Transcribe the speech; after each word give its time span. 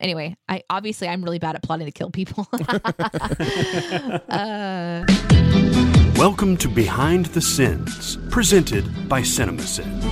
Anyway, 0.00 0.36
I 0.48 0.62
obviously 0.70 1.08
I'm 1.08 1.24
really 1.24 1.40
bad 1.40 1.56
at 1.56 1.62
plotting 1.62 1.86
to 1.86 1.92
kill 1.92 2.10
people. 2.10 2.46
uh, 4.28 5.04
Welcome 6.16 6.56
to 6.58 6.68
Behind 6.68 7.26
the 7.26 7.40
Sins, 7.40 8.16
presented 8.30 9.08
by 9.08 9.22
CinemaSins. 9.22 10.04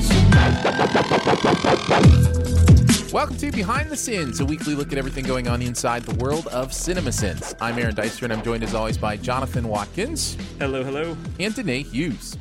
Welcome 3.12 3.36
to 3.36 3.52
Behind 3.52 3.88
the 3.88 3.96
Sins, 3.96 4.40
a 4.40 4.44
weekly 4.44 4.74
look 4.74 4.90
at 4.90 4.98
everything 4.98 5.24
going 5.24 5.46
on 5.46 5.62
inside 5.62 6.02
the 6.02 6.16
world 6.16 6.48
of 6.48 6.70
CinemaSins. 6.70 7.54
I'm 7.60 7.78
Aaron 7.78 7.94
Dicer, 7.94 8.24
and 8.24 8.32
I'm 8.32 8.42
joined 8.42 8.64
as 8.64 8.74
always 8.74 8.98
by 8.98 9.16
Jonathan 9.16 9.68
Watkins 9.68 10.36
Hello, 10.58 10.82
hello. 10.82 11.16
and 11.38 11.54
Danae 11.54 11.82
Hughes. 11.84 12.36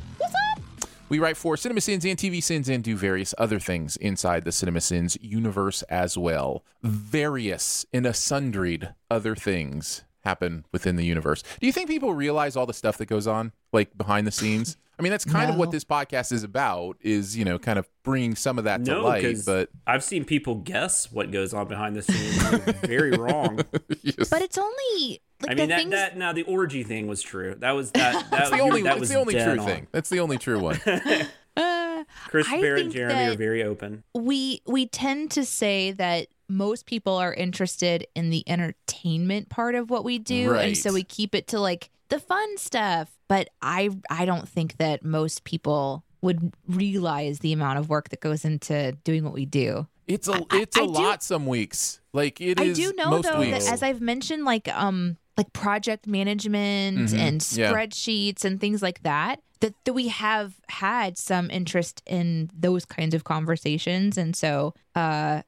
We 1.08 1.20
write 1.20 1.36
for 1.36 1.54
CinemaSins 1.54 2.08
and 2.08 2.18
TV 2.18 2.42
Sins 2.42 2.68
and 2.68 2.82
do 2.82 2.96
various 2.96 3.32
other 3.38 3.60
things 3.60 3.96
inside 3.98 4.42
the 4.44 4.50
CinemaSins 4.50 5.16
universe 5.20 5.82
as 5.82 6.18
well. 6.18 6.64
Various 6.82 7.86
and 7.92 8.04
a 8.06 8.10
sundried 8.10 8.92
other 9.08 9.36
things 9.36 10.02
happen 10.24 10.64
within 10.72 10.96
the 10.96 11.04
universe. 11.04 11.44
Do 11.60 11.66
you 11.66 11.72
think 11.72 11.88
people 11.88 12.12
realize 12.12 12.56
all 12.56 12.66
the 12.66 12.74
stuff 12.74 12.98
that 12.98 13.06
goes 13.06 13.28
on, 13.28 13.52
like 13.72 13.96
behind 13.96 14.26
the 14.26 14.32
scenes? 14.32 14.76
I 14.98 15.02
mean, 15.02 15.10
that's 15.12 15.26
kind 15.26 15.48
of 15.50 15.56
what 15.56 15.70
this 15.70 15.84
podcast 15.84 16.32
is 16.32 16.42
about. 16.42 16.96
Is 17.02 17.36
you 17.36 17.44
know, 17.44 17.58
kind 17.58 17.78
of 17.78 17.86
bringing 18.02 18.34
some 18.34 18.58
of 18.58 18.64
that 18.64 18.84
to 18.86 18.90
No, 18.90 19.04
light. 19.04 19.36
But 19.44 19.68
I've 19.86 20.02
seen 20.02 20.24
people 20.24 20.56
guess 20.56 21.12
what 21.12 21.30
goes 21.30 21.54
on 21.54 21.68
behind 21.68 21.94
the 21.94 22.02
scenes. 22.02 22.42
very 22.80 23.12
wrong. 23.12 23.60
yes. 24.02 24.28
but 24.28 24.42
it's 24.42 24.58
only 24.58 25.20
like 25.42 25.50
I 25.50 25.54
mean 25.54 25.68
that, 25.68 25.78
things. 25.78 25.90
that 25.90 26.16
now 26.16 26.32
the 26.32 26.42
orgy 26.44 26.82
thing 26.82 27.06
was 27.06 27.22
true. 27.22 27.54
That 27.58 27.72
was 27.72 27.90
that 27.92 28.12
that 28.30 28.30
That's 28.30 28.50
the 28.50 28.56
was 28.56 28.62
only. 28.62 28.82
that 28.82 28.98
That's 28.98 29.08
the 29.10 29.16
only 29.18 29.34
true 29.34 29.58
on. 29.58 29.66
thing. 29.66 29.86
That's 29.92 30.08
the 30.10 30.20
only 30.20 30.38
true 30.38 30.58
one. 30.60 30.80
uh, 31.56 32.04
Chris 32.28 32.46
I 32.50 32.60
Bear 32.60 32.76
and 32.76 32.90
Jeremy 32.92 33.24
are 33.32 33.36
very 33.36 33.62
open. 33.62 34.04
we 34.14 34.60
we 34.66 34.86
tend 34.86 35.30
to 35.32 35.44
say 35.44 35.92
that 35.92 36.28
most 36.48 36.86
people 36.86 37.14
are 37.16 37.34
interested 37.34 38.06
in 38.14 38.30
the 38.30 38.44
entertainment 38.48 39.48
part 39.48 39.74
of 39.74 39.90
what 39.90 40.04
we 40.04 40.18
do 40.18 40.54
and 40.54 40.76
so 40.76 40.92
we 40.92 41.02
keep 41.02 41.34
it 41.34 41.48
to 41.48 41.58
like 41.58 41.90
the 42.08 42.20
fun 42.20 42.56
stuff 42.56 43.10
but 43.26 43.48
i 43.62 43.90
i 44.10 44.24
don't 44.24 44.48
think 44.48 44.76
that 44.76 45.04
most 45.04 45.42
people 45.42 46.04
would 46.22 46.52
realize 46.68 47.40
the 47.40 47.52
amount 47.52 47.80
of 47.80 47.88
work 47.88 48.10
that 48.10 48.20
goes 48.20 48.44
into 48.44 48.92
doing 49.02 49.24
what 49.24 49.32
we 49.32 49.44
do 49.44 49.88
It's 50.06 50.28
a 50.28 50.34
I- 50.34 50.44
I- 50.50 50.60
it's 50.60 50.76
a 50.76 50.82
I 50.82 50.86
do- 50.86 50.92
lot 50.92 51.22
some 51.24 51.46
weeks. 51.46 51.98
Like 52.12 52.40
it 52.40 52.60
i 52.60 52.64
is 52.64 52.76
do 52.78 52.92
know 52.96 53.20
though 53.20 53.40
weeks. 53.40 53.64
that 53.64 53.72
as 53.72 53.82
i've 53.82 54.00
mentioned 54.00 54.44
like 54.44 54.68
um 54.68 55.16
like 55.36 55.52
project 55.52 56.06
management 56.06 56.98
Mhm. 57.12 57.18
and 57.18 57.46
Yeah. 57.52 57.72
spreadsheets 57.72 58.44
and 58.44 58.60
things 58.60 58.82
like 58.82 59.02
that 59.02 59.40
that, 59.60 59.74
that 59.84 59.92
we 59.94 60.08
have 60.08 60.54
had 60.68 61.16
some 61.16 61.50
interest 61.50 62.02
in 62.06 62.50
those 62.58 62.84
kinds 62.84 63.14
of 63.14 63.24
conversations 63.24 64.18
and 64.18 64.34
so 64.36 64.74
uh 64.94 65.42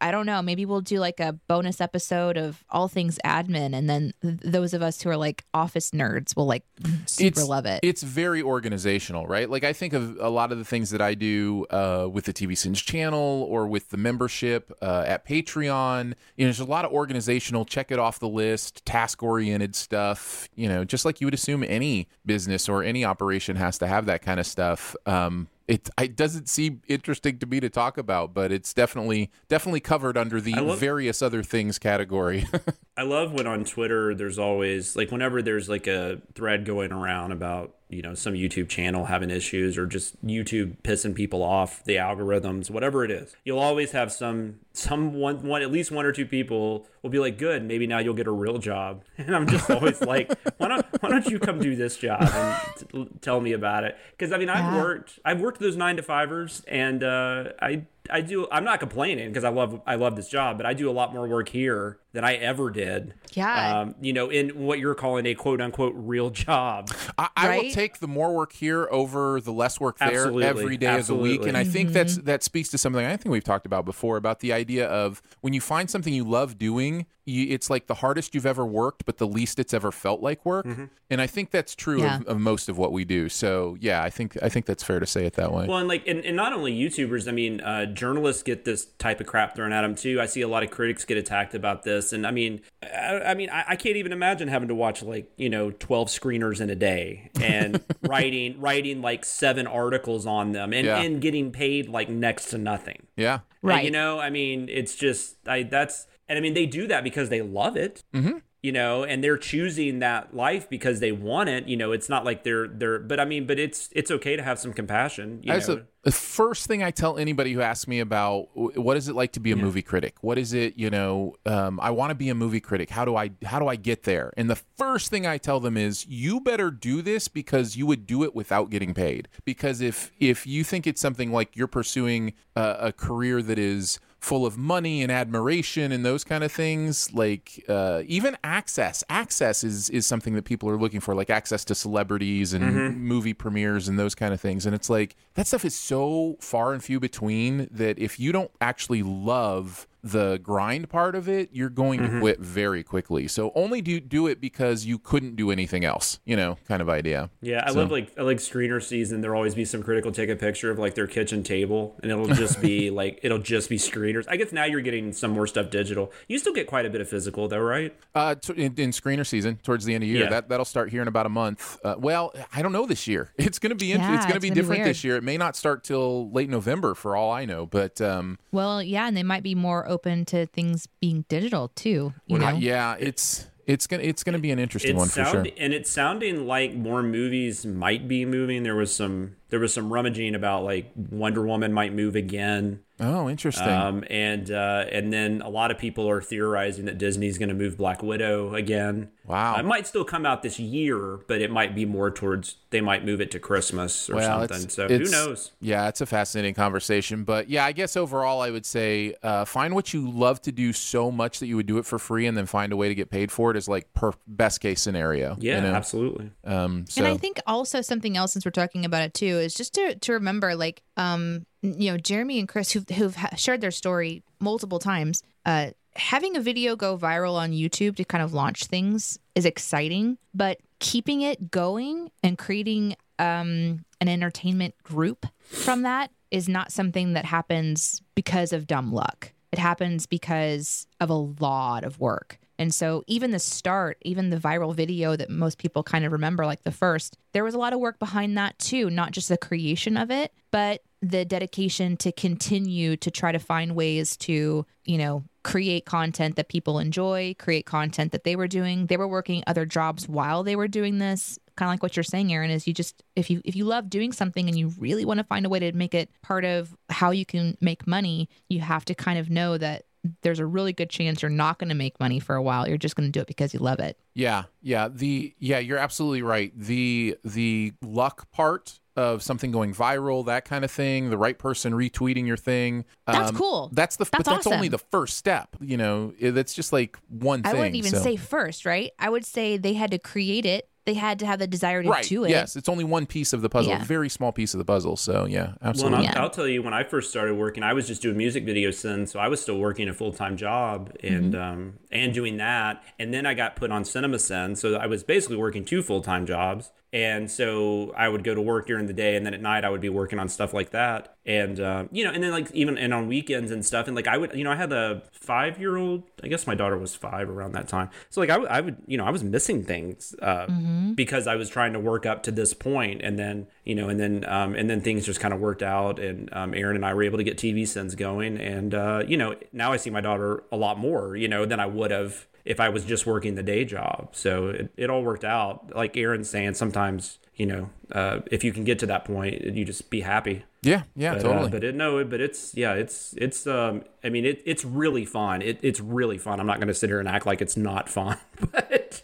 I 0.00 0.10
don't 0.10 0.26
know. 0.26 0.42
Maybe 0.42 0.64
we'll 0.64 0.80
do 0.80 0.98
like 0.98 1.20
a 1.20 1.32
bonus 1.32 1.80
episode 1.80 2.36
of 2.36 2.64
all 2.70 2.88
things 2.88 3.18
admin, 3.24 3.74
and 3.74 3.88
then 3.88 4.12
th- 4.22 4.38
those 4.42 4.74
of 4.74 4.82
us 4.82 5.02
who 5.02 5.10
are 5.10 5.16
like 5.16 5.44
office 5.54 5.90
nerds 5.90 6.36
will 6.36 6.46
like 6.46 6.64
super 7.06 7.40
it's, 7.40 7.48
love 7.48 7.66
it. 7.66 7.80
It's 7.82 8.02
very 8.02 8.42
organizational, 8.42 9.26
right? 9.26 9.48
Like 9.48 9.64
I 9.64 9.72
think 9.72 9.92
of 9.92 10.18
a 10.18 10.28
lot 10.28 10.52
of 10.52 10.58
the 10.58 10.64
things 10.64 10.90
that 10.90 11.00
I 11.00 11.14
do 11.14 11.66
uh, 11.70 12.08
with 12.10 12.24
the 12.24 12.32
TV 12.32 12.56
Sins 12.56 12.80
channel 12.80 13.46
or 13.48 13.66
with 13.66 13.90
the 13.90 13.96
membership 13.96 14.72
uh, 14.82 15.04
at 15.06 15.26
Patreon. 15.26 16.14
You 16.36 16.46
know, 16.46 16.48
there's 16.48 16.60
a 16.60 16.64
lot 16.64 16.84
of 16.84 16.92
organizational, 16.92 17.64
check 17.64 17.90
it 17.90 17.98
off 17.98 18.18
the 18.18 18.28
list, 18.28 18.84
task 18.84 19.22
oriented 19.22 19.74
stuff. 19.74 20.48
You 20.54 20.68
know, 20.68 20.84
just 20.84 21.04
like 21.04 21.20
you 21.20 21.26
would 21.26 21.34
assume 21.34 21.64
any 21.64 22.08
business 22.26 22.68
or 22.68 22.82
any 22.82 23.04
operation 23.04 23.56
has 23.56 23.78
to 23.78 23.86
have 23.86 24.06
that 24.06 24.22
kind 24.22 24.40
of 24.40 24.46
stuff. 24.46 24.96
Um, 25.06 25.48
it, 25.70 25.88
it 26.00 26.16
doesn't 26.16 26.48
seem 26.48 26.82
interesting 26.88 27.38
to 27.38 27.46
me 27.46 27.60
to 27.60 27.70
talk 27.70 27.96
about, 27.96 28.34
but 28.34 28.50
it's 28.50 28.74
definitely 28.74 29.30
definitely 29.48 29.78
covered 29.78 30.16
under 30.16 30.40
the 30.40 30.54
love- 30.54 30.80
various 30.80 31.22
other 31.22 31.44
things 31.44 31.78
category. 31.78 32.44
I 32.96 33.04
love 33.04 33.32
when 33.32 33.46
on 33.46 33.64
Twitter 33.64 34.12
there's 34.12 34.38
always 34.38 34.96
like 34.96 35.12
whenever 35.12 35.42
there's 35.42 35.68
like 35.68 35.86
a 35.86 36.20
thread 36.34 36.64
going 36.64 36.90
around 36.92 37.30
about 37.30 37.76
you 37.90 38.02
know 38.02 38.14
some 38.14 38.34
YouTube 38.34 38.68
channel 38.68 39.06
having 39.06 39.30
issues 39.30 39.76
or 39.76 39.86
just 39.86 40.24
YouTube 40.24 40.76
pissing 40.82 41.14
people 41.14 41.42
off, 41.42 41.84
the 41.84 41.96
algorithms, 41.96 42.70
whatever 42.70 43.04
it 43.04 43.10
is. 43.10 43.34
You'll 43.44 43.58
always 43.58 43.92
have 43.92 44.12
some 44.12 44.60
some 44.72 45.14
one 45.14 45.42
one 45.42 45.62
at 45.62 45.70
least 45.70 45.90
one 45.90 46.06
or 46.06 46.12
two 46.12 46.26
people 46.26 46.86
will 47.02 47.10
be 47.10 47.18
like, 47.18 47.36
"Good, 47.38 47.64
maybe 47.64 47.86
now 47.86 47.98
you'll 47.98 48.14
get 48.14 48.26
a 48.26 48.32
real 48.32 48.58
job." 48.58 49.02
And 49.18 49.34
I'm 49.36 49.46
just 49.46 49.70
always 49.70 50.00
like, 50.14 50.32
"Why 50.58 50.68
don't 50.68 50.86
why 51.02 51.08
don't 51.10 51.26
you 51.26 51.38
come 51.38 51.58
do 51.58 51.74
this 51.76 51.96
job 51.96 52.22
and 52.22 52.56
t- 52.92 53.08
tell 53.20 53.40
me 53.40 53.52
about 53.52 53.84
it?" 53.84 53.96
Because 54.16 54.32
I 54.32 54.38
mean, 54.38 54.48
I've 54.48 54.72
Yeah. 54.72 54.82
worked 54.82 55.18
I've 55.24 55.40
worked 55.40 55.60
those 55.60 55.76
nine 55.76 55.96
to 55.96 56.02
fivers, 56.02 56.62
and 56.68 57.02
uh, 57.02 57.52
I 57.60 57.82
I 58.08 58.20
do 58.22 58.46
I'm 58.50 58.64
not 58.64 58.80
complaining 58.80 59.28
because 59.28 59.44
I 59.44 59.50
love 59.50 59.80
I 59.86 59.96
love 59.96 60.16
this 60.16 60.28
job, 60.28 60.56
but 60.56 60.66
I 60.66 60.74
do 60.74 60.88
a 60.88 60.92
lot 60.92 61.12
more 61.12 61.26
work 61.28 61.48
here 61.48 61.98
than 62.12 62.24
I 62.24 62.34
ever 62.34 62.70
did. 62.70 63.14
Yeah. 63.34 63.80
Um, 63.80 63.94
you 64.00 64.12
know, 64.12 64.30
in 64.30 64.50
what 64.50 64.78
you're 64.80 64.94
calling 64.96 65.26
a 65.26 65.34
quote 65.34 65.60
unquote 65.60 65.94
real 65.96 66.30
job. 66.30 66.90
I, 67.16 67.28
I 67.36 67.58
will 67.58 67.70
take 67.70 68.00
the 68.00 68.08
more 68.08 68.34
work 68.34 68.52
here 68.52 68.88
over 68.90 69.40
the 69.40 69.52
less 69.52 69.78
work 69.78 69.98
there 69.98 70.08
Absolutely. 70.08 70.44
every 70.44 70.76
day 70.76 70.98
of 70.98 71.06
the 71.06 71.14
week, 71.14 71.44
and 71.46 71.56
I 71.56 71.64
think 71.64 71.90
that's 71.90 72.14
Mm-hmm. 72.16 72.26
that 72.26 72.42
speaks 72.42 72.68
to 72.70 72.78
something 72.78 73.04
I 73.04 73.16
think 73.16 73.32
we've 73.32 73.44
talked 73.44 73.66
about 73.66 73.84
before 73.84 74.16
about 74.16 74.40
the 74.40 74.52
idea 74.52 74.88
of 74.88 75.22
when 75.42 75.52
you 75.52 75.60
find 75.60 75.88
something 75.88 76.12
you 76.12 76.24
love 76.24 76.58
doing, 76.58 77.06
you, 77.24 77.46
it's 77.50 77.70
like 77.70 77.86
the 77.86 77.94
hardest 77.94 78.34
you've 78.34 78.46
ever 78.46 78.66
worked, 78.66 79.04
but 79.04 79.18
the 79.18 79.26
least 79.26 79.58
it's 79.60 79.72
ever 79.74 79.92
felt 79.92 80.20
like 80.22 80.44
work. 80.44 80.66
Mm-hmm. 80.66 80.86
And 81.10 81.20
I 81.20 81.26
think 81.28 81.50
that's 81.50 81.74
true 81.76 82.00
Yeah. 82.00 82.16
of, 82.20 82.26
of 82.26 82.40
most 82.40 82.68
of 82.68 82.78
what 82.78 82.92
we 82.92 83.04
do. 83.04 83.28
So 83.28 83.76
yeah, 83.80 84.02
I 84.02 84.10
think 84.10 84.36
I 84.42 84.48
think 84.48 84.66
that's 84.66 84.82
fair 84.82 84.98
to 84.98 85.06
say 85.06 85.24
it 85.26 85.34
that 85.34 85.52
way. 85.52 85.66
Well, 85.68 85.78
and 85.78 85.86
like, 85.88 86.06
and, 86.08 86.24
and 86.24 86.34
not 86.36 86.52
only 86.52 86.72
YouTubers, 86.72 87.28
I 87.28 87.32
mean, 87.32 87.60
uh, 87.60 87.86
journalists 87.86 88.42
get 88.42 88.64
this 88.64 88.86
type 88.98 89.20
of 89.20 89.26
crap 89.26 89.54
thrown 89.54 89.72
at 89.72 89.82
them 89.82 89.94
too. 89.94 90.20
I 90.20 90.26
see 90.26 90.40
a 90.40 90.48
lot 90.48 90.62
of 90.62 90.70
critics 90.70 91.04
get 91.04 91.18
attacked 91.18 91.54
about 91.54 91.82
this, 91.82 91.99
and 92.12 92.26
I 92.26 92.30
mean, 92.30 92.60
I, 92.82 93.20
I 93.26 93.34
mean, 93.34 93.50
I, 93.50 93.64
I 93.68 93.76
can't 93.76 93.96
even 93.96 94.12
imagine 94.12 94.48
having 94.48 94.68
to 94.68 94.74
watch 94.74 95.02
like 95.02 95.30
you 95.36 95.48
know 95.48 95.70
twelve 95.70 96.08
screeners 96.08 96.60
in 96.60 96.70
a 96.70 96.74
day 96.74 97.30
and 97.40 97.82
writing 98.02 98.60
writing 98.60 99.00
like 99.02 99.24
seven 99.24 99.66
articles 99.66 100.26
on 100.26 100.52
them 100.52 100.72
and, 100.72 100.86
Yeah. 100.86 101.00
and 101.00 101.20
getting 101.20 101.52
paid 101.52 101.88
like 101.88 102.08
next 102.08 102.46
to 102.50 102.58
nothing. 102.58 103.06
yeah, 103.16 103.34
And, 103.34 103.42
Right. 103.62 103.84
you 103.84 103.90
know, 103.90 104.18
I 104.18 104.30
mean, 104.30 104.68
it's 104.70 104.94
just 104.94 105.36
I 105.46 105.62
that's 105.64 106.06
and 106.28 106.38
I 106.38 106.40
mean 106.40 106.54
they 106.54 106.66
do 106.66 106.86
that 106.88 107.04
because 107.04 107.28
they 107.28 107.42
love 107.42 107.76
it. 107.76 108.02
Mm-hmm. 108.14 108.38
You 108.62 108.72
know, 108.72 109.04
and 109.04 109.24
they're 109.24 109.38
choosing 109.38 110.00
that 110.00 110.36
life 110.36 110.68
because 110.68 111.00
they 111.00 111.12
want 111.12 111.48
it. 111.48 111.66
You 111.66 111.78
know, 111.78 111.92
it's 111.92 112.08
not 112.08 112.24
like 112.24 112.44
they're 112.44 112.68
they're. 112.68 112.98
But 112.98 113.18
I 113.18 113.24
mean, 113.24 113.46
but 113.46 113.58
it's 113.58 113.88
it's 113.92 114.10
okay 114.10 114.36
to 114.36 114.42
have 114.42 114.58
some 114.58 114.74
compassion. 114.74 115.40
You 115.42 115.52
As 115.52 115.68
know, 115.68 115.76
a, 115.76 115.82
the 116.02 116.12
first 116.12 116.66
thing 116.66 116.82
I 116.82 116.90
tell 116.90 117.18
anybody 117.18 117.52
who 117.52 117.60
asks 117.60 117.86
me 117.86 118.00
about 118.00 118.48
what 118.54 118.96
is 118.96 119.08
it 119.08 119.14
like 119.14 119.32
to 119.32 119.40
be 119.40 119.52
a 119.52 119.56
movie 119.56 119.82
critic, 119.82 120.16
what 120.22 120.38
is 120.38 120.54
it, 120.54 120.76
you 120.76 120.88
know, 120.88 121.34
um, 121.44 121.78
I 121.80 121.90
want 121.90 122.10
to 122.10 122.14
be 122.14 122.30
a 122.30 122.34
movie 122.34 122.60
critic. 122.60 122.88
How 122.88 123.04
do 123.04 123.16
I 123.16 123.30
how 123.44 123.58
do 123.58 123.66
I 123.66 123.76
get 123.76 124.04
there? 124.04 124.32
And 124.36 124.48
the 124.48 124.60
first 124.76 125.10
thing 125.10 125.26
I 125.26 125.36
tell 125.36 125.60
them 125.60 125.76
is, 125.76 126.06
you 126.06 126.40
better 126.40 126.70
do 126.70 127.02
this 127.02 127.28
because 127.28 127.76
you 127.76 127.86
would 127.86 128.06
do 128.06 128.24
it 128.24 128.34
without 128.34 128.70
getting 128.70 128.94
paid. 128.94 129.28
Because 129.44 129.80
if 129.80 130.10
if 130.18 130.46
you 130.46 130.64
think 130.64 130.86
it's 130.86 131.00
something 131.00 131.32
like 131.32 131.54
you're 131.56 131.66
pursuing 131.66 132.32
a, 132.56 132.76
a 132.80 132.92
career 132.92 133.42
that 133.42 133.58
is 133.58 134.00
full 134.20 134.44
of 134.44 134.58
money 134.58 135.02
and 135.02 135.10
admiration 135.10 135.90
and 135.92 136.04
those 136.04 136.24
kind 136.24 136.44
of 136.44 136.52
things 136.52 137.12
like 137.14 137.64
uh, 137.68 138.02
even 138.06 138.36
access. 138.44 139.02
Access 139.08 139.64
is 139.64 139.88
is 139.90 140.06
something 140.06 140.34
that 140.34 140.44
people 140.44 140.68
are 140.68 140.76
looking 140.76 141.00
for 141.00 141.14
like 141.14 141.30
access 141.30 141.64
to 141.64 141.74
celebrities 141.74 142.52
and 142.52 143.00
movie 143.02 143.34
premieres 143.34 143.88
and 143.88 143.98
those 143.98 144.14
kind 144.14 144.34
of 144.34 144.40
things. 144.40 144.66
And 144.66 144.74
it's 144.74 144.90
like 144.90 145.16
that 145.34 145.46
stuff 145.46 145.64
is 145.64 145.74
so 145.74 146.36
far 146.40 146.72
and 146.72 146.84
few 146.84 147.00
between 147.00 147.68
that 147.70 147.98
if 147.98 148.20
you 148.20 148.30
don't 148.30 148.50
actually 148.60 149.02
love 149.02 149.86
the 150.02 150.38
grind 150.42 150.88
part 150.88 151.14
of 151.14 151.28
it, 151.28 151.50
you're 151.52 151.68
going 151.68 152.00
Mm-hmm. 152.00 152.14
to 152.14 152.20
quit 152.20 152.40
very 152.40 152.82
quickly. 152.82 153.28
So 153.28 153.52
only 153.54 153.82
do 153.82 154.00
do 154.00 154.26
it 154.26 154.40
because 154.40 154.86
you 154.86 154.98
couldn't 154.98 155.36
do 155.36 155.50
anything 155.50 155.84
else, 155.84 156.20
you 156.24 156.36
know, 156.36 156.56
kind 156.66 156.80
of 156.80 156.88
idea. 156.88 157.30
Yeah, 157.42 157.64
I 157.66 157.72
So- 157.72 157.80
love 157.80 157.90
like 157.90 158.12
I 158.18 158.22
like 158.22 158.38
screener 158.38 158.82
season. 158.82 159.20
There'll 159.20 159.36
always 159.36 159.54
be 159.54 159.64
some 159.64 159.82
critical 159.82 160.12
take 160.12 160.30
a 160.30 160.36
picture 160.36 160.70
of 160.70 160.78
like 160.78 160.94
their 160.94 161.06
kitchen 161.06 161.42
table, 161.42 161.96
and 162.02 162.10
it'll 162.10 162.28
just 162.34 162.60
be 162.60 162.90
like 162.90 163.20
it'll 163.22 163.38
just 163.38 163.68
be 163.68 163.76
screeners. 163.76 164.24
I 164.28 164.36
guess 164.36 164.52
now 164.52 164.64
you're 164.64 164.80
getting 164.80 165.12
some 165.12 165.32
more 165.32 165.46
stuff 165.46 165.70
digital. 165.70 166.12
You 166.28 166.38
still 166.38 166.54
get 166.54 166.66
quite 166.66 166.86
a 166.86 166.90
bit 166.90 167.00
of 167.00 167.08
physical 167.08 167.48
though, 167.48 167.58
right? 167.58 167.94
Uh, 168.14 168.34
t- 168.36 168.52
in, 168.54 168.74
in 168.76 168.90
screener 168.90 169.26
season 169.26 169.58
towards 169.62 169.84
the 169.84 169.94
end 169.94 170.04
of 170.04 170.08
the 170.08 170.14
year, 170.14 170.24
Yeah. 170.24 170.30
that 170.30 170.48
that'll 170.48 170.64
start 170.64 170.90
here 170.90 171.02
in 171.02 171.08
about 171.08 171.26
a 171.26 171.30
month. 171.30 171.78
Uh, 171.84 171.96
well, 171.98 172.32
I 172.54 172.62
don't 172.62 172.72
know 172.72 172.86
this 172.86 173.06
year. 173.06 173.32
It's 173.50 173.58
going 173.58 173.70
to 173.70 173.76
be 173.76 173.90
int- 173.92 174.02
Yeah, 174.02 174.14
it's 174.14 174.24
going 174.26 174.30
to 174.32 174.36
it's 174.36 174.42
be 174.42 174.48
gonna 174.50 174.54
different 174.54 174.78
weird. 174.80 174.90
this 174.90 175.02
year. 175.04 175.16
It 175.16 175.24
may 175.24 175.36
not 175.36 175.56
start 175.56 175.82
till 175.82 176.30
late 176.30 176.48
November 176.48 176.94
for 176.94 177.16
all 177.16 177.32
I 177.32 177.44
know, 177.44 177.66
but 177.66 178.00
um, 178.00 178.38
Well, 178.52 178.80
yeah, 178.82 179.08
and 179.08 179.16
they 179.16 179.22
might 179.24 179.42
be 179.42 179.54
more 179.56 179.84
open 179.90 180.24
to 180.26 180.46
things 180.46 180.88
being 181.00 181.26
digital 181.28 181.68
too. 181.68 182.14
You 182.26 182.38
know, 182.38 182.50
yeah, 182.50 182.96
it's 182.98 183.46
it's 183.66 183.86
gonna 183.86 184.02
it's 184.02 184.24
gonna 184.24 184.38
be 184.38 184.50
an 184.50 184.58
interesting 184.58 184.96
one 184.96 185.08
for 185.08 185.24
sure. 185.24 185.46
and 185.58 185.74
it's 185.74 185.90
sounding 185.90 186.46
like 186.46 186.74
more 186.74 187.02
movies 187.02 187.66
might 187.66 188.08
be 188.08 188.24
moving. 188.24 188.62
There 188.62 188.76
was 188.76 188.94
some 188.94 189.36
there 189.50 189.60
was 189.60 189.74
some 189.74 189.92
rummaging 189.92 190.34
about 190.34 190.64
like 190.64 190.90
Wonder 190.96 191.44
Woman 191.44 191.72
might 191.72 191.92
move 191.92 192.16
again. 192.16 192.80
Oh, 193.02 193.30
interesting. 193.30 193.66
Um, 193.66 194.04
and 194.10 194.50
uh, 194.50 194.84
and 194.92 195.12
then 195.12 195.40
a 195.40 195.48
lot 195.48 195.70
of 195.70 195.78
people 195.78 196.08
are 196.08 196.20
theorizing 196.20 196.84
that 196.84 196.98
Disney's 196.98 197.38
going 197.38 197.48
to 197.48 197.54
move 197.54 197.78
Black 197.78 198.02
Widow 198.02 198.54
again. 198.54 199.10
Wow. 199.24 199.54
Uh, 199.54 199.60
it 199.60 199.64
might 199.64 199.86
still 199.86 200.04
come 200.04 200.26
out 200.26 200.42
this 200.42 200.58
year, 200.58 201.20
but 201.26 201.40
it 201.40 201.50
might 201.50 201.74
be 201.74 201.86
more 201.86 202.10
towards 202.10 202.56
they 202.70 202.80
might 202.80 203.04
move 203.04 203.20
it 203.20 203.30
to 203.30 203.38
Christmas 203.38 204.10
or 204.10 204.16
well, 204.16 204.40
something. 204.40 204.64
it's, 204.64 204.74
So 204.74 204.88
who 204.88 205.04
knows? 205.04 205.52
Yeah, 205.60 205.88
it's 205.88 206.00
a 206.00 206.06
fascinating 206.06 206.54
conversation, 206.54 207.24
but 207.24 207.48
yeah, 207.48 207.64
I 207.64 207.72
guess 207.72 207.96
overall, 207.96 208.42
I 208.42 208.50
would 208.50 208.66
say 208.66 209.14
uh, 209.22 209.44
find 209.44 209.74
what 209.74 209.94
you 209.94 210.10
love 210.10 210.42
to 210.42 210.52
do 210.52 210.72
so 210.72 211.10
much 211.10 211.38
that 211.40 211.46
you 211.46 211.56
would 211.56 211.66
do 211.66 211.78
it 211.78 211.86
for 211.86 211.98
free, 211.98 212.26
and 212.26 212.36
then 212.36 212.46
find 212.46 212.72
a 212.72 212.76
way 212.76 212.88
to 212.88 212.94
get 212.94 213.10
paid 213.10 213.32
for 213.32 213.50
it 213.50 213.56
is 213.56 213.66
like 213.66 213.92
per 213.94 214.12
best 214.26 214.60
case 214.60 214.82
scenario. 214.82 215.36
Yeah, 215.40 215.56
you 215.56 215.62
know? 215.62 215.74
absolutely. 215.74 216.30
Um, 216.44 216.84
so 216.86 217.02
And 217.02 217.12
I 217.12 217.16
think 217.16 217.40
also 217.46 217.80
something 217.80 218.16
else, 218.16 218.32
since 218.32 218.44
we're 218.44 218.50
talking 218.50 218.84
about 218.84 219.02
it 219.02 219.14
too, 219.14 219.38
is 219.40 219.54
just 219.54 219.74
to, 219.74 219.94
to 219.96 220.12
remember, 220.12 220.54
like, 220.54 220.82
um, 220.96 221.44
you 221.62 221.90
know, 221.90 221.96
Jeremy 221.98 222.38
and 222.38 222.48
Chris, 222.48 222.72
who've, 222.72 222.88
who've 222.88 223.16
shared 223.36 223.60
their 223.60 223.70
story 223.70 224.22
multiple 224.38 224.78
times, 224.78 225.22
uh, 225.44 225.70
having 225.96 226.36
a 226.36 226.40
video 226.40 226.76
go 226.76 226.96
viral 226.96 227.34
on 227.34 227.52
YouTube 227.52 227.96
to 227.96 228.04
kind 228.04 228.22
of 228.22 228.32
launch 228.32 228.64
things 228.64 229.18
is 229.34 229.44
exciting, 229.44 230.18
but 230.34 230.58
keeping 230.78 231.20
it 231.22 231.50
going 231.50 232.10
and 232.22 232.38
creating 232.38 232.96
um, 233.18 233.84
an 234.00 234.08
entertainment 234.08 234.74
group 234.82 235.26
from 235.40 235.82
that 235.82 236.10
is 236.30 236.48
not 236.48 236.72
something 236.72 237.12
that 237.14 237.24
happens 237.24 238.00
because 238.14 238.52
of 238.52 238.66
dumb 238.66 238.92
luck. 238.92 239.32
It 239.52 239.58
happens 239.58 240.06
because 240.06 240.86
of 241.00 241.10
a 241.10 241.14
lot 241.14 241.84
of 241.84 241.98
work. 241.98 242.38
And 242.60 242.74
so, 242.74 243.04
even 243.06 243.30
the 243.30 243.38
start, 243.38 243.96
even 244.02 244.28
the 244.28 244.36
viral 244.36 244.74
video 244.74 245.16
that 245.16 245.30
most 245.30 245.56
people 245.56 245.82
kind 245.82 246.04
of 246.04 246.12
remember, 246.12 246.44
like 246.44 246.62
the 246.62 246.70
first, 246.70 247.16
there 247.32 247.42
was 247.42 247.54
a 247.54 247.58
lot 247.58 247.72
of 247.72 247.80
work 247.80 247.98
behind 247.98 248.36
that 248.36 248.58
too, 248.58 248.90
not 248.90 249.12
just 249.12 249.30
the 249.30 249.38
creation 249.38 249.96
of 249.96 250.10
it, 250.10 250.34
but 250.50 250.82
the 251.00 251.24
dedication 251.24 251.96
to 251.96 252.12
continue 252.12 252.98
to 252.98 253.10
try 253.10 253.32
to 253.32 253.38
find 253.38 253.74
ways 253.74 254.14
to, 254.18 254.66
you 254.84 254.98
know, 254.98 255.24
create 255.42 255.86
content 255.86 256.36
that 256.36 256.50
people 256.50 256.78
enjoy, 256.78 257.34
create 257.38 257.64
content 257.64 258.12
that 258.12 258.24
they 258.24 258.36
were 258.36 258.48
doing. 258.48 258.88
They 258.88 258.98
were 258.98 259.08
working 259.08 259.42
other 259.46 259.64
jobs 259.64 260.06
while 260.06 260.42
they 260.42 260.54
were 260.54 260.68
doing 260.68 260.98
this. 260.98 261.38
Kind 261.56 261.70
of 261.70 261.72
like 261.72 261.82
what 261.82 261.96
you're 261.96 262.02
saying, 262.02 262.30
Aaron, 262.30 262.50
is 262.50 262.66
you 262.66 262.74
just 262.74 263.02
if 263.16 263.30
you 263.30 263.40
if 263.42 263.56
you 263.56 263.64
love 263.64 263.88
doing 263.88 264.12
something 264.12 264.48
and 264.48 264.58
you 264.58 264.68
really 264.78 265.06
want 265.06 265.16
to 265.16 265.24
find 265.24 265.46
a 265.46 265.48
way 265.48 265.60
to 265.60 265.72
make 265.72 265.94
it 265.94 266.10
part 266.20 266.44
of 266.44 266.76
how 266.90 267.10
you 267.10 267.24
can 267.24 267.56
make 267.62 267.86
money, 267.86 268.28
you 268.50 268.60
have 268.60 268.84
to 268.84 268.94
kind 268.94 269.18
of 269.18 269.30
know 269.30 269.56
that 269.56 269.86
there's 270.22 270.38
a 270.38 270.46
really 270.46 270.72
good 270.72 270.90
chance 270.90 271.22
you're 271.22 271.30
not 271.30 271.58
going 271.58 271.68
to 271.68 271.74
make 271.74 271.98
money 272.00 272.20
for 272.20 272.34
a 272.34 272.42
while. 272.42 272.68
You're 272.68 272.78
just 272.78 272.96
going 272.96 273.10
to 273.10 273.12
do 273.12 273.20
it 273.20 273.26
because 273.26 273.52
you 273.52 273.60
love 273.60 273.80
it. 273.80 273.98
Yeah, 274.14 274.44
yeah. 274.62 274.88
The 274.88 275.34
yeah, 275.38 275.58
you're 275.58 275.78
absolutely 275.78 276.22
right. 276.22 276.52
The 276.56 277.16
the 277.24 277.72
luck 277.82 278.30
part 278.30 278.80
of 278.96 279.22
something 279.22 279.50
going 279.50 279.74
viral, 279.74 280.26
that 280.26 280.44
kind 280.44 280.64
of 280.64 280.70
thing, 280.70 281.10
the 281.10 281.18
right 281.18 281.38
person 281.38 281.72
retweeting 281.72 282.26
your 282.26 282.36
thing. 282.36 282.84
That's 283.06 283.30
um, 283.30 283.36
cool. 283.36 283.70
That's 283.72 283.96
the 283.96 284.04
but 284.04 284.24
That's 284.24 284.44
that's 284.44 284.46
only 284.46 284.68
the 284.68 284.78
first 284.78 285.16
step. 285.16 285.56
You 285.60 285.76
know, 285.76 286.12
that's 286.20 286.54
just 286.54 286.72
like 286.72 286.98
one 287.08 287.42
I 287.44 287.50
thing. 287.50 287.58
wouldn't 287.58 287.76
even 287.76 287.92
so- 287.92 287.98
say 287.98 288.16
first, 288.16 288.66
right? 288.66 288.90
I 288.98 289.08
would 289.08 289.24
say 289.24 289.56
they 289.56 289.74
had 289.74 289.90
to 289.92 289.98
create 289.98 290.46
it. 290.46 290.68
They 290.90 290.94
had 290.98 291.20
to 291.20 291.26
have 291.26 291.38
the 291.38 291.46
desire 291.46 291.84
to 291.84 291.88
right. 291.88 292.04
do 292.04 292.24
it. 292.24 292.30
Yes, 292.30 292.56
it's 292.56 292.68
only 292.68 292.82
one 292.82 293.06
piece 293.06 293.32
of 293.32 293.42
the 293.42 293.48
puzzle, 293.48 293.70
Yeah. 293.72 293.82
a 293.82 293.84
very 293.84 294.08
small 294.08 294.32
piece 294.32 294.54
of 294.54 294.58
the 294.58 294.64
puzzle. 294.64 294.96
So 294.96 295.24
yeah, 295.24 295.38
Well, 295.40 295.46
and 295.60 295.68
absolutely. 295.68 295.98
I'll, 295.98 296.02
Yeah. 296.02 296.22
I'll 296.22 296.30
tell 296.30 296.48
you, 296.48 296.64
when 296.64 296.74
I 296.74 296.82
first 296.82 297.10
started 297.10 297.34
working, 297.36 297.62
I 297.62 297.74
was 297.74 297.86
just 297.86 298.02
doing 298.02 298.16
music 298.16 298.44
videos 298.44 298.82
then, 298.82 299.06
so 299.06 299.20
I 299.20 299.28
was 299.28 299.40
still 299.40 299.58
working 299.58 299.88
a 299.88 299.94
full 299.94 300.12
time 300.12 300.36
job 300.36 300.90
and 301.04 301.34
Mm-hmm. 301.34 301.40
um, 301.40 301.74
and 301.92 302.12
doing 302.12 302.38
that. 302.38 302.82
And 302.98 303.14
then 303.14 303.24
I 303.24 303.34
got 303.34 303.54
put 303.54 303.70
on 303.70 303.84
CinemaSins, 303.84 304.56
so 304.58 304.74
I 304.74 304.86
was 304.86 305.04
basically 305.04 305.36
working 305.36 305.64
two 305.64 305.80
full 305.82 306.02
time 306.02 306.26
jobs. 306.26 306.72
And 306.92 307.30
so 307.30 307.92
I 307.96 308.08
would 308.08 308.24
go 308.24 308.34
to 308.34 308.42
work 308.42 308.66
during 308.66 308.86
the 308.86 308.92
day, 308.92 309.14
and 309.14 309.24
then 309.24 309.32
at 309.32 309.40
night 309.40 309.64
I 309.64 309.70
would 309.70 309.80
be 309.80 309.88
working 309.88 310.18
on 310.18 310.28
stuff 310.28 310.52
like 310.52 310.70
that. 310.70 311.16
And 311.24 311.60
um, 311.60 311.88
you 311.92 312.02
know, 312.02 312.10
and 312.10 312.22
then 312.22 312.32
like 312.32 312.50
even 312.52 312.76
and 312.76 312.92
on 312.92 313.06
weekends 313.06 313.52
and 313.52 313.64
stuff. 313.64 313.86
And 313.86 313.94
like 313.94 314.08
I 314.08 314.16
would, 314.16 314.34
you 314.34 314.42
know, 314.42 314.50
I 314.50 314.56
had 314.56 314.72
a 314.72 315.02
five 315.12 315.60
year 315.60 315.76
old. 315.76 316.02
I 316.24 316.28
guess 316.28 316.46
my 316.46 316.56
daughter 316.56 316.76
was 316.76 316.96
five 316.96 317.30
around 317.30 317.52
that 317.52 317.68
time. 317.68 317.90
So 318.08 318.20
like 318.20 318.30
I 318.30 318.60
would, 318.60 318.78
you 318.86 318.96
know, 318.96 319.04
I 319.04 319.10
was 319.10 319.22
missing 319.22 319.62
things 319.62 320.14
uh, 320.20 320.46
because 320.94 321.28
I 321.28 321.36
was 321.36 321.48
trying 321.48 321.72
to 321.74 321.80
work 321.80 322.06
up 322.06 322.24
to 322.24 322.32
this 322.32 322.54
point, 322.54 323.02
and 323.02 323.16
then 323.16 323.46
you 323.64 323.76
know, 323.76 323.88
and 323.88 324.00
then 324.00 324.24
um, 324.26 324.56
and 324.56 324.68
then 324.68 324.80
things 324.80 325.06
just 325.06 325.20
kind 325.20 325.32
of 325.32 325.38
worked 325.38 325.62
out, 325.62 326.00
and 326.00 326.28
um, 326.32 326.54
Aaron 326.54 326.74
and 326.74 326.84
I 326.84 326.92
were 326.94 327.04
able 327.04 327.18
to 327.18 327.24
get 327.24 327.36
TV 327.36 327.68
Sins 327.68 327.94
going, 327.94 328.36
and 328.38 328.74
uh, 328.74 329.04
you 329.06 329.16
know, 329.16 329.36
now 329.52 329.72
I 329.72 329.76
see 329.76 329.90
my 329.90 330.00
daughter 330.00 330.42
a 330.50 330.56
lot 330.56 330.78
more, 330.78 331.14
you 331.14 331.28
know, 331.28 331.46
than 331.46 331.60
I 331.60 331.66
would 331.66 331.92
have 331.92 332.26
if 332.44 332.60
I 332.60 332.68
was 332.68 332.84
just 332.84 333.06
working 333.06 333.34
the 333.34 333.42
day 333.42 333.64
job. 333.64 334.08
So 334.12 334.48
it, 334.48 334.72
it 334.76 334.90
all 334.90 335.02
worked 335.02 335.24
out. 335.24 335.74
Like 335.74 335.96
Aaron's 335.96 336.28
saying, 336.30 336.54
sometimes 336.54 337.18
you 337.36 337.46
know, 337.46 337.70
uh, 337.92 338.20
if 338.30 338.44
you 338.44 338.52
can 338.52 338.64
get 338.64 338.78
to 338.80 338.86
that 338.86 339.06
point, 339.06 339.40
you 339.42 339.64
just 339.64 339.88
be 339.88 340.02
happy. 340.02 340.44
yeah, 340.60 340.82
yeah, 340.94 341.14
But, 341.14 341.22
totally. 341.22 341.46
Uh, 341.46 341.48
but 341.48 341.64
it, 341.64 341.74
no, 341.74 342.04
but 342.04 342.20
it's 342.20 342.54
yeah, 342.54 342.74
it's 342.74 343.14
it's. 343.16 343.46
Um, 343.46 343.84
I 344.04 344.10
mean, 344.10 344.26
it, 344.26 344.42
it's 344.44 344.62
really 344.62 345.06
fun. 345.06 345.40
It, 345.40 345.58
it's 345.62 345.80
really 345.80 346.18
fun. 346.18 346.38
I'm 346.38 346.46
not 346.46 346.58
going 346.58 346.68
to 346.68 346.74
sit 346.74 346.90
here 346.90 347.00
and 347.00 347.08
act 347.08 347.24
like 347.24 347.40
it's 347.40 347.56
not 347.56 347.88
fun, 347.88 348.18
but 348.52 349.02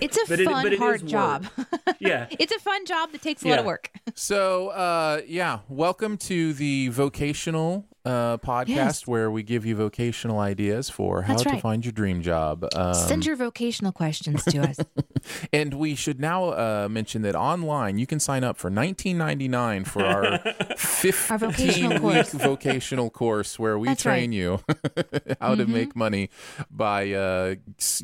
It's 0.00 0.16
a 0.16 0.20
But 0.28 0.38
it- 0.40 0.44
fun, 0.44 0.62
but 0.62 0.72
it 0.72 0.74
is 0.74 0.78
hard 0.78 1.06
job. 1.06 1.46
yeah, 1.98 2.26
it's 2.38 2.54
a 2.54 2.60
fun 2.60 2.86
job 2.86 3.10
that 3.10 3.22
takes 3.22 3.42
a 3.44 3.48
lot 3.48 3.58
of 3.58 3.64
work. 3.64 3.90
So, 4.14 4.68
uh, 4.68 5.22
yeah, 5.26 5.58
welcome 5.68 6.16
to 6.18 6.52
the 6.52 6.88
vocational 6.88 7.86
uh, 8.04 8.36
podcast 8.38 8.68
Yes. 8.68 9.06
where 9.06 9.30
we 9.30 9.42
give 9.42 9.64
you 9.64 9.74
vocational 9.76 10.38
ideas 10.38 10.90
for 10.90 11.22
how 11.22 11.34
That's 11.36 11.44
to 11.44 11.60
find 11.60 11.84
your 11.84 11.92
dream 11.92 12.20
job. 12.22 12.66
Um, 12.74 12.94
Send 12.94 13.24
your 13.26 13.36
vocational 13.36 13.92
questions 13.92 14.44
to 14.44 14.58
us. 14.62 14.76
and 15.52 15.74
we 15.74 15.94
should 15.94 16.20
now 16.20 16.50
uh, 16.50 16.88
mention 16.90 17.22
that 17.22 17.34
online 17.34 17.96
you 17.98 18.06
can 18.06 18.20
sign 18.20 18.44
up 18.44 18.56
for 18.58 18.70
$19.99 18.70 19.86
for 19.86 20.04
our 20.04 20.38
15 20.76 21.38
vocational 21.38 21.90
week 21.92 22.00
course. 22.00 22.32
vocational 22.34 23.10
course 23.10 23.58
where 23.58 23.78
we 23.78 23.88
That's 23.88 24.02
train 24.02 24.30
right. 24.30 24.36
you 24.38 24.60
how 25.40 25.54
to 25.54 25.64
Mm-hmm. 25.64 25.72
make 25.72 25.96
money 25.96 26.28
by 26.70 27.10
uh, 27.12 27.54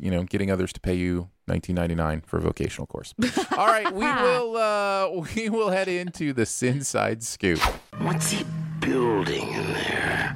you 0.01 0.09
know 0.09 0.23
getting 0.23 0.49
others 0.49 0.73
to 0.73 0.79
pay 0.79 0.95
you 0.95 1.29
19.99 1.47 2.25
for 2.25 2.37
a 2.37 2.41
vocational 2.41 2.87
course. 2.87 3.13
All 3.55 3.67
right, 3.67 3.93
we 3.93 4.05
will 4.05 4.55
uh, 4.57 5.09
we 5.35 5.49
will 5.49 5.69
head 5.69 5.87
into 5.87 6.33
the 6.33 6.45
Sinside 6.47 7.21
Scoop. 7.23 7.59
What's 7.99 8.31
he 8.31 8.43
building 8.81 9.47
in 9.53 9.73
there? 9.73 10.33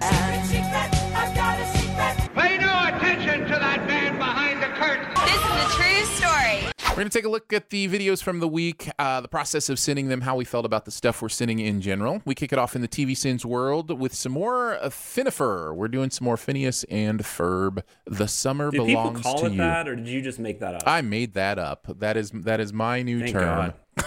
Pay 2.35 2.57
no 2.59 2.87
attention 2.87 3.41
to 3.45 3.55
that 3.59 3.83
man 3.87 4.17
behind 4.17 4.61
the 4.61 4.67
curtain. 4.67 5.07
This 5.25 5.35
is 5.35 5.41
a 5.41 5.67
true 5.75 6.05
story. 6.15 6.71
We're 6.91 6.95
going 7.01 7.09
to 7.09 7.17
take 7.17 7.25
a 7.25 7.29
look 7.29 7.51
at 7.51 7.69
the 7.71 7.87
videos 7.89 8.21
from 8.23 8.39
the 8.39 8.47
week, 8.47 8.89
uh, 8.99 9.19
the 9.21 9.27
process 9.27 9.67
of 9.69 9.79
sending 9.79 10.07
them, 10.07 10.21
how 10.21 10.35
we 10.35 10.45
felt 10.45 10.65
about 10.65 10.85
the 10.85 10.91
stuff 10.91 11.21
we're 11.21 11.27
sending 11.29 11.59
in 11.59 11.81
general. 11.81 12.21
We 12.23 12.35
kick 12.35 12.53
it 12.53 12.59
off 12.59 12.75
in 12.75 12.81
the 12.81 12.87
TV 12.87 13.17
Sins 13.17 13.45
world 13.45 13.99
with 13.99 14.13
some 14.13 14.31
more 14.31 14.75
uh, 14.75 14.89
Finifer. 14.89 15.75
We're 15.75 15.87
doing 15.89 16.09
some 16.09 16.23
more 16.25 16.37
Phineas 16.37 16.83
and 16.85 17.21
Ferb. 17.21 17.81
The 18.05 18.27
summer 18.27 18.71
belongs 18.71 18.87
to. 18.87 18.93
did 18.93 19.17
people 19.17 19.21
call 19.23 19.39
to 19.41 19.45
it 19.47 19.51
you. 19.53 19.57
that, 19.57 19.87
or 19.89 19.95
did 19.95 20.07
you 20.07 20.21
just 20.21 20.39
make 20.39 20.59
that 20.59 20.75
up? 20.75 20.83
I 20.85 21.01
made 21.01 21.33
that 21.33 21.57
up. 21.59 21.87
That 21.99 22.15
is 22.15 22.31
that 22.31 22.59
is 22.61 22.71
my 22.71 23.01
new 23.01 23.19
Thank 23.21 23.31
term. 23.33 23.43
God. 23.43 23.73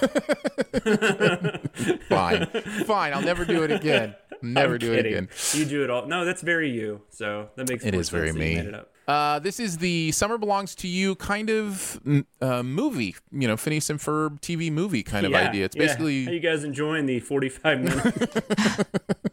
Fine, 2.08 2.46
fine. 2.86 3.12
I'll 3.14 3.22
never 3.22 3.44
do 3.46 3.62
it 3.64 3.70
again. 3.70 4.14
Never 4.42 4.74
I'm 4.74 4.78
do 4.78 4.92
it 4.92 5.06
again. 5.06 5.28
You 5.52 5.64
do 5.64 5.84
it 5.84 5.90
all. 5.90 6.06
No, 6.06 6.24
that's 6.24 6.42
very 6.42 6.70
you. 6.70 7.02
So 7.10 7.48
that 7.56 7.68
makes 7.68 7.84
It 7.84 7.92
more 7.94 8.02
very 8.02 8.28
sense 8.28 8.38
that 8.38 8.44
you 8.44 8.50
me. 8.50 8.54
made 8.56 8.66
it 8.66 8.74
up. 8.74 8.92
Uh, 9.06 9.38
this 9.38 9.58
is 9.58 9.78
the 9.78 10.12
Summer 10.12 10.36
Belongs 10.36 10.74
to 10.76 10.86
You 10.88 11.14
kind 11.14 11.48
of 11.48 11.98
mm, 12.04 12.26
uh, 12.42 12.62
movie, 12.62 13.16
you 13.32 13.48
know, 13.48 13.56
Phineas 13.56 13.88
and 13.88 13.98
Ferb 13.98 14.38
TV 14.40 14.70
movie 14.70 15.02
kind 15.02 15.24
of 15.24 15.32
Yeah, 15.32 15.48
idea. 15.48 15.64
It's 15.64 15.74
yeah. 15.76 15.82
basically 15.86 16.24
How 16.26 16.30
you 16.32 16.40
guys 16.40 16.62
enjoying 16.62 17.06
the 17.06 17.18
45 17.20 17.80
minutes? 17.80 18.36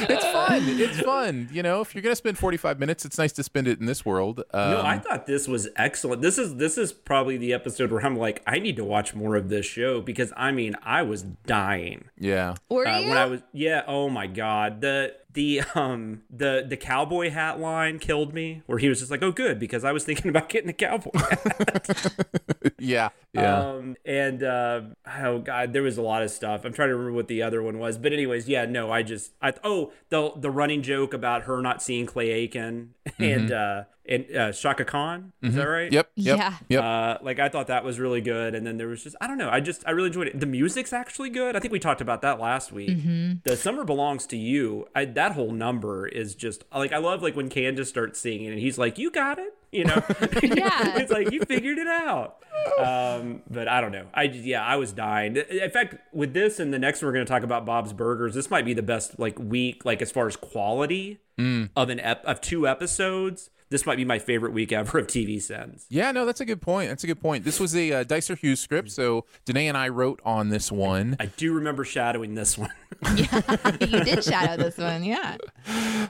it's 0.00 0.24
fun. 0.24 0.62
It's 0.66 1.00
fun. 1.00 1.48
You 1.52 1.62
know, 1.62 1.80
if 1.80 1.94
you're 1.94 2.02
gonna 2.02 2.16
spend 2.16 2.38
45 2.38 2.78
minutes, 2.78 3.04
it's 3.04 3.18
nice 3.18 3.32
to 3.32 3.42
spend 3.42 3.68
it 3.68 3.80
in 3.80 3.86
this 3.86 4.04
world. 4.04 4.40
Um, 4.52 4.70
no, 4.70 4.82
I 4.82 4.98
thought 4.98 5.26
this 5.26 5.46
was 5.48 5.68
excellent. 5.76 6.22
This 6.22 6.38
is 6.38 6.56
this 6.56 6.78
is 6.78 6.92
probably 6.92 7.36
the 7.36 7.52
episode 7.52 7.90
where 7.92 8.04
I'm 8.04 8.16
like, 8.16 8.42
I 8.46 8.58
need 8.58 8.76
to 8.76 8.84
watch 8.84 9.14
more 9.14 9.36
of 9.36 9.48
this 9.48 9.66
show 9.66 10.00
because 10.00 10.32
I 10.36 10.52
mean, 10.52 10.76
I 10.82 11.02
was 11.02 11.22
dying. 11.22 12.04
yeah. 12.18 12.54
Were 12.68 12.86
Uh, 12.86 12.98
you? 13.00 13.08
when 13.08 13.18
I 13.18 13.26
was 13.26 13.40
yeah, 13.52 13.82
oh 13.86 14.08
my 14.08 14.26
god. 14.26 14.80
The 14.80 15.14
the 15.32 15.62
um 15.74 16.22
the 16.30 16.64
the 16.66 16.76
cowboy 16.76 17.30
hat 17.30 17.60
line 17.60 17.98
killed 17.98 18.34
me, 18.34 18.62
where 18.66 18.78
he 18.78 18.88
was 18.88 18.98
just 18.98 19.10
like, 19.10 19.22
"Oh, 19.22 19.32
good," 19.32 19.58
because 19.58 19.84
I 19.84 19.92
was 19.92 20.04
thinking 20.04 20.28
about 20.28 20.48
getting 20.48 20.70
a 20.70 20.74
cowboy 20.74 21.10
hat. 21.18 22.12
yeah, 22.78 23.10
yeah. 23.32 23.58
Um, 23.60 23.96
and 24.04 24.42
uh, 24.42 24.80
oh 25.18 25.38
god, 25.38 25.72
there 25.72 25.82
was 25.82 25.98
a 25.98 26.02
lot 26.02 26.22
of 26.22 26.30
stuff. 26.30 26.64
I'm 26.64 26.72
trying 26.72 26.88
to 26.88 26.96
remember 26.96 27.14
what 27.14 27.28
the 27.28 27.42
other 27.42 27.62
one 27.62 27.78
was, 27.78 27.98
but 27.98 28.12
anyways, 28.12 28.48
yeah, 28.48 28.64
no, 28.64 28.90
I 28.90 29.02
just 29.02 29.32
I 29.40 29.52
oh 29.62 29.92
the 30.08 30.32
the 30.36 30.50
running 30.50 30.82
joke 30.82 31.14
about 31.14 31.42
her 31.42 31.60
not 31.60 31.82
seeing 31.82 32.06
Clay 32.06 32.30
Aiken 32.30 32.94
and 33.18 33.52
uh 33.52 33.84
and 34.10 34.36
uh, 34.36 34.52
Chaka 34.52 34.84
Khan, 34.84 35.32
is 35.42 35.54
that 35.54 35.64
right? 35.68 35.90
yep, 35.92 36.10
yep, 36.16 36.36
Yeah. 36.38 36.54
yep. 36.68 36.84
Uh, 36.84 37.18
like 37.22 37.38
I 37.38 37.48
thought 37.48 37.68
that 37.68 37.84
was 37.84 37.98
really 37.98 38.20
good, 38.20 38.54
and 38.54 38.66
then 38.66 38.76
there 38.76 38.88
was 38.88 39.02
just 39.04 39.16
I 39.20 39.26
don't 39.26 39.38
know. 39.38 39.48
I 39.48 39.60
just 39.60 39.82
I 39.86 39.92
really 39.92 40.08
enjoyed 40.08 40.26
it. 40.28 40.40
The 40.40 40.46
music's 40.46 40.92
actually 40.92 41.30
good. 41.30 41.56
I 41.56 41.60
think 41.60 41.72
we 41.72 41.78
talked 41.78 42.00
about 42.00 42.20
that 42.22 42.40
last 42.40 42.72
week. 42.72 42.98
The 43.44 43.56
summer 43.56 43.84
belongs 43.84 44.26
to 44.26 44.36
you. 44.36 44.86
I, 44.94 45.04
that 45.06 45.32
whole 45.32 45.52
number 45.52 46.06
is 46.08 46.34
just 46.34 46.64
like 46.74 46.92
I 46.92 46.98
love 46.98 47.22
like 47.22 47.36
when 47.36 47.48
Candace 47.48 47.88
starts 47.88 48.18
singing 48.18 48.48
and 48.48 48.58
he's 48.58 48.76
like, 48.78 48.98
"You 48.98 49.10
got 49.10 49.38
it," 49.38 49.54
you 49.72 49.84
know. 49.84 50.02
Yeah. 50.42 50.98
it's 50.98 51.12
like 51.12 51.30
you 51.32 51.40
figured 51.44 51.78
it 51.78 51.86
out. 51.86 52.36
Um, 52.78 53.42
but 53.48 53.68
I 53.68 53.80
don't 53.80 53.92
know. 53.92 54.06
I 54.12 54.24
yeah, 54.24 54.64
I 54.64 54.76
was 54.76 54.92
dying. 54.92 55.36
In 55.36 55.70
fact, 55.70 55.94
with 56.12 56.34
this 56.34 56.58
and 56.60 56.72
the 56.74 56.78
next 56.78 57.00
one 57.00 57.06
we're 57.08 57.12
going 57.14 57.24
to 57.26 57.30
talk 57.32 57.42
about 57.42 57.64
Bob's 57.64 57.92
Burgers. 57.92 58.34
This 58.34 58.50
might 58.50 58.64
be 58.64 58.74
the 58.74 58.82
best 58.82 59.18
like 59.18 59.38
week 59.38 59.84
like 59.84 60.02
as 60.02 60.10
far 60.10 60.26
as 60.26 60.36
quality 60.36 61.20
of 61.38 61.88
an 61.88 61.98
ep- 62.00 62.24
of 62.26 62.40
two 62.42 62.68
episodes. 62.68 63.48
This 63.70 63.86
might 63.86 63.96
be 63.96 64.04
my 64.04 64.18
favorite 64.18 64.52
week 64.52 64.72
ever 64.72 64.98
of 64.98 65.06
TV 65.06 65.40
Sins. 65.40 65.86
Yeah, 65.88 66.10
no, 66.10 66.26
that's 66.26 66.40
a 66.40 66.44
good 66.44 66.60
point. 66.60 66.88
That's 66.88 67.04
a 67.04 67.06
good 67.06 67.20
point. 67.20 67.44
This 67.44 67.60
was 67.60 67.76
a 67.76 67.92
uh, 67.92 68.04
Dicer 68.04 68.34
Hughes 68.34 68.58
script, 68.58 68.90
so 68.90 69.26
Danae 69.44 69.68
and 69.68 69.76
I 69.76 69.88
wrote 69.88 70.20
on 70.24 70.48
this 70.48 70.72
one. 70.72 71.16
I 71.20 71.26
do 71.26 71.52
remember 71.52 71.84
shadowing 71.84 72.34
this 72.34 72.58
one. 72.58 72.70
Yeah, 73.14 73.40
you 73.80 74.04
did 74.04 74.24
shadow 74.24 74.62
this 74.62 74.76
one, 74.76 75.04
yeah. 75.04 75.38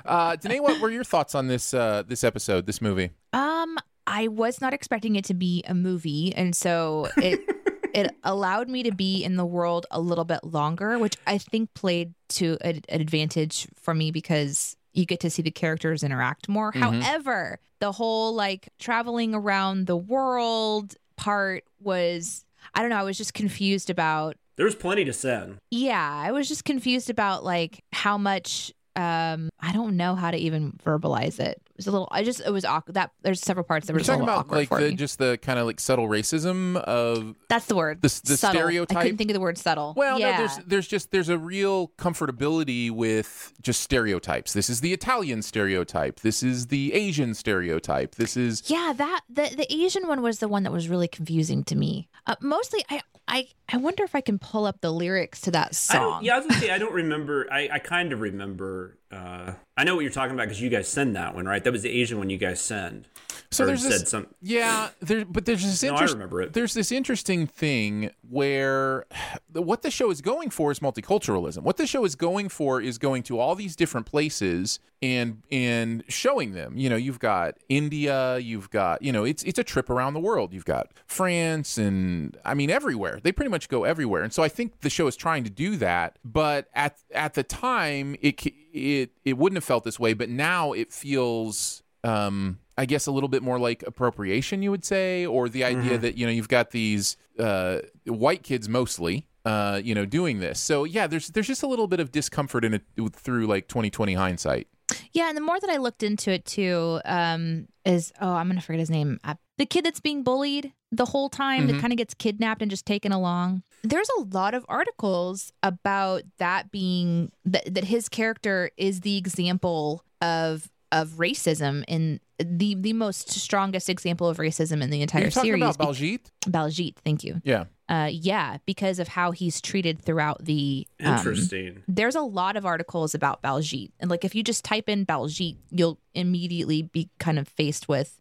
Uh, 0.04 0.34
Danae, 0.34 0.58
what 0.58 0.80
were 0.80 0.90
your 0.90 1.04
thoughts 1.04 1.36
on 1.36 1.46
this 1.46 1.72
uh, 1.72 2.02
this 2.04 2.24
episode, 2.24 2.66
this 2.66 2.80
movie? 2.80 3.10
Um, 3.32 3.78
I 4.08 4.26
was 4.26 4.60
not 4.60 4.74
expecting 4.74 5.14
it 5.14 5.24
to 5.26 5.34
be 5.34 5.62
a 5.68 5.74
movie, 5.74 6.34
and 6.34 6.56
so 6.56 7.08
it 7.16 7.38
it 7.94 8.16
allowed 8.24 8.68
me 8.68 8.82
to 8.82 8.92
be 8.92 9.22
in 9.22 9.36
the 9.36 9.46
world 9.46 9.86
a 9.92 10.00
little 10.00 10.24
bit 10.24 10.42
longer, 10.42 10.98
which 10.98 11.16
I 11.28 11.38
think 11.38 11.72
played 11.74 12.14
to 12.30 12.58
an 12.60 12.80
an 12.88 13.00
advantage 13.00 13.68
for 13.76 13.94
me 13.94 14.10
because 14.10 14.76
you 14.92 15.06
get 15.06 15.20
to 15.20 15.30
see 15.30 15.42
the 15.42 15.50
characters 15.50 16.02
interact 16.02 16.48
more. 16.48 16.72
Mm-hmm. 16.72 17.00
However, 17.00 17.58
the 17.78 17.92
whole 17.92 18.34
like 18.34 18.68
traveling 18.78 19.34
around 19.34 19.86
the 19.86 19.96
world 19.96 20.94
part 21.16 21.64
was 21.80 22.44
I 22.74 22.80
don't 22.80 22.90
know, 22.90 22.96
I 22.96 23.02
was 23.02 23.18
just 23.18 23.34
confused 23.34 23.90
about 23.90 24.36
There's 24.56 24.74
plenty 24.74 25.04
to 25.04 25.12
send. 25.12 25.58
yeah, 25.70 26.22
I 26.24 26.32
was 26.32 26.48
just 26.48 26.64
confused 26.64 27.10
about 27.10 27.44
like 27.44 27.82
how 27.92 28.18
much 28.18 28.72
um 28.96 29.50
I 29.60 29.72
don't 29.72 29.96
know 29.96 30.14
how 30.14 30.30
to 30.30 30.36
even 30.36 30.78
verbalize 30.84 31.38
it. 31.38 31.62
It 31.64 31.76
was 31.76 31.86
a 31.86 31.92
little 31.92 32.08
I 32.10 32.24
just 32.24 32.40
it 32.40 32.50
was 32.50 32.64
awkward 32.64 32.94
that 32.94 33.12
there's 33.22 33.40
several 33.40 33.64
parts 33.64 33.86
that 33.86 33.92
were 33.92 34.00
talking 34.00 34.22
about 34.22 34.50
like 34.50 34.68
the 34.68 34.92
just 34.92 35.18
the 35.18 35.38
kind 35.40 35.58
of 35.58 35.66
like 35.66 35.80
subtle 35.80 36.08
racism 36.08 36.76
of 36.76 37.36
That's 37.48 37.66
the 37.66 37.76
word. 37.76 38.02
the- 38.02 38.20
the 38.24 38.36
subtle. 38.36 38.66
I 38.66 38.84
couldn't 38.86 39.16
think 39.16 39.30
of 39.30 39.34
the 39.34 39.40
word 39.40 39.58
subtle. 39.58 39.94
Well, 39.96 40.18
yeah. 40.18 40.32
no, 40.32 40.36
there's 40.38 40.56
there's 40.66 40.88
just 40.88 41.10
there's 41.10 41.28
a 41.28 41.38
real 41.38 41.88
comfortability 41.98 42.90
with 42.90 43.52
just 43.62 43.80
stereotypes. 43.82 44.52
This 44.52 44.68
is 44.68 44.80
the 44.80 44.92
Italian 44.92 45.42
stereotype. 45.42 46.20
This 46.20 46.42
is 46.42 46.66
the 46.66 46.92
Asian 46.92 47.34
stereotype. 47.34 48.16
This 48.16 48.36
is 48.36 48.62
yeah, 48.68 48.92
that 48.96 49.22
the 49.28 49.50
the 49.56 49.72
Asian 49.72 50.06
one 50.06 50.22
was 50.22 50.38
the 50.38 50.48
one 50.48 50.64
that 50.64 50.72
was 50.72 50.88
really 50.88 51.08
confusing 51.08 51.64
to 51.64 51.76
me. 51.76 52.08
Uh, 52.26 52.36
mostly, 52.40 52.84
I 52.90 53.02
I 53.30 53.46
I 53.72 53.76
wonder 53.76 54.02
if 54.02 54.16
I 54.16 54.20
can 54.20 54.38
pull 54.40 54.66
up 54.66 54.80
the 54.80 54.92
lyrics 54.92 55.40
to 55.42 55.52
that 55.52 55.76
song. 55.76 56.00
don't, 56.00 56.24
yeah, 56.24 56.34
I 56.34 56.38
was 56.38 56.48
gonna 56.48 56.60
say 56.60 56.70
I 56.70 56.78
don't 56.84 56.92
remember. 56.92 57.46
I, 57.50 57.68
I 57.72 57.78
kind 57.78 58.12
of 58.12 58.20
remember. 58.20 58.98
Uh, 59.10 59.52
I 59.76 59.84
know 59.84 59.94
what 59.94 60.00
you're 60.00 60.10
talking 60.10 60.34
about 60.34 60.44
because 60.44 60.60
you 60.60 60.68
guys 60.68 60.88
send 60.88 61.14
that 61.16 61.34
one, 61.34 61.46
right? 61.46 61.62
That 61.62 61.72
was 61.72 61.82
the 61.82 61.90
Asian 61.90 62.18
one 62.18 62.28
you 62.28 62.38
guys 62.38 62.60
send. 62.60 63.06
So 63.52 63.66
there's 63.66 63.82
this, 63.82 64.08
some. 64.08 64.28
yeah, 64.40 64.90
there, 65.00 65.24
but 65.24 65.44
there's 65.44 65.64
this 65.64 65.82
No, 65.82 65.96
I 65.96 66.04
remember 66.04 66.40
it. 66.40 66.52
There's 66.52 66.72
this 66.72 66.92
interesting 66.92 67.48
thing 67.48 68.10
where 68.28 69.06
what 69.52 69.82
the 69.82 69.90
show 69.90 70.10
is 70.12 70.20
going 70.20 70.50
for 70.50 70.70
is 70.70 70.78
multiculturalism. 70.78 71.62
What 71.62 71.76
the 71.76 71.86
show 71.86 72.04
is 72.04 72.14
going 72.14 72.48
for 72.48 72.80
is 72.80 72.96
going 72.96 73.24
to 73.24 73.40
all 73.40 73.56
these 73.56 73.74
different 73.74 74.06
places 74.06 74.78
and 75.02 75.42
and 75.50 76.04
showing 76.06 76.52
them. 76.52 76.76
You 76.76 76.90
know, 76.90 76.96
you've 76.96 77.18
got 77.18 77.56
India, 77.68 78.38
you've 78.38 78.70
got 78.70 79.02
you 79.02 79.10
know, 79.10 79.24
it's 79.24 79.42
it's 79.42 79.58
a 79.58 79.64
trip 79.64 79.90
around 79.90 80.14
the 80.14 80.20
world. 80.20 80.52
You've 80.52 80.64
got 80.64 80.92
France 81.06 81.76
and 81.76 82.36
I 82.44 82.54
mean 82.54 82.70
everywhere. 82.70 83.18
They 83.20 83.32
pretty 83.32 83.50
much 83.50 83.68
go 83.68 83.82
everywhere. 83.82 84.22
And 84.22 84.32
so 84.32 84.44
I 84.44 84.48
think 84.48 84.82
the 84.82 84.90
show 84.90 85.08
is 85.08 85.16
trying 85.16 85.42
to 85.42 85.50
do 85.50 85.74
that, 85.76 86.18
but 86.24 86.68
at 86.72 86.98
at 87.12 87.34
the 87.34 87.42
time 87.42 88.14
it 88.20 88.46
it 88.72 89.10
it 89.24 89.36
wouldn't 89.36 89.56
have 89.56 89.64
felt 89.64 89.82
this 89.82 89.98
way, 89.98 90.12
but 90.12 90.28
now 90.28 90.72
it 90.72 90.92
feels 90.92 91.79
um 92.04 92.58
I 92.78 92.86
guess 92.86 93.06
a 93.06 93.12
little 93.12 93.28
bit 93.28 93.42
more 93.42 93.58
like 93.58 93.82
appropriation, 93.86 94.62
you 94.62 94.70
would 94.70 94.86
say, 94.86 95.26
or 95.26 95.50
the 95.50 95.64
idea 95.64 95.98
that 95.98 96.16
you 96.16 96.24
know 96.24 96.32
you've 96.32 96.48
got 96.48 96.70
these 96.70 97.18
uh, 97.38 97.80
white 98.06 98.42
kids 98.42 98.70
mostly, 98.70 99.26
uh, 99.44 99.82
you 99.84 99.94
know, 99.94 100.06
doing 100.06 100.40
this. 100.40 100.58
So 100.60 100.84
yeah, 100.84 101.06
there's 101.06 101.28
there's 101.28 101.46
just 101.46 101.62
a 101.62 101.66
little 101.66 101.86
bit 101.88 102.00
of 102.00 102.10
discomfort 102.10 102.64
in 102.64 102.72
it 102.72 102.82
through 103.14 103.46
like 103.46 103.68
2020 103.68 104.14
hindsight. 104.14 104.66
Yeah, 105.12 105.28
and 105.28 105.36
the 105.36 105.42
more 105.42 105.60
that 105.60 105.68
I 105.68 105.76
looked 105.76 106.02
into 106.02 106.30
it 106.32 106.46
too, 106.46 107.00
um, 107.04 107.68
is 107.84 108.12
oh, 108.18 108.30
I'm 108.32 108.48
gonna 108.48 108.62
forget 108.62 108.80
his 108.80 108.90
name. 108.90 109.20
Uh, 109.24 109.34
the 109.58 109.66
kid 109.66 109.84
that's 109.84 110.00
being 110.00 110.22
bullied 110.22 110.72
the 110.90 111.04
whole 111.04 111.28
time 111.28 111.64
Mm-hmm. 111.66 111.72
that 111.76 111.80
kind 111.82 111.92
of 111.92 111.98
gets 111.98 112.14
kidnapped 112.14 112.62
and 112.62 112.70
just 112.70 112.86
taken 112.86 113.12
along. 113.12 113.62
There's 113.84 114.08
a 114.18 114.22
lot 114.22 114.54
of 114.54 114.64
articles 114.70 115.52
about 115.62 116.22
that 116.38 116.70
being 116.70 117.30
that 117.44 117.74
that 117.74 117.84
his 117.84 118.08
character 118.08 118.70
is 118.78 119.02
the 119.02 119.18
example 119.18 120.02
of 120.22 120.70
of 120.92 121.10
racism 121.18 121.84
in 121.86 122.20
the 122.38 122.74
the 122.74 122.92
most 122.92 123.30
strongest 123.30 123.88
example 123.88 124.28
of 124.28 124.38
racism 124.38 124.82
in 124.82 124.90
the 124.90 125.02
entire 125.02 125.22
You're 125.22 125.30
talking 125.30 125.50
series. 125.52 125.74
about 125.76 125.78
Baljeet? 125.78 126.20
Baljeet, 126.46 126.96
thank 127.04 127.22
you. 127.24 127.40
Yeah. 127.44 127.64
Uh, 127.88 128.08
yeah, 128.10 128.58
because 128.66 128.98
of 129.00 129.08
how 129.08 129.32
he's 129.32 129.60
treated 129.60 130.00
throughout 130.00 130.44
the 130.44 130.86
um, 131.02 131.16
Interesting. 131.16 131.82
there's 131.88 132.14
a 132.14 132.20
lot 132.22 132.56
of 132.56 132.64
articles 132.64 133.14
about 133.16 133.42
Baljeet. 133.42 133.90
And 133.98 134.08
like 134.10 134.24
if 134.24 134.34
you 134.34 134.42
just 134.44 134.64
type 134.64 134.88
in 134.88 135.04
Baljeet, 135.04 135.56
you'll 135.70 135.98
immediately 136.14 136.82
be 136.82 137.08
kind 137.18 137.38
of 137.38 137.46
faced 137.48 137.88
with 137.88 138.18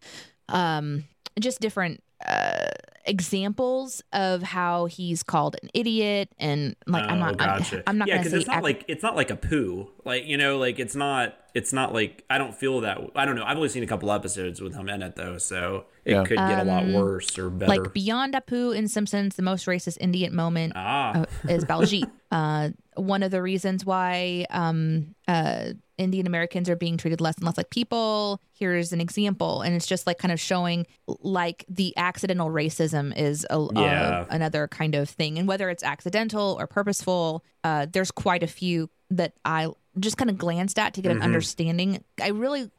um 0.50 1.04
just 1.40 1.60
different 1.62 2.04
uh 2.26 2.68
examples 3.06 4.02
of 4.14 4.42
how 4.42 4.86
he's 4.86 5.24
called 5.24 5.56
an 5.62 5.70
idiot 5.74 6.30
and 6.38 6.76
like 6.88 7.04
I'm 7.04 7.18
Oh, 7.18 7.20
not 7.20 7.38
gotcha. 7.38 7.78
I'm, 7.78 7.84
I'm 7.88 7.98
not 8.00 8.08
yeah, 8.08 8.16
gonna 8.16 8.24
because 8.24 8.40
it's 8.40 8.48
not 8.48 8.58
ev- 8.58 8.64
like 8.64 8.86
it's 8.88 9.04
not 9.04 9.16
like 9.16 9.30
Apu. 9.30 9.90
Like 10.06 10.26
you 10.26 10.38
know, 10.38 10.58
like 10.58 10.80
it's 10.80 10.96
not. 10.96 11.36
It's 11.54 11.74
not 11.74 11.94
like 11.94 12.24
I 12.30 12.38
don't 12.38 12.54
feel 12.56 12.82
that. 12.82 13.00
I 13.16 13.26
don't 13.26 13.36
know. 13.36 13.44
I've 13.44 13.58
only 13.58 13.70
seen 13.70 13.84
a 13.84 13.88
couple 13.88 14.12
episodes 14.12 14.62
with 14.62 14.76
him 14.76 14.88
in 14.90 15.02
it 15.02 15.16
though, 15.16 15.38
so 15.38 15.86
it 16.06 16.14
Yeah. 16.14 16.24
could 16.24 16.38
get 16.38 16.60
a 16.60 16.64
lot 16.64 16.84
Um, 16.84 16.94
worse 16.94 17.38
or 17.38 17.50
better. 17.50 17.82
like 17.84 17.94
beyond 17.94 18.34
Apu 18.36 18.76
in 18.76 18.88
Simpsons, 18.88 19.36
the 19.36 19.42
most 19.44 19.66
racist 19.66 19.98
Indian 20.00 20.36
moment 20.36 20.74
ah, 20.76 21.22
uh, 21.22 21.26
is 21.50 21.66
Baljeet. 21.66 22.10
uh, 22.32 22.70
one 22.96 23.24
of 23.24 23.32
the 23.32 23.42
reasons 23.42 23.86
why 23.86 24.46
um, 24.52 25.16
uh, 25.28 25.74
Indian 25.98 26.28
Americans 26.28 26.70
are 26.70 26.76
being 26.76 26.98
treated 26.98 27.20
less 27.22 27.36
and 27.36 27.46
less 27.46 27.58
like 27.58 27.70
people. 27.72 28.40
Here's 28.54 28.94
an 28.94 29.02
example, 29.02 29.62
and 29.62 29.76
it's 29.76 29.88
just 29.88 30.06
like 30.06 30.18
kind 30.18 30.32
of 30.32 30.40
showing 30.40 30.86
like 31.22 31.66
the 31.70 31.96
accidental 31.98 32.50
racism 32.50 33.18
is 33.18 33.46
a, 33.50 33.58
a- 33.60 33.70
Yeah. 33.74 34.26
another 34.30 34.68
kind 34.68 34.96
of 34.96 35.10
thing, 35.10 35.40
and 35.40 35.48
whether 35.48 35.70
it's 35.70 35.84
accidental 35.84 36.58
or 36.60 36.68
purposeful, 36.68 37.44
uh, 37.64 37.88
there's 37.92 38.12
quite 38.12 38.44
a 38.44 38.48
few 38.48 38.90
that 39.10 39.34
I 39.44 39.70
just 40.02 40.18
kind 40.18 40.30
of 40.30 40.38
glanced 40.38 40.80
at 40.80 40.94
to 40.96 41.02
get 41.02 41.12
an 41.12 41.22
understanding. 41.22 42.04
I 42.22 42.30
really 42.30 42.70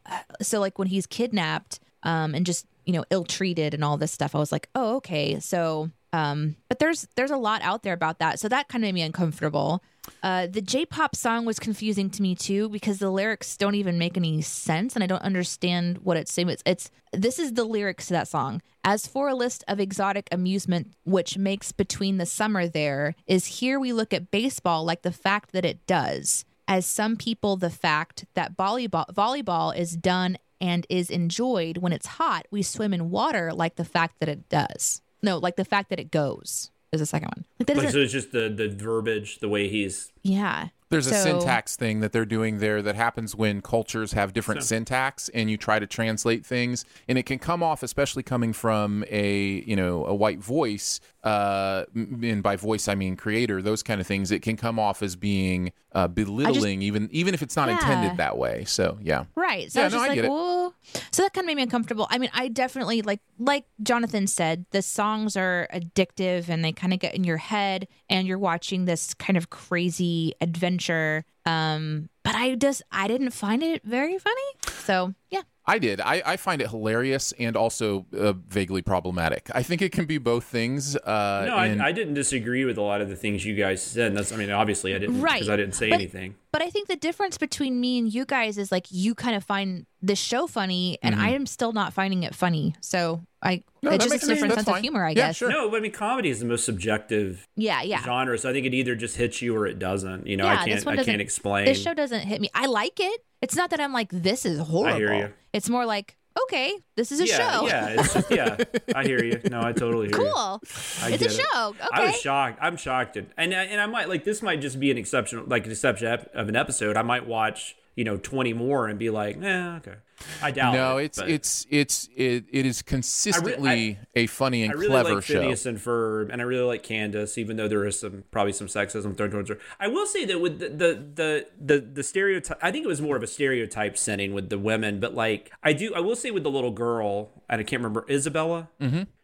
so 0.42 0.60
like 0.60 0.78
when 0.78 0.88
he's 0.88 1.06
kidnapped 1.06 1.80
um, 2.02 2.34
and 2.34 2.46
just 2.46 2.66
you 2.84 2.92
know 2.92 3.04
ill 3.10 3.24
treated 3.24 3.74
and 3.74 3.84
all 3.84 3.96
this 3.96 4.12
stuff, 4.12 4.34
I 4.34 4.38
was 4.38 4.52
like, 4.52 4.68
oh 4.74 4.96
okay, 4.96 5.40
so 5.40 5.90
um, 6.12 6.56
but 6.68 6.78
there's 6.78 7.06
there's 7.16 7.30
a 7.30 7.36
lot 7.36 7.62
out 7.62 7.82
there 7.82 7.92
about 7.92 8.18
that, 8.18 8.40
so 8.40 8.48
that 8.48 8.68
kind 8.68 8.84
of 8.84 8.88
made 8.88 8.94
me 8.94 9.02
uncomfortable. 9.02 9.82
Uh, 10.22 10.46
the 10.46 10.62
J-pop 10.62 11.14
song 11.14 11.44
was 11.44 11.58
confusing 11.58 12.10
to 12.10 12.22
me 12.22 12.34
too 12.34 12.68
because 12.68 12.98
the 12.98 13.10
lyrics 13.10 13.56
don't 13.56 13.76
even 13.76 13.98
make 13.98 14.16
any 14.16 14.42
sense, 14.42 14.94
and 14.94 15.04
I 15.04 15.06
don't 15.06 15.22
understand 15.22 15.98
what 15.98 16.16
it's 16.16 16.32
saying. 16.32 16.48
It's, 16.48 16.62
it's 16.66 16.90
this 17.12 17.38
is 17.38 17.52
the 17.52 17.64
lyrics 17.64 18.06
to 18.06 18.14
that 18.14 18.28
song. 18.28 18.60
As 18.82 19.06
for 19.06 19.28
a 19.28 19.34
list 19.34 19.62
of 19.68 19.78
exotic 19.78 20.28
amusement 20.32 20.94
which 21.04 21.36
makes 21.36 21.70
between 21.70 22.16
the 22.16 22.26
summer 22.26 22.66
there 22.66 23.14
is 23.26 23.46
here 23.46 23.78
we 23.78 23.92
look 23.92 24.14
at 24.14 24.30
baseball 24.30 24.84
like 24.84 25.02
the 25.02 25.12
fact 25.12 25.52
that 25.52 25.64
it 25.64 25.86
does. 25.86 26.44
As 26.70 26.86
some 26.86 27.16
people, 27.16 27.56
the 27.56 27.68
fact 27.68 28.26
that 28.34 28.56
volleyball 28.56 29.12
volleyball 29.12 29.76
is 29.76 29.96
done 29.96 30.38
and 30.60 30.86
is 30.88 31.10
enjoyed 31.10 31.78
when 31.78 31.92
it's 31.92 32.06
hot. 32.06 32.46
We 32.52 32.62
swim 32.62 32.94
in 32.94 33.10
water 33.10 33.52
like 33.52 33.74
the 33.74 33.84
fact 33.84 34.20
that 34.20 34.28
it 34.28 34.48
does. 34.48 35.02
No, 35.20 35.38
like 35.38 35.56
the 35.56 35.64
fact 35.64 35.90
that 35.90 35.98
it 35.98 36.12
goes 36.12 36.70
is 36.92 37.00
the 37.00 37.06
second 37.06 37.30
one. 37.34 37.44
Like 37.58 37.66
that 37.66 37.76
like, 37.76 37.90
so 37.90 37.98
it's 37.98 38.12
just 38.12 38.30
the 38.30 38.48
the 38.48 38.68
verbiage, 38.68 39.40
the 39.40 39.48
way 39.48 39.68
he's. 39.68 40.12
yeah. 40.22 40.68
There's 40.90 41.06
a 41.06 41.14
syntax 41.14 41.76
thing 41.76 42.00
that 42.00 42.10
they're 42.10 42.24
doing 42.24 42.58
there 42.58 42.82
that 42.82 42.96
happens 42.96 43.36
when 43.36 43.62
cultures 43.62 44.12
have 44.12 44.32
different 44.32 44.64
syntax 44.64 45.28
and 45.28 45.48
you 45.48 45.56
try 45.56 45.78
to 45.78 45.86
translate 45.86 46.44
things 46.44 46.84
and 47.06 47.16
it 47.16 47.26
can 47.26 47.38
come 47.38 47.62
off 47.62 47.84
especially 47.84 48.24
coming 48.24 48.52
from 48.52 49.04
a, 49.08 49.62
you 49.64 49.76
know, 49.76 50.04
a 50.04 50.12
white 50.12 50.40
voice 50.40 50.98
uh, 51.22 51.84
and 51.94 52.42
by 52.42 52.56
voice 52.56 52.88
I 52.88 52.94
mean 52.94 53.16
creator, 53.16 53.60
those 53.62 53.82
kind 53.82 54.00
of 54.00 54.06
things, 54.06 54.30
it 54.30 54.40
can 54.40 54.56
come 54.56 54.78
off 54.78 55.02
as 55.02 55.16
being 55.16 55.72
uh, 55.92 56.08
belittling, 56.08 56.82
even 56.82 57.08
even 57.12 57.34
if 57.34 57.42
it's 57.42 57.56
not 57.56 57.68
Yeah. 57.68 57.74
intended 57.74 58.16
that 58.18 58.38
way. 58.38 58.64
So 58.64 58.98
yeah, 59.02 59.24
Right. 59.34 59.70
So 59.70 59.80
Yeah, 59.80 59.84
I 59.84 59.86
was 59.86 59.92
no, 59.94 59.98
just 60.00 60.10
I 60.10 60.14
like, 60.22 60.30
whoa. 60.30 60.74
So 61.12 61.22
that 61.22 61.32
kind 61.32 61.44
of 61.44 61.46
made 61.46 61.56
me 61.56 61.62
uncomfortable. 61.62 62.06
I 62.10 62.18
mean, 62.18 62.30
I 62.32 62.48
definitely 62.48 63.02
like 63.02 63.20
like 63.38 63.64
Jonathan 63.82 64.26
said, 64.26 64.64
the 64.70 64.82
songs 64.82 65.36
are 65.36 65.68
addictive 65.74 66.48
and 66.48 66.64
they 66.64 66.72
kind 66.72 66.92
of 66.92 67.00
get 67.00 67.14
in 67.14 67.24
your 67.24 67.36
head 67.38 67.86
and 68.08 68.26
you're 68.26 68.38
watching 68.38 68.84
this 68.86 69.12
kind 69.14 69.36
of 69.36 69.50
crazy 69.50 70.34
adventure. 70.40 71.24
Um, 71.46 72.08
but 72.22 72.34
I 72.34 72.54
just 72.54 72.82
I 72.92 73.08
didn't 73.08 73.30
find 73.30 73.62
it 73.62 73.82
very 73.84 74.18
funny. 74.18 74.42
So 74.84 75.14
yeah. 75.30 75.42
I 75.67 75.79
did. 75.79 76.00
I, 76.00 76.23
I 76.26 76.37
find 76.37 76.61
it 76.62 76.71
hilarious 76.71 77.33
and 77.38 77.57
also 77.57 78.07
uh, 78.19 78.33
vaguely 78.49 78.83
problematic. 78.83 79.50
I 79.55 79.62
think 79.62 79.83
it 79.83 79.93
can 79.93 80.05
be 80.07 80.19
both 80.19 80.45
things. 80.45 80.97
Uh, 80.97 81.45
No, 81.47 81.57
and- 81.59 81.83
I, 81.83 81.88
I 81.88 81.93
didn't 81.93 82.14
disagree 82.14 82.64
with 82.64 82.79
a 82.79 82.83
lot 82.83 83.00
of 83.00 83.09
the 83.09 83.17
things 83.17 83.45
you 83.45 83.55
guys 83.55 83.83
said. 83.83 84.09
And 84.09 84.17
that's, 84.17 84.33
I 84.33 84.37
mean, 84.37 84.50
obviously 84.50 84.95
I 84.95 84.99
didn't 84.99 85.21
Right. 85.21 85.35
because 85.35 85.49
I 85.50 85.57
didn't 85.57 85.75
say 85.75 85.90
But- 85.90 85.95
anything. 86.00 86.35
But 86.52 86.62
I 86.62 86.71
think 86.71 86.88
the 86.88 86.97
difference 86.97 87.38
between 87.38 87.80
me 87.80 87.99
and 87.99 88.12
you 88.12 88.25
guys 88.25 88.59
is 88.59 88.73
like 88.73 88.87
you 88.90 89.14
kind 89.14 89.37
of 89.37 89.45
find 89.45 89.87
this 90.02 90.19
show 90.19 90.47
funny 90.49 90.99
and 91.02 91.14
I 91.14 91.30
am 91.30 91.47
still 91.47 91.73
not 91.73 91.92
finding 91.92 92.25
it 92.25 92.35
funny. 92.35 92.75
So 92.80 93.23
I 93.42 93.62
Mm-hmm. 93.83 93.87
No, 93.88 93.90
it's 93.92 94.04
that 94.04 94.11
just 94.11 94.11
a 94.11 94.14
makes 94.14 94.21
sense. 94.26 94.28
different 94.37 94.54
That's 94.57 94.64
sense 94.66 94.75
fine. 94.75 94.78
of 94.78 94.83
humor, 94.83 95.04
I 95.04 95.09
Yeah, 95.11 95.14
guess. 95.14 95.37
sure. 95.37 95.49
No, 95.50 95.71
but 95.71 95.76
I 95.76 95.80
mean, 95.80 95.92
comedy 95.92 96.28
is 96.28 96.40
the 96.40 96.45
most 96.47 96.64
subjective 96.66 97.47
Yeah, 97.57 97.80
yeah. 97.83 98.02
genre. 98.02 98.37
So 98.37 98.50
I 98.50 98.52
think 98.52 98.66
it 98.66 98.75
either 98.75 98.95
just 98.95 99.16
hits 99.16 99.40
you 99.40 99.57
or 99.57 99.66
it 99.66 99.78
doesn't. 99.78 100.26
You 100.26 100.37
know, 100.37 100.45
Yeah, 100.45 100.61
I 100.61 100.64
this 100.66 100.75
can't, 100.75 100.87
one 100.87 100.92
I 100.92 100.97
doesn't- 100.97 101.12
can't 101.12 101.23
explain. 101.23 101.64
This 101.64 101.80
show 101.83 101.95
doesn't 101.95 102.21
hit 102.23 102.40
me. 102.42 102.50
I 102.54 102.66
like 102.66 103.00
it. 103.00 103.25
It's 103.40 103.57
not 103.57 103.71
that 103.71 103.80
I'm 103.80 103.92
like 103.95 104.11
this 104.11 104.45
is 104.45 104.59
horrible. 104.59 104.95
I 104.97 104.99
hear 104.99 105.14
you. 105.14 105.33
It's 105.54 105.71
more 105.71 105.87
like 105.87 106.16
okay, 106.44 106.72
this 106.96 107.12
is 107.12 107.20
a 107.20 107.26
yeah, 107.26 107.37
show. 107.37 107.66
yeah, 107.66 107.88
it's 107.99 108.14
just, 108.14 108.30
yeah. 108.30 108.56
I 108.94 109.04
hear 109.04 109.22
you. 109.25 109.40
No, 109.50 109.60
I 109.62 109.72
totally 109.72 110.08
hear 110.08 110.18
you. 110.20 110.32
cool. 110.32 110.60
It's 110.62 111.02
a 111.02 111.26
it. 111.26 111.32
show. 111.32 111.68
Okay. 111.70 111.88
I 111.92 112.06
was 112.06 112.20
shocked. 112.20 112.58
I'm 112.60 112.76
shocked, 112.76 113.16
and 113.16 113.28
and 113.37 113.54
I- 113.54 113.64
and 113.64 113.80
I 113.80 113.87
might 113.87 114.08
like 114.08 114.25
this 114.25 114.42
might 114.42 114.60
just 114.60 114.78
be 114.80 114.90
an 114.90 114.99
exceptional, 114.99 115.44
like 115.46 115.64
an 115.66 115.70
exception 115.72 116.06
of 116.34 116.49
an 116.49 116.56
episode. 116.56 116.96
I 116.96 117.02
might 117.02 117.26
watch 117.26 117.76
you 118.00 118.04
know 118.04 118.16
20 118.16 118.54
more 118.54 118.88
and 118.88 118.99
be 118.99 119.11
like, 119.11 119.37
eh, 119.42 119.76
okay. 119.76 119.97
I 120.40 120.52
doubt. 120.52 120.75
It. 120.75 120.78
No, 120.78 120.97
it's 120.97 121.19
it's 121.19 121.66
it's 121.69 122.09
it, 122.16 122.47
it 122.50 122.64
is 122.64 122.80
consistently 122.80 123.99
a 124.14 124.26
funny 124.26 124.62
and 124.62 124.73
I 124.73 124.75
really 124.75 124.88
clever 124.88 125.14
like 125.16 125.25
show. 125.25 125.40
Phineas 125.40 125.66
and 125.66 125.76
Ferb, 125.76 126.30
and 126.33 126.40
I 126.40 126.45
really 126.47 126.64
like 126.64 126.83
Candace, 126.83 127.37
even 127.37 127.59
though 127.59 127.69
there 127.69 127.85
is 127.85 128.00
some 128.00 128.25
probably 128.30 128.54
some 128.54 128.69
sexism 128.69 129.14
thrown 129.14 129.30
towards 129.30 129.50
her. 129.50 129.59
I 129.78 129.88
will 129.88 130.07
say 130.07 130.25
that 130.25 130.40
with 130.40 130.61
the 130.61 130.69
the 130.71 131.04
the 131.14 131.47
the, 131.61 131.80
the 131.80 132.02
stereotype, 132.02 132.59
I 132.62 132.73
think 132.73 132.87
it 132.87 132.88
was 132.88 133.02
more 133.02 133.16
of 133.16 133.23
a 133.23 133.26
stereotype 133.26 133.99
setting 133.99 134.33
with 134.33 134.49
the 134.49 134.59
women, 134.59 134.99
but 134.99 135.14
like 135.14 135.52
I 135.62 135.75
do, 135.75 135.92
I 135.95 136.00
will 136.00 136.16
say 136.16 136.30
with 136.30 136.42
the 136.42 136.50
little 136.50 136.71
girl, 136.71 137.42
and 137.50 137.61
I 137.61 137.64
can't 137.64 137.83
remember 137.83 138.07
Isabella. 138.09 138.71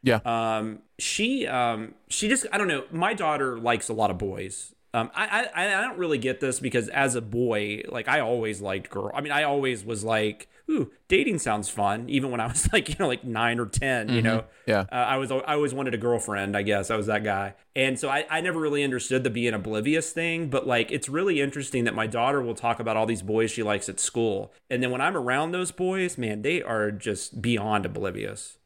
Yeah. 0.03 0.21
Um, 0.27 0.81
she 0.99 1.47
um 1.47 1.95
she 2.09 2.29
just 2.29 2.45
I 2.53 2.59
don't 2.59 2.69
know. 2.69 2.85
My 2.91 3.15
daughter 3.15 3.59
likes 3.59 3.89
a 3.89 3.95
lot 3.95 4.11
of 4.11 4.19
boys. 4.19 4.75
Um, 4.97 5.11
I, 5.15 5.49
I 5.55 5.67
I 5.77 5.81
don't 5.83 5.99
really 5.99 6.17
get 6.17 6.41
this 6.41 6.59
because 6.59 6.89
as 6.89 7.17
a 7.17 7.21
boy, 7.21 7.83
like 7.87 8.09
I 8.09 8.21
always 8.21 8.63
liked 8.63 8.89
girl. 8.89 9.11
I 9.13 9.21
mean, 9.21 9.31
I 9.31 9.43
always 9.43 9.85
was 9.85 10.03
like, 10.05 10.49
ooh, 10.71 10.91
dating 11.07 11.39
sounds 11.39 11.69
fun. 11.69 12.09
Even 12.09 12.31
when 12.31 12.41
I 12.41 12.47
was 12.47 12.67
like, 12.73 12.89
you 12.89 12.95
know, 12.99 13.07
like 13.07 13.23
nine 13.23 13.61
or 13.61 13.67
10 13.67 14.09
you 14.09 14.23
know. 14.23 14.45
Yeah. 14.67 14.87
Uh, 14.91 14.95
I 14.95 15.19
was 15.19 15.31
I 15.31 15.55
always 15.55 15.75
wanted 15.75 15.93
a 15.93 15.99
girlfriend. 15.99 16.57
I 16.57 16.63
guess 16.63 16.91
I 16.91 16.97
was 16.97 17.07
that 17.07 17.25
guy, 17.25 17.57
and 17.75 18.01
so 18.01 18.09
I 18.09 18.25
I 18.31 18.41
never 18.41 18.59
really 18.59 18.83
understood 18.83 19.23
the 19.23 19.29
being 19.29 19.53
oblivious 19.53 20.13
thing. 20.13 20.49
But 20.49 20.67
like, 20.67 20.91
it's 20.91 21.11
really 21.11 21.43
interesting 21.43 21.85
that 21.85 21.95
my 21.95 22.07
daughter 22.07 22.41
will 22.41 22.55
talk 22.55 22.81
about 22.81 22.97
all 22.97 23.05
these 23.05 23.23
boys 23.23 23.51
she 23.51 23.63
likes 23.63 23.91
at 23.91 24.01
school, 24.01 24.55
and 24.71 24.83
then 24.83 24.91
when 24.91 25.03
I'm 25.03 25.17
around 25.17 25.53
those 25.53 25.73
boys, 25.73 26.17
man, 26.17 26.41
they 26.41 26.63
are 26.63 26.91
just 26.91 27.43
beyond 27.43 27.85
oblivious. 27.85 28.57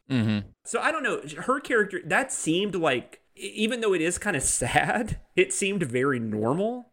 So 0.64 0.80
I 0.80 0.92
don't 0.92 1.02
know. 1.02 1.22
Her 1.42 1.60
character 1.60 2.00
that 2.04 2.32
seemed 2.32 2.75
like, 2.75 3.20
even 3.40 3.80
though 3.80 3.94
it 3.94 4.00
is 4.00 4.18
kind 4.18 4.37
of 4.37 4.42
sad, 4.62 5.18
it 5.37 5.52
seemed 5.52 5.82
very 5.82 6.18
normal. 6.18 6.90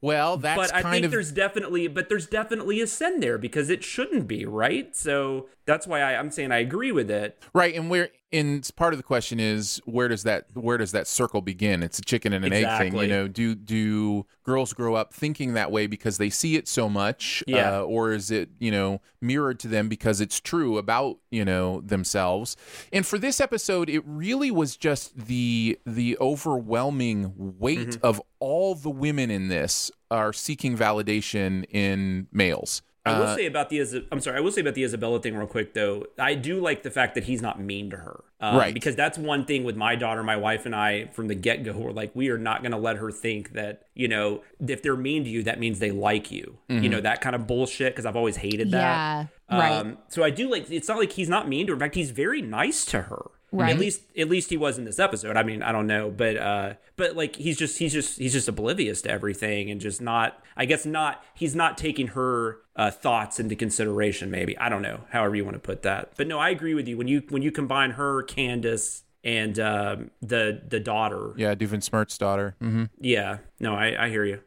well, 0.00 0.36
that's 0.36 0.70
but 0.70 0.74
I 0.74 0.82
kind 0.82 0.94
think 0.94 1.04
of 1.06 1.10
there's 1.10 1.32
definitely, 1.32 1.88
but 1.88 2.08
there's 2.08 2.26
definitely 2.26 2.80
a 2.80 2.86
sin 2.86 3.20
there 3.20 3.38
because 3.38 3.70
it 3.70 3.82
shouldn't 3.82 4.28
be 4.28 4.44
right. 4.44 4.94
So 4.94 5.48
that's 5.64 5.86
why 5.86 6.00
I, 6.00 6.18
I'm 6.18 6.30
saying 6.30 6.52
I 6.52 6.58
agree 6.58 6.92
with 6.92 7.10
it. 7.10 7.42
right. 7.52 7.74
And 7.74 7.90
where 7.90 8.10
and 8.32 8.68
part 8.76 8.92
of 8.92 8.98
the 8.98 9.02
question 9.02 9.40
is 9.40 9.80
where 9.86 10.06
does 10.08 10.22
that 10.22 10.46
where 10.54 10.78
does 10.78 10.92
that 10.92 11.06
circle 11.06 11.40
begin? 11.40 11.82
It's 11.82 11.98
a 11.98 12.02
chicken 12.02 12.32
and 12.32 12.44
an 12.44 12.52
egg 12.52 12.78
thing. 12.78 12.96
You 12.96 13.08
know, 13.08 13.28
do 13.28 13.54
do 13.54 14.26
girls 14.44 14.72
grow 14.72 14.94
up 14.94 15.12
thinking 15.12 15.54
that 15.54 15.72
way 15.72 15.86
because 15.86 16.18
they 16.18 16.30
see 16.30 16.56
it 16.56 16.68
so 16.68 16.88
much, 16.88 17.42
Yeah. 17.46 17.78
uh, 17.78 17.82
or 17.82 18.12
is 18.12 18.30
it 18.30 18.50
you 18.58 18.70
know 18.70 19.00
mirrored 19.20 19.58
to 19.60 19.68
them 19.68 19.88
because 19.88 20.20
it's 20.20 20.40
true 20.40 20.78
about 20.78 21.18
you 21.30 21.44
know 21.44 21.80
themselves? 21.80 22.56
And 22.92 23.04
for 23.06 23.18
this 23.18 23.40
episode, 23.40 23.88
it 23.90 24.02
really 24.06 24.50
was 24.50 24.76
just 24.76 25.16
the 25.26 25.78
the 25.84 26.16
overwhelming 26.20 27.32
weight 27.58 27.78
Mm-hmm. 27.80 28.06
of 28.06 28.20
all 28.38 28.74
the 28.74 28.90
women 28.90 29.30
in 29.30 29.48
this 29.48 29.90
are 30.10 30.32
seeking 30.32 30.76
validation 30.76 31.64
in 31.70 32.26
males. 32.32 32.82
I 33.06 33.18
will 33.18 33.26
Uh, 33.28 33.34
say 33.36 33.46
about 33.46 33.70
the 33.70 33.80
I'm 34.12 34.20
sorry. 34.20 34.36
I 34.36 34.40
will 34.40 34.52
say 34.52 34.60
about 34.60 34.74
the 34.74 34.84
Isabella 34.84 35.20
thing 35.20 35.34
real 35.34 35.46
quick 35.46 35.72
though. 35.72 36.06
I 36.18 36.34
do 36.34 36.60
like 36.60 36.82
the 36.82 36.90
fact 36.90 37.14
that 37.14 37.24
he's 37.24 37.40
not 37.40 37.58
mean 37.58 37.88
to 37.90 37.96
her, 37.96 38.24
Um, 38.40 38.56
Right. 38.56 38.74
Because 38.74 38.94
that's 38.94 39.16
one 39.16 39.44
thing 39.46 39.64
with 39.64 39.74
my 39.76 39.96
daughter, 39.96 40.22
my 40.22 40.36
wife, 40.36 40.66
and 40.66 40.74
I 40.74 41.06
from 41.12 41.28
the 41.28 41.34
get 41.34 41.64
go. 41.64 41.72
We're 41.72 41.92
like, 41.92 42.10
we 42.14 42.28
are 42.28 42.38
not 42.38 42.62
going 42.62 42.72
to 42.72 42.78
let 42.78 42.96
her 42.96 43.10
think 43.10 43.52
that 43.54 43.86
you 43.94 44.06
know 44.08 44.42
if 44.66 44.82
they're 44.82 44.96
mean 44.96 45.24
to 45.24 45.30
you, 45.30 45.42
that 45.44 45.58
means 45.58 45.78
they 45.78 45.90
like 45.90 46.30
you. 46.30 46.58
You 46.68 46.88
know 46.90 47.00
that 47.00 47.20
kind 47.22 47.34
of 47.34 47.46
bullshit. 47.46 47.92
Because 47.94 48.04
I've 48.06 48.16
always 48.16 48.36
hated 48.36 48.70
that. 48.72 49.28
Yeah, 49.50 49.58
right. 49.58 49.72
Um, 49.72 49.98
so 50.08 50.22
I 50.22 50.30
do 50.30 50.50
like. 50.50 50.70
It's 50.70 50.88
not 50.88 50.98
like 50.98 51.12
he's 51.12 51.28
not 51.28 51.48
mean 51.48 51.66
to 51.66 51.72
her. 51.72 51.74
In 51.76 51.80
fact, 51.80 51.94
he's 51.94 52.10
very 52.10 52.42
nice 52.42 52.84
to 52.86 53.02
her. 53.02 53.26
Right. 53.52 53.70
At 53.70 53.78
least, 53.78 54.02
at 54.16 54.28
least 54.28 54.50
he 54.50 54.56
was 54.56 54.78
in 54.78 54.84
this 54.84 54.98
episode. 54.98 55.36
I 55.36 55.42
mean, 55.42 55.62
I 55.62 55.72
don't 55.72 55.86
know, 55.88 56.10
but 56.10 56.36
uh, 56.36 56.74
but 56.96 57.16
like 57.16 57.34
he's 57.36 57.58
just 57.58 57.78
he's 57.78 57.92
just 57.92 58.18
he's 58.18 58.32
just 58.32 58.46
oblivious 58.48 59.02
to 59.02 59.10
everything 59.10 59.70
and 59.70 59.80
just 59.80 60.00
not. 60.00 60.42
I 60.56 60.66
guess 60.66 60.86
not. 60.86 61.24
He's 61.34 61.54
not 61.56 61.76
taking 61.76 62.08
her 62.08 62.58
uh, 62.76 62.90
thoughts 62.90 63.40
into 63.40 63.56
consideration. 63.56 64.30
Maybe 64.30 64.56
I 64.58 64.68
don't 64.68 64.82
know. 64.82 65.00
However 65.10 65.34
you 65.34 65.44
want 65.44 65.56
to 65.56 65.60
put 65.60 65.82
that. 65.82 66.12
But 66.16 66.28
no, 66.28 66.38
I 66.38 66.50
agree 66.50 66.74
with 66.74 66.86
you. 66.86 66.96
When 66.96 67.08
you 67.08 67.22
when 67.28 67.42
you 67.42 67.50
combine 67.50 67.92
her, 67.92 68.22
Candace, 68.22 69.02
and 69.24 69.58
um, 69.58 70.10
the 70.22 70.62
the 70.68 70.78
daughter. 70.80 71.32
yeah, 71.36 71.54
Doofenshmirtz's 71.54 72.18
daughter. 72.18 72.54
hmm 72.60 72.84
Yeah. 73.00 73.38
No, 73.58 73.74
I, 73.74 74.06
I 74.06 74.08
hear 74.10 74.24
you. 74.24 74.40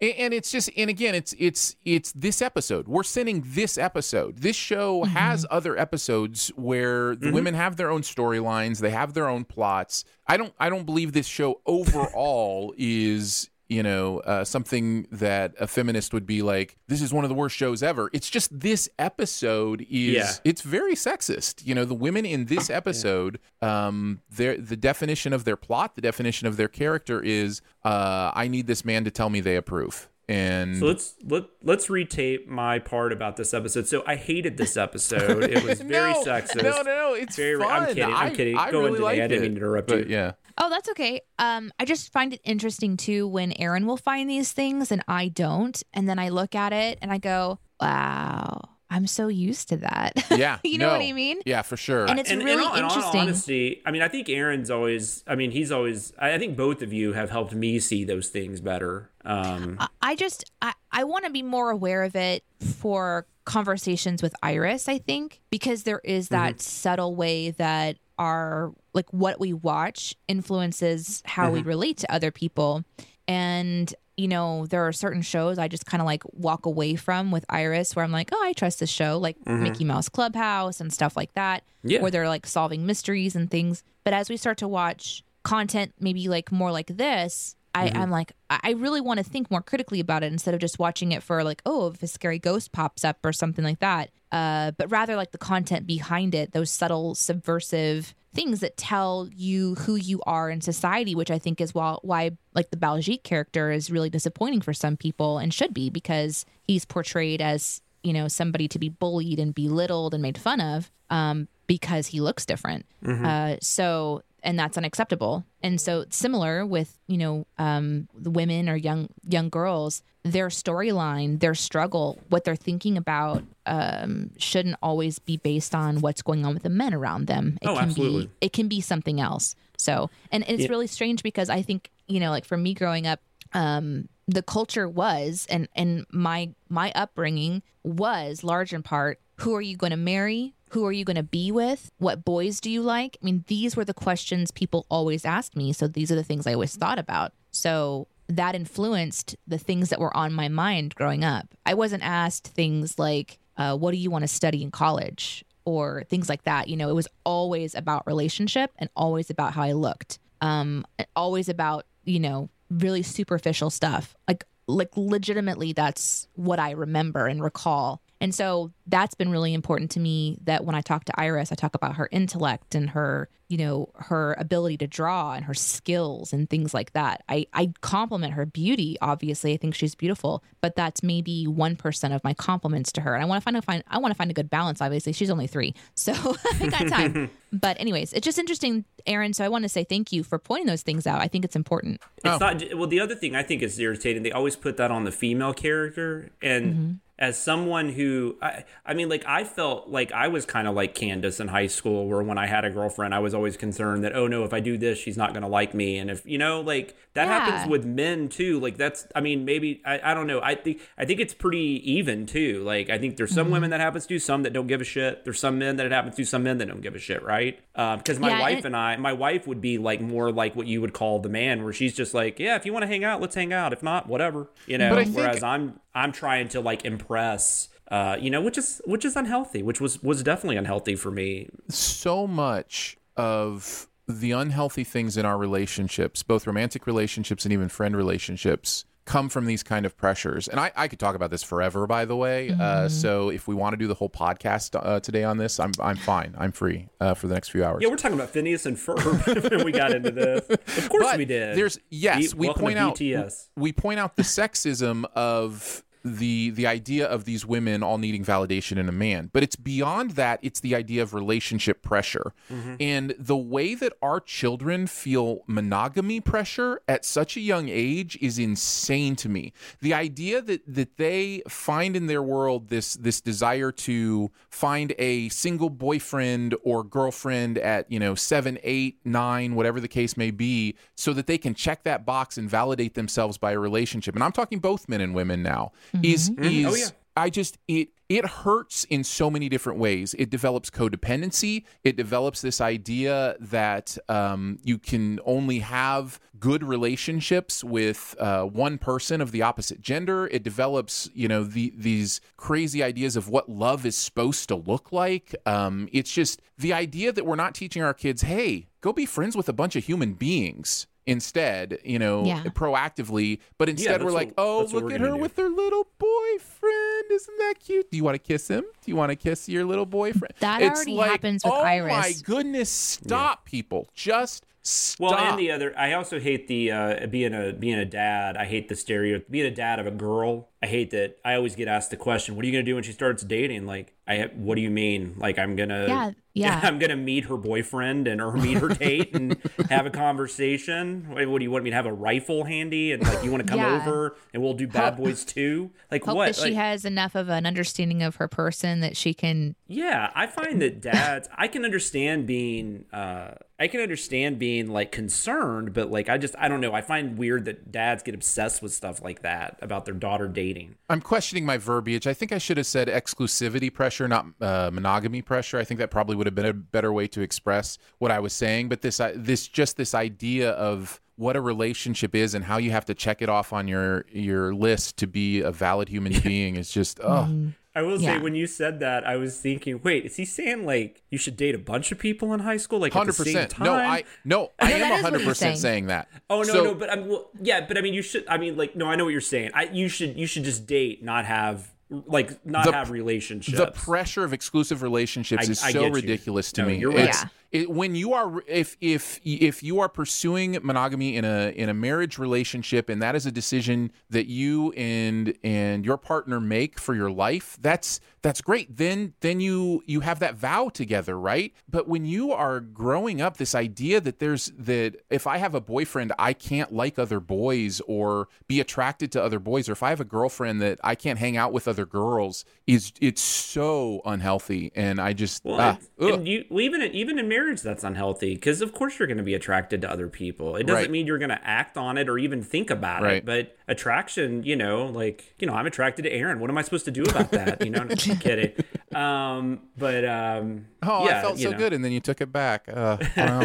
And, 0.00 0.12
and 0.12 0.34
it's 0.34 0.50
just 0.50 0.70
and 0.76 0.90
again 0.90 1.14
it's 1.14 1.34
it's 1.38 1.76
it's 1.84 2.12
this 2.12 2.42
episode. 2.42 2.88
We're 2.88 3.02
sending 3.02 3.42
this 3.46 3.78
episode. 3.78 4.38
This 4.38 4.56
show 4.56 5.02
mm-hmm. 5.02 5.14
has 5.14 5.46
other 5.50 5.76
episodes 5.78 6.48
where 6.56 7.14
the 7.14 7.26
mm-hmm. 7.26 7.34
women 7.34 7.54
have 7.54 7.76
their 7.76 7.90
own 7.90 8.02
storylines. 8.02 8.80
They 8.80 8.90
have 8.90 9.14
their 9.14 9.28
own 9.28 9.44
plots. 9.44 10.04
I 10.26 10.36
don't 10.36 10.54
i 10.58 10.68
don't 10.68 10.86
believe 10.86 11.12
this 11.12 11.26
show 11.26 11.60
overall 11.66 12.74
is 12.78 13.50
you 13.68 13.82
know 13.82 14.18
uh, 14.20 14.44
something 14.44 15.06
that 15.10 15.54
a 15.58 15.66
feminist 15.66 16.12
would 16.12 16.26
be 16.26 16.42
like 16.42 16.76
this 16.88 17.00
is 17.00 17.12
one 17.14 17.24
of 17.24 17.28
the 17.28 17.34
worst 17.34 17.56
shows 17.56 17.82
ever 17.82 18.10
it's 18.12 18.28
just 18.28 18.58
this 18.60 18.88
episode 18.98 19.80
is 19.90 20.14
Yeah. 20.14 20.30
it's 20.44 20.60
very 20.62 20.94
sexist 20.94 21.66
you 21.66 21.74
know 21.74 21.84
the 21.84 21.94
women 21.94 22.26
in 22.26 22.44
this 22.46 22.68
episode 22.68 23.38
um 23.62 24.20
their 24.30 24.56
the 24.58 24.76
definition 24.76 25.32
of 25.32 25.44
their 25.44 25.56
plot 25.56 25.94
the 25.94 26.02
definition 26.02 26.46
of 26.46 26.56
their 26.56 26.68
character 26.68 27.22
is 27.22 27.62
uh 27.84 28.30
i 28.34 28.48
need 28.48 28.66
this 28.66 28.84
man 28.84 29.04
to 29.04 29.10
tell 29.10 29.30
me 29.30 29.40
they 29.40 29.56
approve 29.56 30.08
and 30.26 30.78
So 30.78 30.86
let's 30.86 31.14
let 31.22 31.44
let's 31.62 31.88
retape 31.88 32.46
my 32.46 32.78
part 32.78 33.12
about 33.12 33.36
this 33.36 33.52
episode. 33.52 33.86
So 33.86 34.02
I 34.06 34.16
hated 34.16 34.56
this 34.56 34.74
episode. 34.78 35.44
It 35.44 35.62
was 35.62 35.80
very 35.96 36.12
no, 36.14 36.24
sexist. 36.24 36.62
No, 36.62 36.80
no, 36.80 37.12
it's 37.12 37.36
Very- 37.36 37.60
fun. 37.60 37.70
I'm 37.82 37.86
kidding. 37.88 38.04
I'm 38.04 38.34
kidding. 38.34 38.56
I 38.56 38.70
Go 38.70 38.86
on, 38.86 38.92
really 38.94 39.16
Danae. 39.16 39.24
I 39.24 39.28
didn't 39.28 39.42
mean 39.42 39.50
to 39.50 39.56
interrupt 39.58 39.88
But, 39.88 40.08
you. 40.08 40.14
Yeah. 40.14 40.32
Oh, 40.58 40.70
that's 40.70 40.88
okay. 40.90 41.20
Um, 41.38 41.72
I 41.80 41.84
just 41.84 42.12
find 42.12 42.32
it 42.32 42.40
interesting 42.44 42.96
too 42.96 43.26
when 43.26 43.52
Aaron 43.58 43.86
will 43.86 43.96
find 43.96 44.28
these 44.30 44.52
things 44.52 44.92
and 44.92 45.02
I 45.08 45.28
don't, 45.28 45.82
and 45.92 46.08
then 46.08 46.18
I 46.18 46.28
look 46.28 46.54
at 46.54 46.72
it 46.72 46.98
and 47.02 47.10
I 47.12 47.18
go, 47.18 47.58
"Wow, 47.80 48.60
I'm 48.90 49.06
so 49.06 49.28
used 49.28 49.68
to 49.70 49.78
that." 49.78 50.12
Yeah. 50.36 50.58
you 50.64 50.78
know 50.78 50.88
what. 50.90 51.00
I 51.00 51.12
mean? 51.12 51.38
Yeah, 51.46 51.62
for 51.62 51.76
sure. 51.76 52.06
And 52.06 52.18
it's 52.18 52.30
and, 52.30 52.42
really 52.42 52.62
and 52.64 52.70
all- 52.70 52.76
in 52.76 52.84
all 52.84 52.90
interesting. 52.90 53.20
honesty, 53.20 53.82
I 53.86 53.90
mean, 53.92 54.02
I 54.02 54.08
think 54.08 54.28
Aaron's 54.28 54.70
always. 54.70 55.22
I 55.26 55.34
mean, 55.36 55.50
he's 55.52 55.70
always. 55.72 56.12
I 56.18 56.34
I 56.34 56.38
think 56.38 56.56
both 56.56 56.82
of 56.82 56.92
you 56.92 57.12
have 57.12 57.30
helped 57.30 57.52
me 57.54 57.78
see 57.78 58.04
those 58.04 58.28
things 58.28 58.60
better. 58.60 59.10
Um, 59.24 59.76
I- 59.80 59.88
I 60.02 60.16
just 60.16 60.50
I, 60.62 60.72
I 60.92 61.04
want 61.04 61.24
to 61.24 61.30
be 61.30 61.42
more 61.42 61.70
aware 61.70 62.02
of 62.04 62.14
it 62.16 62.44
for 62.60 63.26
conversations 63.44 64.22
with 64.22 64.34
Iris, 64.42 64.88
I 64.88 64.98
think, 64.98 65.40
because 65.50 65.82
there 65.84 66.00
is 66.04 66.28
that 66.28 66.60
subtle 66.60 67.14
way 67.14 67.50
that 67.52 67.96
our 68.18 68.72
like 68.92 69.12
what 69.12 69.40
we 69.40 69.52
watch 69.52 70.14
influences 70.28 71.22
how 71.24 71.50
we 71.50 71.60
mm-hmm. 71.60 71.68
relate 71.68 71.96
to 71.98 72.12
other 72.12 72.30
people. 72.30 72.84
And 73.26 73.92
you 74.16 74.28
know, 74.28 74.66
there 74.66 74.86
are 74.86 74.92
certain 74.92 75.22
shows 75.22 75.58
I 75.58 75.66
just 75.66 75.86
kind 75.86 76.00
of 76.00 76.06
like 76.06 76.22
walk 76.32 76.66
away 76.66 76.94
from 76.94 77.30
with 77.32 77.44
Iris 77.48 77.96
where 77.96 78.04
I'm 78.04 78.12
like, 78.12 78.30
"Oh, 78.32 78.40
I 78.44 78.52
trust 78.52 78.78
this 78.80 78.90
show," 78.90 79.18
like 79.18 79.38
mm-hmm. 79.40 79.62
Mickey 79.62 79.84
Mouse 79.84 80.08
Clubhouse 80.08 80.80
and 80.80 80.92
stuff 80.92 81.16
like 81.16 81.32
that, 81.34 81.64
Yeah. 81.82 82.00
where 82.00 82.10
they're 82.10 82.28
like 82.28 82.46
solving 82.46 82.86
mysteries 82.86 83.34
and 83.34 83.50
things. 83.50 83.82
But 84.04 84.14
as 84.14 84.30
we 84.30 84.36
start 84.36 84.58
to 84.58 84.68
watch 84.68 85.24
content 85.42 85.92
maybe 85.98 86.28
like 86.28 86.52
more 86.52 86.70
like 86.70 86.96
this, 86.96 87.56
I, 87.74 87.88
mm-hmm. 87.88 87.98
I'm 87.98 88.10
like, 88.10 88.32
I 88.50 88.60
I 88.62 88.70
really 88.72 89.00
want 89.00 89.18
to 89.18 89.24
think 89.24 89.50
more 89.50 89.62
critically 89.62 89.98
about 89.98 90.22
it 90.22 90.32
instead 90.32 90.54
of 90.54 90.60
just 90.60 90.78
watching 90.78 91.10
it 91.10 91.22
for 91.22 91.42
like, 91.42 91.60
oh, 91.66 91.88
if 91.88 92.02
a 92.02 92.06
scary 92.06 92.38
ghost 92.38 92.70
pops 92.70 93.04
up 93.04 93.18
or 93.24 93.32
something 93.32 93.64
like 93.64 93.80
that. 93.80 94.10
Uh, 94.34 94.72
but 94.72 94.90
rather 94.90 95.14
like 95.14 95.30
the 95.30 95.38
content 95.38 95.86
behind 95.86 96.34
it, 96.34 96.50
those 96.50 96.68
subtle, 96.68 97.14
subversive 97.14 98.16
things 98.34 98.58
that 98.58 98.76
tell 98.76 99.28
you 99.32 99.76
who 99.76 99.94
you 99.94 100.20
are 100.26 100.50
in 100.50 100.60
society, 100.60 101.14
which 101.14 101.30
I 101.30 101.38
think 101.38 101.60
is 101.60 101.72
why, 101.72 101.98
why 102.02 102.32
like 102.52 102.72
the 102.72 102.76
Baljeet 102.76 103.22
character 103.22 103.70
is 103.70 103.92
really 103.92 104.10
disappointing 104.10 104.60
for 104.60 104.74
some 104.74 104.96
people 104.96 105.38
and 105.38 105.54
should 105.54 105.72
be 105.72 105.88
because 105.88 106.44
he's 106.66 106.84
portrayed 106.84 107.40
as 107.40 107.80
you 108.02 108.12
know 108.12 108.26
somebody 108.26 108.66
to 108.66 108.78
be 108.80 108.88
bullied 108.88 109.38
and 109.38 109.54
belittled 109.54 110.14
and 110.14 110.22
made 110.22 110.36
fun 110.36 110.60
of 110.60 110.90
um, 111.10 111.46
because 111.68 112.08
he 112.08 112.20
looks 112.20 112.44
different. 112.44 112.86
Uh, 113.24 113.56
so 113.60 114.22
and 114.44 114.58
that's 114.58 114.76
unacceptable. 114.78 115.44
And 115.62 115.80
so 115.80 116.04
similar 116.10 116.64
with 116.66 116.98
you 117.08 117.18
know 117.18 117.46
um, 117.58 118.08
the 118.16 118.30
women 118.30 118.68
or 118.68 118.76
young 118.76 119.08
young 119.28 119.48
girls, 119.48 120.02
their 120.22 120.48
storyline, 120.48 121.40
their 121.40 121.54
struggle, 121.54 122.20
what 122.28 122.44
they're 122.44 122.54
thinking 122.56 122.96
about 122.96 123.42
um, 123.66 124.30
shouldn't 124.38 124.76
always 124.82 125.18
be 125.18 125.36
based 125.38 125.74
on 125.74 126.00
what's 126.00 126.22
going 126.22 126.44
on 126.44 126.54
with 126.54 126.62
the 126.62 126.68
men 126.68 126.94
around 126.94 127.26
them. 127.26 127.58
It 127.62 127.68
Oh, 127.68 127.74
can 127.74 127.88
absolutely. 127.88 128.26
be 128.26 128.30
it 128.40 128.52
can 128.52 128.68
be 128.68 128.80
something 128.80 129.20
else. 129.20 129.56
So 129.78 130.10
and 130.30 130.44
it's 130.46 130.62
Yeah. 130.64 130.68
really 130.68 130.86
strange 130.86 131.22
because 131.22 131.48
I 131.50 131.62
think 131.62 131.90
you 132.06 132.20
know 132.20 132.30
like 132.30 132.44
for 132.44 132.56
me 132.56 132.74
growing 132.74 133.06
up 133.06 133.20
um 133.54 134.08
the 134.28 134.42
culture 134.42 134.88
was 134.88 135.46
and 135.50 135.68
and 135.74 136.06
my 136.10 136.50
my 136.68 136.92
upbringing 136.94 137.62
was 137.82 138.42
large 138.44 138.72
in 138.72 138.82
part 138.82 139.20
who 139.40 139.54
are 139.54 139.60
you 139.62 139.76
going 139.76 139.90
to 139.90 139.96
marry 139.96 140.54
who 140.74 140.84
are 140.84 140.92
you 140.92 141.04
going 141.04 141.16
to 141.16 141.22
be 141.22 141.52
with? 141.52 141.88
What 141.98 142.24
boys 142.24 142.60
do 142.60 142.68
you 142.68 142.82
like? 142.82 143.16
I 143.22 143.24
mean 143.24 143.44
these 143.46 143.76
were 143.76 143.84
the 143.84 143.94
questions 143.94 144.50
people 144.50 144.86
always 144.88 145.24
asked 145.24 145.56
me 145.56 145.72
so 145.72 145.86
these 145.86 146.10
are 146.10 146.16
the 146.16 146.24
things 146.24 146.48
i 146.48 146.52
always 146.52 146.74
thought 146.74 146.98
about. 146.98 147.32
So 147.52 148.08
that 148.28 148.56
influenced 148.56 149.36
the 149.46 149.56
things 149.56 149.90
that 149.90 150.00
were 150.00 150.14
on 150.16 150.32
my 150.32 150.48
mind 150.48 150.96
growing 150.96 151.22
up. 151.22 151.46
I 151.64 151.74
wasn't 151.74 152.02
asked 152.02 152.48
things 152.48 152.98
like 152.98 153.38
uh, 153.56 153.76
what 153.76 153.92
do 153.92 153.98
you 153.98 154.10
want 154.10 154.22
to 154.22 154.28
study 154.28 154.64
in 154.64 154.72
college? 154.72 155.44
Or 155.64 156.02
things 156.10 156.28
like 156.28 156.42
that 156.42 156.68
you 156.68 156.76
know 156.76 156.90
it 156.90 156.94
was 156.94 157.08
always 157.24 157.76
about 157.76 158.06
relationship 158.06 158.72
and 158.76 158.90
always 158.96 159.30
about 159.30 159.54
how 159.54 159.62
i 159.62 159.72
looked. 159.72 160.18
Um 160.40 160.84
always 161.14 161.48
about 161.48 161.86
you 162.04 162.18
know 162.18 162.50
really 162.68 163.04
superficial 163.04 163.70
stuff. 163.70 164.16
Like 164.26 164.42
like 164.66 164.90
legitimately 164.96 165.72
that's 165.72 166.26
what 166.34 166.58
i 166.58 166.70
remember 166.70 167.26
and 167.26 167.42
recall 167.42 168.00
and 168.24 168.34
so 168.34 168.72
that's 168.86 169.14
been 169.14 169.30
really 169.30 169.52
important 169.52 169.90
to 169.92 170.00
me 170.00 170.38
that 170.44 170.64
when 170.64 170.74
i 170.74 170.80
talk 170.80 171.04
to 171.04 171.20
iris 171.20 171.52
i 171.52 171.54
talk 171.54 171.74
about 171.74 171.96
her 171.96 172.08
intellect 172.10 172.74
and 172.74 172.90
her 172.90 173.28
you 173.48 173.58
know 173.58 173.88
her 173.94 174.34
ability 174.38 174.76
to 174.78 174.86
draw 174.86 175.32
and 175.32 175.44
her 175.44 175.54
skills 175.54 176.32
and 176.32 176.48
things 176.48 176.72
like 176.72 176.92
that. 176.94 177.22
I 177.28 177.46
i 177.52 177.72
compliment 177.82 178.34
her 178.34 178.46
beauty 178.46 178.96
obviously. 179.00 179.52
I 179.52 179.56
think 179.58 179.74
she's 179.74 179.94
beautiful 179.94 180.42
but 180.60 180.76
that's 180.76 181.02
maybe 181.02 181.46
1% 181.46 182.14
of 182.14 182.24
my 182.24 182.32
compliments 182.34 182.90
to 182.92 183.00
her. 183.02 183.14
And 183.14 183.22
i 183.22 183.26
want 183.26 183.40
to 183.40 183.44
find 183.44 183.56
a 183.56 183.62
find 183.62 183.84
i 183.88 183.98
want 183.98 184.12
to 184.12 184.16
find 184.16 184.30
a 184.30 184.34
good 184.34 184.50
balance 184.50 184.80
obviously. 184.80 185.12
She's 185.12 185.30
only 185.30 185.46
3 185.46 185.74
so 185.94 186.12
i 186.60 186.66
got 186.66 186.88
time. 186.88 187.30
But 187.52 187.78
anyways 187.78 188.12
it's 188.12 188.24
just 188.24 188.36
interesting 188.40 188.84
aaron 189.06 189.32
so 189.32 189.44
i 189.44 189.48
want 189.48 189.62
to 189.62 189.68
say 189.68 189.84
thank 189.84 190.10
you 190.10 190.24
for 190.24 190.40
pointing 190.40 190.66
those 190.66 190.82
things 190.82 191.06
out. 191.06 191.20
I 191.20 191.28
think 191.28 191.44
it's 191.44 191.54
important. 191.54 192.00
It's 192.16 192.26
oh. 192.26 192.38
not 192.38 192.64
well. 192.74 192.88
The 192.88 192.98
other 192.98 193.14
thing 193.14 193.36
I 193.36 193.44
think 193.44 193.62
is 193.62 193.78
irritating. 193.78 194.24
They 194.24 194.32
always 194.32 194.56
put 194.56 194.76
that 194.78 194.90
on 194.90 195.04
the 195.04 195.12
female 195.12 195.54
character, 195.54 196.30
and 196.42 196.66
mm-hmm. 196.66 196.92
As 197.18 197.38
someone 197.40 197.90
who, 197.90 198.36
I, 198.42 198.64
I 198.84 198.94
mean, 198.94 199.08
like 199.08 199.24
I 199.26 199.44
felt 199.44 199.88
like 199.88 200.10
I 200.12 200.28
was 200.28 200.44
kind 200.46 200.66
of 200.66 200.74
like 200.74 200.94
Candace 200.94 201.38
in 201.40 201.48
high 201.48 201.68
school, 201.68 202.08
where 202.08 202.22
when 202.22 202.38
I 202.38 202.46
had 202.46 202.64
a 202.64 202.70
girlfriend, 202.70 203.14
I 203.14 203.20
was 203.20 203.34
always 203.34 203.56
concerned 203.56 204.02
that 204.04 204.14
oh 204.16 204.26
no, 204.26 204.44
if 204.44 204.52
I 204.52 204.60
do 204.60 204.76
this, 204.76 204.98
she's 204.98 205.16
not 205.16 205.30
going 205.32 205.42
to 205.42 205.48
like 205.48 205.74
me, 205.74 205.98
and 205.98 206.10
if 206.10 206.26
you 206.26 206.38
know, 206.38 206.60
like 206.60 206.96
that 207.14 207.26
Yeah. 207.28 207.38
happens 207.38 207.70
with 207.70 207.84
men 207.84 208.28
too. 208.28 208.58
Like 208.58 208.76
that's, 208.76 209.06
I 209.14 209.20
mean, 209.20 209.44
maybe 209.44 209.80
I, 209.84 210.00
I 210.10 210.14
don't 210.14 210.26
know. 210.26 210.40
I 210.42 210.54
think 210.56 210.80
I 210.98 211.04
think 211.04 211.20
it's 211.20 211.34
pretty 211.34 211.80
even 211.92 212.26
too. 212.26 212.62
Like 212.64 212.90
I 212.90 212.98
think 212.98 213.16
there's 213.16 213.32
some 213.32 213.50
women 213.50 213.70
that 213.70 213.80
happens 213.80 214.06
to, 214.06 214.18
some 214.18 214.42
that 214.42 214.52
don't 214.52 214.66
give 214.66 214.80
a 214.80 214.84
shit. 214.84 215.24
There's 215.24 215.38
some 215.38 215.58
men 215.58 215.76
that 215.76 215.86
it 215.86 215.92
happens 215.92 216.16
to, 216.16 216.24
some 216.24 216.42
men 216.42 216.58
that 216.58 216.66
don't 216.66 216.80
give 216.80 216.94
a 216.96 216.98
shit, 216.98 217.22
right? 217.22 217.58
Um, 217.76 217.98
because 217.98 218.18
my 218.18 218.30
Yeah, 218.30 218.40
wife 218.40 218.56
and- 218.58 218.66
and 218.66 218.76
I, 218.76 218.96
my 218.96 219.12
wife 219.12 219.46
would 219.46 219.60
be 219.60 219.78
like 219.78 220.00
more 220.00 220.32
like 220.32 220.56
what 220.56 220.66
you 220.66 220.80
would 220.80 220.92
call 220.94 221.20
the 221.20 221.28
man, 221.28 221.62
where 221.62 221.72
she's 221.72 221.94
just 221.94 222.12
like, 222.14 222.40
yeah, 222.40 222.56
if 222.56 222.66
you 222.66 222.72
want 222.72 222.82
to 222.82 222.86
hang 222.88 223.04
out, 223.04 223.20
let's 223.20 223.34
hang 223.36 223.52
out. 223.52 223.72
If 223.72 223.82
not, 223.84 224.08
whatever, 224.08 224.48
you 224.66 224.78
know. 224.78 225.04
Whereas 225.12 225.42
I'm, 225.44 225.78
I'm 225.94 226.10
trying 226.10 226.48
to 226.48 226.60
like 226.60 226.84
impress, 226.84 227.04
uh, 227.16 228.16
you 228.20 228.30
know, 228.30 228.40
which 228.40 228.58
is 228.58 228.80
which 228.84 229.04
is 229.04 229.16
unhealthy, 229.16 229.62
which 229.62 229.80
was 229.80 230.02
was 230.02 230.22
definitely 230.22 230.56
unhealthy 230.56 230.96
for 230.96 231.10
me. 231.10 231.48
so 231.68 232.26
much 232.26 232.96
of 233.16 233.88
the 234.06 234.32
unhealthy 234.32 234.84
things 234.84 235.16
in 235.16 235.24
our 235.24 235.38
relationships, 235.38 236.22
both 236.22 236.46
romantic 236.46 236.86
relationships 236.86 237.44
and 237.44 237.52
even 237.52 237.68
friend 237.68 237.96
relationships, 237.96 238.84
come 239.06 239.28
from 239.28 239.46
these 239.46 239.62
kind 239.62 239.86
of 239.86 239.96
pressures. 239.96 240.48
And 240.48 240.58
I, 240.60 240.72
I 240.76 240.88
could 240.88 240.98
talk 240.98 241.14
about 241.14 241.30
this 241.30 241.42
forever, 241.42 241.86
by 241.86 242.04
the 242.04 242.16
way. 242.16 242.50
Uh, 242.50 242.88
so 242.88 243.28
if 243.30 243.46
we 243.48 243.54
want 243.54 243.72
to 243.74 243.76
do 243.78 243.86
the 243.86 243.94
whole 243.94 244.10
podcast 244.10 244.78
uh, 244.82 245.00
today 245.00 245.24
on 245.24 245.36
this, 245.38 245.60
I'm 245.60 245.72
I'm 245.80 245.96
fine. 245.96 246.34
I'm 246.38 246.52
free 246.52 246.88
uh, 247.00 247.14
for 247.14 247.28
the 247.28 247.34
next 247.34 247.50
few 247.50 247.64
hours. 247.64 247.82
Yeah, 247.82 247.88
we're 247.88 247.96
talking 247.96 248.16
about 248.18 248.30
Phineas 248.30 248.66
and 248.66 248.76
Ferb 248.76 249.50
when 249.50 249.64
we 249.64 249.72
got 249.72 249.92
into 249.92 250.10
this. 250.10 250.48
Of 250.50 250.88
course 250.88 251.04
But 251.04 251.18
we 251.18 251.24
did. 251.26 251.56
There's 251.56 251.78
yes, 251.90 252.32
Be- 252.32 252.38
we 252.48 252.52
point 252.54 252.78
out 252.78 252.96
BTS. 252.96 253.48
we 253.56 253.72
point 253.72 254.00
out 254.00 254.16
the 254.16 254.22
sexism 254.22 255.04
of 255.14 255.82
the 256.04 256.50
the 256.50 256.66
idea 256.66 257.06
of 257.06 257.24
these 257.24 257.46
women 257.46 257.82
all 257.82 257.96
needing 257.96 258.24
validation 258.24 258.76
in 258.76 258.88
a 258.88 258.92
man. 258.92 259.30
But 259.32 259.42
it's 259.42 259.56
beyond 259.56 260.12
that 260.12 260.38
it's 260.42 260.60
the 260.60 260.74
idea 260.74 261.02
of 261.02 261.14
relationship 261.14 261.82
pressure. 261.82 262.32
Mm-hmm. 262.50 262.74
and 262.78 263.14
the 263.18 263.36
way 263.36 263.74
that 263.74 263.94
our 264.02 264.20
children 264.20 264.86
feel 264.86 265.42
monogamy 265.46 266.20
pressure 266.20 266.80
at 266.86 267.04
such 267.04 267.36
a 267.36 267.40
young 267.40 267.68
age 267.68 268.18
is 268.20 268.38
insane 268.38 269.16
to 269.16 269.28
me. 269.28 269.52
The 269.80 269.94
idea 269.94 270.42
that 270.42 270.62
that 270.66 270.96
they 270.98 271.42
find 271.48 271.96
in 271.96 272.06
their 272.06 272.22
world 272.22 272.68
this 272.68 272.94
this 272.94 273.20
desire 273.20 273.72
to 273.72 274.30
find 274.50 274.94
a 274.98 275.30
single 275.30 275.70
boyfriend 275.70 276.54
or 276.62 276.84
girlfriend 276.84 277.56
at 277.58 277.90
you 277.90 277.98
know 277.98 278.14
seven 278.14 278.58
eight 278.62 278.98
nine 279.04 279.54
whatever 279.54 279.80
the 279.80 279.88
case 279.88 280.16
may 280.16 280.30
be 280.30 280.76
so 280.94 281.12
that 281.14 281.26
they 281.26 281.38
can 281.38 281.54
check 281.54 281.82
that 281.84 282.04
box 282.04 282.36
and 282.36 282.50
validate 282.50 282.94
themselves 282.94 283.38
by 283.38 283.52
a 283.52 283.58
relationship. 283.58 284.14
And 284.14 284.22
i'm 284.22 284.32
talking 284.32 284.58
both 284.58 284.88
men 284.88 285.00
and 285.00 285.14
women 285.14 285.42
now 285.42 285.72
is 286.02 286.30
is 286.38 286.66
Oh, 286.66 286.74
yeah. 286.74 286.88
I 287.16 287.30
just 287.30 287.58
it 287.68 287.90
it 288.08 288.26
hurts 288.26 288.84
in 288.84 289.02
so 289.02 289.30
many 289.30 289.48
different 289.48 289.78
ways. 289.78 290.14
It 290.18 290.28
develops 290.28 290.68
codependency. 290.68 291.64
It 291.82 291.96
develops 291.96 292.42
this 292.42 292.60
idea 292.60 293.36
that 293.40 293.96
um, 294.08 294.58
you 294.62 294.78
can 294.78 295.20
only 295.24 295.60
have 295.60 296.20
good 296.38 296.62
relationships 296.62 297.64
with 297.64 298.14
uh, 298.18 298.42
one 298.44 298.76
person 298.78 299.20
of 299.20 299.32
the 299.32 299.42
opposite 299.42 299.80
gender. 299.80 300.26
It 300.26 300.42
develops 300.42 301.08
you 301.14 301.28
know 301.28 301.44
the 301.44 301.72
these 301.76 302.20
crazy 302.36 302.82
ideas 302.82 303.16
of 303.16 303.28
what 303.28 303.48
love 303.48 303.86
is 303.86 303.96
supposed 303.96 304.48
to 304.48 304.56
look 304.56 304.92
like. 304.92 305.34
Um, 305.46 305.88
it's 305.92 306.12
just 306.12 306.42
the 306.58 306.72
idea 306.72 307.12
that 307.12 307.24
we're 307.24 307.36
not 307.36 307.54
teaching 307.54 307.82
our 307.82 307.94
kids, 307.94 308.22
hey, 308.22 308.66
go 308.80 308.92
be 308.92 309.06
friends 309.06 309.36
with 309.36 309.48
a 309.48 309.52
bunch 309.52 309.76
of 309.76 309.84
human 309.84 310.14
beings. 310.14 310.86
Instead, 311.06 311.78
you 311.84 311.98
know, 311.98 312.24
Yeah. 312.24 312.42
proactively, 312.44 313.38
but 313.58 313.68
instead 313.68 314.02
we're 314.02 314.10
like, 314.10 314.28
what- 314.28 314.34
oh, 314.38 314.66
look 314.72 314.90
at 314.90 315.00
her 315.00 315.08
do. 315.08 315.16
with 315.16 315.36
her 315.36 315.50
little 315.50 315.86
boyfriend. 315.98 317.04
Isn't 317.10 317.38
that 317.38 317.54
cute? 317.62 317.90
Do 317.90 317.96
you 317.96 318.04
want 318.04 318.14
to 318.14 318.18
kiss 318.18 318.48
him? 318.48 318.62
Do 318.62 318.90
you 318.90 318.96
want 318.96 319.10
to 319.10 319.16
kiss 319.16 319.48
your 319.48 319.64
little 319.64 319.86
boyfriend? 319.86 320.34
That 320.40 320.62
It's 320.62 320.76
already 320.78 320.92
like, 320.94 321.10
happens 321.10 321.44
with 321.44 321.52
oh 321.52 321.60
Iris. 321.60 321.92
my 321.92 322.12
goodness, 322.24 322.70
stop, 322.70 323.44
people. 323.44 323.88
Just 323.94 324.46
stop. 324.62 325.10
Well, 325.10 325.14
and 325.14 325.38
the 325.38 325.50
other, 325.50 325.78
I 325.78 325.92
also 325.92 326.18
hate 326.18 326.48
the 326.48 326.70
uh, 326.72 327.06
being 327.08 327.34
a 327.34 327.52
being 327.52 327.78
a 327.78 327.84
dad. 327.84 328.36
I 328.38 328.46
hate 328.46 328.68
the 328.70 328.76
stereo 328.76 329.20
being 329.28 329.46
a 329.46 329.50
dad 329.54 329.78
of 329.78 329.86
a 329.86 329.90
girl. 329.90 330.48
I 330.64 330.66
hate 330.66 330.90
that. 330.90 331.18
I 331.24 331.34
always 331.34 331.54
get 331.56 331.68
asked 331.68 331.90
the 331.90 331.96
question, 331.96 332.36
"What 332.36 332.44
are 332.44 332.46
you 332.46 332.52
gonna 332.52 332.62
do 332.64 332.74
when 332.74 332.84
she 332.84 332.92
starts 332.92 333.22
dating?" 333.22 333.66
Like, 333.66 333.94
I 334.08 334.30
what 334.34 334.54
do 334.56 334.60
you 334.62 334.70
mean? 334.70 335.14
Like, 335.18 335.38
I'm 335.38 335.56
gonna 335.56 335.86
Yeah, 335.88 336.10
yeah. 336.34 336.60
I'm 336.64 336.78
gonna 336.78 336.96
meet 336.96 337.24
her 337.26 337.36
boyfriend 337.36 338.08
and 338.08 338.20
or 338.20 338.32
meet 338.32 338.58
her 338.58 338.68
date 338.68 339.14
and 339.14 339.36
have 339.70 339.86
a 339.86 339.90
conversation. 339.90 341.08
What 341.10 341.26
what 341.28 341.38
do 341.38 341.44
you 341.44 341.50
want 341.50 341.64
me 341.64 341.70
to 341.70 341.76
have 341.76 341.86
a 341.86 341.92
rifle 341.92 342.44
handy 342.44 342.92
and 342.92 343.02
like 343.02 343.22
you 343.22 343.30
want 343.30 343.46
to 343.46 343.50
come 343.50 343.58
Yeah. 343.60 343.76
over 343.82 344.16
and 344.32 344.42
we'll 344.42 344.54
do 344.54 344.66
Bad 344.66 344.96
Boys 344.96 345.24
too? 345.24 345.70
Like 345.90 346.04
hope 346.04 346.16
what? 346.16 346.26
that 346.26 346.36
she 346.36 346.54
has 346.54 346.84
enough 346.84 347.14
of 347.14 347.28
an 347.28 347.46
understanding 347.46 348.02
of 348.02 348.16
her 348.16 348.28
person 348.28 348.80
that 348.80 348.96
she 348.96 349.14
can 349.14 349.54
Yeah, 349.66 350.10
I 350.14 350.26
find 350.26 350.60
that 350.60 350.80
dads, 350.82 351.28
I 351.36 351.48
can 351.48 351.64
understand 351.64 352.26
being, 352.26 352.84
uh, 352.92 353.34
I 353.58 353.66
can 353.68 353.80
understand 353.80 354.38
being 354.38 354.68
like 354.68 354.92
concerned, 354.92 355.72
but 355.72 355.90
like 355.90 356.08
I 356.10 356.18
just, 356.18 356.34
I 356.38 356.48
don't 356.48 356.60
know. 356.60 356.74
I 356.74 356.82
find 356.82 357.16
weird 357.16 357.46
that 357.46 357.72
dads 357.72 358.02
get 358.02 358.14
obsessed 358.14 358.60
with 358.62 358.72
stuff 358.74 359.00
like 359.02 359.22
that 359.22 359.58
about 359.62 359.86
their 359.86 359.94
daughter 359.94 360.28
dating. 360.28 360.53
I'm 360.88 361.00
questioning 361.00 361.44
my 361.44 361.58
verbiage. 361.58 362.06
I 362.06 362.14
think 362.14 362.32
I 362.32 362.38
should 362.38 362.56
have 362.56 362.66
said 362.66 362.88
exclusivity 362.88 363.72
pressure, 363.72 364.08
not 364.08 364.26
uh, 364.40 364.70
monogamy 364.72 365.22
pressure. 365.22 365.58
I 365.58 365.64
think 365.64 365.78
that 365.78 365.90
probably 365.90 366.16
would 366.16 366.26
have 366.26 366.34
been 366.34 366.46
a 366.46 366.52
better 366.52 366.92
way 366.92 367.06
to 367.08 367.20
express 367.20 367.78
what 367.98 368.10
I 368.10 368.20
was 368.20 368.32
saying. 368.32 368.68
But 368.68 368.82
this, 368.82 369.00
uh, 369.00 369.12
this, 369.14 369.48
just 369.48 369.76
this 369.76 369.94
idea 369.94 370.50
of 370.52 371.00
what 371.16 371.36
a 371.36 371.40
relationship 371.40 372.14
is 372.14 372.34
and 372.34 372.44
how 372.44 372.58
you 372.58 372.70
have 372.70 372.84
to 372.86 372.94
check 372.94 373.22
it 373.22 373.28
off 373.28 373.52
on 373.52 373.68
your 373.68 374.04
your 374.10 374.52
list 374.52 374.96
to 374.96 375.06
be 375.06 375.40
a 375.40 375.50
valid 375.50 375.88
human 375.88 376.18
being 376.24 376.56
is 376.56 376.70
just 376.70 376.98
oh. 377.02 377.52
I 377.76 377.82
will 377.82 378.00
Yeah. 378.00 378.16
say 378.16 378.22
when 378.22 378.34
you 378.36 378.46
said 378.46 378.78
that, 378.80 379.04
I 379.06 379.16
was 379.16 379.38
thinking, 379.38 379.80
wait, 379.82 380.04
is 380.04 380.16
he 380.16 380.24
saying 380.24 380.64
like 380.64 381.02
you 381.10 381.18
should 381.18 381.36
date 381.36 381.54
a 381.54 381.58
bunch 381.58 381.90
of 381.92 381.98
people 381.98 382.32
in 382.32 382.40
high 382.40 382.56
school, 382.56 382.78
like 382.78 382.90
at 382.90 382.94
the 382.94 382.98
Hundred 382.98 383.12
same 383.14 383.24
percent. 383.24 383.50
time? 383.50 383.64
No, 383.66 383.72
I 383.74 384.04
no, 384.24 384.52
I 384.60 384.68
No, 384.70 384.74
am 384.76 384.92
is 384.92 385.00
hundred 385.02 385.18
percent 385.24 385.36
saying. 385.36 385.56
saying 385.56 385.86
that. 385.86 386.08
Oh 386.30 386.38
no, 386.38 386.44
So- 386.44 386.64
no, 386.64 386.74
but 386.74 386.90
I'm 386.90 387.08
well, 387.08 387.30
yeah, 387.40 387.64
but 387.66 387.76
I 387.76 387.80
mean, 387.80 387.94
you 387.94 388.02
should. 388.02 388.24
I 388.28 388.38
mean, 388.38 388.56
like, 388.56 388.76
no, 388.76 388.86
I 388.86 388.94
know 388.96 389.04
what 389.04 389.10
you're 389.10 389.20
saying. 389.20 389.50
I 389.54 389.64
you 389.64 389.88
should 389.88 390.16
you 390.16 390.26
should 390.26 390.44
just 390.44 390.66
date, 390.66 391.02
not 391.02 391.24
have 391.24 391.70
like 391.90 392.44
not 392.46 392.64
The- 392.66 392.72
have 392.72 392.90
relationships. 392.90 393.58
the 393.58 393.66
pressure 393.72 394.24
of 394.24 394.32
exclusive 394.32 394.82
relationships 394.82 395.48
I- 395.48 395.50
is 395.50 395.62
I 395.62 395.72
so 395.72 395.80
get 395.82 395.88
you. 395.88 395.94
ridiculous 395.94 396.52
to 396.52 396.62
No, 396.62 396.68
me. 396.68 396.78
you're 396.78 396.90
right. 396.92 397.00
It's- 397.08 397.26
it- 397.54 397.70
when 397.70 397.94
you 397.94 398.12
are 398.12 398.42
if 398.48 398.76
if 398.80 399.20
if 399.24 399.62
you 399.62 399.78
are 399.80 399.88
pursuing 399.88 400.58
monogamy 400.62 401.16
in 401.16 401.24
a 401.24 401.52
in 401.54 401.68
a 401.68 401.74
marriage 401.74 402.18
relationship 402.18 402.88
and 402.88 403.00
that 403.00 403.14
is 403.14 403.24
a 403.26 403.32
decision 403.32 403.90
that 404.10 404.26
you 404.26 404.72
and 404.72 405.34
and 405.44 405.86
your 405.86 405.96
partner 405.96 406.40
make 406.40 406.78
for 406.80 406.94
your 406.94 407.10
life, 407.10 407.56
that's 407.60 408.00
that's 408.22 408.40
great. 408.40 408.76
Then 408.76 409.14
then 409.20 409.38
you 409.38 409.82
you 409.86 410.00
have 410.00 410.18
that 410.18 410.34
vow 410.34 410.68
together, 410.68 411.16
right? 411.18 411.52
But 411.68 411.86
when 411.86 412.04
you 412.04 412.32
are 412.32 412.58
growing 412.58 413.20
up 413.20 413.36
this 413.36 413.54
idea 413.54 414.00
that 414.00 414.18
there's 414.18 414.52
that 414.58 414.96
if 415.10 415.26
I 415.26 415.36
have 415.38 415.54
a 415.54 415.60
boyfriend, 415.60 416.12
I 416.18 416.32
can't 416.32 416.72
like 416.72 416.98
other 416.98 417.20
boys 417.20 417.80
or 417.86 418.28
be 418.48 418.58
attracted 418.60 419.12
to 419.12 419.22
other 419.22 419.38
boys 419.38 419.68
or 419.68 419.72
if 419.72 419.82
I 419.82 419.90
have 419.90 420.00
a 420.00 420.04
girlfriend 420.04 420.60
that 420.62 420.80
I 420.82 420.96
can't 420.96 421.20
hang 421.20 421.36
out 421.36 421.52
with 421.52 421.68
other 421.68 421.86
girls 421.86 422.44
is 422.66 422.92
it's 423.00 423.20
so 423.22 424.00
unhealthy 424.04 424.72
and 424.74 425.00
I 425.00 425.12
just 425.12 425.44
Well, 425.44 425.60
ah, 425.60 425.78
and- 426.00 426.26
you 426.26 426.44
well, 426.50 426.60
even 426.60 426.82
even 426.82 427.18
in 427.18 427.28
marriage, 427.28 427.43
that's 427.52 427.84
unhealthy 427.84 428.34
because 428.34 428.60
of 428.62 428.72
course 428.72 428.98
you're 428.98 429.06
going 429.08 429.18
to 429.18 429.22
be 429.24 429.34
attracted 429.34 429.82
to 429.82 429.90
other 429.90 430.08
people. 430.08 430.56
It 430.56 430.64
doesn't 430.66 430.74
Right. 430.84 430.90
mean 430.90 431.06
you're 431.06 431.18
going 431.18 431.28
to 431.30 431.40
act 431.46 431.76
on 431.76 431.98
it 431.98 432.08
or 432.08 432.18
even 432.18 432.42
think 432.42 432.70
about 432.70 433.02
Right. 433.02 433.16
it. 433.16 433.24
But 433.24 433.56
attraction, 433.68 434.42
you 434.42 434.56
know, 434.56 434.86
like 434.86 435.34
you 435.38 435.46
know, 435.46 435.54
I'm 435.54 435.66
attracted 435.66 436.02
to 436.02 436.12
Aaron. 436.12 436.40
What 436.40 436.50
am 436.50 436.58
I 436.58 436.62
supposed 436.62 436.84
to 436.86 436.90
do 436.90 437.02
about 437.02 437.30
that? 437.32 437.64
You 437.64 437.70
know, 437.70 437.80
I'm 437.80 437.88
kidding. 437.96 438.52
Um, 438.94 439.58
but 439.76 440.04
um, 440.04 440.66
Oh, 440.80 441.04
yeah, 441.04 441.18
I 441.18 441.22
felt 441.22 441.38
so 441.40 441.50
know. 441.50 441.58
good, 441.58 441.72
and 441.72 441.84
then 441.84 441.90
you 441.90 441.98
took 441.98 442.20
it 442.20 442.30
back. 442.30 442.68
Uh, 442.72 442.96
well, 443.16 443.42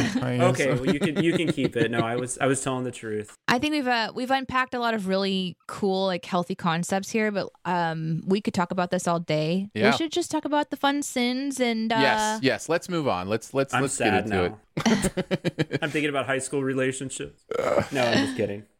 Okay, 0.51 0.73
well 0.75 0.85
you 0.85 0.99
can 0.99 1.23
you 1.23 1.33
can 1.33 1.47
keep 1.51 1.75
it. 1.75 1.89
No, 1.89 2.01
I 2.01 2.17
was 2.17 2.37
I 2.37 2.45
was 2.45 2.61
telling 2.61 2.83
the 2.83 2.91
truth. 2.91 3.33
I 3.47 3.57
think 3.57 3.71
we've 3.73 3.87
uh, 3.87 4.11
we've 4.13 4.29
unpacked 4.29 4.75
a 4.75 4.79
lot 4.79 4.93
of 4.93 5.07
really 5.07 5.57
cool 5.67 6.05
like 6.05 6.23
healthy 6.23 6.53
concepts 6.53 7.09
here, 7.09 7.31
but 7.31 7.47
um 7.65 8.21
we 8.27 8.41
could 8.41 8.53
talk 8.53 8.69
about 8.69 8.91
this 8.91 9.07
all 9.07 9.19
day. 9.19 9.71
Yeah. 9.73 9.89
We 9.89 9.97
should 9.97 10.11
just 10.11 10.29
talk 10.29 10.45
about 10.45 10.69
the 10.69 10.77
fun 10.77 11.01
sins 11.01 11.59
and 11.59 11.91
uh 11.91 11.97
yes, 11.99 12.39
yes. 12.43 12.69
Let's 12.69 12.87
move 12.87 13.07
on. 13.07 13.27
Let's 13.27 13.51
let's 13.51 13.73
I'm 13.73 13.81
let's 13.81 13.88
sad 13.89 14.27
now. 14.27 14.59
I'm 14.85 15.89
thinking 15.89 16.09
about 16.09 16.25
high 16.25 16.39
school 16.39 16.63
relationships. 16.63 17.43
No, 17.91 18.03
I'm 18.03 18.25
just 18.25 18.37
kidding. 18.37 18.63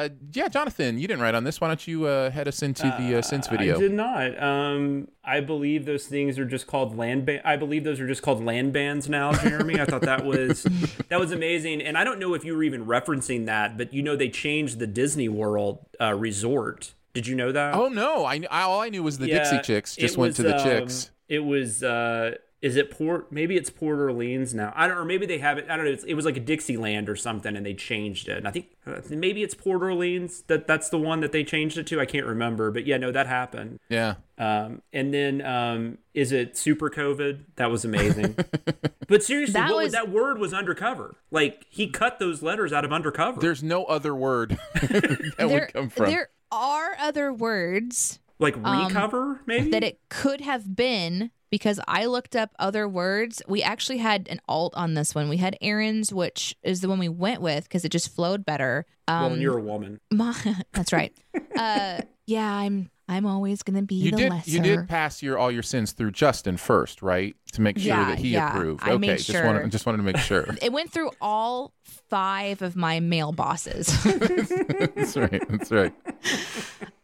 Uh, 0.00 0.08
yeah, 0.32 0.48
Jonathan, 0.48 0.98
you 0.98 1.06
didn't 1.06 1.20
write 1.20 1.34
on 1.34 1.44
this. 1.44 1.60
Why 1.60 1.68
don't 1.68 1.86
you 1.86 2.06
uh, 2.06 2.30
head 2.30 2.48
us 2.48 2.62
into 2.62 2.84
the 2.98 3.18
uh, 3.18 3.22
Sins 3.22 3.48
video? 3.48 3.76
I 3.76 3.78
did 3.78 3.92
not. 3.92 4.42
Um, 4.42 5.08
I 5.22 5.40
believe 5.40 5.84
those 5.84 6.06
things 6.06 6.38
are 6.38 6.46
just 6.46 6.66
called 6.66 6.96
land 6.96 7.26
ban. 7.26 7.42
I 7.44 7.56
believe 7.56 7.84
those 7.84 8.00
are 8.00 8.06
just 8.06 8.22
called 8.22 8.42
land 8.42 8.72
bans 8.72 9.08
now, 9.08 9.32
Jeremy. 9.32 9.78
I 9.78 9.84
thought 9.84 10.02
that 10.02 10.24
was 10.24 10.62
that 11.08 11.20
was 11.20 11.32
amazing, 11.32 11.82
and 11.82 11.98
I 11.98 12.04
don't 12.04 12.18
know 12.18 12.32
if 12.34 12.44
you 12.44 12.56
were 12.56 12.62
even 12.62 12.86
referencing 12.86 13.46
that, 13.46 13.76
but 13.76 13.92
you 13.92 14.02
know 14.02 14.16
they 14.16 14.30
changed 14.30 14.78
the 14.78 14.86
Disney 14.86 15.28
World 15.28 15.84
uh, 16.00 16.14
resort. 16.14 16.94
Did 17.12 17.26
you 17.26 17.34
know 17.34 17.52
that? 17.52 17.74
Oh 17.74 17.88
no, 17.88 18.24
I, 18.24 18.40
I 18.50 18.62
all 18.62 18.80
I 18.80 18.88
knew 18.88 19.02
was 19.02 19.18
the 19.18 19.28
Yeah, 19.28 19.38
Dixie 19.38 19.60
Chicks. 19.60 19.96
Just 19.96 20.16
went 20.16 20.36
to 20.36 20.42
the 20.44 20.56
um, 20.56 20.64
Chicks. 20.64 21.10
It 21.28 21.40
was. 21.40 21.82
Uh, 21.82 22.36
is 22.62 22.76
it 22.76 22.90
Port? 22.90 23.32
Maybe 23.32 23.56
it's 23.56 23.70
Port 23.70 23.98
Orleans 23.98 24.52
now. 24.52 24.72
I 24.76 24.86
don't. 24.86 24.98
Or 24.98 25.04
maybe 25.04 25.24
they 25.24 25.38
have 25.38 25.56
it. 25.56 25.66
I 25.70 25.76
don't 25.76 25.86
know. 25.86 25.90
It's, 25.92 26.04
it 26.04 26.12
was 26.14 26.26
like 26.26 26.36
a 26.36 26.40
Dixieland 26.40 27.08
or 27.08 27.16
something, 27.16 27.56
and 27.56 27.64
they 27.64 27.72
changed 27.72 28.28
it. 28.28 28.36
And 28.36 28.46
I 28.46 28.50
think 28.50 28.66
uh, 28.86 29.00
maybe 29.08 29.42
it's 29.42 29.54
Port 29.54 29.82
Orleans. 29.82 30.42
That 30.48 30.66
that's 30.66 30.90
the 30.90 30.98
one 30.98 31.20
that 31.20 31.32
they 31.32 31.42
changed 31.42 31.78
it 31.78 31.86
to. 31.86 32.00
I 32.00 32.04
can't 32.04 32.26
remember, 32.26 32.70
but 32.70 32.86
yeah, 32.86 32.98
no, 32.98 33.10
that 33.12 33.26
happened. 33.26 33.78
Yeah. 33.88 34.16
Um, 34.36 34.82
and 34.92 35.12
then 35.12 35.40
um, 35.40 35.98
is 36.12 36.32
it 36.32 36.56
super 36.56 36.90
COVID? 36.90 37.44
That 37.56 37.70
was 37.70 37.84
amazing. 37.86 38.36
but 39.08 39.22
seriously, 39.22 39.54
That 39.54 39.70
what 39.70 39.84
was- 39.84 39.92
that 39.92 40.10
word 40.10 40.38
was 40.38 40.52
undercover. 40.52 41.16
Like 41.30 41.64
he 41.70 41.88
cut 41.88 42.18
those 42.18 42.42
letters 42.42 42.74
out 42.74 42.84
of 42.84 42.92
undercover. 42.92 43.40
There's 43.40 43.62
no 43.62 43.84
other 43.84 44.14
word 44.14 44.58
that 44.74 45.34
there, 45.38 45.48
would 45.48 45.72
come 45.72 45.88
from. 45.88 46.06
there 46.10 46.28
are 46.52 46.94
other 46.98 47.32
words 47.32 48.18
like 48.40 48.56
um, 48.64 48.86
recover, 48.88 49.40
maybe. 49.46 49.70
that 49.70 49.84
it 49.84 50.00
could 50.08 50.40
have 50.40 50.74
been 50.74 51.30
because 51.50 51.78
I 51.86 52.06
looked 52.06 52.34
up 52.34 52.50
other 52.58 52.88
words. 52.88 53.42
We 53.46 53.62
actually 53.62 53.98
had 53.98 54.28
an 54.28 54.40
alt 54.48 54.72
on 54.76 54.94
this 54.94 55.14
one. 55.14 55.28
We 55.28 55.36
had 55.36 55.56
Aaron's, 55.60 56.12
which 56.12 56.56
is 56.62 56.80
the 56.80 56.88
one 56.88 56.98
we 56.98 57.08
went 57.08 57.40
with 57.42 57.64
because 57.64 57.84
it 57.84 57.90
just 57.90 58.14
flowed 58.14 58.44
better. 58.44 58.86
Um, 59.06 59.20
well, 59.22 59.32
and 59.34 59.42
you're 59.42 59.58
a 59.58 59.62
woman. 59.62 60.00
my, 60.10 60.34
that's 60.72 60.92
right. 60.92 61.12
uh, 61.56 62.00
yeah, 62.26 62.52
I'm. 62.52 62.90
I'm 63.08 63.26
always 63.26 63.64
gonna 63.64 63.82
be 63.82 63.96
you 63.96 64.12
the 64.12 64.16
did 64.18 64.30
lesser. 64.30 64.50
you 64.52 64.60
did 64.60 64.86
pass 64.88 65.20
your 65.20 65.36
all 65.36 65.50
your 65.50 65.64
sins 65.64 65.90
through 65.90 66.12
Justin 66.12 66.56
first, 66.56 67.02
right? 67.02 67.34
To 67.54 67.60
make 67.60 67.76
sure 67.76 67.88
Yeah, 67.88 68.04
that 68.10 68.20
he 68.20 68.28
yeah, 68.28 68.50
approved. 68.54 68.84
I 68.84 68.90
okay, 68.92 68.98
made 68.98 69.18
just 69.18 69.44
wanted 69.44 69.68
just 69.72 69.84
wanted 69.84 69.96
to 69.96 70.04
make 70.04 70.16
sure. 70.18 70.46
It 70.62 70.72
went 70.72 70.92
through 70.92 71.10
all 71.20 71.72
five 71.82 72.62
of 72.62 72.76
my 72.76 73.00
male 73.00 73.32
bosses. 73.32 73.88
that's 74.04 75.16
right. 75.16 75.42
That's 75.48 75.72
right. 75.72 75.92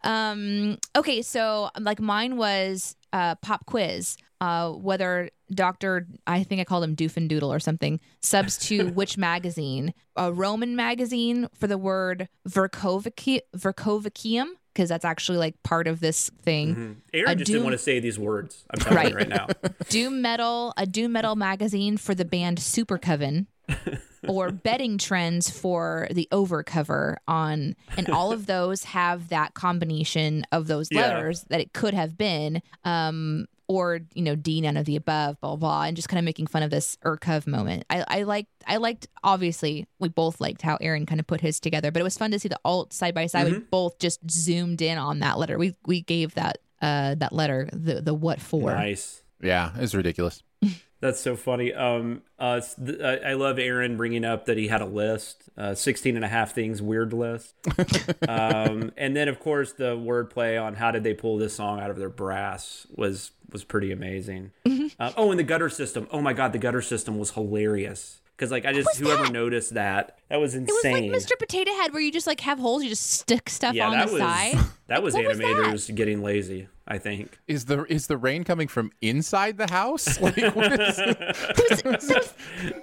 Um, 0.06 0.78
okay, 0.96 1.22
so 1.22 1.70
like 1.80 2.00
mine 2.00 2.36
was 2.36 2.94
uh, 3.12 3.34
pop 3.36 3.66
quiz. 3.66 4.16
Uh, 4.38 4.70
whether 4.72 5.30
Doctor, 5.50 6.06
I 6.26 6.42
think 6.42 6.60
I 6.60 6.64
called 6.64 6.84
him 6.84 6.94
Doofendoodle 6.94 7.48
or 7.48 7.58
something, 7.58 7.98
subs 8.20 8.58
to 8.68 8.88
which 8.90 9.16
magazine? 9.16 9.94
A 10.14 10.30
Roman 10.30 10.76
magazine 10.76 11.48
for 11.54 11.66
the 11.66 11.78
word 11.78 12.28
Vercovicium, 12.46 14.46
because 14.74 14.88
that's 14.88 15.04
actually 15.04 15.38
like 15.38 15.62
part 15.62 15.86
of 15.86 16.00
this 16.00 16.30
thing. 16.42 17.00
Aaron 17.14 17.30
A 17.30 17.34
just 17.34 17.46
doom- 17.46 17.54
didn't 17.54 17.64
want 17.64 17.74
to 17.74 17.78
say 17.82 18.00
these 18.00 18.18
words. 18.18 18.64
I'm 18.70 18.80
telling 18.80 18.96
Right. 18.96 19.14
right 19.14 19.28
now. 19.28 19.46
Doom 19.88 20.22
Metal, 20.22 20.72
a 20.76 20.86
Doom 20.86 21.12
Metal 21.12 21.36
magazine 21.36 21.96
for 21.96 22.14
the 22.14 22.24
band 22.24 22.58
Super 22.58 22.98
Coven, 22.98 23.46
or 24.28 24.50
betting 24.50 24.98
trends 24.98 25.48
for 25.50 26.08
the 26.10 26.28
overcover 26.32 27.16
on, 27.28 27.76
and 27.96 28.08
all 28.10 28.32
of 28.32 28.46
those 28.46 28.84
have 28.84 29.28
that 29.28 29.54
combination 29.54 30.44
of 30.52 30.66
those 30.66 30.88
Yeah. 30.90 31.02
letters 31.02 31.44
that 31.48 31.60
it 31.60 31.72
could 31.72 31.94
have 31.94 32.16
been, 32.18 32.62
um, 32.84 33.46
or 33.68 34.00
you 34.14 34.22
know, 34.22 34.36
D 34.36 34.60
none 34.60 34.76
of 34.76 34.84
the 34.84 34.94
above, 34.96 35.40
blah 35.40 35.50
blah, 35.50 35.56
blah 35.56 35.82
and 35.84 35.96
just 35.96 36.08
kind 36.08 36.18
of 36.18 36.24
making 36.24 36.46
fun 36.46 36.62
of 36.62 36.70
this 36.70 36.96
Urkov 37.04 37.46
moment. 37.46 37.84
I, 37.90 38.04
I 38.06 38.22
liked, 38.22 38.50
I 38.66 38.76
liked. 38.76 39.08
Obviously, 39.24 39.86
we 39.98 40.08
both 40.08 40.40
liked 40.40 40.62
how 40.62 40.76
Aaron 40.80 41.04
kind 41.06 41.18
of 41.20 41.26
put 41.26 41.40
his 41.40 41.58
together, 41.60 41.90
but 41.90 42.00
it 42.00 42.04
was 42.04 42.16
fun 42.16 42.30
to 42.30 42.38
see 42.38 42.48
the 42.48 42.60
alt 42.64 42.92
side 42.92 43.14
by 43.14 43.26
side. 43.26 43.50
We 43.50 43.58
both 43.58 43.98
just 43.98 44.20
zoomed 44.30 44.82
in 44.82 44.98
on 44.98 45.18
that 45.20 45.38
letter. 45.38 45.58
We 45.58 45.74
we 45.84 46.02
gave 46.02 46.34
that 46.34 46.58
uh 46.80 47.16
that 47.16 47.32
letter 47.32 47.68
the 47.72 48.00
the 48.00 48.14
what 48.14 48.40
for. 48.40 48.72
nice. 48.72 49.22
Yeah, 49.42 49.72
it's 49.76 49.94
ridiculous. 49.94 50.42
That's 51.00 51.20
so 51.20 51.36
funny. 51.36 51.74
Um, 51.74 52.22
uh, 52.38 52.60
th- 52.84 53.00
I 53.00 53.30
I 53.30 53.32
love 53.34 53.58
Aaron 53.58 53.96
bringing 53.98 54.24
up 54.24 54.46
that 54.46 54.56
he 54.56 54.68
had 54.68 54.80
a 54.80 54.86
list, 54.86 55.50
uh, 55.56 55.74
16 55.74 56.16
and 56.16 56.24
a 56.24 56.28
half 56.28 56.54
things 56.54 56.80
weird 56.80 57.12
list. 57.12 57.54
um, 58.28 58.92
and 58.96 59.14
then 59.14 59.28
of 59.28 59.38
course 59.38 59.72
the 59.72 59.94
wordplay 59.96 60.62
on 60.62 60.74
how 60.74 60.90
did 60.90 61.04
they 61.04 61.12
pull 61.12 61.36
this 61.36 61.54
song 61.54 61.80
out 61.80 61.90
of 61.90 61.98
their 61.98 62.08
brass 62.08 62.86
was, 62.94 63.32
was 63.52 63.62
pretty 63.62 63.92
amazing. 63.92 64.52
Uh, 64.98 65.12
oh, 65.16 65.30
and 65.30 65.38
the 65.38 65.44
gutter 65.44 65.68
system. 65.68 66.08
Oh 66.10 66.22
my 66.22 66.32
God. 66.32 66.52
The 66.52 66.58
gutter 66.58 66.82
system 66.82 67.18
was 67.18 67.32
hilarious. 67.32 68.20
Cause 68.38 68.50
like 68.50 68.66
I 68.66 68.72
just, 68.74 68.98
whoever 68.98 69.24
that? 69.24 69.32
noticed 69.32 69.74
that, 69.74 70.18
that 70.28 70.40
was 70.40 70.54
insane. 70.54 71.04
It 71.04 71.10
was 71.10 71.24
like 71.24 71.38
Mr. 71.38 71.38
Potato 71.38 71.72
Head, 71.72 71.92
where 71.94 72.02
you 72.02 72.12
just 72.12 72.26
like 72.26 72.40
have 72.40 72.58
holes, 72.58 72.82
you 72.82 72.90
just 72.90 73.10
stick 73.10 73.48
stuff 73.48 73.74
yeah, 73.74 73.88
on 73.88 73.98
the 74.06 74.12
was, 74.12 74.20
side. 74.20 74.58
that 74.88 75.02
was 75.02 75.14
What 75.14 75.26
was 75.26 75.38
that? 75.38 75.46
animators 75.46 75.94
getting 75.94 76.22
lazy, 76.22 76.68
I 76.88 76.98
think. 76.98 77.38
Is 77.48 77.64
the 77.64 77.84
is 77.84 78.06
the 78.06 78.16
rain 78.16 78.44
coming 78.44 78.68
from 78.68 78.92
inside 79.02 79.58
the 79.58 79.68
house? 79.70 80.20
Like 80.26 80.36
what 80.54 80.72
is 80.80 80.98
It 80.98 81.84
was 81.84 82.06
the, 82.06 82.32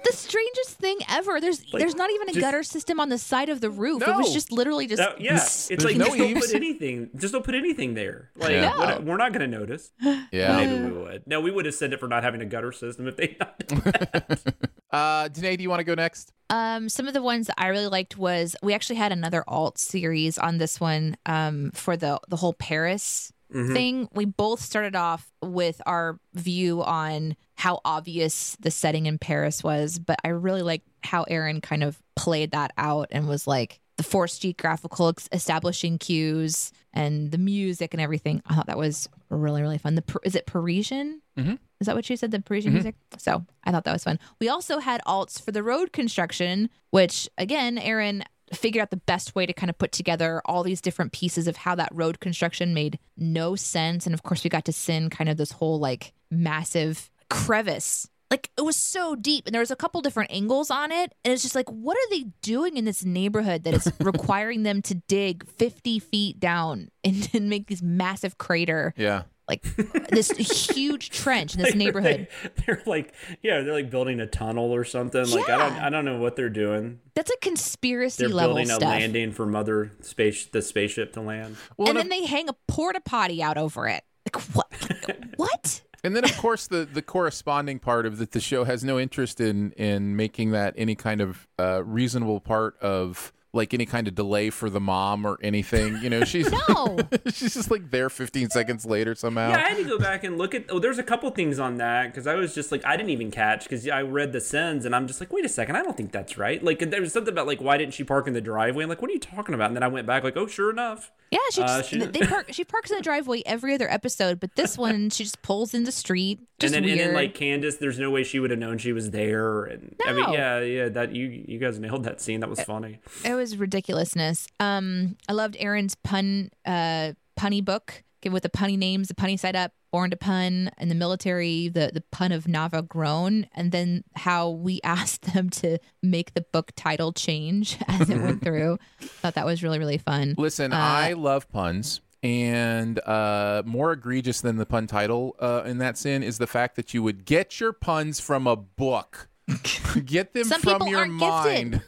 the 0.04 0.12
strangest 0.12 0.70
thing 0.78 0.98
ever. 1.08 1.40
There's 1.40 1.64
there's 1.72 1.94
not 1.94 2.10
even 2.10 2.28
a 2.28 2.32
just- 2.32 2.40
gutter 2.42 2.62
system 2.62 3.00
on 3.00 3.08
the 3.08 3.18
side 3.18 3.48
of 3.48 3.60
the 3.60 3.70
roof. 3.70 4.02
It 4.02 4.14
was 4.16 4.32
just 4.32 4.52
literally 4.52 4.86
just 4.86 4.98
That, 5.00 5.20
yeah, 5.20 5.36
it's 5.36 5.70
like 5.84 5.96
no 5.96 6.06
just 6.06 6.18
don't 6.18 6.34
put 6.34 6.54
anything. 6.54 7.10
Just 7.16 7.32
don't 7.32 7.44
put 7.44 7.54
anything 7.54 7.94
there. 7.94 8.30
Like 8.36 8.50
Yeah. 8.52 8.76
what- 8.76 9.04
we're 9.04 9.16
not 9.16 9.32
going 9.32 9.50
to 9.50 9.58
notice. 9.58 9.90
Yeah. 10.32 10.56
Maybe 10.56 10.84
we 10.84 10.90
would. 10.98 11.26
No, 11.26 11.40
we 11.40 11.50
would 11.50 11.64
have 11.66 11.74
said 11.74 11.92
it 11.92 12.00
for 12.00 12.08
not 12.08 12.22
having 12.24 12.40
a 12.40 12.46
gutter 12.46 12.72
system 12.72 13.06
if 13.08 13.16
they. 13.16 13.36
Not 13.40 13.58
done 13.66 13.82
Uh 14.90 15.28
Danae, 15.28 15.56
do 15.56 15.62
you 15.62 15.70
want 15.70 15.80
to 15.80 15.84
go 15.84 15.94
next? 15.94 16.32
Um, 16.50 16.88
some 16.88 17.08
of 17.08 17.14
the 17.14 17.22
ones 17.22 17.48
that 17.48 17.56
I 17.58 17.68
really 17.68 17.88
liked 17.88 18.16
was 18.16 18.54
we 18.62 18.74
actually 18.74 18.96
had 18.96 19.10
another 19.12 19.42
alt 19.48 19.76
series 19.78 20.38
on 20.38 20.58
this 20.58 20.78
one 20.78 21.16
um, 21.26 21.72
for 21.74 21.96
the 21.96 22.20
the 22.28 22.36
whole 22.36 22.52
Paris 22.52 23.32
thing. 23.54 24.08
We 24.12 24.24
both 24.24 24.60
started 24.60 24.96
off 24.96 25.30
with 25.42 25.80
our 25.86 26.18
view 26.34 26.82
on 26.82 27.36
how 27.54 27.80
obvious 27.84 28.56
the 28.60 28.70
setting 28.70 29.06
in 29.06 29.18
Paris 29.18 29.62
was, 29.62 29.98
but 29.98 30.18
I 30.24 30.28
really 30.28 30.62
like 30.62 30.82
how 31.02 31.22
Aaron 31.24 31.60
kind 31.60 31.82
of 31.84 32.02
played 32.16 32.50
that 32.50 32.72
out 32.76 33.08
and 33.12 33.28
was 33.28 33.46
like 33.46 33.80
the 33.96 34.02
forced 34.02 34.42
geographical 34.42 35.08
ex- 35.10 35.28
establishing 35.30 35.98
cues 35.98 36.72
and 36.92 37.30
the 37.30 37.38
music 37.38 37.94
and 37.94 38.00
everything. 38.00 38.42
I 38.46 38.54
thought 38.56 38.66
that 38.66 38.76
was 38.78 39.08
really 39.30 39.62
really 39.62 39.78
fun. 39.78 39.94
The 39.94 40.02
is 40.24 40.34
it 40.34 40.46
Parisian? 40.46 41.22
Mhm. 41.38 41.58
Is 41.80 41.86
that 41.86 41.94
what 41.94 42.08
you 42.10 42.16
said? 42.16 42.30
The 42.32 42.40
Parisian 42.40 42.72
music. 42.72 42.96
So 43.18 43.44
I 43.62 43.70
thought 43.70 43.84
that 43.84 43.92
was 43.92 44.02
fun. 44.04 44.18
We 44.40 44.48
also 44.48 44.78
had 44.80 45.00
alts 45.06 45.40
for 45.40 45.52
the 45.52 45.62
road 45.62 45.92
construction, 45.92 46.70
which 46.90 47.28
again, 47.38 47.78
Aaron 47.78 48.24
figured 48.54 48.82
out 48.82 48.90
the 48.90 48.96
best 48.96 49.34
way 49.34 49.46
to 49.46 49.52
kind 49.52 49.70
of 49.70 49.78
put 49.78 49.92
together 49.92 50.40
all 50.44 50.62
these 50.62 50.80
different 50.80 51.12
pieces 51.12 51.46
of 51.48 51.56
how 51.56 51.74
that 51.74 51.90
road 51.92 52.20
construction 52.20 52.72
made 52.74 52.98
no 53.16 53.56
sense. 53.56 54.06
And 54.06 54.14
of 54.14 54.22
course, 54.22 54.42
we 54.44 54.50
got 54.50 54.64
to 54.66 54.72
sin 54.72 55.10
kind 55.10 55.28
of 55.28 55.36
this 55.36 55.52
whole 55.52 55.78
like 55.78 56.12
massive 56.30 57.10
crevice. 57.30 58.08
Like 58.30 58.50
it 58.56 58.62
was 58.62 58.76
so 58.76 59.14
deep, 59.14 59.46
and 59.46 59.54
there 59.54 59.60
was 59.60 59.70
a 59.70 59.76
couple 59.76 60.00
different 60.00 60.32
angles 60.32 60.70
on 60.70 60.90
it, 60.90 61.12
and 61.24 61.32
it's 61.32 61.42
just 61.42 61.54
like, 61.54 61.68
what 61.68 61.96
are 61.96 62.10
they 62.10 62.24
doing 62.42 62.76
in 62.76 62.84
this 62.84 63.04
neighborhood 63.04 63.62
that 63.64 63.74
is 63.74 63.92
requiring 64.00 64.62
them 64.62 64.82
to 64.82 64.94
dig 64.94 65.46
fifty 65.48 65.98
feet 65.98 66.40
down 66.40 66.88
and, 67.04 67.28
and 67.32 67.48
make 67.48 67.68
this 67.68 67.82
massive 67.82 68.38
crater, 68.38 68.94
Yeah. 68.96 69.22
Like 69.48 69.62
this 70.10 70.30
huge 70.30 71.10
trench 71.10 71.54
in 71.54 71.62
this 71.62 71.70
Like, 71.74 71.76
neighborhood? 71.76 72.28
They, 72.66 72.72
are 72.72 72.82
like, 72.86 73.14
yeah, 73.42 73.60
they're 73.60 73.74
like 73.74 73.90
building 73.90 74.20
a 74.20 74.26
tunnel 74.26 74.74
or 74.74 74.84
something. 74.84 75.28
Like 75.30 75.48
I 75.48 75.58
don't, 75.58 75.72
I 75.82 75.90
don't 75.90 76.04
know 76.04 76.18
what 76.18 76.36
they're 76.36 76.48
doing. 76.48 77.00
That's 77.14 77.30
a 77.30 77.36
conspiracy 77.38 78.24
They're 78.24 78.34
level 78.34 78.56
building 78.56 78.70
a 78.70 78.78
landing 78.78 79.32
for 79.32 79.46
Mother 79.46 79.92
Space, 80.00 80.46
the 80.46 80.62
spaceship 80.62 81.12
to 81.14 81.20
land. 81.20 81.56
Well, 81.76 81.88
and 81.88 81.98
and, 81.98 82.10
then 82.10 82.20
they 82.20 82.26
hang 82.26 82.48
a 82.48 82.54
porta 82.68 83.00
potty 83.00 83.42
out 83.42 83.58
over 83.58 83.88
it. 83.88 84.04
Like 84.26 84.42
what? 84.54 85.26
what? 85.36 85.82
and 86.04 86.14
then 86.14 86.24
of 86.24 86.36
course 86.36 86.66
the 86.66 86.84
the 86.84 87.02
corresponding 87.02 87.78
part 87.78 88.06
of 88.06 88.18
that 88.18 88.32
the 88.32 88.40
show 88.40 88.64
has 88.64 88.84
no 88.84 88.98
interest 88.98 89.40
in 89.40 89.72
in 89.72 90.14
making 90.14 90.52
that 90.52 90.74
any 90.76 90.94
kind 90.94 91.20
of 91.20 91.48
uh, 91.58 91.82
reasonable 91.84 92.40
part 92.40 92.78
of 92.80 93.32
like 93.54 93.72
any 93.72 93.86
kind 93.86 94.08
of 94.08 94.14
delay 94.14 94.50
for 94.50 94.68
the 94.68 94.80
mom 94.80 95.26
or 95.26 95.38
anything. 95.42 95.96
You 96.02 96.10
know, 96.10 96.24
she's 96.24 96.50
No. 96.68 96.98
she's 97.26 97.54
just 97.54 97.70
like 97.70 97.90
there 97.90 98.10
15 98.10 98.50
seconds 98.50 98.84
later 98.84 99.14
somehow. 99.14 99.50
Yeah, 99.50 99.56
I 99.58 99.68
had 99.68 99.76
to 99.78 99.84
go 99.84 99.98
back 99.98 100.24
and 100.24 100.36
look 100.36 100.54
at. 100.54 100.64
Oh, 100.68 100.78
there's 100.78 100.98
a 100.98 101.02
couple 101.02 101.30
things 101.30 101.58
on 101.58 101.76
that 101.78 102.06
because 102.06 102.26
I 102.26 102.34
was 102.34 102.54
just 102.54 102.72
like, 102.72 102.84
I 102.84 102.96
didn't 102.96 103.10
even 103.10 103.30
catch 103.30 103.64
because 103.64 103.88
I 103.88 104.02
read 104.02 104.32
the 104.32 104.40
sins 104.40 104.84
and 104.84 104.94
I'm 104.94 105.06
just 105.06 105.20
like, 105.20 105.32
wait 105.32 105.44
a 105.44 105.48
second, 105.48 105.76
I 105.76 105.82
don't 105.82 105.96
think 105.96 106.12
that's 106.12 106.36
right. 106.36 106.62
Like 106.62 106.78
there 106.78 107.00
was 107.00 107.12
something 107.12 107.32
about 107.32 107.46
like, 107.46 107.60
why 107.60 107.76
didn't 107.76 107.94
she 107.94 108.04
park 108.04 108.26
in 108.26 108.32
the 108.34 108.40
driveway? 108.40 108.82
I'm 108.84 108.88
like, 108.88 109.00
what 109.00 109.10
are 109.10 109.14
you 109.14 109.20
talking 109.20 109.54
about? 109.54 109.68
And 109.68 109.76
then 109.76 109.82
I 109.82 109.88
went 109.88 110.06
back 110.06 110.24
like, 110.24 110.36
oh, 110.36 110.46
sure 110.46 110.70
enough. 110.70 111.12
Yeah, 111.34 111.38
she 111.52 111.62
Uh, 111.62 111.82
she- 111.82 111.98
they 111.98 112.20
park. 112.26 112.46
She 112.52 112.64
parks 112.64 112.90
in 112.90 112.96
the 112.96 113.02
driveway 113.02 113.42
every 113.44 113.74
other 113.74 113.90
episode, 113.90 114.38
but 114.38 114.54
this 114.54 114.78
one 114.78 115.10
she 115.10 115.24
just 115.24 115.42
pulls 115.42 115.74
in 115.74 115.82
the 115.84 115.90
street. 115.92 116.38
Just 116.60 116.72
and 116.74 116.84
then 116.84 116.88
weird. 116.88 117.00
and 117.00 117.08
then 117.08 117.14
like 117.14 117.34
Candace, 117.34 117.76
there's 117.78 117.98
no 117.98 118.10
way 118.10 118.22
she 118.22 118.38
would 118.38 118.50
have 118.50 118.58
known 118.60 118.78
she 118.78 118.92
was 118.92 119.10
there. 119.10 119.64
And 119.64 119.96
I 120.06 120.12
mean, 120.12 120.26
No. 120.26 120.32
yeah, 120.32 120.60
yeah, 120.60 120.88
that 120.90 121.12
you 121.14 121.26
you 121.48 121.58
guys 121.58 121.78
nailed 121.80 122.04
that 122.04 122.20
scene. 122.20 122.38
That 122.40 122.48
was 122.50 122.60
funny. 122.60 123.00
it 123.24 123.34
was 123.34 123.56
ridiculousness. 123.56 124.46
Um, 124.60 125.16
I 125.28 125.32
loved 125.32 125.56
Aaron's 125.58 125.96
pun, 125.96 126.50
uh, 126.64 127.14
punny 127.36 127.64
book 127.64 128.03
with 128.32 128.42
the 128.42 128.48
punny 128.50 128.78
names, 128.78 129.08
the 129.08 129.14
punny 129.14 129.38
setup, 129.38 129.72
born 129.92 130.10
to 130.10 130.16
pun, 130.16 130.70
and 130.78 130.90
the 130.90 130.94
military, 130.94 131.68
the 131.68 131.90
the 131.92 132.02
pun 132.10 132.32
of 132.32 132.44
Nava 132.44 132.86
grown, 132.86 133.46
and 133.54 133.70
then 133.72 134.04
how 134.16 134.50
we 134.50 134.80
asked 134.84 135.32
them 135.34 135.50
to 135.50 135.78
make 136.02 136.34
the 136.34 136.40
book 136.52 136.72
title 136.76 137.12
change 137.12 137.78
as 137.88 138.10
it 138.10 138.18
went 138.20 138.42
through. 138.44 138.78
Thought 139.00 139.34
that 139.34 139.46
was 139.46 139.62
really 139.62 139.78
really 139.78 139.98
fun. 139.98 140.34
Listen, 140.38 140.72
Uh, 140.72 140.76
I 140.76 141.12
love 141.12 141.50
puns. 141.50 142.00
And 142.22 142.98
uh, 143.00 143.62
more 143.66 143.92
egregious 143.92 144.40
than 144.40 144.56
the 144.56 144.64
pun 144.64 144.86
title 144.86 145.36
uh, 145.38 145.64
in 145.66 145.76
that 145.78 145.98
sin 145.98 146.22
is 146.22 146.38
the 146.38 146.46
fact 146.46 146.74
that 146.76 146.94
you 146.94 147.02
would 147.02 147.26
get 147.26 147.60
your 147.60 147.74
puns 147.74 148.18
from 148.18 148.46
a 148.46 148.56
book. 148.56 149.28
get 150.06 150.32
them 150.32 150.44
Some 150.44 150.60
from 150.62 150.72
people 150.74 150.88
your 150.88 151.00
aren't 151.00 151.18
gifted. 151.20 151.70
mind. 151.72 151.82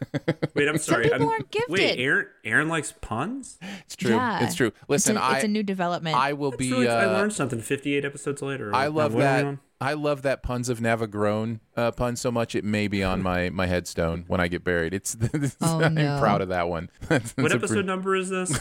Wait, 0.55 0.69
I'm 0.69 0.79
sorry. 0.79 1.05
people 1.05 1.23
I'm, 1.23 1.29
aren't 1.29 1.51
gifted. 1.51 1.71
Wait, 1.73 1.99
Aaron 1.99 2.27
Aaron 2.45 2.69
likes 2.69 2.93
puns. 3.01 3.59
it's 3.85 3.97
true. 3.97 4.11
Yeah. 4.11 4.45
It's 4.45 4.55
true. 4.55 4.69
It's 4.69 4.89
Listen, 4.89 5.17
a, 5.17 5.21
I 5.21 5.37
it's 5.37 5.45
a 5.45 5.49
new 5.49 5.63
development. 5.63 6.17
I 6.17 6.35
will 6.35 6.51
be. 6.53 6.71
Really- 6.71 6.89
I 6.89 7.07
uh, 7.07 7.13
learned 7.13 7.33
something 7.33 7.61
58 7.61 8.05
episodes 8.05 8.43
later. 8.43 8.75
I 8.75 8.89
love 8.89 9.15
what 9.15 9.23
are 9.23 9.37
we 9.37 9.43
that. 9.43 9.45
on? 9.45 9.61
I 9.79 9.93
love 9.93 10.23
that 10.23 10.43
puns 10.43 10.71
of 10.71 10.81
Navagrone 10.81 11.61
uh, 11.77 11.91
pun 11.91 12.17
so 12.17 12.31
much 12.33 12.55
it 12.55 12.65
may 12.65 12.89
be 12.89 13.03
on 13.05 13.23
my 13.23 13.51
my 13.51 13.67
headstone 13.67 14.25
when 14.27 14.41
I 14.41 14.49
get 14.49 14.65
buried. 14.65 14.95
It's, 14.95 15.17
Oh, 15.61 15.83
I'm 15.83 15.95
no. 15.95 16.19
proud 16.19 16.41
of 16.41 16.49
that 16.49 16.69
one. 16.69 16.89
That's 17.09 17.33
What 17.37 17.53
a 17.53 17.57
episode 17.57 17.75
pretty- 17.75 17.87
number 17.87 18.17
is 18.17 18.29
this? 18.31 18.59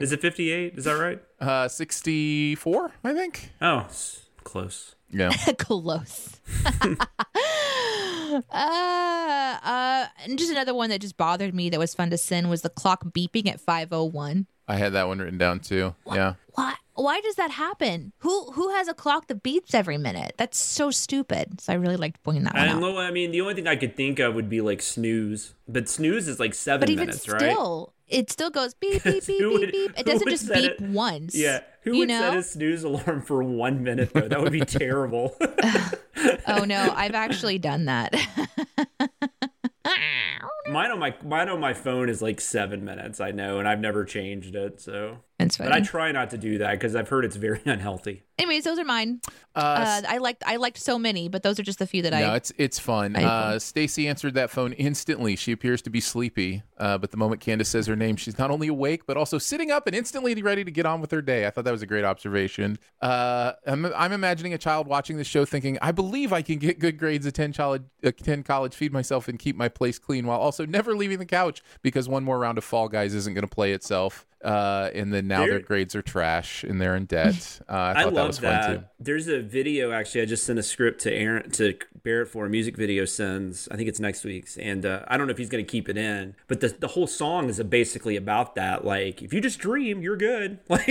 is 0.00 0.12
it 0.12 0.20
58? 0.20 0.74
Is 0.76 0.84
that 0.84 0.92
right? 0.94 1.20
Uh, 1.40 1.68
sixty 1.68 2.54
four, 2.56 2.92
I 3.04 3.12
think. 3.14 3.50
Oh, 3.60 3.86
s- 3.88 4.22
close. 4.42 4.94
Yeah. 5.10 5.30
close. 5.58 6.40
uh, 6.80 8.42
uh, 8.52 10.06
and 10.24 10.38
just 10.38 10.50
another 10.50 10.74
one 10.74 10.90
that 10.90 11.00
just 11.00 11.16
bothered 11.16 11.54
me 11.54 11.70
that 11.70 11.78
was 11.78 11.94
fun 11.94 12.10
to 12.10 12.18
sin 12.18 12.48
was 12.48 12.62
the 12.62 12.68
clock 12.70 13.04
beeping 13.04 13.48
at 13.48 13.60
501. 13.60 14.46
I 14.66 14.76
had 14.76 14.92
that 14.92 15.08
one 15.08 15.18
written 15.18 15.38
down 15.38 15.60
too. 15.60 15.94
Yeah. 16.06 16.34
Why 16.54 16.74
why 17.02 17.20
does 17.20 17.36
that 17.36 17.50
happen? 17.52 18.12
Who 18.18 18.52
who 18.52 18.70
has 18.70 18.88
a 18.88 18.94
clock 18.94 19.28
that 19.28 19.42
beeps 19.42 19.74
every 19.74 19.98
minute? 19.98 20.34
That's 20.36 20.58
so 20.58 20.90
stupid. 20.90 21.60
So 21.60 21.72
I 21.72 21.76
really 21.76 21.96
liked 21.96 22.22
pointing 22.22 22.44
that 22.44 22.54
I 22.54 22.68
out. 22.68 22.80
know. 22.80 22.98
I 22.98 23.10
mean, 23.10 23.30
the 23.30 23.40
only 23.40 23.54
thing 23.54 23.66
I 23.66 23.76
could 23.76 23.96
think 23.96 24.18
of 24.18 24.34
would 24.34 24.48
be 24.48 24.60
like 24.60 24.82
snooze, 24.82 25.54
but 25.68 25.88
snooze 25.88 26.28
is 26.28 26.38
like 26.40 26.54
seven 26.54 26.80
But 26.80 26.90
even 26.90 27.06
minutes, 27.06 27.28
right? 27.28 27.40
still, 27.40 27.94
it 28.06 28.30
still 28.30 28.50
goes 28.50 28.74
beep 28.74 29.02
beep 29.04 29.26
beep 29.26 29.38
beep 29.38 29.52
would- 29.52 29.72
beep. 29.72 29.98
It 29.98 30.06
doesn't 30.06 30.28
just 30.28 30.52
beep 30.52 30.72
it- 30.72 30.80
once. 30.80 31.34
Yeah. 31.34 31.60
Who 31.82 31.92
you 31.94 31.98
would 32.00 32.08
know? 32.08 32.20
set 32.20 32.36
a 32.36 32.42
snooze 32.42 32.82
alarm 32.84 33.22
for 33.22 33.42
one 33.42 33.82
minute 33.82 34.12
though? 34.12 34.28
That 34.28 34.42
would 34.42 34.52
be 34.52 34.60
terrible. 34.60 35.34
oh 36.46 36.64
no, 36.64 36.92
I've 36.94 37.14
actually 37.14 37.58
done 37.58 37.86
that. 37.86 38.12
mine 40.70 40.90
on 40.90 40.98
my 40.98 41.14
mine 41.24 41.48
on 41.48 41.60
my 41.60 41.72
phone 41.72 42.08
is 42.08 42.20
like 42.20 42.40
seven 42.40 42.84
minutes. 42.84 43.20
I 43.20 43.30
know, 43.30 43.58
and 43.58 43.66
I've 43.68 43.80
never 43.80 44.04
changed 44.04 44.54
it. 44.54 44.80
So, 44.80 45.18
It's 45.40 45.56
but 45.56 45.70
I 45.70 45.80
try 45.80 46.10
not 46.10 46.30
to 46.30 46.38
do 46.38 46.58
that 46.58 46.72
because 46.72 46.96
I've 46.96 47.08
heard 47.08 47.24
it's 47.24 47.36
very 47.36 47.60
unhealthy. 47.64 48.24
Anyways, 48.38 48.64
those 48.64 48.78
are 48.78 48.84
mine. 48.84 49.20
Uh, 49.54 49.58
Uh, 49.58 50.02
I 50.08 50.18
liked 50.18 50.42
I 50.46 50.56
liked 50.56 50.78
so 50.78 50.98
many, 50.98 51.28
but 51.28 51.42
those 51.44 51.60
are 51.60 51.62
just 51.62 51.78
the 51.78 51.86
few 51.86 52.02
that 52.02 52.10
no, 52.10 52.16
I. 52.16 52.20
No, 52.20 52.34
it's 52.34 52.52
it's 52.58 52.78
fun. 52.78 53.14
I- 53.14 53.22
Uh, 53.24 53.58
Stacy 53.60 54.08
answered 54.08 54.34
that 54.34 54.50
phone 54.50 54.72
instantly. 54.72 55.36
She 55.36 55.52
appears 55.52 55.80
to 55.82 55.90
be 55.90 56.00
sleepy, 56.00 56.62
uh, 56.78 56.98
but 56.98 57.12
the 57.12 57.16
moment 57.16 57.40
Candace 57.40 57.68
says 57.68 57.86
her 57.86 57.94
name, 57.94 58.16
she's 58.16 58.36
not 58.38 58.50
only 58.50 58.66
awake 58.68 59.06
but 59.06 59.16
also 59.16 59.38
sitting 59.38 59.70
up 59.70 59.86
and 59.86 59.94
instantly 59.94 60.40
ready 60.42 60.64
to 60.64 60.70
get 60.72 60.86
on 60.86 61.00
with 61.00 61.10
her 61.12 61.22
day. 61.22 61.46
I 61.46 61.50
thought 61.50 61.64
that 61.64 61.72
was 61.72 61.82
a 61.82 61.86
great 61.86 62.04
observation. 62.04 62.78
Uh, 63.00 63.52
I'm, 63.66 63.86
I'm 63.86 64.12
imagining 64.12 64.54
a 64.54 64.58
child 64.58 64.86
watching 64.88 65.16
this 65.18 65.26
show 65.28 65.44
thinking, 65.44 65.78
"I 65.80 65.92
believe 65.92 66.32
I 66.32 66.42
can 66.42 66.58
get 66.58 66.80
good 66.80 66.98
grades, 66.98 67.26
attend 67.26 67.56
college, 67.56 67.82
attend 68.02 68.44
college, 68.44 68.74
feed 68.74 68.92
myself, 68.92 69.28
and 69.28 69.38
keep 69.38 69.54
my 69.56 69.68
place 69.68 69.98
clean 70.00 70.26
while 70.26 70.38
also 70.40 70.66
never 70.66 70.96
leaving 70.96 71.18
the 71.18 71.26
couch 71.26 71.62
because 71.82 72.08
one 72.08 72.24
more 72.24 72.38
round 72.40 72.58
of 72.58 72.64
Fall 72.64 72.88
Guys 72.88 73.14
isn't 73.14 73.34
going 73.34 73.46
to 73.46 73.54
play 73.54 73.72
itself." 73.72 74.26
Uh, 74.44 74.88
and 74.94 75.12
then 75.12 75.26
now 75.26 75.40
There- 75.40 75.50
their 75.50 75.60
grades 75.60 75.96
are 75.96 76.02
trash 76.02 76.62
and 76.62 76.80
they're 76.80 76.94
in 76.96 77.06
debt. 77.06 77.60
Uh, 77.68 77.72
I 77.72 77.90
I, 77.90 77.94
thought 78.04 78.10
that 78.10 78.14
love 78.14 78.26
was 78.28 78.38
that. 78.40 78.64
fun 78.66 78.76
too. 78.78 78.84
There's 79.00 79.28
a 79.28 79.40
video 79.40 79.92
actually. 79.92 80.22
I 80.22 80.24
just 80.24 80.44
sent 80.44 80.58
a 80.58 80.62
script 80.62 81.00
to 81.02 81.12
Aaron 81.12 81.50
to 81.52 81.74
Barrett 82.02 82.28
for 82.28 82.46
a 82.46 82.48
music 82.48 82.76
video 82.76 83.04
sends. 83.04 83.68
I 83.70 83.76
think 83.76 83.88
it's 83.90 84.00
next 84.00 84.24
week's, 84.24 84.56
and 84.56 84.86
uh, 84.86 85.02
I 85.08 85.16
don't 85.18 85.26
know 85.26 85.32
if 85.32 85.38
he's 85.38 85.50
going 85.50 85.64
to 85.64 85.70
keep 85.70 85.88
it 85.88 85.98
in. 85.98 86.34
But 86.46 86.60
the 86.60 86.68
the 86.68 86.88
whole 86.88 87.06
song 87.06 87.48
is 87.50 87.62
basically 87.64 88.16
about 88.16 88.54
that. 88.54 88.84
Like, 88.86 89.20
if 89.22 89.34
you 89.34 89.40
just 89.42 89.58
dream, 89.58 90.00
you're 90.00 90.16
good. 90.16 90.58
Like, 90.68 90.86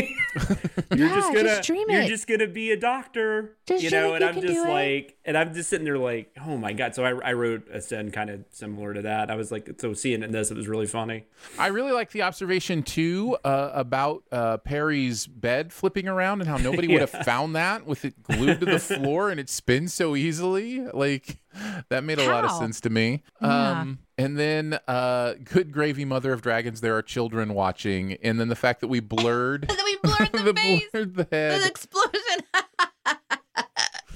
you're 0.95 1.07
Yeah, 1.07 1.15
just 1.15 1.27
gonna 1.33 1.43
just 1.43 1.63
dream 1.67 1.89
you're 1.89 2.01
it. 2.01 2.07
just 2.07 2.27
gonna 2.27 2.47
be 2.47 2.71
a 2.71 2.77
doctor. 2.77 3.55
Just 3.65 3.83
you 3.83 3.89
know, 3.89 4.13
and 4.13 4.21
you 4.21 4.27
I'm 4.27 4.35
just 4.35 4.47
do 4.47 4.65
it. 4.65 4.69
like, 4.69 5.17
and 5.25 5.37
I'm 5.37 5.53
just 5.53 5.69
sitting 5.69 5.85
there 5.85 5.97
like, 5.97 6.31
oh 6.45 6.57
my 6.57 6.73
god. 6.73 6.93
So 6.95 7.03
I 7.05 7.29
I 7.29 7.33
wrote 7.33 7.67
a 7.71 7.81
send 7.81 8.13
kind 8.13 8.29
of 8.29 8.43
similar 8.51 8.93
to 8.93 9.01
that. 9.03 9.31
I 9.31 9.35
was 9.35 9.51
like, 9.51 9.69
so 9.79 9.93
seeing 9.93 10.21
it 10.21 10.25
in 10.25 10.31
this, 10.31 10.51
it 10.51 10.57
was 10.57 10.67
really 10.67 10.85
funny. 10.87 11.25
I 11.57 11.67
really 11.67 11.91
like 11.91 12.11
the 12.11 12.21
observation 12.23 12.83
too 12.83 13.36
uh, 13.43 13.71
about 13.73 14.23
uh, 14.31 14.57
Perry's 14.57 15.27
bed 15.27 15.71
flipping 15.73 16.07
around 16.07 16.41
and 16.41 16.49
how 16.49 16.57
nobody 16.69 16.87
would 16.87 17.01
have 17.01 17.25
found 17.25 17.55
that 17.55 17.85
with 17.85 18.05
it 18.05 18.21
glued 18.23 18.59
to 18.59 18.65
the 18.65 18.79
floor 18.79 19.29
and 19.29 19.39
it 19.39 19.49
spins 19.49 19.93
so 19.93 20.15
easily. 20.15 20.81
Like 20.81 21.39
that 21.89 22.03
made 22.03 22.19
a 22.19 22.27
lot 22.27 22.45
of 22.45 22.51
sense 22.51 22.81
to 22.81 22.89
me. 22.89 23.23
Yeah. 23.41 23.81
Um, 23.81 23.99
and 24.17 24.37
then, 24.37 24.79
uh, 24.87 25.35
good 25.43 25.71
gravy, 25.71 26.03
mother 26.03 26.33
of 26.33 26.41
dragons. 26.41 26.81
There 26.81 26.97
are 26.97 27.03
children 27.03 27.53
watching, 27.53 28.13
and 28.23 28.39
then 28.39 28.47
the 28.47 28.55
fact 28.55 28.81
that 28.81 28.87
we 28.87 28.99
blurred 28.99 29.67
that 29.67 29.81
we 29.83 29.97
blurred 30.01 30.31
the, 30.45 30.53
face, 30.59 30.83
blurred 30.91 31.15
the 31.15 31.23
the 31.23 31.65
explosion. 31.65 32.65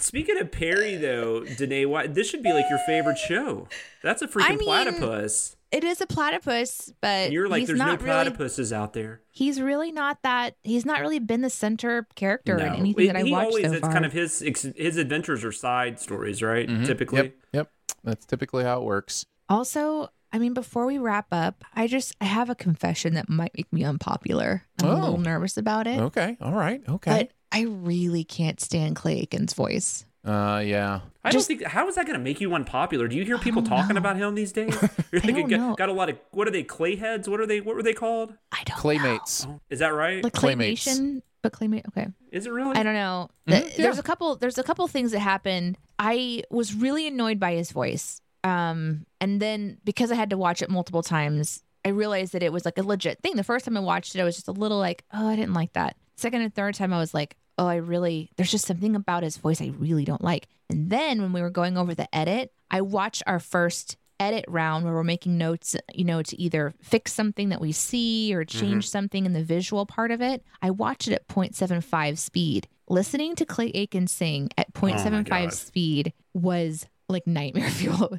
Speaking 0.01 0.39
of 0.39 0.51
Perry, 0.51 0.95
though, 0.95 1.43
Danae, 1.43 1.85
why, 1.85 2.07
this 2.07 2.29
should 2.29 2.43
be 2.43 2.51
like 2.53 2.65
your 2.69 2.79
favorite 2.87 3.17
show. 3.17 3.67
That's 4.03 4.21
a 4.21 4.27
freaking 4.27 4.45
I 4.45 4.49
mean, 4.55 4.59
platypus. 4.59 5.55
it 5.71 5.83
is 5.83 6.01
a 6.01 6.07
platypus, 6.07 6.91
but 7.01 7.07
And 7.07 7.33
you're 7.33 7.47
like, 7.47 7.59
he's 7.59 7.67
there's 7.67 7.79
no 7.79 7.85
not 7.85 8.01
really. 8.01 8.29
platypuses 8.31 8.71
out 8.71 8.93
there. 8.93 9.21
He's 9.31 9.61
really 9.61 9.91
not 9.91 10.17
that. 10.23 10.55
He's 10.63 10.85
not 10.85 11.01
really 11.01 11.19
been 11.19 11.41
the 11.41 11.49
center 11.49 12.07
character 12.15 12.57
in 12.57 12.65
No. 12.65 12.73
anything 12.73 13.07
that 13.07 13.15
I 13.17 13.21
he 13.23 13.31
watched 13.31 13.45
always, 13.47 13.65
so 13.67 13.71
it's 13.73 13.81
far. 13.81 13.91
kind 13.93 14.05
of 14.05 14.13
his 14.13 14.39
his 14.39 14.97
adventures 14.97 15.43
are 15.43 15.51
side 15.51 15.99
stories, 15.99 16.41
right? 16.41 16.67
Mhm. 16.67 16.85
Typically. 16.85 17.17
Yep, 17.21 17.35
yep. 17.53 17.71
That's 18.03 18.25
typically 18.25 18.63
how 18.63 18.79
it 18.81 18.83
works. 18.85 19.25
Also, 19.49 20.09
I 20.33 20.39
mean, 20.39 20.53
before 20.53 20.85
we 20.87 20.97
wrap 20.97 21.27
up, 21.31 21.63
I 21.75 21.85
just 21.87 22.15
I 22.19 22.25
have 22.25 22.49
a 22.49 22.55
confession 22.55 23.13
that 23.13 23.29
might 23.29 23.51
make 23.55 23.71
me 23.71 23.83
unpopular. 23.83 24.63
I'm 24.81 24.89
a 24.89 24.91
Oh. 24.93 24.95
little 24.95 25.17
nervous 25.19 25.57
about 25.57 25.85
it, 25.87 25.99
Okay, 25.99 26.37
all 26.41 26.53
right, 26.53 26.81
okay. 26.89 27.11
but 27.11 27.31
I 27.51 27.61
really 27.61 28.23
can't 28.23 28.59
stand 28.59 28.95
Clay 28.95 29.19
Aiken's 29.21 29.53
voice. 29.53 30.05
uh, 30.25 30.61
yeah. 30.65 31.01
I 31.23 31.31
Just- 31.31 31.49
don't 31.49 31.57
think 31.59 31.69
how 31.69 31.87
is 31.87 31.95
that 31.95 32.05
going 32.05 32.17
to 32.17 32.23
make 32.23 32.39
you 32.41 32.53
unpopular? 32.55 33.07
Do 33.07 33.15
you 33.15 33.23
hear 33.25 33.37
people 33.37 33.61
talking 33.63 33.95
know. 33.95 33.99
about 33.99 34.17
him 34.17 34.33
these 34.35 34.51
days? 34.51 34.73
You're 35.11 35.21
I 35.23 35.27
like, 35.27 35.35
don't 35.35 35.49
got, 35.49 35.57
know. 35.59 35.75
got 35.75 35.89
a 35.89 35.93
lot 35.93 36.09
of 36.09 36.17
what 36.31 36.47
are 36.47 36.51
they? 36.51 36.63
Clay 36.63 36.95
heads? 36.95 37.27
What 37.29 37.39
are 37.39 37.45
they? 37.45 37.61
What 37.61 37.75
were 37.75 37.83
they 37.83 37.93
called? 37.93 38.33
I 38.51 38.63
don't 38.65 38.77
Claymates. 38.77 39.45
know. 39.45 39.59
Is 39.69 39.79
that 39.79 39.89
right? 39.89 40.23
like 40.23 40.33
Claymates. 40.33 40.87
claymation, 40.87 41.21
but 41.41 41.51
claymate. 41.53 41.87
Okay, 41.89 42.07
Is 42.31 42.45
it 42.47 42.51
really? 42.51 42.75
I 42.75 42.83
don't 42.83 42.93
know. 42.93 43.29
Mhm, 43.47 43.61
Th- 43.61 43.75
There's 43.77 43.95
yeah. 43.97 43.99
a 43.99 44.03
couple. 44.03 44.35
There's 44.35 44.57
a 44.57 44.63
couple 44.63 44.87
things 44.87 45.11
that 45.11 45.19
happened. 45.19 45.77
I 45.99 46.43
was 46.49 46.73
really 46.73 47.07
annoyed 47.07 47.39
by 47.39 47.53
his 47.53 47.71
voice. 47.71 48.21
Um, 48.43 49.05
and 49.19 49.39
then 49.39 49.77
because 49.83 50.11
I 50.11 50.15
had 50.15 50.31
to 50.31 50.37
watch 50.37 50.61
it 50.63 50.69
multiple 50.71 51.03
times, 51.03 51.61
I 51.85 51.89
realized 51.89 52.33
that 52.33 52.41
it 52.41 52.51
was 52.51 52.65
like 52.65 52.77
a 52.79 52.83
legit 52.83 53.19
thing. 53.21 53.35
The 53.35 53.43
first 53.43 53.65
time 53.65 53.77
I 53.77 53.81
watched 53.81 54.15
it, 54.15 54.21
I 54.21 54.23
was 54.23 54.35
just 54.35 54.47
a 54.47 54.51
little 54.51 54.79
like, 54.79 55.03
oh, 55.13 55.27
I 55.27 55.35
didn't 55.35 55.53
like 55.53 55.73
that. 55.73 55.95
Second 56.15 56.41
and 56.41 56.53
third 56.53 56.75
time, 56.75 56.93
I 56.93 56.99
was 56.99 57.13
like, 57.13 57.37
oh, 57.57 57.67
I 57.67 57.75
really, 57.75 58.31
there's 58.35 58.51
just 58.51 58.65
something 58.65 58.95
about 58.95 59.23
his 59.23 59.37
voice 59.37 59.61
I 59.61 59.71
really 59.77 60.05
don't 60.05 60.23
like. 60.23 60.47
And 60.69 60.89
then 60.89 61.21
when 61.21 61.33
we 61.33 61.41
were 61.41 61.49
going 61.49 61.77
over 61.77 61.93
the 61.93 62.13
edit, 62.15 62.53
I 62.69 62.81
watched 62.81 63.23
our 63.27 63.39
first 63.39 63.97
edit 64.19 64.45
round 64.47 64.85
where 64.85 64.93
we're 64.93 65.03
making 65.03 65.37
notes, 65.37 65.75
you 65.93 66.05
know, 66.05 66.21
to 66.21 66.39
either 66.39 66.73
fix 66.81 67.11
something 67.11 67.49
that 67.49 67.59
we 67.59 67.71
see 67.71 68.33
or 68.33 68.45
mm-hmm. 68.45 68.59
change 68.59 68.89
something 68.89 69.25
in 69.25 69.33
the 69.33 69.43
visual 69.43 69.85
part 69.85 70.11
of 70.11 70.21
it. 70.21 70.43
I 70.61 70.69
watched 70.69 71.07
it 71.07 71.13
at 71.13 71.27
0.75 71.27 72.17
speed. 72.17 72.67
Listening 72.87 73.35
to 73.35 73.45
Clay 73.45 73.71
Aiken 73.73 74.07
sing 74.07 74.49
at 74.57 74.73
0.75 74.73 75.27
God. 75.27 75.53
speed 75.53 76.13
was 76.33 76.87
like 77.09 77.25
nightmare 77.25 77.69
fuel. 77.71 78.17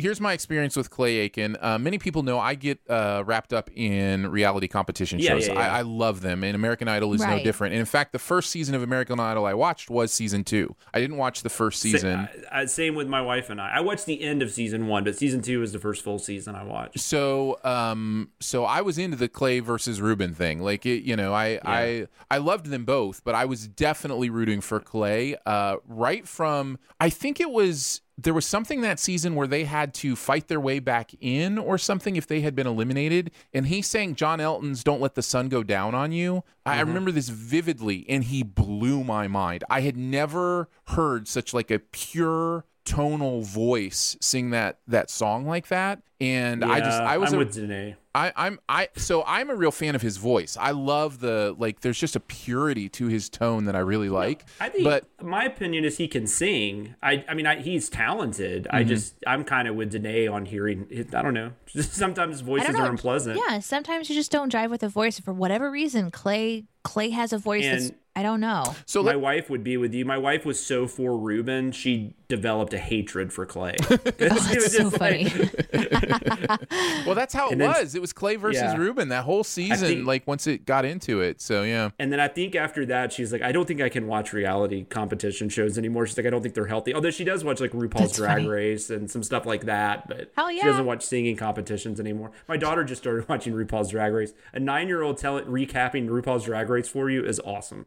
Here's 0.00 0.20
my 0.20 0.32
experience 0.32 0.76
with 0.76 0.90
Clay 0.90 1.16
Aiken. 1.18 1.56
Uh, 1.60 1.78
many 1.78 1.98
people 1.98 2.22
know 2.22 2.38
I 2.38 2.54
get 2.54 2.80
uh, 2.88 3.22
wrapped 3.26 3.52
up 3.52 3.70
in 3.74 4.26
reality 4.30 4.66
competition 4.68 5.18
Yeah, 5.18 5.30
shows. 5.30 5.48
yeah, 5.48 5.54
yeah. 5.54 5.60
I, 5.74 5.78
I 5.78 5.82
love 5.82 6.20
them, 6.20 6.42
and 6.44 6.54
American 6.54 6.88
Idol 6.88 7.12
is 7.14 7.20
no 7.20 7.42
different. 7.42 7.74
And 7.74 7.80
in 7.80 7.86
fact, 7.86 8.12
the 8.12 8.18
first 8.18 8.50
season 8.50 8.74
of 8.74 8.82
American 8.82 9.20
Idol 9.20 9.46
I 9.46 9.54
watched 9.54 9.90
was 9.90 10.12
season 10.12 10.44
two. 10.44 10.74
I 10.94 11.00
didn't 11.00 11.16
watch 11.16 11.42
the 11.42 11.50
first 11.50 11.80
season. 11.80 12.28
Sa- 12.32 12.48
I- 12.50 12.64
same 12.66 12.94
with 12.94 13.08
my 13.08 13.20
wife 13.22 13.50
and 13.50 13.60
I. 13.60 13.76
I 13.76 13.80
watched 13.80 14.06
the 14.06 14.22
end 14.22 14.42
of 14.42 14.50
season 14.50 14.86
one, 14.86 15.04
but 15.04 15.16
season 15.16 15.42
two 15.42 15.60
was 15.60 15.72
the 15.72 15.78
first 15.78 16.02
full 16.02 16.18
season 16.18 16.54
I 16.54 16.64
watched. 16.64 17.00
so 17.00 17.58
um 17.64 18.30
so 18.40 18.64
i 18.64 18.80
was 18.80 18.96
into 18.98 19.16
the 19.16 19.28
clay 19.28 19.60
versus 19.60 20.00
ruben 20.00 20.34
thing 20.34 20.60
like 20.60 20.86
it 20.86 21.02
you 21.02 21.16
know 21.16 21.32
i 21.34 21.58
i 21.64 22.06
i 22.30 22.38
loved 22.38 22.66
them 22.66 22.84
both 22.84 23.22
but 23.24 23.34
i 23.34 23.44
was 23.44 23.66
definitely 23.66 24.30
rooting 24.30 24.60
for 24.60 24.80
clay 24.80 25.36
uh 25.46 25.76
right 25.86 26.26
from 26.26 26.78
i 27.00 27.08
think 27.10 27.40
it 27.40 27.50
was 27.50 28.00
there 28.22 28.34
was 28.34 28.46
something 28.46 28.80
that 28.80 28.98
season 28.98 29.34
where 29.34 29.46
they 29.46 29.64
had 29.64 29.94
to 29.94 30.16
fight 30.16 30.48
their 30.48 30.60
way 30.60 30.78
back 30.78 31.12
in 31.20 31.58
or 31.58 31.78
something 31.78 32.16
if 32.16 32.26
they 32.26 32.40
had 32.40 32.54
been 32.54 32.66
eliminated 32.66 33.30
and 33.52 33.66
he 33.66 33.82
sang 33.82 34.14
john 34.14 34.40
elton's 34.40 34.84
don't 34.84 35.00
let 35.00 35.14
the 35.14 35.22
sun 35.22 35.48
go 35.48 35.62
down 35.62 35.94
on 35.94 36.12
you. 36.12 36.42
I, 36.66 36.72
I 36.72 36.76
mm-hmm. 36.78 36.88
remember 36.88 37.12
this 37.12 37.28
vividly 37.28 38.04
and 38.08 38.24
he 38.24 38.42
blew 38.42 39.04
my 39.04 39.28
mind. 39.28 39.64
I 39.70 39.80
had 39.82 39.96
never 39.96 40.68
heard 40.88 41.28
such 41.28 41.54
like 41.54 41.70
a 41.70 41.78
pure 41.78 42.64
tonal 42.90 43.42
voice 43.42 44.16
sing 44.20 44.50
that 44.50 44.78
that 44.88 45.10
song 45.10 45.46
like 45.46 45.68
that 45.68 46.00
and 46.20 46.64
i 46.64 46.80
just 46.80 47.00
i 47.00 47.16
was 47.18 47.32
I'm 47.32 47.36
a, 47.36 47.38
with 47.38 47.54
Danae. 47.54 47.96
I, 48.14 48.32
I'm 48.34 48.58
I 48.68 48.88
so 48.96 49.22
I'm 49.24 49.50
a 49.50 49.54
real 49.54 49.70
fan 49.70 49.94
of 49.94 50.02
his 50.02 50.16
voice. 50.16 50.56
I 50.58 50.72
love 50.72 51.20
the 51.20 51.54
like. 51.58 51.80
There's 51.80 51.98
just 51.98 52.16
a 52.16 52.20
purity 52.20 52.88
to 52.90 53.06
his 53.06 53.28
tone 53.28 53.66
that 53.66 53.76
I 53.76 53.80
really 53.80 54.08
like. 54.08 54.44
I 54.60 54.68
think 54.68 54.84
but 54.84 55.06
my 55.22 55.44
opinion 55.44 55.84
is 55.84 55.98
he 55.98 56.08
can 56.08 56.26
sing. 56.26 56.96
I 57.02 57.24
I 57.28 57.34
mean 57.34 57.46
I, 57.46 57.60
he's 57.60 57.88
talented. 57.88 58.64
Mm-hmm. 58.64 58.76
I 58.76 58.82
just 58.82 59.14
I'm 59.26 59.44
kind 59.44 59.68
of 59.68 59.76
with 59.76 59.92
Danae 59.92 60.26
on 60.26 60.44
hearing. 60.44 60.88
It, 60.90 61.14
I 61.14 61.22
don't 61.22 61.34
know. 61.34 61.52
Sometimes 61.80 62.40
voices 62.40 62.70
know. 62.70 62.80
are 62.80 62.90
unpleasant. 62.90 63.38
Yeah, 63.48 63.60
sometimes 63.60 64.08
you 64.08 64.16
just 64.16 64.32
don't 64.32 64.52
jive 64.52 64.70
with 64.70 64.82
a 64.82 64.88
voice 64.88 65.20
for 65.20 65.32
whatever 65.32 65.70
reason. 65.70 66.10
Clay 66.10 66.64
Clay 66.82 67.10
has 67.10 67.32
a 67.32 67.38
voice 67.38 67.64
that's 67.64 67.88
And- 67.90 67.94
I 68.16 68.24
don't 68.24 68.40
know. 68.40 68.74
so 68.86 69.04
my 69.04 69.10
let, 69.10 69.20
wife 69.20 69.50
would 69.50 69.62
be 69.62 69.76
with 69.76 69.94
you. 69.94 70.04
My 70.04 70.18
wife 70.18 70.44
was 70.44 70.58
so 70.62 70.88
for 70.88 71.16
Ruben, 71.16 71.70
she 71.70 72.14
developed 72.30 72.72
a 72.72 72.78
hatred 72.78 73.30
for 73.32 73.44
Clay. 73.44 73.76
Oh, 73.90 73.94
it 74.04 74.20
was 74.20 74.72
That's 74.72 74.76
so 74.76 74.84
like- 74.84 75.28
funny. 75.28 75.50
well, 77.06 77.14
that's 77.14 77.34
how 77.34 77.50
it 77.50 77.58
then- 77.58 77.68
was. 77.68 77.94
It 77.94 78.00
was 78.00 78.12
Clay 78.12 78.36
versus 78.36 78.62
Yeah. 78.62 78.76
Ruben 78.76 79.08
that 79.08 79.24
whole 79.24 79.44
season. 79.44 79.88
think- 79.88 80.06
like 80.06 80.26
once 80.26 80.46
it 80.46 80.64
got 80.64 80.84
into 80.84 81.20
it. 81.20 81.40
So 81.40 81.62
yeah. 81.62 81.90
And 81.98 82.12
then 82.12 82.20
I 82.20 82.28
think 82.28 82.54
after 82.54 82.86
that, 82.86 83.12
she's 83.12 83.32
like, 83.32 83.42
I 83.42 83.52
don't 83.52 83.66
think 83.66 83.80
I 83.80 83.88
can 83.88 84.06
watch 84.06 84.32
reality 84.32 84.84
competition 84.84 85.48
shows 85.48 85.76
anymore. 85.78 86.06
She's 86.06 86.16
like, 86.16 86.26
I 86.26 86.30
don't 86.30 86.42
think 86.42 86.54
they're 86.54 86.66
healthy. 86.66 86.94
Although 86.94 87.10
she 87.10 87.24
does 87.24 87.44
watch 87.44 87.60
like 87.60 87.72
RuPaul's 87.72 88.00
That's 88.00 88.16
Drag 88.16 88.36
funny. 88.38 88.48
Race 88.48 88.90
and 88.90 89.10
some 89.10 89.22
stuff 89.22 89.44
like 89.46 89.64
that. 89.66 90.08
But 90.08 90.30
Hell 90.36 90.50
she 90.50 90.60
doesn't 90.62 90.86
watch 90.86 91.02
singing 91.02 91.36
competitions 91.36 91.98
anymore. 92.00 92.30
My 92.48 92.56
daughter 92.56 92.84
just 92.84 93.02
started 93.02 93.28
watching 93.28 93.52
RuPaul's 93.52 93.90
Drag 93.90 94.12
Race. 94.12 94.32
A 94.52 94.60
nine 94.60 94.88
year 94.88 95.02
old 95.02 95.18
telling 95.18 95.44
recapping 95.46 96.08
RuPaul's 96.08 96.44
Drag 96.44 96.68
Race 96.68 96.88
for 96.88 97.10
you 97.10 97.24
is 97.24 97.40
awesome. 97.40 97.86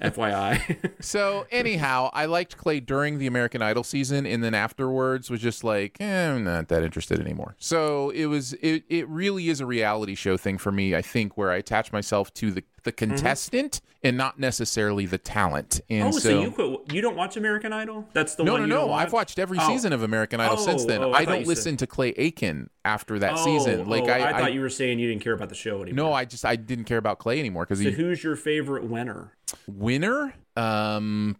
FYI. 0.00 0.92
So 1.02 1.46
anyhow, 1.50 2.10
I 2.12 2.26
liked 2.26 2.56
Clay 2.56 2.80
during 2.80 3.18
the 3.18 3.26
American 3.26 3.62
Idol 3.62 3.69
season, 3.84 4.26
and 4.26 4.42
then 4.42 4.54
afterwards 4.54 5.30
was 5.30 5.40
just 5.40 5.62
like, 5.64 5.96
eh, 6.00 6.30
I'm 6.30 6.44
not 6.44 6.68
that 6.68 6.82
interested 6.82 7.20
anymore. 7.20 7.54
So 7.58 8.10
it 8.10 8.26
was 8.26 8.52
it 8.54 8.84
it 8.88 9.08
really 9.08 9.48
is 9.48 9.60
a 9.60 9.66
reality 9.66 10.14
show 10.14 10.36
thing 10.36 10.58
for 10.58 10.72
me. 10.72 10.94
I 10.94 11.02
think 11.02 11.36
where 11.36 11.50
I 11.50 11.56
attach 11.56 11.92
myself 11.92 12.32
to 12.34 12.50
the 12.50 12.64
the 12.82 12.92
contestant 12.92 13.82
and 14.02 14.16
not 14.16 14.38
necessarily 14.38 15.04
the 15.04 15.18
talent. 15.18 15.82
And 15.90 16.08
oh, 16.08 16.10
so, 16.12 16.18
so, 16.20 16.40
you 16.40 16.50
quit, 16.50 16.94
you 16.94 17.02
don't 17.02 17.16
watch 17.16 17.36
American 17.36 17.74
Idol? 17.74 18.08
That's 18.14 18.36
the 18.36 18.44
no, 18.44 18.52
one 18.52 18.66
no, 18.66 18.76
no. 18.80 18.86
watch? 18.86 19.06
I've 19.06 19.12
watched 19.12 19.38
every 19.38 19.58
Oh. 19.60 19.68
season 19.68 19.92
of 19.92 20.02
American 20.02 20.40
Idol 20.40 20.56
since 20.56 20.84
Oh, 20.84 20.86
then. 20.86 21.02
oh, 21.04 21.10
I 21.12 21.18
I, 21.18 21.24
don't 21.26 21.46
listen 21.46 21.72
said- 21.72 21.80
to 21.80 21.86
Clay 21.86 22.14
Aiken 22.16 22.70
after 22.82 23.18
that 23.18 23.34
Oh, 23.34 23.44
season. 23.44 23.86
Like 23.86 24.04
oh, 24.04 24.06
I, 24.06 24.30
I, 24.30 24.40
thought 24.40 24.54
you 24.54 24.62
were 24.62 24.70
saying 24.70 24.98
you 24.98 25.08
didn't 25.08 25.22
care 25.22 25.34
about 25.34 25.50
the 25.50 25.54
show 25.54 25.82
anymore. 25.82 26.06
no, 26.08 26.12
I 26.14 26.24
just 26.24 26.46
I 26.46 26.56
didn't 26.56 26.84
care 26.86 26.96
about 26.96 27.18
Clay 27.18 27.38
anymore 27.38 27.64
because 27.64 27.80
So 27.80 27.84
he 27.84 27.90
who's 27.90 28.24
your 28.24 28.34
favorite 28.36 28.84
winner? 28.84 29.32
winner. 29.68 30.32
Um, 30.56 31.36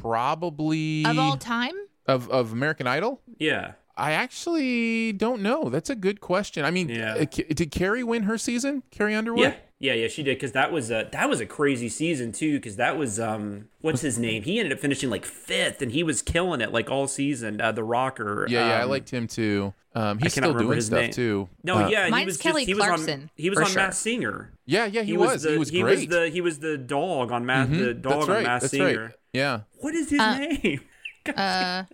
probably 0.00 1.04
of 1.04 1.18
all 1.18 1.36
time? 1.36 1.74
of 2.06 2.28
of 2.30 2.52
American 2.52 2.86
Idol. 2.86 3.20
Yeah. 3.38 3.72
I 3.96 4.12
actually 4.12 5.12
don't 5.12 5.42
know. 5.42 5.68
That's 5.68 5.90
a 5.90 5.94
good 5.94 6.20
question. 6.22 6.64
I 6.64 6.70
mean, 6.70 6.88
Yeah. 6.88 7.16
uh, 7.16 7.24
did 7.52 7.70
Carrie 7.70 8.02
win 8.04 8.22
her 8.22 8.38
season? 8.38 8.82
Carrie 8.90 9.14
Underwood? 9.14 9.40
Yeah, 9.42 9.54
yeah, 9.78 9.92
yeah, 9.92 10.08
she 10.08 10.22
did 10.22 10.36
because 10.36 10.52
that 10.52 10.72
was 10.72 10.90
a 10.90 11.08
that 11.12 11.28
was 11.28 11.40
a 11.40 11.46
crazy 11.46 11.90
season 11.90 12.32
too. 12.32 12.54
Because 12.54 12.76
that 12.76 12.96
was 12.96 13.20
um, 13.20 13.68
what's 13.82 14.00
his 14.00 14.18
name? 14.18 14.42
He 14.44 14.58
ended 14.58 14.72
up 14.72 14.78
finishing 14.78 15.10
like 15.10 15.26
fifth, 15.26 15.82
and 15.82 15.92
he 15.92 16.02
was 16.02 16.22
killing 16.22 16.62
it 16.62 16.72
like 16.72 16.90
all 16.90 17.08
season. 17.08 17.60
Uh, 17.60 17.72
the 17.72 17.84
Rocker. 17.84 18.46
yeah, 18.48 18.68
yeah. 18.68 18.78
I 18.78 18.82
um, 18.84 18.90
liked 18.90 19.10
him 19.10 19.26
too. 19.26 19.74
Um, 19.94 20.18
he's 20.20 20.32
cannot 20.34 20.50
still 20.50 20.60
doing 20.60 20.76
his 20.76 20.86
stuff 20.86 21.00
name. 21.02 21.10
too. 21.12 21.48
No, 21.64 21.78
Uh, 21.84 21.88
yeah, 21.88 22.04
he 22.06 22.10
Mine's 22.12 22.26
was 22.26 22.36
Kelly 22.38 22.62
just, 22.62 22.68
he 22.68 22.74
was 22.74 22.84
Clarkson, 22.84 23.20
on 23.22 23.30
he 23.36 23.50
was 23.50 23.58
for 23.58 23.64
on 23.64 23.70
sure. 23.70 23.82
Masked 23.82 24.00
Singer. 24.02 24.52
yeah, 24.64 24.86
yeah. 24.86 25.02
He, 25.02 25.16
was. 25.16 25.42
the, 25.42 25.50
He 25.52 25.58
was 25.58 25.68
he 25.68 25.82
was 25.82 26.06
the 26.06 26.28
he 26.30 26.40
was 26.40 26.58
the 26.60 26.78
dog 26.78 27.32
on 27.32 27.44
Mass 27.44 27.68
the 27.68 27.74
Mhm, 27.94 28.00
dog 28.02 28.12
That's 28.12 28.24
on 28.24 28.30
right. 28.30 28.44
Mass 28.44 28.60
That's 28.62 28.70
Singer. 28.70 29.02
right. 29.06 29.14
Yeah. 29.32 29.60
What 29.78 29.94
is 29.94 30.10
his 30.10 30.20
Uh, 30.20 30.38
name? 30.38 30.80
Uh, 31.36 31.84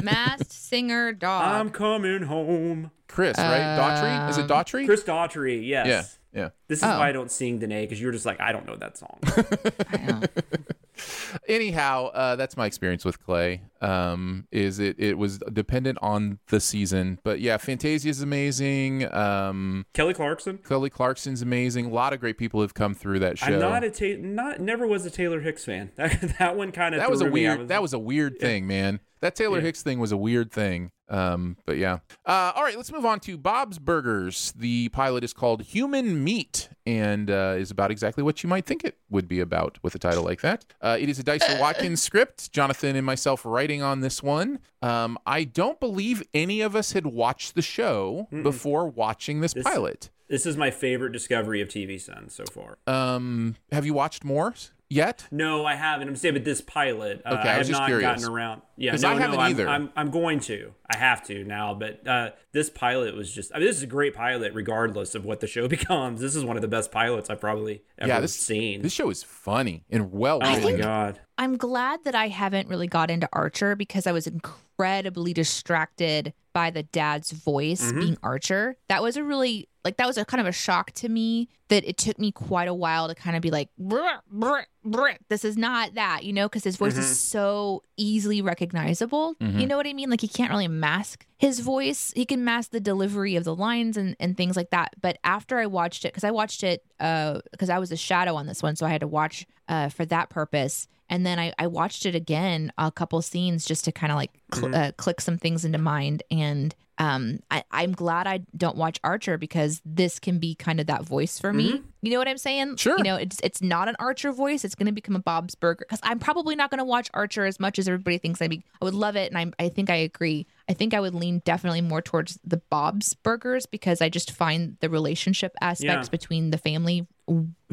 masked 0.00 0.52
singer 0.52 1.12
dog. 1.26 1.44
I'm 1.44 1.70
coming 1.70 2.22
home. 2.22 2.92
Chris, 3.08 3.36
right? 3.36 3.76
Daughtry? 3.76 4.30
Is 4.30 4.38
it 4.38 4.46
Daughtry? 4.46 4.80
Um, 4.82 4.86
Chris 4.86 5.02
Daughtry. 5.02 5.66
Yes. 5.66 5.86
Yeah. 5.88 6.04
Yeah. 6.34 6.50
This 6.68 6.78
is 6.80 6.84
Oh. 6.84 6.98
why 6.98 7.08
I 7.08 7.12
don't 7.12 7.30
sing 7.30 7.58
Danae 7.60 7.82
because 7.86 8.00
you're 8.00 8.12
just 8.12 8.26
like 8.26 8.40
I 8.40 8.50
don't 8.52 8.66
know 8.66 8.76
that 8.76 8.98
song. 8.98 9.18
Anyhow, 11.48 12.06
uh, 12.14 12.36
that's 12.36 12.56
my 12.56 12.66
experience 12.66 13.04
with 13.04 13.22
Clay. 13.24 13.62
Um, 13.80 14.46
is 14.52 14.78
it 14.78 14.96
it 14.98 15.18
was 15.18 15.38
dependent 15.52 15.98
on 16.00 16.38
the 16.48 16.60
season, 16.60 17.18
but 17.24 17.40
yeah, 17.40 17.56
Fantasia 17.56 18.08
is 18.08 18.22
amazing. 18.22 19.12
Um, 19.12 19.86
Kelly 19.92 20.14
Clarkson. 20.14 20.58
Kelly 20.58 20.90
Clarkson's 20.90 21.42
amazing. 21.42 21.86
A 21.86 21.90
lot 21.90 22.12
of 22.12 22.20
great 22.20 22.38
people 22.38 22.60
have 22.60 22.74
come 22.74 22.94
through 22.94 23.18
that 23.20 23.38
show. 23.38 23.46
I'm 23.46 23.58
not 23.58 23.82
a 23.84 23.90
ta- 23.90 24.20
not 24.20 24.60
never 24.60 24.86
was 24.86 25.04
a 25.04 25.10
Taylor 25.10 25.40
Hicks 25.40 25.64
fan. 25.64 25.90
That 25.96 26.36
that 26.38 26.56
one 26.56 26.70
kind 26.72 26.94
of 26.94 27.00
that 27.00 27.10
was 27.10 27.20
a 27.20 27.24
me. 27.28 27.46
I 27.46 27.54
weird 27.56 27.68
that 27.68 27.82
was 27.82 27.92
a 27.92 27.98
weird 27.98 28.38
thing 28.38 28.66
man 28.66 29.00
that 29.20 29.34
taylor 29.34 29.58
Yeah. 29.58 29.64
hicks 29.64 29.82
thing 29.82 29.98
was 30.00 30.12
a 30.12 30.16
weird 30.16 30.52
thing 30.52 30.90
um 31.08 31.56
but 31.66 31.76
yeah. 31.76 31.98
Uh 32.24 32.52
all 32.54 32.62
right 32.62 32.76
let's 32.76 32.90
move 32.92 33.04
on 33.04 33.20
to 33.20 33.36
bob's 33.36 33.78
burgers. 33.78 34.52
The 34.56 34.88
pilot 34.90 35.22
is 35.24 35.32
called 35.32 35.62
human 35.62 36.24
meat 36.24 36.68
and 36.86 37.30
uh, 37.30 37.54
is 37.58 37.70
about 37.70 37.90
exactly 37.90 38.22
what 38.22 38.42
you 38.42 38.48
might 38.48 38.66
think 38.66 38.84
it 38.84 38.98
would 39.10 39.26
be 39.28 39.40
about 39.40 39.78
with 39.82 39.94
a 39.94 39.98
title 39.98 40.22
like 40.24 40.40
that. 40.42 40.64
Uh, 40.80 40.96
it 41.00 41.08
is 41.08 41.18
a 41.18 41.22
dyson 41.22 41.58
watkins 41.58 42.00
script. 42.02 42.52
Jonathan 42.52 42.96
and 42.96 43.04
myself 43.06 43.44
writing 43.44 43.82
on 43.82 44.00
this 44.00 44.22
one. 44.22 44.58
Um 44.82 45.18
i 45.26 45.44
don't 45.44 45.78
believe 45.80 46.22
any 46.32 46.60
of 46.60 46.74
us 46.74 46.92
had 46.92 47.06
watched 47.06 47.54
the 47.54 47.62
show 47.62 48.28
before 48.42 48.86
watching 48.88 49.40
this, 49.40 49.52
This- 49.54 49.64
pilot. 49.64 50.10
This 50.26 50.46
is 50.46 50.56
my 50.56 50.70
favorite 50.70 51.12
discovery 51.12 51.60
of 51.60 51.68
TV 51.68 52.00
Sins 52.00 52.34
so 52.34 52.44
far. 52.46 52.78
um 52.86 53.56
have 53.72 53.84
you 53.84 53.92
watched 53.94 54.24
more 54.24 54.54
yet 54.94 55.26
No, 55.30 55.64
I 55.64 55.74
haven't. 55.74 56.08
I'm 56.08 56.16
saying, 56.16 56.34
but 56.34 56.44
this 56.44 56.60
pilot, 56.60 57.22
uh, 57.24 57.34
Okay, 57.34 57.48
I 57.48 57.54
I 57.54 57.58
have 57.58 57.70
not 57.70 57.86
curious. 57.86 58.02
gotten 58.22 58.32
around. 58.32 58.62
Yeah, 58.76 58.96
no, 58.96 59.08
I 59.08 59.14
no, 59.14 59.18
haven't 59.20 59.38
I'm. 59.40 59.68
I'm, 59.68 59.90
I'm 59.96 60.10
going 60.10 60.40
to. 60.40 60.72
I 60.92 60.96
have 60.98 61.24
to 61.26 61.44
now. 61.44 61.74
But 61.74 62.06
uh, 62.06 62.30
this 62.52 62.70
pilot 62.70 63.14
was 63.16 63.32
just. 63.32 63.52
I 63.54 63.58
mean, 63.58 63.66
this 63.66 63.76
is 63.76 63.82
a 63.82 63.86
great 63.86 64.14
pilot, 64.14 64.52
regardless 64.54 65.14
of 65.14 65.24
what 65.24 65.40
the 65.40 65.46
show 65.46 65.68
becomes. 65.76 66.20
This 66.20 66.34
is 66.34 66.44
one 66.44 66.56
of 66.56 66.62
the 66.62 66.68
best 66.68 66.90
pilots 66.90 67.30
I've 67.30 67.40
probably 67.40 67.82
ever 67.98 68.08
yeah 68.08 68.20
this 68.20 68.34
seen. 68.34 68.82
this 68.82 68.92
show 68.92 69.10
is 69.10 69.22
funny 69.22 69.84
and 69.90 70.12
well 70.12 70.40
oh 70.42 70.60
my 70.60 70.72
god. 70.72 71.20
I'm 71.36 71.56
glad 71.56 72.04
that 72.04 72.14
I 72.14 72.28
haven't 72.28 72.68
really 72.68 72.86
got 72.86 73.10
into 73.10 73.28
Archer 73.32 73.74
because 73.76 74.06
I 74.06 74.12
was 74.12 74.26
incredibly 74.26 75.32
distracted 75.32 76.32
by 76.52 76.70
the 76.70 76.82
dad's 76.84 77.32
voice 77.32 77.82
Mm-hmm. 77.82 77.98
being 78.00 78.18
Archer. 78.22 78.76
That 78.88 79.02
was 79.02 79.16
a 79.16 79.24
really 79.24 79.68
like 79.84 79.96
that 79.98 80.06
was 80.06 80.16
a 80.16 80.24
kind 80.24 80.40
of 80.40 80.46
a 80.46 80.52
shock 80.52 80.92
to 80.92 81.08
me 81.08 81.48
that 81.68 81.84
it 81.86 81.96
took 81.98 82.18
me 82.18 82.30
quite 82.32 82.68
a 82.68 82.74
while 82.74 83.08
to 83.08 83.14
kind 83.14 83.36
of 83.36 83.42
be 83.42 83.50
like 83.50 83.68
"Brr, 83.78 84.20
brr, 84.30 84.64
brr." 84.84 85.16
this 85.28 85.44
is 85.44 85.56
not 85.58 85.94
that, 85.94 86.22
you 86.24 86.32
know, 86.32 86.46
because 86.48 86.62
his 86.64 86.76
voice 86.76 86.92
Mm-hmm. 86.92 87.02
is 87.02 87.18
so 87.20 87.82
easily 87.96 88.40
recognizable. 88.40 89.34
You 89.40 89.66
know 89.66 89.76
what 89.76 89.86
I 89.86 89.92
mean? 89.92 90.10
Like 90.10 90.20
he 90.20 90.28
can't 90.28 90.50
really 90.50 90.68
mask 90.68 91.26
his 91.38 91.58
voice. 91.60 92.12
He 92.16 92.24
can 92.24 92.44
mask 92.44 92.70
the 92.70 92.80
delivery 92.80 93.36
of 93.36 93.44
the 93.44 93.54
lines 93.54 93.96
and, 93.96 94.16
and 94.20 94.36
things 94.36 94.56
like 94.56 94.70
that. 94.70 94.94
But 95.00 95.18
after 95.24 95.58
I 95.58 95.66
watched 95.66 96.04
it, 96.04 96.08
because 96.12 96.24
I 96.24 96.30
watched 96.30 96.62
it 96.62 96.84
uh 97.00 97.40
because 97.50 97.68
I 97.70 97.78
was 97.80 97.90
a 97.92 97.96
shadow 97.96 98.36
on 98.36 98.46
this 98.46 98.62
one, 98.62 98.76
so 98.76 98.86
I 98.86 98.90
had 98.90 99.00
to 99.00 99.08
watch 99.08 99.44
uh 99.68 99.88
for 99.88 100.04
that 100.06 100.30
purpose. 100.30 100.88
And 101.10 101.26
then 101.26 101.38
I, 101.38 101.52
I 101.58 101.66
watched 101.66 102.06
it 102.06 102.14
again, 102.14 102.72
a 102.78 102.90
couple 102.90 103.20
scenes 103.20 103.66
just 103.66 103.84
to 103.84 103.92
kind 103.92 104.10
of 104.10 104.16
like 104.16 104.30
cl- 104.54 104.74
uh, 104.74 104.92
click 104.96 105.20
some 105.20 105.36
things 105.36 105.62
into 105.66 105.76
mind. 105.76 106.22
And 106.30 106.74
um, 106.96 107.40
I, 107.50 107.62
I'm 107.70 107.92
glad 107.92 108.26
I 108.26 108.40
don't 108.56 108.76
watch 108.78 108.98
Archer 109.04 109.36
because 109.36 109.82
this 109.84 110.18
can 110.18 110.38
be 110.38 110.54
kind 110.54 110.80
of 110.80 110.86
that 110.86 111.02
voice 111.04 111.38
for 111.38 111.52
me. 111.52 111.82
You 112.00 112.10
know 112.10 112.18
what 112.18 112.26
I'm 112.28 112.38
saying? 112.38 112.76
Sure. 112.76 112.96
You 112.96 113.04
know, 113.04 113.16
it's 113.16 113.38
it's 113.42 113.60
not 113.60 113.88
an 113.88 113.96
Archer 113.98 114.32
voice. 114.32 114.64
It's 114.64 114.74
going 114.74 114.86
to 114.86 114.92
become 114.92 115.14
a 115.14 115.20
Bob's 115.20 115.54
Burger 115.54 115.84
because 115.86 116.00
I'm 116.02 116.18
probably 116.18 116.56
not 116.56 116.70
going 116.70 116.78
to 116.78 116.84
watch 116.84 117.10
Archer 117.12 117.44
as 117.44 117.60
much 117.60 117.78
as 117.78 117.86
everybody 117.86 118.16
thinks 118.18 118.40
I 118.40 118.48
be. 118.48 118.62
I 118.80 118.84
would 118.84 118.94
love 118.94 119.14
it, 119.16 119.30
and 119.32 119.38
I 119.58 119.64
I 119.64 119.68
think 119.68 119.90
I 119.90 119.96
agree. 119.96 120.46
I 120.68 120.72
think 120.72 120.94
I 120.94 121.00
would 121.00 121.14
lean 121.14 121.42
definitely 121.44 121.80
more 121.82 122.00
towards 122.00 122.38
the 122.44 122.58
Bob's 122.70 123.12
Burgers 123.14 123.66
because 123.66 124.00
I 124.00 124.08
just 124.08 124.30
find 124.30 124.76
the 124.80 124.88
relationship 124.88 125.54
aspects 125.60 126.06
Yeah. 126.06 126.10
between 126.10 126.50
the 126.50 126.58
family 126.58 127.06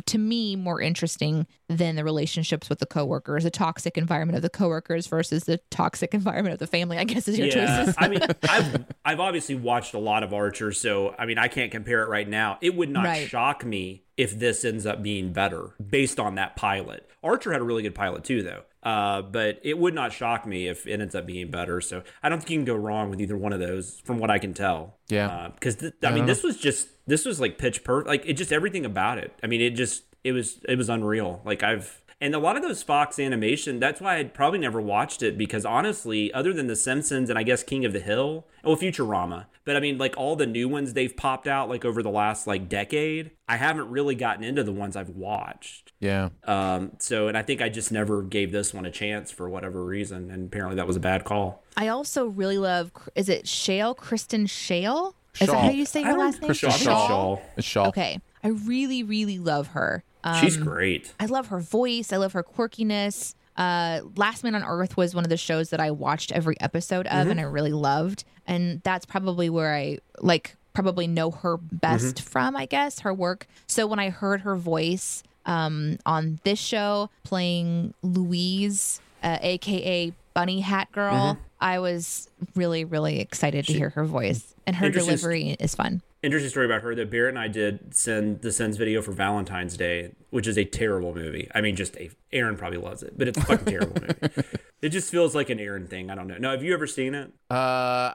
to 0.06 0.18
me 0.18 0.56
more 0.56 0.80
interesting 0.82 1.46
than 1.68 1.96
the 1.96 2.04
relationships 2.04 2.70
with 2.70 2.80
the 2.80 2.86
coworkers, 2.86 3.44
the 3.44 3.52
toxic 3.52 3.98
environment 3.98 4.36
of 4.38 4.42
the 4.42 4.50
coworkers 4.50 5.08
versus 5.08 5.44
the 5.44 5.60
toxic 5.70 6.14
environment 6.14 6.54
of 6.54 6.60
the 6.60 6.68
family. 6.68 6.98
I 6.98 7.04
guess 7.04 7.28
is 7.28 7.38
your 7.38 7.50
choices. 7.50 7.94
I 7.98 8.08
mean, 8.08 8.22
I've 8.44 8.86
I've 9.04 9.20
obviously 9.20 9.56
watched 9.56 9.94
a 9.94 10.00
lot 10.00 10.24
of 10.24 10.34
Archer, 10.34 10.72
so 10.72 11.14
I 11.20 11.26
mean, 11.26 11.38
I 11.38 11.48
can't 11.48 11.72
compare 11.72 12.02
it 12.04 12.10
right 12.10 12.28
now. 12.28 12.58
It 12.62 12.76
would 12.76 12.90
not 12.90 13.06
Right. 13.06 13.28
shock 13.28 13.66
me 13.66 14.04
if 14.18 14.38
this 14.38 14.64
ends 14.64 14.86
up 14.86 15.02
being 15.04 15.34
better 15.34 15.72
based 15.86 16.20
on 16.20 16.36
that 16.36 16.56
pilot. 16.56 17.10
Archer 17.24 17.52
had 17.52 17.62
a 17.62 17.64
really 17.64 17.84
good 17.84 17.96
pilot 17.96 18.24
too, 18.24 18.44
though. 18.44 18.62
Uh, 18.84 19.22
but 19.22 19.60
it 19.64 19.78
would 19.78 19.94
not 19.94 20.12
shock 20.12 20.44
me 20.48 20.68
if 20.68 20.88
it 20.88 21.00
ends 21.00 21.14
up 21.14 21.28
being 21.28 21.52
better. 21.52 21.80
So 21.82 22.02
I 22.24 22.30
don't 22.30 22.40
think 22.40 22.50
you 22.50 22.58
can 22.58 22.66
go 22.66 22.74
wrong 22.76 23.12
with 23.12 23.22
either 23.22 23.38
one 23.38 23.54
of 23.54 23.60
those, 23.60 24.00
from 24.06 24.18
what 24.18 24.32
I 24.32 24.40
can 24.40 24.56
tell. 24.56 24.98
Yeah. 25.08 25.50
because 25.54 25.76
th- 25.76 25.94
I 26.04 26.10
mean, 26.12 26.26
this 26.26 26.42
was 26.42 26.58
just 26.58 26.88
this 27.12 27.26
was 27.26 27.40
like 27.40 27.58
pitch 27.58 27.84
perfect. 27.84 28.08
Like 28.08 28.26
it 28.26 28.34
just 28.34 28.54
everything 28.54 28.86
about 28.86 29.18
it. 29.18 29.34
I 29.44 29.48
mean, 29.48 29.62
it 29.62 29.72
just 29.72 30.04
it 30.24 30.32
was 30.32 30.62
it 30.68 30.78
was 30.78 30.90
unreal. 30.90 31.42
Like 31.44 31.62
I've 31.62 32.02
and 32.22 32.36
a 32.36 32.40
lot 32.40 32.56
of 32.56 32.62
those 32.62 32.84
Fox 32.84 33.20
animation. 33.20 33.80
That's 33.80 34.00
why 34.00 34.18
I'd 34.18 34.34
probably 34.34 34.60
never 34.60 34.80
watched 34.80 35.24
it 35.24 35.38
because 35.38 35.66
honestly, 35.66 36.32
other 36.34 36.54
than 36.54 36.68
The 36.68 36.76
Simpsons 36.76 37.32
and 37.32 37.38
I 37.38 37.44
guess 37.44 37.64
King 37.64 37.84
of 37.84 37.94
the 37.94 38.00
Hill, 38.00 38.46
well, 38.64 38.78
Futurama. 38.78 39.48
But 39.66 39.76
I 39.76 39.80
mean, 39.80 39.98
like 39.98 40.16
all 40.18 40.36
the 40.36 40.46
new 40.46 40.70
ones 40.70 40.94
they've 40.94 41.16
popped 41.16 41.48
out 41.48 41.68
like 41.68 41.84
over 41.84 42.02
the 42.02 42.10
last 42.10 42.48
like 42.48 42.70
decade. 42.70 43.32
I 43.50 43.58
haven't 43.58 43.90
really 43.90 44.16
gotten 44.16 44.44
into 44.44 44.64
the 44.64 44.72
ones 44.72 44.96
I've 44.96 45.10
watched. 45.10 45.92
Yeah. 46.00 46.30
Um, 46.46 46.94
so, 47.00 47.28
and 47.28 47.38
I 47.38 47.42
think 47.42 47.62
I 47.62 47.68
just 47.68 47.92
never 47.92 48.22
gave 48.22 48.52
this 48.52 48.74
one 48.74 48.86
a 48.86 48.92
chance 48.92 49.32
for 49.32 49.50
whatever 49.50 49.84
reason, 49.84 50.32
and 50.32 50.46
apparently 50.46 50.78
that 50.78 50.88
was 50.88 50.96
a 50.96 51.02
bad 51.02 51.26
call. 51.26 51.64
I 51.76 51.90
also 51.90 52.28
really 52.28 52.58
love. 52.58 52.92
Is 53.16 53.28
it 53.28 53.48
Shale? 53.48 53.94
Kristen 53.94 54.46
Shale? 54.46 55.16
Is 55.40 55.48
that 55.48 55.58
how 55.58 55.70
you 55.70 55.86
say 55.86 56.04
her 56.04 56.14
last 56.18 56.42
name? 56.42 56.48
Kristen 56.50 56.70
Schaal. 56.72 57.08
Schaal. 57.08 57.42
It's 57.58 57.68
Schaal. 57.68 57.88
Okay, 57.88 58.20
I 58.44 58.50
really, 58.50 59.04
really 59.04 59.40
love 59.40 59.68
her. 59.68 60.04
Um, 60.24 60.36
She's 60.42 60.58
great. 60.58 61.14
I 61.20 61.26
love 61.26 61.48
her 61.48 61.60
voice. 61.60 62.12
I 62.14 62.18
love 62.18 62.34
her 62.34 62.44
quirkiness. 62.44 63.34
Uh, 63.58 64.02
Last 64.16 64.44
Man 64.44 64.56
on 64.56 64.64
Earth 64.64 64.96
was 64.98 65.14
one 65.14 65.24
of 65.24 65.30
the 65.30 65.38
shows 65.38 65.70
that 65.70 65.80
I 65.80 65.92
watched 65.92 66.32
every 66.32 66.60
episode 66.60 67.06
of, 67.08 67.28
and 67.28 67.40
I 67.40 67.44
really 67.44 67.74
loved. 67.74 68.24
And 68.48 68.82
that's 68.84 69.06
probably 69.06 69.50
where 69.50 69.74
I 69.76 70.00
like 70.20 70.56
probably 70.74 71.08
know 71.08 71.32
her 71.32 71.58
best 71.58 72.22
from. 72.22 72.56
I 72.56 72.66
guess 72.66 73.00
her 73.00 73.14
work. 73.14 73.48
So 73.68 73.88
when 73.88 74.00
I 74.00 74.10
heard 74.10 74.42
her 74.42 74.56
voice 74.56 75.24
um, 75.46 75.98
on 76.06 76.40
this 76.44 76.60
show 76.60 77.10
playing 77.24 77.94
Louise, 78.02 79.02
uh, 79.24 79.38
aka 79.42 80.14
Bunny 80.34 80.62
Hat 80.62 80.92
Girl, 80.92 81.38
I 81.62 81.80
was 81.80 82.28
really, 82.56 82.84
really 82.84 83.20
excited 83.20 83.66
to 83.68 83.74
hear 83.74 83.90
her 83.92 84.04
voice, 84.04 84.54
and 84.66 84.76
her 84.76 84.90
delivery 84.90 85.56
is 85.60 85.76
fun. 85.76 86.02
Interesting 86.24 86.50
story 86.50 86.66
about 86.66 86.82
her 86.82 86.94
that 86.96 87.10
Barrett 87.10 87.30
and 87.30 87.40
I 87.40 87.48
did 87.48 87.96
send 87.96 88.42
the 88.42 88.52
Sins 88.52 88.78
video 88.78 89.02
for 89.02 89.12
Valentine's 89.12 89.78
Day, 89.78 90.12
which 90.32 90.48
is 90.48 90.58
a 90.58 90.66
terrible 90.66 91.16
movie. 91.16 91.50
I 91.54 91.62
mean, 91.62 91.76
just 91.76 91.96
a 91.98 92.10
Aaron 92.34 92.58
probably 92.58 92.80
loves 92.80 93.04
it, 93.04 93.18
but 93.18 93.28
it's 93.28 93.38
a 93.38 93.42
fucking 93.42 93.66
terrible 93.66 94.02
movie. 94.02 94.44
It 94.82 94.90
just 94.90 95.12
feels 95.12 95.36
like 95.36 95.52
an 95.52 95.60
Aaron 95.60 95.86
thing. 95.86 96.10
I 96.10 96.16
don't 96.16 96.26
know. 96.26 96.38
No, 96.40 96.50
have 96.50 96.64
you 96.64 96.74
ever 96.74 96.88
seen 96.88 97.14
it? 97.14 97.32
Uh, 97.52 97.54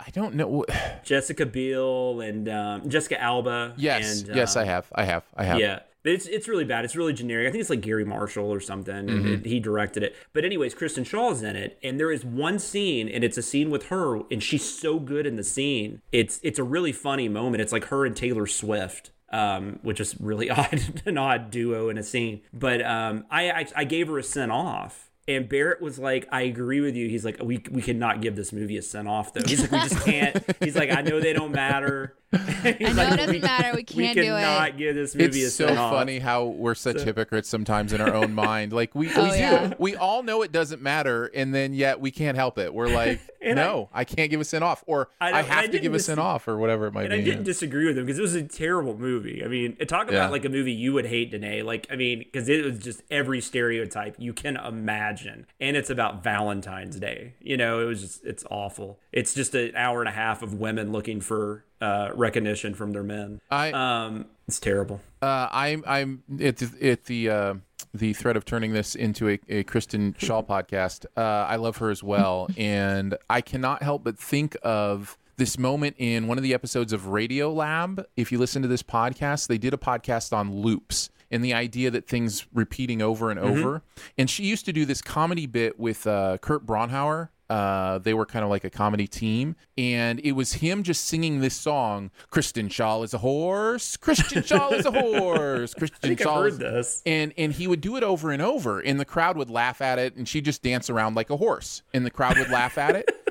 I 0.01 0.07
don't 0.13 0.35
know. 0.35 0.65
Jessica 1.05 1.47
Biel 1.47 2.21
and 2.21 2.49
um, 2.49 2.91
Jessica 2.91 3.23
Alba. 3.23 3.75
Yes. 3.77 4.23
and, 4.23 4.35
yes, 4.35 4.57
um, 4.57 4.63
I 4.63 4.65
have. 4.65 4.87
I 4.93 5.05
have. 5.05 5.23
I 5.37 5.45
have. 5.45 5.61
Yeah. 5.61 5.81
But 6.07 6.13
it's 6.13 6.27
it's 6.27 6.47
really 6.47 6.65
bad. 6.65 6.85
It's 6.85 6.95
really 6.95 7.13
generic. 7.13 7.49
I 7.49 7.51
think 7.51 7.61
it's 7.63 7.71
like 7.71 7.81
Garry 7.81 8.05
Marshall 8.05 8.49
or 8.55 8.61
something, 8.61 9.07
Mm-hmm. 9.09 9.27
it- 9.35 9.47
he 9.47 9.59
directed 9.59 10.05
it. 10.05 10.15
But 10.33 10.45
anyways, 10.45 10.73
Kristen 10.73 11.03
Schaal's 11.03 11.43
in 11.43 11.57
it, 11.57 11.79
and 11.83 11.99
there 11.99 12.13
is 12.13 12.25
one 12.25 12.61
scene, 12.61 13.09
and 13.09 13.25
it's 13.25 13.37
a 13.37 13.43
scene 13.43 13.71
with 13.71 13.87
her, 13.89 14.21
and 14.31 14.41
she's 14.41 14.63
so 14.65 15.01
good 15.01 15.27
in 15.27 15.35
the 15.35 15.43
scene. 15.43 16.01
It's 16.13 16.39
it's 16.45 16.61
a 16.61 16.65
really 16.65 16.93
funny 16.93 17.29
moment. 17.29 17.61
It's 17.61 17.73
like 17.73 17.87
her 17.87 18.07
and 18.07 18.15
Taylor 18.15 18.47
Swift. 18.47 19.11
Um, 19.33 19.81
which 19.83 19.99
is 19.99 20.15
really 20.21 20.49
odd, 20.61 20.81
an 21.05 21.19
odd 21.19 21.51
duo 21.51 21.89
in 21.89 21.99
a 21.99 22.05
scene. 22.05 22.43
But 22.55 22.81
um, 22.87 23.25
I, 23.29 23.51
I 23.51 23.67
I 23.79 23.85
gave 23.85 24.07
her 24.07 24.19
a 24.19 24.23
sent 24.23 24.53
off, 24.53 25.11
and 25.27 25.49
Barrett 25.49 25.83
was 25.83 25.99
like, 25.99 26.29
"I 26.31 26.43
agree 26.43 26.81
with 26.81 26.95
you." 26.95 27.09
He's 27.09 27.25
like, 27.25 27.39
"We 27.43 27.61
we 27.73 27.83
cannot 27.83 28.23
give 28.23 28.37
this 28.37 28.53
movie 28.53 28.77
a 28.77 28.83
sent 28.83 29.09
off 29.09 29.35
though." 29.35 29.43
He's 29.45 29.61
like, 29.63 29.73
"We 29.73 29.81
just 29.81 30.05
can't." 30.05 30.45
He's 30.63 30.77
like, 30.77 30.93
"I 30.97 31.03
know 31.03 31.19
they 31.19 31.33
don't 31.33 31.51
matter." 31.51 32.15
He's 32.79 32.89
I 32.89 32.93
know 32.93 33.03
like, 33.03 33.13
it 33.13 33.17
doesn't 33.17 33.41
matter. 33.43 33.73
We 33.77 33.83
can't 33.85 34.15
do 34.15 34.21
it. 34.23 34.25
We 34.25 34.31
cannot 34.31 34.77
give 34.79 34.95
this 34.95 35.15
movie 35.15 35.43
a 35.43 35.47
It's 35.47 35.55
so 35.55 35.67
sent 35.67 35.79
off. 35.79 35.93
funny 35.93 36.19
how 36.19 36.45
we're 36.47 36.75
such 36.75 37.01
hypocrites 37.03 37.49
sometimes 37.49 37.93
in 37.93 38.01
our 38.01 38.15
own 38.15 38.33
mind. 38.47 38.73
Like 38.73 38.95
we, 38.95 39.11
oh, 39.15 39.23
we, 39.25 39.29
Oh, 39.29 39.33
do- 39.33 39.39
yeah. 39.39 39.75
we 39.79 39.97
all 39.97 40.23
know 40.23 40.43
it 40.43 40.53
doesn't 40.53 40.83
matter, 40.83 41.27
and 41.35 41.55
then 41.55 41.73
yet 41.75 42.01
we 42.01 42.11
can't 42.11 42.37
help 42.37 42.59
it. 42.59 42.73
We're 42.75 42.89
like, 42.89 43.21
And 43.43 43.61
I- 43.61 43.65
no, 43.65 43.89
I, 43.93 44.05
can't 44.05 44.29
give 44.31 44.41
a 44.41 44.45
sent 44.45 44.65
off, 44.65 44.83
or 44.87 45.09
I 45.21 45.31
I, 45.33 45.43
have 45.43 45.59
I 45.59 45.61
to 45.63 45.67
give 45.69 45.83
didn't 45.83 45.95
a 45.95 45.99
dis- 45.99 46.07
sent 46.07 46.19
off, 46.21 46.49
or 46.49 46.57
whatever 46.59 46.87
it 46.89 46.93
might 46.93 47.03
And 47.05 47.11
be. 47.13 47.19
I 47.19 47.25
didn't 47.25 47.45
disagree 47.45 47.87
with 47.87 47.97
him 47.97 48.05
because 48.05 48.19
it 48.19 48.23
was 48.23 48.35
a 48.35 48.43
terrible 48.43 48.99
movie. 48.99 49.45
I 49.45 49.49
mean, 49.49 49.77
talk 49.87 50.09
about 50.09 50.13
Yeah. 50.15 50.29
like 50.31 50.45
a 50.45 50.49
movie 50.49 50.73
you 50.73 50.93
would 50.95 51.07
hate, 51.07 51.31
Danae. 51.31 51.63
Like, 51.63 51.87
I 51.91 51.95
mean, 51.97 52.19
because 52.21 52.49
it 52.49 52.65
was 52.65 52.79
just 52.79 53.03
every 53.11 53.41
stereotype 53.41 54.17
you 54.19 54.33
can 54.33 54.57
imagine, 54.57 55.47
and 55.61 55.77
it's 55.77 55.91
about 55.91 56.25
Valentine's 56.25 56.99
Day. 56.99 57.35
You 57.41 57.57
know, 57.57 57.81
it 57.81 57.85
was 57.85 58.01
just 58.01 58.25
it's 58.25 58.45
awful. 58.51 58.99
It's 59.13 59.33
just 59.35 59.55
an 59.55 59.73
hour 59.77 60.01
and 60.01 60.09
a 60.09 60.13
half 60.13 60.43
of 60.43 60.55
women 60.55 60.91
looking 60.93 61.21
for 61.21 61.65
uh, 61.81 62.11
recognition 62.15 62.75
from 62.75 62.93
their 62.93 63.03
men. 63.03 63.41
I- 63.51 63.73
um, 63.73 64.27
it's 64.49 64.61
terrible. 64.61 65.01
Uh, 65.21 65.49
I'm 65.51 65.83
I'm 65.87 66.23
at 66.41 66.59
the, 66.59 66.91
at 66.91 67.05
the 67.07 67.31
uh, 67.31 67.55
the 67.93 68.13
threat 68.13 68.37
of 68.37 68.45
turning 68.45 68.73
this 68.73 68.95
into 68.95 69.29
a, 69.29 69.39
a 69.49 69.65
Kristen 69.65 70.15
Schaal 70.15 70.47
podcast. 70.49 71.07
Uh, 71.17 71.21
I 71.21 71.57
love 71.57 71.79
her 71.79 71.91
as 71.91 72.03
well, 72.03 72.49
and 72.57 73.17
I 73.29 73.41
cannot 73.41 73.83
help 73.83 74.05
but 74.05 74.19
think 74.19 74.57
of 74.63 75.19
this 75.37 75.59
moment 75.59 75.97
in 75.99 76.29
one 76.29 76.39
of 76.39 76.45
the 76.45 76.55
episodes 76.55 76.93
of 76.93 77.09
Radio 77.09 77.53
Lab. 77.53 78.07
If 78.17 78.31
you 78.33 78.39
listen 78.39 78.63
to 78.63 78.69
this 78.69 78.83
podcast, 78.83 79.49
they 79.49 79.59
did 79.59 79.75
a 79.75 79.79
podcast 79.79 80.33
on 80.33 80.55
loops 80.55 81.11
and 81.31 81.45
the 81.45 81.53
idea 81.53 81.91
that 81.91 82.07
things 82.07 82.47
repeating 82.55 83.03
over 83.03 83.31
and 83.33 83.41
over. 83.41 83.83
And 84.17 84.31
she 84.31 84.45
used 84.45 84.65
to 84.67 84.73
do 84.73 84.85
this 84.87 85.03
comedy 85.03 85.47
bit 85.47 85.79
with 85.79 86.07
uh, 86.07 86.39
Kurt 86.39 86.65
Braunohler. 86.65 87.29
Uh, 87.49 87.99
they 87.99 88.13
were 88.13 88.27
kind 88.27 88.43
of 88.45 88.51
like 88.51 88.65
a 88.65 88.71
comedy 88.71 89.07
team, 89.07 89.55
and 89.79 90.21
it 90.25 90.33
was 90.33 90.55
him 90.55 90.83
just 90.83 91.05
singing 91.05 91.41
this 91.41 91.55
song. 91.55 92.11
Kristen 92.31 92.69
Schaal 92.69 93.05
is 93.05 93.15
a 93.15 93.19
horse. 93.19 93.97
Kristen 93.97 94.43
Schaal 94.43 94.73
is 94.73 94.85
a 94.87 94.91
horse. 94.91 95.75
I've 95.81 95.91
Schaal 96.17 96.43
heard 96.43 96.59
this. 96.59 97.03
And 97.07 97.33
and 97.39 97.53
he 97.53 97.69
would 97.69 97.81
do 97.81 97.97
it 97.97 98.03
over 98.03 98.33
and 98.33 98.43
over, 98.43 98.81
and 98.81 98.99
the 98.99 99.05
crowd 99.05 99.37
would 99.37 99.51
laugh 99.51 99.81
at 99.81 99.99
it, 99.99 100.17
and 100.17 100.29
she'd 100.29 100.45
just 100.45 100.63
dance 100.63 100.91
around 100.91 101.15
like 101.15 101.31
a 101.31 101.37
horse, 101.37 101.83
and 101.95 102.05
the 102.05 102.11
crowd 102.11 102.37
would 102.39 102.51
laugh 102.51 102.79
at 102.79 102.97
it. 102.97 103.09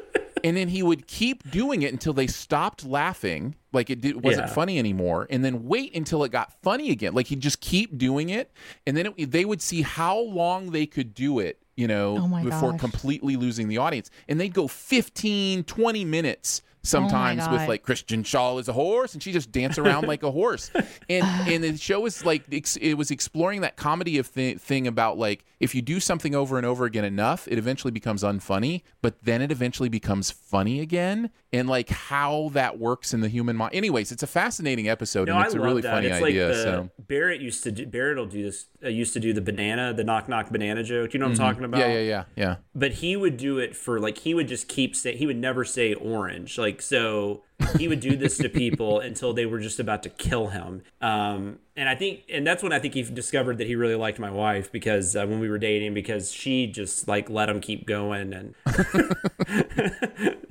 And 0.44 0.56
then 0.56 0.68
he 0.68 0.84
would 0.84 1.08
keep 1.08 1.50
doing 1.50 1.82
it 1.82 1.92
until 1.92 2.14
they 2.14 2.28
stopped 2.28 2.86
laughing, 2.86 3.56
like 3.74 3.90
it 3.90 4.00
did, 4.00 4.24
wasn't 4.24 4.46
Yeah. 4.48 4.54
funny 4.54 4.78
anymore, 4.78 5.26
and 5.32 5.44
then 5.44 5.66
wait 5.66 5.96
until 5.96 6.24
it 6.24 6.32
got 6.32 6.54
funny 6.62 6.92
again. 6.92 7.16
Like 7.16 7.26
he'd 7.28 7.40
just 7.40 7.62
keep 7.62 7.98
doing 7.98 8.30
it, 8.30 8.52
and 8.86 8.96
then 8.96 9.12
it, 9.18 9.32
they 9.32 9.44
would 9.44 9.60
see 9.60 9.82
how 9.82 10.20
long 10.20 10.70
they 10.70 10.86
could 10.86 11.16
do 11.16 11.40
it, 11.40 11.64
you 11.76 11.88
know, 11.88 12.18
Oh 12.18 12.44
before 12.44 12.72
gosh. 12.72 12.80
completely 12.80 13.36
losing 13.36 13.68
the 13.68 13.78
audience. 13.78 14.10
And 14.28 14.40
they'd 14.40 14.54
go 14.54 14.68
15, 14.68 15.64
20 15.66 16.06
minutes 16.06 16.62
sometimes 16.86 17.42
with 17.50 17.56
Oh 17.56 17.58
God. 17.58 17.70
like 17.70 17.84
Kristen 17.84 18.24
Schaal 18.24 18.60
is 18.60 18.68
a 18.68 18.74
horse, 18.74 19.14
and 19.14 19.22
she 19.22 19.32
just 19.32 19.52
dance 19.52 19.78
around 19.78 20.08
like 20.08 20.24
a 20.24 20.32
horse. 20.32 20.72
And 21.10 21.26
and 21.50 21.64
the 21.64 21.78
show 21.78 22.00
was 22.00 22.26
like 22.26 22.44
it 22.50 22.98
was 22.98 23.12
exploring 23.12 23.62
that 23.62 23.76
comedy 23.76 24.18
of 24.18 24.28
thi- 24.28 24.56
thing 24.56 24.88
about 24.88 25.18
like 25.18 25.44
if 25.60 25.74
you 25.74 25.82
do 25.82 26.00
something 26.00 26.36
over 26.36 26.58
and 26.58 26.66
over 26.66 26.86
again 26.86 27.06
enough, 27.06 27.48
it 27.48 27.58
eventually 27.58 27.92
becomes 27.92 28.24
unfunny, 28.24 28.82
but 29.02 29.16
then 29.24 29.42
it 29.42 29.52
eventually 29.52 29.88
becomes 29.90 30.30
funny 30.30 30.80
again, 30.82 31.30
and 31.54 31.68
like 31.70 31.90
how 31.90 32.50
that 32.54 32.78
works 32.78 33.14
in 33.14 33.22
the 33.22 33.30
human 33.30 33.56
mind. 33.56 33.74
Anyways, 33.74 34.12
it's 34.12 34.22
a 34.24 34.28
fascinating 34.28 34.90
episode, 34.90 35.28
No, 35.28 35.38
and 35.38 35.46
it's 35.46 35.56
I 35.56 35.58
a 35.58 35.62
really 35.62 35.82
that. 35.82 35.92
funny 35.94 36.08
it's 36.08 36.22
idea. 36.24 36.46
Like 36.48 36.56
the, 36.56 36.62
so 36.64 36.90
Barrett 37.00 37.40
used 37.42 37.64
to 37.64 37.72
do, 37.72 37.86
Barrett 37.86 38.18
will 38.18 38.26
do 38.26 38.44
this. 38.44 38.66
Uh, 38.84 38.90
used 38.90 39.14
to 39.14 39.20
do 39.20 39.34
the 39.34 39.42
banana, 39.42 39.94
the 39.94 40.04
knock 40.04 40.28
knock 40.30 40.50
banana 40.52 40.84
joke. 40.84 41.14
You 41.14 41.20
know 41.20 41.28
what 41.28 41.32
I'm 41.32 41.38
talking 41.38 41.64
about? 41.64 41.80
Mm-hmm. 41.82 41.90
yeah, 41.92 42.00
yeah, 42.00 42.24
yeah, 42.36 42.44
yeah. 42.44 42.56
but 42.76 42.92
he 42.94 43.16
would 43.16 43.38
do 43.38 43.58
it 43.58 43.76
for 43.76 44.00
like 44.00 44.18
he 44.20 44.34
would 44.34 44.48
just 44.48 44.68
keep 44.68 44.96
say 44.96 45.16
he 45.16 45.26
would 45.26 45.38
never 45.38 45.64
say 45.64 45.94
orange 45.94 46.58
like 46.58 46.75
so 46.82 47.44
he 47.78 47.88
would 47.88 48.00
do 48.00 48.16
this 48.16 48.38
to 48.38 48.50
people 48.50 49.00
until 49.10 49.34
they 49.34 49.46
were 49.46 49.60
just 49.60 49.80
about 49.80 50.04
to 50.04 50.10
kill 50.10 50.48
him 50.48 50.82
um 51.02 51.58
and 51.76 51.88
i 51.88 51.96
think 51.96 52.22
and 52.30 52.46
that's 52.46 52.62
when 52.62 52.74
i 52.74 52.80
think 52.80 52.94
he 52.94 53.02
discovered 53.04 53.58
that 53.58 53.68
he 53.68 53.76
really 53.76 53.96
liked 53.96 54.20
my 54.20 54.32
wife 54.32 54.72
because 54.72 55.16
uh, 55.16 55.26
when 55.26 55.40
we 55.40 55.50
were 55.50 55.58
dating 55.58 55.94
because 55.94 56.32
she 56.32 56.68
just 56.68 57.08
like 57.08 57.30
let 57.30 57.50
him 57.50 57.62
keep 57.62 57.86
going 57.86 58.34
and 58.34 58.56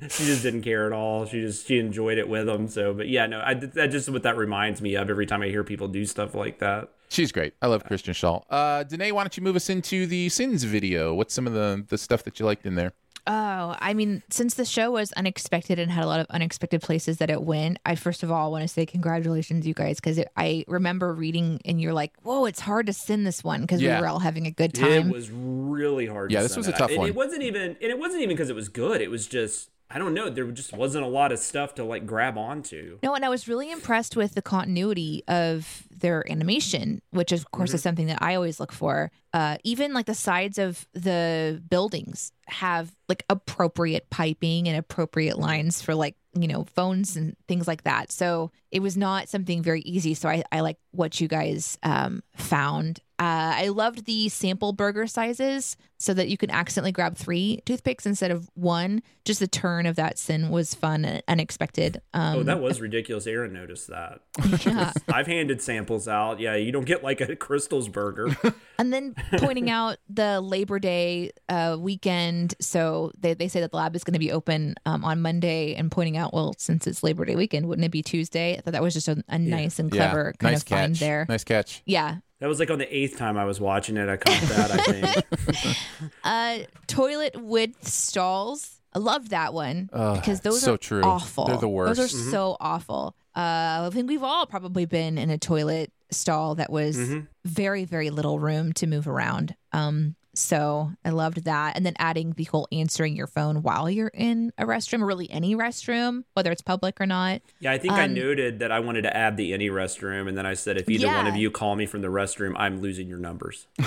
she 0.09 0.25
just 0.25 0.43
didn't 0.43 0.61
care 0.61 0.85
at 0.85 0.93
all 0.93 1.25
she 1.25 1.41
just 1.41 1.67
she 1.67 1.79
enjoyed 1.79 2.17
it 2.17 2.27
with 2.27 2.47
him 2.47 2.67
so 2.67 2.93
but 2.93 3.07
yeah 3.07 3.25
no 3.25 3.41
I, 3.43 3.53
that 3.53 3.87
just 3.87 4.09
what 4.09 4.23
that 4.23 4.37
reminds 4.37 4.81
me 4.81 4.95
of 4.95 5.09
every 5.09 5.25
time 5.25 5.41
i 5.41 5.47
hear 5.47 5.63
people 5.63 5.87
do 5.87 6.05
stuff 6.05 6.35
like 6.35 6.59
that 6.59 6.89
She's 7.07 7.31
great. 7.31 7.53
I 7.61 7.67
love 7.67 7.83
Kristen 7.85 8.13
Schaal. 8.13 8.43
Uh, 8.49 8.83
Danae, 8.83 9.11
why 9.11 9.23
don't 9.23 9.37
you 9.37 9.43
move 9.43 9.55
us 9.55 9.69
into 9.69 10.05
the 10.07 10.27
sins 10.29 10.63
video? 10.63 11.13
What's 11.13 11.33
some 11.33 11.47
of 11.47 11.53
the 11.53 11.85
the 11.87 11.97
stuff 11.97 12.23
that 12.23 12.39
you 12.39 12.45
liked 12.45 12.65
in 12.65 12.75
there? 12.75 12.93
Oh, 13.27 13.75
I 13.79 13.93
mean, 13.93 14.21
since 14.29 14.53
the 14.53 14.65
show 14.65 14.91
was 14.91 15.11
unexpected 15.13 15.79
and 15.79 15.91
had 15.91 16.03
a 16.03 16.07
lot 16.07 16.19
of 16.19 16.27
unexpected 16.29 16.81
places 16.81 17.17
that 17.17 17.29
it 17.29 17.41
went, 17.41 17.79
I 17.85 17.95
first 17.95 18.21
of 18.23 18.31
all 18.31 18.51
want 18.51 18.61
to 18.63 18.67
say 18.67 18.85
congratulations, 18.85 19.65
you 19.65 19.73
guys, 19.73 19.99
because 19.99 20.19
I 20.37 20.63
remember 20.67 21.13
reading 21.13 21.59
and 21.65 21.81
you're 21.81 21.93
like, 21.93 22.13
"Whoa, 22.23 22.45
it's 22.45 22.59
hard 22.59 22.85
to 22.87 22.93
send 22.93 23.25
this 23.25 23.43
one" 23.43 23.61
because 23.61 23.81
Yeah. 23.81 23.95
we 23.97 24.01
were 24.01 24.07
all 24.07 24.19
having 24.19 24.45
a 24.45 24.51
good 24.51 24.73
time. 24.73 25.09
It 25.09 25.13
was 25.13 25.31
really 25.31 26.05
hard. 26.05 26.31
Yeah, 26.31 26.39
to 26.39 26.43
this 26.43 26.53
send 26.53 26.65
was 26.65 26.73
a 26.75 26.77
tough 26.77 26.89
and 26.91 26.99
one. 26.99 27.09
It 27.09 27.15
wasn't 27.15 27.43
even, 27.43 27.61
and 27.61 27.77
it 27.81 27.97
wasn't 27.99 28.21
even 28.21 28.35
because 28.35 28.49
it 28.49 28.55
was 28.55 28.69
good. 28.69 29.01
It 29.01 29.09
was 29.09 29.25
just, 29.27 29.69
I 29.89 29.97
don't 29.99 30.13
know. 30.13 30.29
There 30.29 30.45
just 30.51 30.73
wasn't 30.73 31.05
a 31.05 31.07
lot 31.07 31.31
of 31.31 31.39
stuff 31.39 31.75
to 31.75 31.83
like 31.83 32.05
grab 32.05 32.37
onto. 32.37 32.99
No, 33.03 33.15
and 33.15 33.23
I 33.25 33.29
was 33.29 33.47
really 33.47 33.71
impressed 33.71 34.15
with 34.15 34.33
the 34.35 34.41
continuity 34.41 35.23
of 35.27 35.83
their 35.99 36.29
animation, 36.31 37.01
which 37.11 37.31
of 37.31 37.49
course 37.51 37.73
is 37.73 37.81
something 37.81 38.07
that 38.07 38.21
I 38.21 38.35
always 38.35 38.59
look 38.59 38.71
for. 38.71 39.11
Uh, 39.33 39.57
even 39.63 39.93
like 39.93 40.05
the 40.05 40.13
sides 40.13 40.57
of 40.57 40.87
the 40.93 41.61
buildings 41.69 42.31
have 42.47 42.91
like 43.09 43.25
appropriate 43.29 44.09
piping 44.09 44.67
and 44.67 44.77
appropriate 44.77 45.37
lines 45.37 45.81
for 45.81 45.95
like 45.95 46.15
you 46.37 46.47
know 46.47 46.65
phones 46.75 47.15
and 47.15 47.35
things 47.47 47.67
like 47.67 47.83
that. 47.83 48.11
So 48.11 48.51
it 48.71 48.81
was 48.81 48.97
not 48.97 49.29
something 49.29 49.61
very 49.63 49.81
easy. 49.81 50.13
So 50.13 50.29
I, 50.29 50.43
I 50.51 50.59
like 50.61 50.77
what 50.91 51.19
you 51.19 51.27
guys 51.27 51.77
um, 51.83 52.23
found. 52.35 52.99
Uh, 53.17 53.55
I 53.55 53.67
loved 53.69 54.05
the 54.05 54.27
sample 54.27 54.73
burger 54.73 55.07
sizes 55.07 55.77
so 55.97 56.13
that 56.13 56.27
you 56.27 56.35
can 56.35 56.51
accidentally 56.51 56.91
grab 56.91 57.15
three 57.15 57.61
toothpicks 57.65 58.05
instead 58.05 58.29
of 58.29 58.49
one. 58.55 59.01
Just 59.23 59.39
the 59.39 59.47
turn 59.47 59.85
of 59.85 59.95
that 59.95 60.19
sin 60.19 60.49
was 60.49 60.75
fun 60.75 61.05
and 61.05 61.23
unexpected. 61.29 62.01
Um, 62.13 62.39
Oh, 62.39 62.43
that 62.43 62.59
was 62.59 62.81
ridiculous. 62.81 63.25
Aaron 63.25 63.53
noticed 63.53 63.87
that. 63.87 64.19
yeah. 64.65 64.91
I've 65.07 65.27
handed 65.27 65.61
samples 65.61 65.84
out. 66.07 66.39
Yeah, 66.39 66.55
you 66.55 66.71
don't 66.71 66.85
get 66.85 67.03
like 67.03 67.21
a 67.21 67.35
Krystal's 67.35 67.89
burger. 67.89 68.35
And 68.77 68.91
then 68.91 69.15
pointing 69.37 69.69
out 69.69 69.99
the 70.09 70.41
Labor 70.41 70.79
Day 70.79 71.31
uh, 71.47 71.77
weekend. 71.79 72.55
So 72.59 73.13
they, 73.17 73.33
they 73.33 73.47
say 73.47 73.61
that 73.61 73.71
the 73.71 73.77
lab 73.77 73.95
is 73.95 74.03
going 74.03 74.15
to 74.15 74.19
be 74.19 74.33
open 74.33 74.75
um, 74.85 75.05
on 75.05 75.21
Monday 75.21 75.75
and 75.75 75.89
pointing 75.89 76.17
out, 76.17 76.33
well, 76.33 76.53
since 76.57 76.85
it's 76.85 77.01
Labor 77.01 77.23
Day 77.23 77.37
weekend, 77.37 77.67
wouldn't 77.67 77.85
it 77.85 77.91
be 77.91 78.03
Tuesday? 78.03 78.57
I 78.57 78.59
thought 78.59 78.73
that 78.73 78.81
was 78.81 78.93
just 78.93 79.07
a, 79.07 79.23
a 79.29 79.39
nice 79.39 79.79
and 79.79 79.89
clever 79.89 80.33
yeah. 80.35 80.37
kind 80.39 80.53
nice 80.53 80.61
of 80.63 80.67
find 80.67 80.93
catch. 80.93 80.99
there. 80.99 81.25
Nice 81.29 81.45
catch. 81.45 81.83
Yeah. 81.85 82.17
That 82.41 82.47
was 82.47 82.59
like 82.59 82.69
on 82.69 82.79
the 82.79 82.95
eighth 82.95 83.17
time 83.17 83.37
I 83.37 83.45
was 83.45 83.61
watching 83.61 83.95
it. 83.95 84.09
I 84.09 84.17
caught 84.17 84.41
that. 84.41 84.71
I 84.71 84.77
think. 85.23 85.77
Uh, 86.23 86.59
toilet 86.87 87.41
width 87.41 87.87
stalls. 87.87 88.81
I 88.93 88.99
love 88.99 89.29
that 89.29 89.53
one 89.53 89.89
Ugh, 89.93 90.15
because 90.15 90.41
those 90.41 90.61
so 90.61 90.73
are 90.73 90.77
true. 90.77 91.01
awful. 91.01 91.45
They're 91.45 91.57
the 91.57 91.69
worst. 91.69 91.97
Those 91.97 92.13
worst. 92.13 92.27
are 92.27 92.31
so 92.31 92.57
awful. 92.59 93.15
Uh, 93.35 93.87
I 93.87 93.89
think 93.91 94.07
we've 94.09 94.23
all 94.23 94.45
probably 94.45 94.85
been 94.85 95.17
in 95.17 95.29
a 95.29 95.37
toilet 95.37 95.91
stall 96.11 96.55
that 96.55 96.71
was 96.71 96.97
very, 97.43 97.83
very 97.85 98.09
little 98.09 98.39
room 98.39 98.71
to 98.73 98.87
move 98.87 99.07
around. 99.07 99.55
Um, 99.73 100.15
so 100.37 100.91
I 101.05 101.09
loved 101.09 101.45
that. 101.45 101.77
And 101.77 101.85
then 101.85 101.93
adding 101.97 102.33
the 102.33 102.43
whole 102.43 102.67
answering 102.71 103.15
your 103.15 103.27
phone 103.27 103.61
while 103.61 103.89
you're 103.89 104.11
in 104.13 104.51
a 104.57 104.65
restroom, 104.65 105.01
or 105.01 105.05
really 105.05 105.29
any 105.31 105.55
restroom, 105.55 106.23
whether 106.33 106.51
it's 106.51 106.61
public 106.61 106.99
or 106.99 107.05
not. 107.05 107.41
Yeah, 107.61 107.71
I 107.71 107.77
think 107.77 107.93
I 107.93 108.03
Um, 108.03 108.13
noted 108.13 108.59
that 108.59 108.69
I 108.71 108.79
wanted 108.81 109.03
to 109.03 109.15
add 109.15 109.37
the 109.37 109.53
any 109.53 109.69
restroom, 109.69 110.27
and 110.27 110.37
then 110.37 110.45
I 110.45 110.53
said, 110.53 110.77
if 110.77 110.89
either 110.89 111.07
one 111.07 111.27
of 111.27 111.37
you 111.37 111.51
call 111.51 111.75
me 111.77 111.85
from 111.85 112.01
the 112.01 112.09
restroom, 112.09 112.53
I'm 112.57 112.81
losing 112.81 113.07
your 113.07 113.19
numbers. 113.19 113.67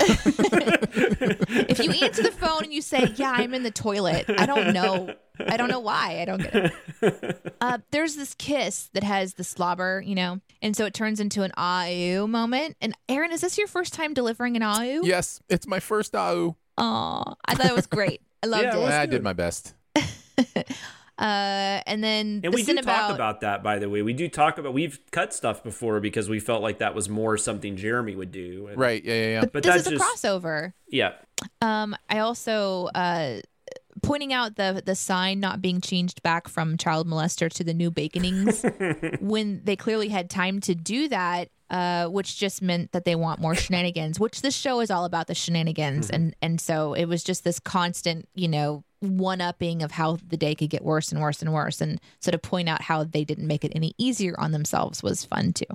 If 0.91 1.79
you 1.85 1.91
answer 1.93 2.23
the 2.23 2.31
phone 2.33 2.65
and 2.65 2.73
you 2.73 2.83
say, 2.83 3.13
"Yeah, 3.17 3.33
I'm 3.33 3.55
in 3.55 3.63
the 3.63 3.71
toilet," 3.71 4.27
I 4.29 4.47
don't 4.47 4.73
know. 4.73 5.15
I 5.47 5.57
don't 5.57 5.69
know 5.69 5.81
why. 5.81 6.21
I 6.21 6.25
don't 6.25 6.43
get 6.43 6.55
it. 6.55 6.73
Uh, 7.61 7.79
there's 7.91 8.15
this 8.15 8.35
kiss 8.35 8.89
that 8.95 9.03
has 9.03 9.35
the 9.35 9.43
slobber, 9.45 10.01
you 10.07 10.15
know, 10.15 10.41
and 10.63 10.77
so 10.77 10.85
it 10.85 10.95
turns 10.95 11.19
into 11.21 11.43
an 11.43 11.51
ah 11.57 11.87
moment. 12.29 12.77
And 12.81 12.95
Aaron, 13.09 13.33
is 13.33 13.41
this 13.41 13.59
your 13.59 13.67
first 13.67 13.93
time 13.93 14.15
delivering 14.15 14.55
an 14.57 14.63
ah? 14.63 14.81
Yes, 14.81 15.41
it's 15.49 15.67
my 15.67 15.81
first 15.81 16.15
AU. 16.15 16.57
Aw, 16.79 17.35
I 17.47 17.55
thought 17.57 17.67
it 17.67 17.75
was 17.75 17.87
great. 17.89 18.21
I 18.43 18.47
loved 18.49 18.63
Yeah, 18.63 18.77
it 18.77 18.83
it. 18.85 18.91
I 18.93 19.07
did 19.07 19.23
my 19.25 19.33
best. 19.33 19.75
Uh, 21.19 21.83
and 21.85 22.03
then 22.05 22.27
And 22.27 22.43
the 22.45 22.51
we 22.51 22.63
sin 22.63 22.77
do 22.77 22.83
talk 22.83 23.13
about 23.13 23.41
that, 23.41 23.61
by 23.65 23.81
the 23.81 23.91
way. 23.91 24.03
We 24.03 24.13
do 24.13 24.29
talk 24.29 24.57
about 24.59 24.73
we've 24.73 25.01
cut 25.11 25.35
stuff 25.35 25.65
before 25.65 25.99
because 25.99 26.29
we 26.29 26.39
felt 26.39 26.63
like 26.63 26.79
that 26.79 26.95
was 26.95 27.09
more 27.09 27.37
something 27.37 27.75
Jeremy 27.77 28.15
would 28.15 28.31
do. 28.31 28.69
And- 28.69 28.79
Right. 28.79 29.05
Yeah. 29.05 29.15
Yeah. 29.15 29.27
yeah. 29.31 29.41
But, 29.41 29.53
But 29.55 29.63
this 29.65 29.75
that's 29.75 29.87
is 29.89 29.93
a 29.95 29.97
just- 29.97 30.23
crossover. 30.25 30.75
Yeah. 30.89 31.15
Um, 31.61 31.97
I 32.09 32.21
also 32.21 32.85
uh 32.95 33.41
pointing 34.03 34.33
out 34.33 34.57
the 34.57 34.83
the 34.85 34.95
sign 34.95 35.41
not 35.41 35.63
being 35.63 35.81
changed 35.81 36.23
back 36.23 36.49
from 36.49 36.77
child 36.77 37.07
molester 37.07 37.51
to 37.53 37.65
the 37.65 37.75
new 37.75 37.91
baconings 37.91 38.65
when 39.21 39.63
they 39.65 39.77
clearly 39.77 40.09
had 40.09 40.31
time 40.31 40.61
to 40.61 40.75
do 40.75 41.09
that. 41.09 41.49
Uh, 41.71 42.07
which 42.07 42.39
just 42.39 42.63
meant 42.63 42.93
that 42.93 43.05
they 43.05 43.15
want 43.15 43.43
more 43.43 43.55
shenanigans, 43.55 44.19
which 44.19 44.41
this 44.41 44.57
show 44.57 44.81
is 44.81 44.91
all 44.91 45.05
about 45.05 45.27
the 45.27 45.35
shenanigans, 45.35 46.09
and 46.09 46.35
and 46.41 46.63
so 46.63 46.95
it 46.95 47.05
was 47.05 47.23
just 47.23 47.45
this 47.45 47.61
constant, 47.61 48.27
you 48.35 48.49
know, 48.49 48.83
one 49.01 49.43
upping 49.43 49.83
of 49.83 49.91
how 49.91 50.17
the 50.27 50.39
day 50.39 50.55
could 50.55 50.71
get 50.71 50.83
worse 50.83 51.13
and 51.13 51.21
worse 51.21 51.43
and 51.43 51.53
worse, 51.53 51.83
and 51.83 52.01
so 52.21 52.31
to 52.31 52.39
point 52.39 52.71
out 52.71 52.81
how 52.81 53.05
they 53.05 53.23
didn't 53.23 53.47
make 53.47 53.67
it 53.67 53.73
any 53.75 53.93
easier 53.99 54.35
on 54.41 54.53
themselves 54.53 55.03
was 55.03 55.27
fun 55.27 55.53
too, 55.53 55.67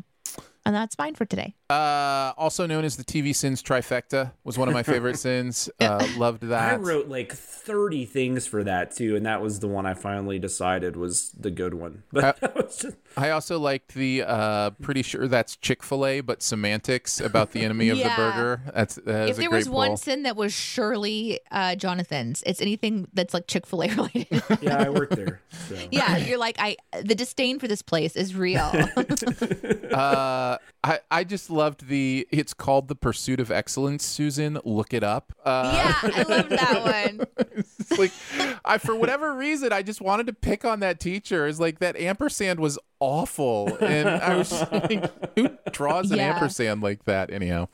and 0.66 0.74
that's 0.74 0.96
fine 0.96 1.14
for 1.14 1.26
today. 1.26 1.54
Uh, 1.74 2.34
also 2.38 2.66
known 2.68 2.86
as 2.86 2.98
the 2.98 3.04
TV 3.04 3.36
sins 3.36 3.64
trifecta 3.64 4.32
was 4.44 4.58
one 4.58 4.68
of 4.68 4.74
my 4.74 4.84
favorite 4.84 5.18
sins. 5.30 5.70
Uh, 5.80 6.06
loved 6.18 6.44
that. 6.44 6.74
I 6.74 6.76
wrote 6.76 7.08
like 7.08 7.32
30 7.34 8.06
things 8.06 8.46
for 8.46 8.64
that 8.64 8.92
too, 8.96 9.16
and 9.16 9.26
that 9.26 9.42
was 9.42 9.60
the 9.60 9.68
one 9.68 9.86
I 9.86 9.94
finally 9.94 10.38
decided 10.40 10.96
was 10.96 11.32
the 11.32 11.50
good 11.52 11.74
one. 11.74 12.04
But 12.14 12.40
that 12.42 12.56
was 12.56 12.78
just 12.78 12.98
I 13.18 13.30
also 13.32 13.60
liked 13.60 13.94
the 13.96 14.24
uh, 14.24 14.70
pretty 14.82 15.02
sure 15.02 15.28
that's 15.28 15.56
Chick 15.56 15.84
Fil 15.84 16.06
A, 16.06 16.22
but 16.22 16.42
semantics 16.44 17.20
about 17.20 17.52
the 17.52 17.62
enemy 17.62 17.90
of 17.90 17.98
Yeah. 17.98 18.10
the 18.10 18.22
burger. 18.22 18.62
That's 18.74 18.96
that 18.96 19.30
if 19.30 19.38
a 19.38 19.42
there 19.42 19.50
great 19.50 19.60
was 19.60 19.70
one 19.70 19.98
sin 19.98 20.24
that 20.24 20.36
was 20.36 20.54
surely 20.54 21.40
uh, 21.52 21.76
Jonathan's, 21.76 22.44
it's 22.46 22.62
anything 22.62 23.08
that's 23.14 23.34
like 23.34 23.48
Chick 23.48 23.66
Fil 23.66 23.84
A 23.84 23.88
related. 23.90 24.44
yeah, 24.62 24.78
I 24.78 24.90
worked 24.90 25.16
there. 25.16 25.42
So. 25.70 25.76
yeah, 25.92 26.18
you're 26.18 26.38
like 26.38 26.56
I. 26.60 26.78
The 27.04 27.16
disdain 27.16 27.60
for 27.60 27.68
this 27.68 27.82
place 27.82 28.16
is 28.16 28.36
real. 28.36 28.72
uh, 29.92 30.58
I 30.84 31.00
I 31.10 31.24
just 31.24 31.50
loved 31.64 31.88
the. 31.88 32.28
It's 32.32 32.54
called 32.54 32.88
the 32.88 32.96
Pursuit 32.96 33.40
of 33.40 33.50
Excellence. 33.52 34.06
Susan, 34.06 34.60
look 34.66 34.94
it 34.94 35.04
up. 35.04 35.34
Uh, 35.46 35.72
yeah, 36.04 36.12
I 36.16 36.24
love 36.24 36.50
that 36.50 36.84
one. 36.84 37.28
it's 37.58 37.98
like 37.98 38.12
I 38.66 38.78
for 38.78 38.96
whatever 38.96 39.34
reason 39.34 39.72
I 39.72 39.82
just 39.82 40.02
wanted 40.02 40.28
to 40.28 40.34
pick 40.34 40.66
on 40.66 40.80
that 40.82 41.00
teacher. 41.00 41.48
Is 41.48 41.60
like 41.60 41.80
that 41.80 41.96
ampersand 41.96 42.60
was 42.60 42.78
awful, 43.00 43.78
and 43.82 44.10
I 44.10 44.36
was 44.38 44.52
like, 44.72 45.36
who 45.38 45.50
draws 45.72 46.12
an 46.12 46.18
Yeah. 46.18 46.34
ampersand 46.34 46.82
like 46.84 47.06
that? 47.06 47.32
Anyhow. 47.32 47.68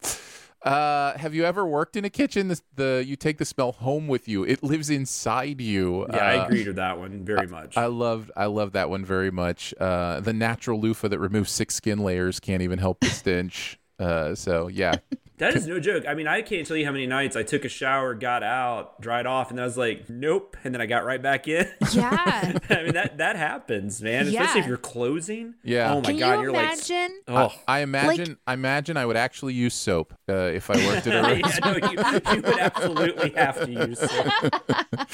Uh, 0.61 1.17
have 1.17 1.33
you 1.33 1.45
ever 1.45 1.65
worked 1.65 1.95
in 1.95 2.03
a 2.03 2.09
kitchen? 2.09 2.49
The, 2.49 2.61
the 2.75 3.03
you 3.05 3.15
take 3.15 3.37
the 3.37 3.45
smell 3.45 3.71
home 3.71 4.07
with 4.07 4.27
you. 4.27 4.43
It 4.43 4.61
lives 4.61 4.89
inside 4.89 5.61
you. 5.61 6.05
Yeah, 6.13 6.17
I 6.25 6.33
Uh, 6.35 6.45
agreed 6.45 6.67
with 6.67 6.75
that 6.75 6.99
one 6.99 7.23
very 7.23 7.47
much. 7.47 7.77
I 7.77 7.85
loved 7.85 8.31
I 8.35 8.45
love 8.47 8.73
that 8.73 8.89
one 8.89 9.05
very 9.05 9.31
much. 9.31 9.73
Uh, 9.79 10.19
the 10.19 10.33
natural 10.33 10.79
loofah 10.81 11.07
that 11.07 11.19
removes 11.19 11.49
six 11.51 11.75
skin 11.75 11.99
layers 11.99 12.39
can't 12.39 12.61
even 12.61 12.79
help 12.79 12.99
the 12.99 13.09
stench. 13.21 13.79
Uh, 13.97 14.35
so 14.35 14.67
yeah, 14.67 14.99
that 15.39 15.55
is 15.55 15.65
no 15.67 15.79
joke. 15.79 16.05
I 16.07 16.13
mean, 16.13 16.27
I 16.27 16.41
can't 16.41 16.65
tell 16.67 16.77
you 16.77 16.85
how 16.85 16.91
many 16.91 17.07
nights 17.07 17.35
I 17.35 17.43
took 17.43 17.65
a 17.65 17.69
shower, 17.69 18.13
got 18.13 18.43
out, 18.43 19.01
dried 19.01 19.25
off, 19.25 19.51
and 19.51 19.59
I 19.59 19.63
was 19.63 19.77
like, 19.77 20.09
nope, 20.09 20.55
and 20.63 20.73
then 20.73 20.81
I 20.81 20.85
got 20.85 21.03
right 21.05 21.21
back 21.21 21.47
in. 21.47 21.67
Yeah. 21.91 22.59
I 22.69 22.83
mean 22.83 22.93
that 22.93 23.17
that 23.17 23.35
happens, 23.35 24.01
man. 24.01 24.27
Yeah. 24.27 24.41
Especially 24.43 24.61
if 24.61 24.67
you're 24.67 24.77
closing. 24.77 25.55
Yeah. 25.63 25.91
Oh 25.93 26.01
my 26.01 26.01
Can 26.03 26.17
god, 26.19 26.35
you 26.35 26.41
you're 26.41 26.49
imagine? 26.51 27.19
like, 27.27 27.51
oh. 27.51 27.59
I 27.67 27.79
imagine 27.79 28.37
I 28.45 28.53
imagine 28.53 28.95
I 28.95 29.05
would 29.07 29.17
actually 29.17 29.53
use 29.55 29.73
soap 29.73 30.13
uh, 30.29 30.33
if 30.53 30.69
I 30.69 30.75
worked 30.85 31.07
at 31.07 31.13
a 31.25 31.35
yeah, 31.37 31.41
restaurant. 31.41 31.81
no, 31.81 31.89
you, 31.91 32.35
you 32.35 32.41
would 32.43 32.59
absolutely 32.59 33.29
have 33.31 33.59
to 33.65 33.71
use 33.71 33.99
it. 34.01 34.53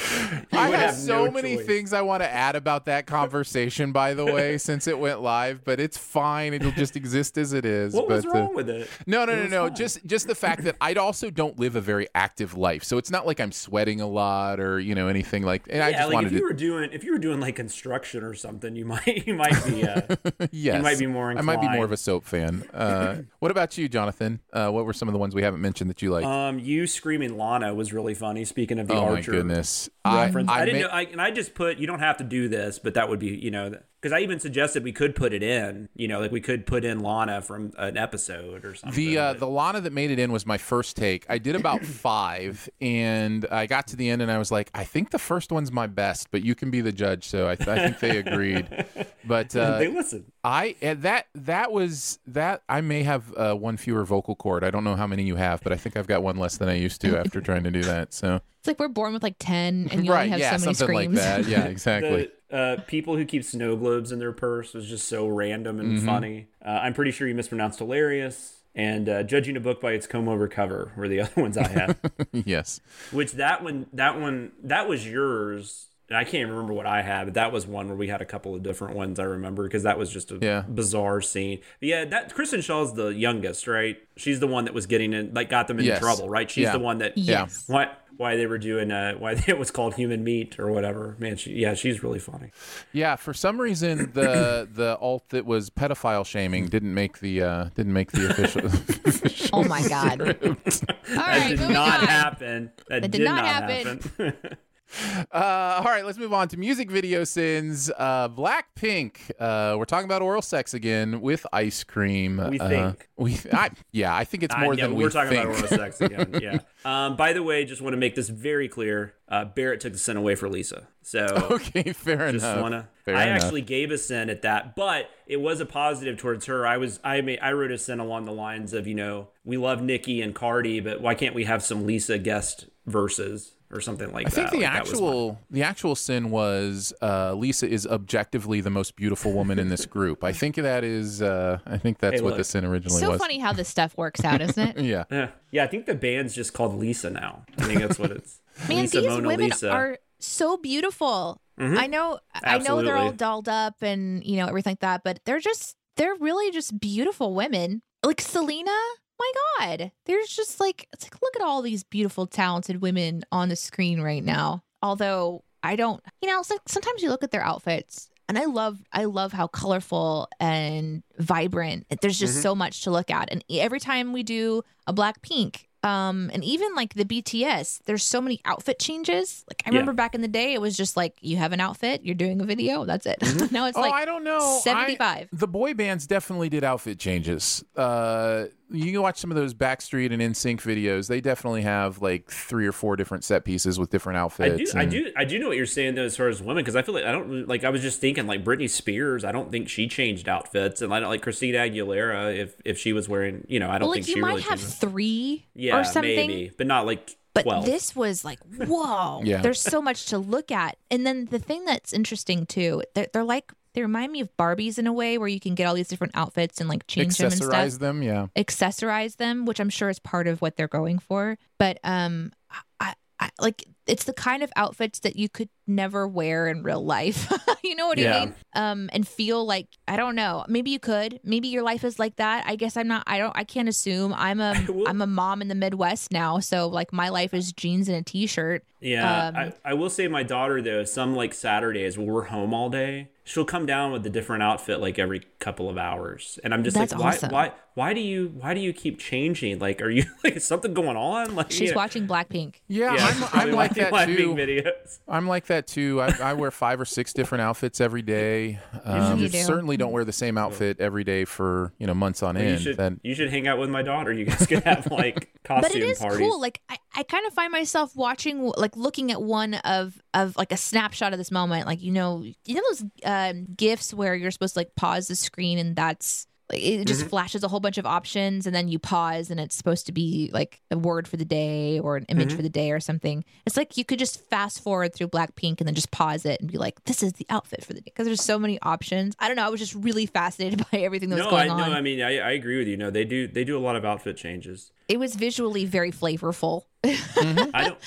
You 0.52 0.58
I 0.58 0.68
have 0.68 0.80
have 0.80 0.94
so 0.94 1.26
no 1.26 1.30
many 1.30 1.56
choice. 1.56 1.66
things 1.66 1.92
I 1.92 2.02
want 2.02 2.22
to 2.22 2.30
add 2.32 2.56
about 2.56 2.86
that 2.86 3.06
conversation, 3.06 3.92
by 3.92 4.14
the 4.14 4.24
way, 4.24 4.58
since 4.58 4.86
it 4.86 4.98
went 4.98 5.20
live, 5.20 5.64
but 5.64 5.80
it's 5.80 5.96
fine. 5.98 6.54
It'll 6.54 6.70
just 6.72 6.96
exist 6.96 7.36
as 7.38 7.52
it 7.52 7.64
is. 7.64 7.92
What 7.94 8.08
was 8.08 8.24
but, 8.24 8.34
uh, 8.34 8.38
wrong 8.40 8.54
with 8.54 8.68
it? 8.70 8.88
No, 9.06 9.24
no, 9.24 9.32
It 9.32 9.36
no, 9.44 9.48
no. 9.48 9.66
fine. 9.68 9.76
Just 9.76 10.04
just 10.06 10.15
the 10.24 10.34
fact 10.34 10.64
that 10.64 10.76
I 10.80 10.94
also 10.94 11.30
don't 11.30 11.58
live 11.58 11.76
a 11.76 11.80
very 11.80 12.08
active 12.14 12.56
life, 12.56 12.84
so 12.84 12.98
it's 12.98 13.10
not 13.10 13.26
like 13.26 13.40
I'm 13.40 13.52
sweating 13.52 14.00
a 14.00 14.06
lot 14.06 14.60
or 14.60 14.78
you 14.80 14.94
know 14.94 15.08
anything 15.08 15.42
like. 15.42 15.66
And 15.68 15.82
I 15.82 15.92
just 15.92 16.06
like 16.06 16.14
wanted 16.14 16.26
if 16.28 16.32
you 16.32 16.38
to. 16.38 16.44
were 16.44 16.52
doing 16.52 16.90
if 16.92 17.04
you 17.04 17.12
were 17.12 17.18
doing 17.18 17.40
like 17.40 17.56
construction 17.56 18.22
or 18.22 18.34
something, 18.34 18.76
you 18.76 18.84
might 18.84 19.06
you 19.26 19.34
might 19.34 19.64
be 19.64 19.86
uh, 19.86 20.02
yes, 20.50 20.82
might 20.82 20.98
be 20.98 21.06
more 21.06 21.30
I 21.30 21.40
might 21.40 21.60
be 21.60 21.68
more 21.68 21.84
of 21.84 21.92
a 21.92 21.96
soap 21.96 22.24
fan. 22.24 22.64
Uh, 22.72 23.22
what 23.40 23.50
about 23.50 23.76
you, 23.78 23.88
Jonathan? 23.88 24.40
Uh, 24.52 24.70
what 24.70 24.84
were 24.84 24.92
some 24.92 25.08
of 25.08 25.12
the 25.12 25.18
ones 25.18 25.34
we 25.34 25.42
haven't 25.42 25.60
mentioned 25.60 25.90
that 25.90 26.02
you 26.02 26.10
like? 26.10 26.24
um 26.24 26.58
you 26.58 26.86
screaming 26.86 27.36
Lana 27.36 27.74
was 27.74 27.92
really 27.92 28.14
funny. 28.14 28.44
Speaking 28.44 28.78
of 28.78 28.88
the 28.88 28.94
oh 28.94 29.02
my 29.02 29.12
Archer 29.16 29.32
goodness! 29.32 29.88
reference, 30.04 30.48
I, 30.50 30.62
I, 30.62 30.64
didn't 30.64 30.82
ma- 30.82 30.88
know, 30.88 30.92
I, 30.92 31.02
and 31.02 31.20
I 31.20 31.30
just 31.30 31.54
put 31.54 31.78
you 31.78 31.86
don't 31.86 32.00
have 32.00 32.18
to 32.18 32.24
do 32.24 32.48
this, 32.48 32.78
but 32.78 32.94
that 32.94 33.08
would 33.08 33.18
be 33.18 33.28
you 33.28 33.50
know 33.50 33.76
because 34.06 34.16
I 34.16 34.22
even 34.22 34.38
suggested 34.38 34.84
we 34.84 34.92
could 34.92 35.16
put 35.16 35.32
it 35.32 35.42
in. 35.42 35.88
You 35.96 36.06
know, 36.06 36.20
like 36.20 36.30
we 36.30 36.40
could 36.40 36.64
put 36.64 36.84
in 36.84 37.00
Lana 37.00 37.42
from 37.42 37.72
an 37.76 37.96
episode 37.96 38.64
or 38.64 38.76
something. 38.76 38.96
The 38.96 39.18
uh, 39.18 39.32
the 39.32 39.48
Lana 39.48 39.80
that 39.80 39.92
made 39.92 40.12
it 40.12 40.20
in 40.20 40.30
was 40.30 40.46
my 40.46 40.58
first 40.58 40.96
take. 40.96 41.26
I 41.28 41.38
did 41.38 41.56
about 41.56 41.84
five, 41.84 42.68
and 42.80 43.44
I 43.50 43.66
got 43.66 43.88
to 43.88 43.96
the 43.96 44.08
end, 44.08 44.22
and 44.22 44.30
I 44.30 44.38
was 44.38 44.52
like, 44.52 44.70
I 44.74 44.84
think 44.84 45.10
the 45.10 45.18
first 45.18 45.50
one's 45.50 45.72
my 45.72 45.88
best, 45.88 46.30
but 46.30 46.44
you 46.44 46.54
can 46.54 46.70
be 46.70 46.80
the 46.80 46.92
judge. 46.92 47.26
So 47.26 47.48
I, 47.48 47.52
I 47.52 47.56
think 47.56 47.98
they 47.98 48.18
agreed. 48.18 48.68
But 49.26 49.56
uh, 49.56 49.78
they 49.78 49.88
listen. 49.88 50.30
I 50.44 50.76
and 50.80 51.02
that 51.02 51.26
that 51.34 51.72
was 51.72 52.20
that 52.28 52.62
I 52.68 52.80
may 52.80 53.02
have 53.02 53.34
uh, 53.36 53.54
one 53.54 53.76
fewer 53.76 54.04
vocal 54.04 54.36
cord. 54.36 54.62
I 54.62 54.70
don't 54.70 54.84
know 54.84 54.94
how 54.94 55.08
many 55.08 55.24
you 55.24 55.34
have, 55.34 55.64
but 55.64 55.72
I 55.72 55.76
think 55.76 55.96
I've 55.96 56.06
got 56.06 56.22
one 56.22 56.36
less 56.36 56.58
than 56.58 56.68
I 56.68 56.74
used 56.74 57.00
to 57.00 57.18
after 57.18 57.40
trying 57.40 57.64
to 57.64 57.72
do 57.72 57.82
that. 57.82 58.14
So 58.14 58.40
It's 58.60 58.68
like 58.68 58.78
we're 58.78 58.86
born 58.86 59.12
with 59.12 59.24
like 59.24 59.34
10 59.40 59.88
and 59.90 60.06
you 60.06 60.12
right, 60.12 60.18
only 60.20 60.30
have 60.30 60.38
yeah, 60.38 60.56
so 60.56 60.64
many 60.64 60.74
something 60.74 60.94
screams. 60.94 61.16
like 61.16 61.24
that. 61.24 61.48
Yeah, 61.48 61.64
exactly. 61.64 62.26
The 62.26 62.32
uh, 62.50 62.76
people 62.86 63.16
who 63.16 63.24
keep 63.24 63.44
snow 63.44 63.76
globes 63.76 64.12
in 64.12 64.18
their 64.18 64.32
purse 64.32 64.74
was 64.74 64.88
just 64.88 65.08
so 65.08 65.26
random 65.26 65.80
and 65.80 65.96
Mm-hmm. 65.96 65.98
funny. 65.98 66.48
Uh, 66.64 66.80
I'm 66.82 66.94
pretty 66.94 67.10
sure 67.10 67.26
you 67.28 67.34
mispronounced 67.34 67.78
hilarious. 67.78 68.52
And 68.74 69.08
uh, 69.08 69.22
judging 69.22 69.56
a 69.56 69.60
book 69.60 69.80
by 69.80 69.92
its 69.92 70.06
comb 70.06 70.28
over 70.28 70.48
cover 70.48 70.92
were 70.96 71.08
the 71.08 71.20
other 71.22 71.40
ones 71.40 71.56
I 71.56 71.66
had. 71.68 71.96
yes. 72.32 72.80
Which 73.10 73.32
that 73.32 73.62
one, 73.64 73.86
that 73.92 74.20
one, 74.20 74.52
that 74.62 74.88
was 74.88 75.06
yours. 75.06 75.88
And 76.08 76.16
I 76.16 76.22
can't 76.22 76.48
remember 76.48 76.72
what 76.72 76.86
I 76.86 77.02
had, 77.02 77.24
but 77.24 77.34
that 77.34 77.50
was 77.50 77.66
one 77.66 77.88
where 77.88 77.96
we 77.96 78.06
had 78.06 78.22
a 78.22 78.24
couple 78.24 78.54
of 78.54 78.62
different 78.62 78.94
ones 78.94 79.18
I 79.18 79.24
remember 79.24 79.64
because 79.64 79.82
that 79.82 79.98
was 79.98 80.08
just 80.08 80.30
a 80.30 80.38
Yeah. 80.40 80.62
bizarre 80.68 81.20
scene. 81.20 81.58
But 81.80 81.88
yeah, 81.88 82.04
that 82.04 82.32
Kristen 82.32 82.60
Schaal's 82.60 82.94
the 82.94 83.08
youngest, 83.08 83.66
right? 83.66 83.96
She's 84.16 84.38
the 84.38 84.46
one 84.46 84.66
that 84.66 84.74
was 84.74 84.86
getting 84.86 85.12
in, 85.12 85.34
like, 85.34 85.50
got 85.50 85.66
them 85.66 85.78
into 85.78 85.88
Yes. 85.90 85.98
trouble, 86.00 86.28
right? 86.30 86.48
She's 86.48 86.62
Yeah. 86.64 86.72
the 86.72 86.78
one 86.78 86.98
that, 86.98 87.18
Yes. 87.18 87.64
why, 87.66 87.88
why 88.18 88.36
they 88.36 88.46
were 88.46 88.56
doing, 88.56 88.92
uh, 88.92 89.14
why 89.14 89.32
it 89.48 89.58
was 89.58 89.72
called 89.72 89.94
human 89.96 90.22
meat 90.22 90.60
or 90.60 90.70
whatever. 90.70 91.16
Man, 91.18 91.36
she, 91.36 91.54
yeah, 91.54 91.74
she's 91.74 92.04
really 92.04 92.20
funny. 92.20 92.50
Yeah, 92.92 93.16
for 93.16 93.34
some 93.34 93.60
reason 93.60 94.12
the 94.14 94.68
the 94.74 94.96
alt 95.00 95.30
that 95.30 95.44
was 95.44 95.70
pedophile 95.70 96.24
shaming 96.24 96.66
didn't 96.68 96.94
make 96.94 97.18
the 97.18 97.42
uh, 97.42 97.64
didn't 97.74 97.92
make 97.92 98.12
the 98.12 98.30
official. 98.30 98.70
Oh 99.52 99.62
my 99.64 99.86
God. 99.88 100.20
All 100.20 100.26
That 100.26 100.96
right, 101.16 101.48
did 101.56 101.60
not 101.70 102.00
on. 102.00 102.06
happen. 102.06 102.70
That, 102.88 103.02
That 103.02 103.10
did, 103.10 103.18
did 103.18 103.24
not, 103.24 103.44
not 103.44 103.46
happen. 103.70 104.00
happen. 104.18 104.56
Uh, 105.32 105.82
all 105.84 105.90
right, 105.90 106.04
let's 106.06 106.16
move 106.18 106.32
on 106.32 106.48
to 106.48 106.56
music 106.56 106.90
video 106.90 107.24
sins. 107.24 107.90
Uh, 107.98 108.28
Blackpink. 108.28 109.30
Uh, 109.38 109.76
we're 109.76 109.84
talking 109.84 110.04
about 110.06 110.22
oral 110.22 110.40
sex 110.40 110.72
again 110.72 111.20
with 111.20 111.46
ice 111.52 111.84
cream. 111.84 112.40
We 112.50 112.58
Uh, 112.60 112.68
think. 112.68 113.08
we. 113.16 113.38
I, 113.52 113.70
yeah, 113.92 114.14
I 114.14 114.24
think 114.24 114.42
it's 114.44 114.56
more 114.56 114.74
than 114.76 114.94
we're 114.94 115.10
talking 115.10 115.30
think. 115.30 115.44
about 115.44 115.56
oral 115.56 115.68
sex 115.68 116.00
again. 116.00 116.38
Yeah. 116.42 116.58
Um, 116.84 117.16
by 117.16 117.32
the 117.32 117.42
way, 117.42 117.64
just 117.64 117.82
want 117.82 117.94
to 117.94 117.98
make 117.98 118.14
this 118.14 118.28
very 118.28 118.68
clear. 118.68 119.14
Uh, 119.28 119.44
Barrett 119.44 119.80
took 119.80 119.92
the 119.92 119.98
sin 119.98 120.16
away 120.16 120.34
for 120.36 120.48
Lisa. 120.48 120.86
So 121.02 121.26
okay, 121.50 121.82
fair 121.92 122.30
just 122.32 122.44
enough. 122.44 122.62
wanna. 122.62 122.88
Fair 123.04 123.16
I 123.16 123.24
enough. 123.24 123.42
actually 123.42 123.62
gave 123.62 123.90
a 123.90 123.98
sin 123.98 124.30
at 124.30 124.42
that, 124.42 124.76
but 124.76 125.10
it 125.26 125.38
was 125.40 125.60
a 125.60 125.66
positive 125.66 126.16
towards 126.16 126.46
her. 126.46 126.66
I 126.66 126.76
was 126.76 127.00
I 127.04 127.20
made 127.20 127.40
I 127.40 127.52
wrote 127.52 127.72
a 127.72 127.78
sin 127.78 127.98
along 128.00 128.24
the 128.26 128.32
lines 128.32 128.72
of 128.72 128.86
you 128.86 128.94
know 128.94 129.28
we 129.44 129.56
love 129.56 129.82
Nikki 129.82 130.22
and 130.22 130.34
Cardi, 130.34 130.80
but 130.80 131.00
why 131.00 131.14
can't 131.14 131.34
we 131.34 131.44
have 131.44 131.62
some 131.62 131.84
Lisa 131.86 132.18
guest 132.18 132.66
verses 132.86 133.52
or 133.72 133.80
something 133.80 134.12
like 134.12 134.26
I 134.26 134.30
that? 134.30 134.32
I 134.32 134.48
think 134.48 134.50
the 134.50 134.56
Like, 134.58 134.66
that 134.66 134.72
my- 134.72 134.78
actual 134.78 135.40
the 135.50 135.62
actual 135.62 135.94
sin 135.96 136.30
was 136.30 136.92
uh, 137.02 137.34
Lisa 137.34 137.68
is 137.68 137.86
objectively 137.86 138.60
the 138.60 138.70
most 138.70 138.96
beautiful 138.96 139.32
woman 139.32 139.58
in 139.58 139.68
this 139.68 139.86
group. 139.86 140.22
I 140.24 140.32
think 140.32 140.56
that 140.56 140.84
is. 140.84 141.20
Uh, 141.22 141.58
I 141.66 141.78
think 141.78 141.98
that's 141.98 142.16
Hey, 142.16 142.20
what 142.22 142.30
look. 142.30 142.38
the 142.38 142.44
sin 142.44 142.64
originally 142.64 143.00
So 143.00 143.10
was. 143.10 143.18
So 143.18 143.24
funny 143.24 143.38
how 143.38 143.52
this 143.52 143.68
stuff 143.68 143.96
works 143.96 144.24
out, 144.24 144.40
isn't 144.40 144.76
it? 144.78 144.78
Yeah. 144.84 145.04
Yeah. 145.10 145.28
yeah, 145.50 145.64
I 145.64 145.66
think 145.66 145.86
the 145.86 145.94
band's 145.94 146.34
just 146.34 146.52
called 146.52 146.74
Lisa 146.78 147.10
now. 147.10 147.44
I 147.58 147.62
think 147.64 147.80
that's 147.80 147.98
what 147.98 148.10
it's. 148.12 148.40
Man, 148.68 148.82
Lisa 148.82 149.00
these 149.00 149.08
Mona 149.10 149.28
women 149.28 149.50
Lisa. 149.50 149.70
are 149.70 149.98
so 150.20 150.56
beautiful. 150.56 151.40
I 151.58 151.86
know 151.86 152.18
I 152.34 152.58
know 152.58 152.82
they're 152.82 152.96
all 152.96 153.12
dolled 153.12 153.48
up 153.48 153.76
and 153.82 154.22
you 154.24 154.36
know 154.36 154.46
everything 154.46 154.72
like 154.72 154.80
that, 154.80 155.02
but 155.04 155.20
they're 155.24 155.40
just 155.40 155.74
they're 155.96 156.14
really 156.14 156.50
just 156.50 156.78
beautiful 156.78 157.34
women. 157.34 157.80
Like 158.04 158.20
Selena, 158.20 158.76
my 159.18 159.32
god. 159.66 159.92
There's 160.04 160.28
just 160.28 160.60
like 160.60 160.88
it's 160.92 161.04
like 161.04 161.20
look 161.22 161.36
at 161.36 161.42
all 161.42 161.62
these 161.62 161.84
beautiful 161.84 162.26
talented 162.26 162.80
women 162.82 163.22
on 163.32 163.48
the 163.48 163.56
screen 163.56 164.00
right 164.00 164.24
now. 164.24 164.62
Although 164.82 165.42
I 165.62 165.74
don't, 165.76 166.02
you 166.22 166.28
know, 166.28 166.42
so- 166.42 166.58
sometimes 166.66 167.02
you 167.02 167.08
look 167.08 167.22
at 167.24 167.30
their 167.32 167.42
outfits 167.44 168.08
and 168.28 168.38
I 168.38 168.44
love 168.44 168.78
I 168.92 169.04
love 169.04 169.32
how 169.32 169.46
colorful 169.46 170.28
and 170.38 171.02
vibrant. 171.18 171.86
There's 172.00 172.16
Mm-hmm. 172.18 172.26
just 172.26 172.42
so 172.42 172.54
much 172.54 172.82
to 172.82 172.90
look 172.90 173.10
at. 173.10 173.30
And 173.32 173.44
every 173.50 173.80
time 173.80 174.12
we 174.12 174.22
do 174.22 174.62
a 174.86 174.92
black 174.92 175.22
pink 175.22 175.68
um 175.82 176.30
and 176.32 176.42
even 176.42 176.74
like 176.74 176.94
the 176.94 177.04
BTS, 177.04 177.80
there's 177.84 178.02
so 178.02 178.20
many 178.20 178.40
outfit 178.44 178.78
changes. 178.78 179.44
Like 179.48 179.62
I 179.66 179.70
Yeah. 179.70 179.74
remember 179.78 179.92
back 179.92 180.14
in 180.14 180.20
the 180.22 180.28
day 180.28 180.52
it 180.54 180.60
was 180.60 180.76
just 180.76 180.96
like 180.96 181.14
you 181.20 181.36
have 181.36 181.52
an 181.52 181.60
outfit, 181.60 182.02
you're 182.04 182.14
doing 182.14 182.40
a 182.40 182.44
video, 182.44 182.84
that's 182.84 183.06
it. 183.06 183.18
now 183.52 183.66
it's 183.66 183.76
oh, 183.78 183.80
like 183.82 183.92
I 183.92 184.04
don't 184.04 184.24
know. 184.24 184.60
75. 184.62 185.28
the 185.32 185.46
boy 185.48 185.74
bands 185.74 186.06
definitely 186.06 186.48
did 186.48 186.64
outfit 186.64 186.98
changes. 186.98 187.64
Uh, 187.76 188.46
you 188.70 188.92
can 188.92 189.02
watch 189.02 189.18
some 189.18 189.30
of 189.30 189.36
those 189.36 189.54
Backstreet 189.54 190.12
and 190.12 190.20
NSYNC 190.20 190.60
videos. 190.60 191.08
They 191.08 191.20
definitely 191.20 191.62
have 191.62 192.02
like 192.02 192.30
three 192.30 192.66
or 192.66 192.72
four 192.72 192.96
different 192.96 193.24
set 193.24 193.44
pieces 193.44 193.78
with 193.78 193.90
different 193.90 194.18
outfits. 194.18 194.50
I 194.50 194.52
outfits. 194.54 194.72
do, 194.72 194.78
I 194.78 194.84
do, 194.84 195.12
I 195.18 195.24
do 195.24 195.38
know 195.38 195.48
what 195.48 195.56
you're 195.56 195.66
saying 195.66 195.94
though, 195.94 196.04
as 196.04 196.16
far 196.16 196.28
as 196.28 196.42
women, 196.42 196.62
because 196.62 196.76
I 196.76 196.82
feel 196.82 196.94
like 196.94 197.04
I 197.04 197.12
don't 197.12 197.46
like. 197.46 197.64
I 197.64 197.70
was 197.70 197.82
just 197.82 198.00
thinking 198.00 198.26
like 198.26 198.44
Britney 198.44 198.68
Spears. 198.68 199.24
I 199.24 199.32
don't 199.32 199.50
think 199.50 199.68
she 199.68 199.86
changed 199.88 200.28
outfits, 200.28 200.82
and 200.82 200.92
I 200.92 201.00
don't 201.00 201.10
like 201.10 201.22
Christina 201.22 201.58
Aguilera. 201.58 202.36
If 202.36 202.56
if 202.64 202.78
she 202.78 202.92
was 202.92 203.08
wearing, 203.08 203.44
you 203.48 203.60
know, 203.60 203.70
I 203.70 203.78
don't 203.78 203.88
well, 203.88 203.94
think 203.94 204.04
like 204.04 204.08
you 204.08 204.14
she 204.14 204.20
might 204.20 204.28
really 204.30 204.42
have 204.42 204.58
changed. 204.58 204.74
three 204.74 205.46
yeah, 205.54 205.78
or 205.78 205.84
something. 205.84 206.14
maybe, 206.28 206.52
but 206.56 206.66
not 206.66 206.86
like 206.86 207.16
But 207.44 207.64
this 207.64 207.94
was 207.94 208.24
like, 208.24 208.40
whoa. 208.56 209.20
Yeah. 209.24 209.42
There's 209.42 209.60
so 209.60 209.82
much 209.82 210.06
to 210.06 210.18
look 210.18 210.50
at. 210.50 210.76
And 210.90 211.06
then 211.06 211.26
the 211.26 211.38
thing 211.38 211.64
that's 211.64 211.92
interesting 211.92 212.46
too, 212.46 212.82
they're, 212.94 213.08
they're 213.12 213.24
like, 213.24 213.52
they 213.76 213.82
remind 213.82 214.10
me 214.10 214.20
of 214.22 214.34
Barbies 214.38 214.78
in 214.78 214.86
a 214.86 214.92
way 214.92 215.18
where 215.18 215.28
you 215.28 215.38
can 215.38 215.54
get 215.54 215.66
all 215.66 215.74
these 215.74 215.86
different 215.86 216.16
outfits 216.16 216.60
and 216.62 216.68
like 216.68 216.86
change 216.86 217.18
them 217.18 217.26
and 217.26 217.36
stuff. 217.36 217.52
accessorize 217.52 217.78
them. 217.78 218.02
Yeah. 218.02 218.28
accessorize 218.34 219.16
them, 219.16 219.44
which 219.44 219.60
I'm 219.60 219.68
sure 219.68 219.90
is 219.90 219.98
part 219.98 220.26
of 220.26 220.40
what 220.40 220.56
they're 220.56 220.66
going 220.66 220.98
for. 220.98 221.36
But 221.58 221.78
um, 221.84 222.32
I, 222.80 222.94
I 223.20 223.28
like 223.38 223.64
it's 223.86 224.04
the 224.04 224.12
kind 224.12 224.42
of 224.42 224.50
outfits 224.56 225.00
that 225.00 225.16
you 225.16 225.28
could 225.28 225.48
never 225.68 226.06
wear 226.08 226.46
in 226.48 226.62
real 226.62 226.84
life. 226.84 227.32
you 227.64 227.74
know 227.76 227.86
what 227.88 227.98
Yeah. 227.98 228.16
I 228.16 228.20
mean? 228.20 228.34
Um, 228.54 228.90
and 228.92 229.06
feel 229.06 229.44
like 229.44 229.66
I 229.88 229.96
don't 229.96 230.14
know. 230.14 230.44
Maybe 230.48 230.70
you 230.70 230.78
could. 230.78 231.20
Maybe 231.24 231.48
your 231.48 231.62
life 231.62 231.84
is 231.84 231.98
like 231.98 232.16
that. 232.16 232.44
I 232.46 232.56
guess 232.56 232.76
I'm 232.76 232.88
not. 232.88 233.04
I 233.06 233.18
don't. 233.18 233.32
I 233.36 233.44
can't 233.44 233.68
assume. 233.68 234.12
I'm 234.14 234.40
a 234.40 234.54
will- 234.68 234.88
I'm 234.88 235.00
a 235.02 235.06
mom 235.06 235.42
in 235.42 235.48
the 235.48 235.54
Midwest 235.54 236.10
now, 236.12 236.38
so 236.40 236.68
like 236.68 236.92
my 236.92 237.08
life 237.08 237.32
is 237.34 237.52
jeans 237.52 237.88
and 237.88 237.96
a 237.98 238.02
t-shirt. 238.02 238.64
Yeah, 238.80 239.28
Um, 239.28 239.36
I, 239.36 239.52
I 239.64 239.74
will 239.74 239.88
say 239.90 240.06
my 240.06 240.22
daughter 240.22 240.60
though, 240.60 240.84
some 240.84 241.16
like 241.16 241.32
Saturdays 241.34 241.96
when 241.96 242.06
we're 242.06 242.24
home 242.24 242.52
all 242.52 242.68
day, 242.68 243.08
she'll 243.24 243.46
come 243.46 243.64
down 243.66 243.90
with 243.90 244.04
a 244.06 244.10
different 244.10 244.42
outfit 244.42 244.80
like 244.80 244.98
every 244.98 245.22
couple 245.38 245.70
of 245.70 245.78
hours, 245.78 246.38
and 246.44 246.52
I'm 246.52 246.62
just 246.62 246.76
That's 246.76 246.92
like, 246.92 247.00
why, 247.00 247.08
awesome. 247.08 247.30
why, 247.30 247.52
why 247.74 247.94
do 247.94 248.00
you, 248.00 248.32
why 248.36 248.52
do 248.54 248.60
you 248.60 248.72
keep 248.74 248.98
changing? 248.98 249.58
Like, 249.60 249.80
are 249.80 249.88
you 249.90 250.04
like 250.24 250.36
is 250.36 250.46
something 250.46 250.74
going 250.74 250.96
on? 250.96 251.34
Like, 251.34 251.50
She's 251.50 251.60
you 251.62 251.70
know- 251.70 251.76
watching 251.76 252.06
Blackpink. 252.06 252.56
Yeah, 252.68 252.94
Yeah, 252.94 253.06
I'm, 253.32 253.48
I'm 253.48 253.52
like 253.52 253.70
watching 253.70 253.75
that 253.76 253.92
live 253.92 254.08
too. 254.08 254.34
Videos. 254.34 254.98
I'm 255.08 255.26
like 255.26 255.46
that 255.46 255.66
too. 255.66 256.00
I, 256.02 256.14
I 256.22 256.32
wear 256.34 256.50
five 256.50 256.80
or 256.80 256.84
six 256.84 257.12
different 257.12 257.42
outfits 257.42 257.80
every 257.80 258.02
day. 258.02 258.58
Um, 258.84 259.18
You 259.18 259.28
do. 259.28 259.38
certainly 259.42 259.76
don't 259.76 259.90
wear 259.90 260.04
the 260.04 260.12
same 260.12 260.38
outfit 260.38 260.80
every 260.80 261.02
day 261.02 261.24
for 261.24 261.72
you 261.78 261.86
know 261.88 261.94
months 261.94 262.22
on 262.22 262.36
You 262.36 262.42
end. 262.42 262.60
should, 262.60 262.76
That- 262.76 262.92
you 263.02 263.14
should 263.14 263.30
hang 263.30 263.48
out 263.48 263.58
with 263.58 263.68
my 263.70 263.82
daughter. 263.82 264.12
You 264.12 264.24
guys 264.26 264.46
could 264.46 264.62
have 264.62 264.88
like 264.92 265.30
costume 265.44 265.62
but 265.72 265.74
it 265.74 265.82
is 265.82 265.98
parties. 265.98 266.18
cool 266.20 266.40
like 266.40 266.60
I, 266.68 266.76
I 266.94 267.02
kind 267.02 267.26
of 267.26 267.32
find 267.32 267.50
myself 267.50 267.96
watching 267.96 268.52
like 268.56 268.76
looking 268.76 269.10
at 269.10 269.20
one 269.22 269.54
of 269.54 270.00
of 270.14 270.36
like 270.36 270.52
a 270.52 270.56
snapshot 270.56 271.12
of 271.12 271.18
this 271.18 271.30
moment 271.32 271.66
like 271.66 271.82
you 271.82 271.90
know 271.92 272.22
you 272.44 272.54
know 272.54 272.62
those 272.70 272.84
um 273.04 273.46
gifs 273.56 273.92
where 273.92 274.14
you're 274.14 274.30
supposed 274.30 274.54
to 274.54 274.60
like 274.60 274.74
pause 274.76 275.08
the 275.08 275.16
screen 275.16 275.58
and 275.58 275.74
that's 275.74 276.26
like 276.26 276.35
it 276.52 276.86
just 276.86 277.00
mm-hmm. 277.00 277.08
flashes 277.08 277.42
a 277.42 277.48
whole 277.48 277.60
bunch 277.60 277.78
of 277.78 277.86
options 277.86 278.46
and 278.46 278.54
then 278.54 278.68
you 278.68 278.78
pause 278.78 279.30
and 279.30 279.40
it's 279.40 279.54
supposed 279.54 279.86
to 279.86 279.92
be 279.92 280.30
like 280.32 280.60
a 280.70 280.78
word 280.78 281.08
for 281.08 281.16
the 281.16 281.24
day 281.24 281.78
or 281.80 281.96
an 281.96 282.04
image 282.08 282.28
mm-hmm. 282.28 282.36
for 282.36 282.42
the 282.42 282.48
day 282.48 282.70
or 282.70 282.80
something 282.80 283.24
it's 283.44 283.56
like 283.56 283.76
you 283.76 283.84
could 283.84 283.98
just 283.98 284.20
fast 284.28 284.62
forward 284.62 284.94
through 284.94 285.08
blackpink 285.08 285.60
and 285.60 285.66
then 285.66 285.74
just 285.74 285.90
pause 285.90 286.24
it 286.24 286.40
and 286.40 286.50
be 286.50 286.58
like 286.58 286.82
this 286.84 287.02
is 287.02 287.14
the 287.14 287.26
outfit 287.30 287.64
for 287.64 287.72
the 287.72 287.80
day 287.80 287.92
because 287.92 288.06
there's 288.06 288.22
so 288.22 288.38
many 288.38 288.60
options 288.62 289.14
i 289.18 289.26
don't 289.26 289.36
know 289.36 289.44
i 289.44 289.48
was 289.48 289.60
just 289.60 289.74
really 289.74 290.06
fascinated 290.06 290.64
by 290.72 290.78
everything 290.78 291.10
that 291.10 291.16
was 291.16 291.26
going 291.26 291.50
I 291.50 291.54
on 291.54 291.70
know. 291.70 291.76
I 291.76 291.80
mean, 291.80 292.00
I, 292.00 292.18
I 292.18 292.30
agree 292.32 292.58
with 292.58 292.68
you. 292.68 292.76
No, 292.76 292.90
they 292.90 293.04
do. 293.04 293.26
They 293.26 293.44
do 293.44 293.56
a 293.56 293.60
lot 293.60 293.76
of 293.76 293.84
outfit 293.84 294.16
changes. 294.16 294.72
it 294.88 294.98
was 294.98 295.14
visually 295.14 295.64
very 295.64 295.92
flavorful 295.92 296.62
mm-hmm. 296.86 297.50
I 297.54 297.64
don't. 297.64 297.78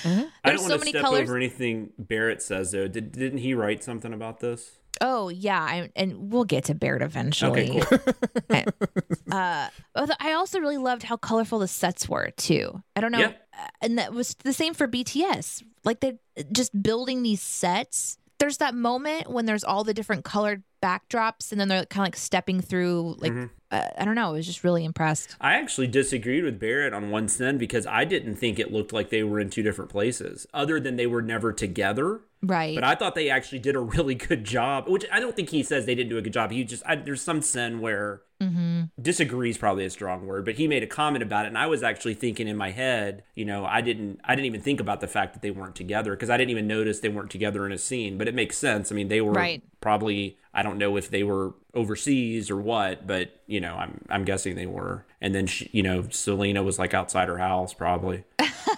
I 0.44 0.50
don't 0.50 0.58
so 0.58 0.62
want 0.62 0.72
to 0.74 0.78
many 0.78 0.90
step 0.90 1.02
colors. 1.02 1.22
over 1.22 1.36
anything 1.36 1.90
Barrett 1.98 2.42
says 2.42 2.72
though. 2.72 2.88
Did, 2.88 3.12
didn't 3.12 3.38
he 3.38 3.54
write 3.54 3.82
something 3.82 4.12
about 4.12 4.40
this? 4.40 4.72
Oh 5.00 5.28
yeah, 5.30 5.60
I, 5.62 5.90
and 5.96 6.30
we'll 6.32 6.44
get 6.44 6.64
to 6.64 6.74
Baird 6.74 7.02
eventually. 7.02 7.80
Okay, 7.80 8.04
cool. 8.50 8.64
uh, 9.32 9.68
I 9.94 10.32
also 10.32 10.60
really 10.60 10.76
loved 10.78 11.02
how 11.02 11.16
colorful 11.16 11.58
the 11.60 11.68
sets 11.68 12.08
were 12.08 12.30
too. 12.36 12.82
I 12.96 13.00
don't 13.00 13.12
know, 13.12 13.20
Yeah. 13.20 13.32
uh, 13.58 13.68
and 13.82 13.98
that 13.98 14.12
was 14.12 14.34
the 14.44 14.52
same 14.52 14.74
for 14.74 14.86
BTS. 14.88 15.62
Like 15.84 16.00
they 16.00 16.18
just 16.52 16.82
building 16.82 17.22
these 17.22 17.40
sets. 17.40 18.18
There's 18.38 18.58
that 18.58 18.74
moment 18.74 19.30
when 19.30 19.44
there's 19.46 19.64
all 19.64 19.84
the 19.84 19.92
different 19.94 20.24
colored 20.24 20.62
backdrops, 20.82 21.52
and 21.52 21.60
then 21.60 21.68
they're 21.68 21.84
kind 21.86 22.02
of 22.02 22.06
like 22.06 22.16
stepping 22.16 22.60
through. 22.60 23.16
Like 23.18 23.32
Mm-hmm. 23.32 23.44
uh, 23.70 23.86
I 23.98 24.04
don't 24.04 24.14
know, 24.14 24.28
I 24.28 24.32
was 24.32 24.46
just 24.46 24.64
really 24.64 24.84
impressed. 24.84 25.36
I 25.40 25.54
actually 25.54 25.86
disagreed 25.86 26.44
with 26.44 26.58
Barrett 26.58 26.92
on 26.94 27.10
one 27.10 27.28
sin 27.28 27.56
because 27.58 27.86
I 27.86 28.04
didn't 28.04 28.36
think 28.36 28.58
it 28.58 28.72
looked 28.72 28.92
like 28.92 29.10
they 29.10 29.22
were 29.22 29.38
in 29.40 29.48
two 29.50 29.62
different 29.62 29.90
places, 29.90 30.46
other 30.52 30.80
than 30.80 30.96
they 30.96 31.06
were 31.06 31.22
never 31.22 31.52
together. 31.52 32.20
Right. 32.42 32.74
But 32.74 32.84
I 32.84 32.94
thought 32.94 33.14
they 33.14 33.28
actually 33.30 33.58
did 33.58 33.76
a 33.76 33.80
really 33.80 34.14
good 34.14 34.44
job, 34.44 34.88
which 34.88 35.04
I 35.12 35.20
don't 35.20 35.36
think 35.36 35.50
he 35.50 35.62
says 35.62 35.86
they 35.86 35.94
didn't 35.94 36.10
do 36.10 36.18
a 36.18 36.22
good 36.22 36.32
job. 36.32 36.50
He 36.50 36.64
just 36.64 36.82
I, 36.86 36.96
there's 36.96 37.22
some 37.22 37.42
sin 37.42 37.80
where 37.80 38.22
Mm-hmm. 38.40 38.84
disagree 39.02 39.50
is 39.50 39.58
probably 39.58 39.84
a 39.84 39.90
strong 39.90 40.26
word, 40.26 40.46
but 40.46 40.54
he 40.54 40.66
made 40.66 40.82
a 40.82 40.86
comment 40.86 41.22
about 41.22 41.44
it, 41.44 41.48
and 41.48 41.58
I 41.58 41.66
was 41.66 41.82
actually 41.82 42.14
thinking 42.14 42.48
in 42.48 42.56
my 42.56 42.70
head, 42.70 43.22
you 43.34 43.44
know, 43.44 43.66
I 43.66 43.82
didn't 43.82 44.18
I 44.24 44.34
didn't 44.34 44.46
even 44.46 44.62
think 44.62 44.80
about 44.80 45.02
the 45.02 45.06
fact 45.06 45.34
that 45.34 45.42
they 45.42 45.50
weren't 45.50 45.76
together 45.76 46.12
because 46.12 46.30
I 46.30 46.38
didn't 46.38 46.50
even 46.50 46.66
notice 46.66 47.00
they 47.00 47.10
weren't 47.10 47.30
together 47.30 47.66
in 47.66 47.72
a 47.72 47.76
scene, 47.76 48.16
but 48.16 48.28
it 48.28 48.34
makes 48.34 48.56
sense. 48.56 48.90
I 48.90 48.94
mean, 48.94 49.08
they 49.08 49.20
were 49.20 49.34
Right. 49.34 49.62
probably 49.82 50.38
I 50.54 50.62
don't 50.62 50.78
know 50.78 50.96
if 50.96 51.10
they 51.10 51.22
were 51.22 51.54
overseas 51.74 52.50
or 52.50 52.56
what, 52.56 53.06
but 53.06 53.42
you 53.46 53.60
know, 53.60 53.74
I'm 53.74 54.00
I'm 54.08 54.24
guessing 54.24 54.54
they 54.54 54.64
were. 54.66 55.04
And 55.20 55.34
then 55.34 55.46
she, 55.46 55.68
you 55.72 55.82
know, 55.82 56.06
Selena 56.08 56.62
was 56.62 56.78
like 56.78 56.94
outside 56.94 57.28
her 57.28 57.36
house 57.38 57.74
probably. 57.74 58.24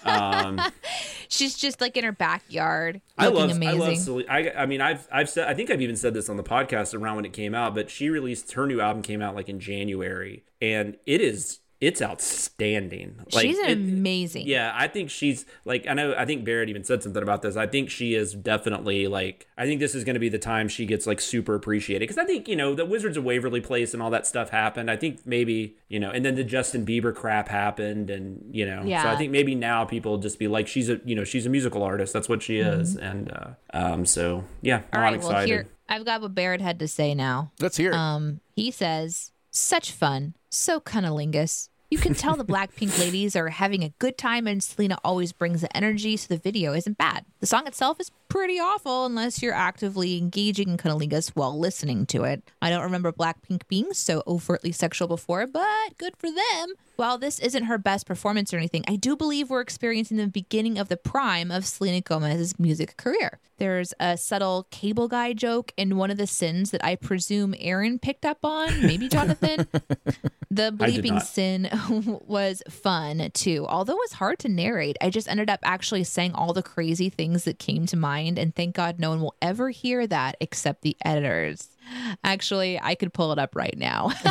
Um, 0.04 0.60
She's 1.28 1.56
just 1.56 1.80
like 1.80 1.96
in 1.96 2.04
her 2.04 2.12
backyard, 2.12 3.00
I 3.16 3.26
looking 3.28 3.38
love, 3.40 3.50
amazing. 3.56 3.80
I 3.80 3.86
love 3.86 3.96
Selena. 3.98 4.26
I, 4.30 4.62
I 4.62 4.66
mean, 4.66 4.80
I've, 4.82 5.08
I've 5.10 5.30
said, 5.30 5.48
I 5.48 5.54
think 5.54 5.70
I've 5.70 5.80
even 5.80 5.96
said 5.96 6.12
this 6.12 6.28
on 6.28 6.36
the 6.36 6.42
podcast 6.42 6.98
around 6.98 7.16
when 7.16 7.24
it 7.24 7.32
came 7.32 7.54
out, 7.54 7.74
but 7.74 7.88
she 7.88 8.10
released 8.10 8.52
her 8.52 8.66
new 8.66 8.80
album 8.80 9.02
came 9.02 9.22
out 9.22 9.34
like 9.34 9.48
in 9.48 9.58
January, 9.58 10.44
and 10.60 10.96
it 11.06 11.22
is, 11.22 11.60
it's 11.82 12.00
outstanding. 12.00 13.16
Like, 13.32 13.42
She's 13.44 13.58
it- 13.58 13.72
amazing. 13.72 14.46
yeah, 14.46 14.72
I 14.74 14.86
think 14.88 15.10
she's 15.10 15.44
like, 15.64 15.86
I 15.88 15.94
know, 15.94 16.14
I 16.16 16.24
think 16.24 16.44
Barrett 16.44 16.68
even 16.68 16.84
said 16.84 17.02
something 17.02 17.22
about 17.22 17.42
this. 17.42 17.56
I 17.56 17.66
think 17.66 17.90
she 17.90 18.14
is 18.14 18.34
definitely 18.34 19.08
like, 19.08 19.48
I 19.58 19.64
think 19.66 19.80
this 19.80 19.94
is 19.94 20.04
going 20.04 20.14
to 20.14 20.20
be 20.20 20.28
the 20.28 20.38
time 20.38 20.68
she 20.68 20.86
gets 20.86 21.06
like 21.06 21.20
super 21.20 21.54
appreciated 21.56 22.00
because 22.08 22.18
I 22.18 22.24
think 22.24 22.46
you 22.48 22.54
know 22.56 22.74
the 22.74 22.84
Wizards 22.86 23.16
of 23.16 23.24
Waverly 23.24 23.60
Place 23.60 23.92
and 23.94 24.02
all 24.02 24.10
that 24.10 24.26
stuff 24.26 24.50
happened. 24.50 24.90
I 24.90 24.96
think 24.96 25.26
maybe 25.26 25.76
you 25.88 25.98
know, 26.00 26.10
and 26.10 26.24
then 26.24 26.36
the 26.36 26.44
Justin 26.44 26.86
Bieber 26.86 27.14
crap 27.14 27.48
happened, 27.48 28.10
and 28.10 28.42
you 28.54 28.64
know, 28.64 28.82
yeah. 28.84 29.02
so 29.02 29.08
I 29.08 29.16
think 29.16 29.32
maybe 29.32 29.54
now 29.54 29.84
people 29.84 30.18
just 30.18 30.38
be 30.38 30.46
like, 30.48 30.68
she's 30.68 30.88
a 30.88 31.00
you 31.04 31.14
know, 31.16 31.24
she's 31.24 31.46
a 31.46 31.50
musical 31.50 31.82
artist. 31.82 32.12
That's 32.12 32.28
what 32.28 32.42
she 32.42 32.58
is, 32.58 32.96
and 32.96 33.30
uh, 33.32 33.50
um, 33.74 34.06
so 34.06 34.44
yeah, 34.60 34.78
Mm-hmm. 34.78 34.86
All 34.96 35.00
I'm 35.00 35.04
right, 35.04 35.14
excited. 35.14 35.34
well 35.36 35.46
here 35.46 35.66
I've 35.88 36.04
got 36.04 36.22
what 36.22 36.34
Barrett 36.34 36.60
had 36.60 36.78
to 36.78 36.88
say 36.88 37.14
now. 37.14 37.50
Let's 37.60 37.76
hear 37.76 37.90
it. 37.90 37.96
Um, 37.96 38.40
he 38.56 38.70
says, 38.70 39.32
"Such 39.50 39.90
fun, 39.92 40.34
so 40.48 40.80
cunnilingus." 40.80 41.68
You 41.92 41.98
can 41.98 42.14
tell 42.14 42.36
the 42.36 42.44
Blackpink 42.46 42.98
ladies 42.98 43.36
are 43.36 43.50
having 43.50 43.84
a 43.84 43.90
good 43.98 44.16
time, 44.16 44.46
and 44.46 44.62
Selena 44.62 44.96
always 45.04 45.32
brings 45.32 45.60
the 45.60 45.76
energy, 45.76 46.16
so 46.16 46.26
the 46.26 46.40
video 46.40 46.72
isn't 46.72 46.96
bad. 46.96 47.26
The 47.40 47.46
song 47.46 47.66
itself 47.66 48.00
is 48.00 48.10
pretty 48.32 48.58
awful 48.58 49.04
unless 49.04 49.42
you're 49.42 49.52
actively 49.52 50.16
engaging 50.16 50.70
in 50.70 50.78
cunnilingus 50.78 51.28
while 51.34 51.58
listening 51.58 52.06
to 52.06 52.24
it. 52.24 52.42
I 52.62 52.70
don't 52.70 52.82
remember 52.82 53.12
Blackpink 53.12 53.68
being 53.68 53.92
so 53.92 54.22
overtly 54.26 54.72
sexual 54.72 55.06
before, 55.06 55.46
but 55.46 55.98
good 55.98 56.16
for 56.16 56.30
them. 56.30 56.72
While 56.96 57.18
this 57.18 57.38
isn't 57.40 57.64
her 57.64 57.76
best 57.76 58.06
performance 58.06 58.54
or 58.54 58.56
anything, 58.56 58.84
I 58.88 58.96
do 58.96 59.16
believe 59.16 59.50
we're 59.50 59.60
experiencing 59.60 60.16
the 60.16 60.28
beginning 60.28 60.78
of 60.78 60.88
the 60.88 60.96
prime 60.96 61.50
of 61.50 61.66
Selena 61.66 62.00
Gomez's 62.00 62.58
music 62.58 62.96
career. 62.96 63.38
There's 63.58 63.92
a 64.00 64.16
subtle 64.16 64.66
cable 64.70 65.08
guy 65.08 65.34
joke 65.34 65.72
in 65.76 65.96
one 65.96 66.10
of 66.10 66.16
the 66.16 66.26
sins 66.26 66.70
that 66.70 66.84
I 66.84 66.96
presume 66.96 67.54
Aaron 67.58 67.98
picked 67.98 68.24
up 68.24 68.38
on, 68.44 68.80
maybe 68.80 69.08
Jonathan. 69.10 69.68
The 70.50 70.70
bleeping 70.70 71.22
sin 71.22 71.68
was 72.26 72.62
fun 72.68 73.30
too. 73.32 73.64
Although 73.68 73.94
it 73.94 74.04
was 74.04 74.12
hard 74.12 74.38
to 74.40 74.48
narrate, 74.48 74.96
I 75.00 75.10
just 75.10 75.28
ended 75.28 75.48
up 75.48 75.60
actually 75.62 76.04
saying 76.04 76.32
all 76.32 76.52
the 76.52 76.62
crazy 76.62 77.08
things 77.08 77.44
that 77.44 77.58
came 77.58 77.86
to 77.86 77.96
mind, 77.96 78.21
and 78.28 78.54
thank 78.54 78.74
God 78.74 78.98
no 78.98 79.10
one 79.10 79.20
will 79.20 79.34
ever 79.42 79.70
hear 79.70 80.06
that 80.06 80.36
except 80.40 80.82
the 80.82 80.96
editors. 81.04 81.68
Actually, 82.24 82.80
I 82.80 82.94
could 82.94 83.12
pull 83.12 83.32
it 83.32 83.38
up 83.38 83.56
right 83.56 83.76
now. 83.76 84.12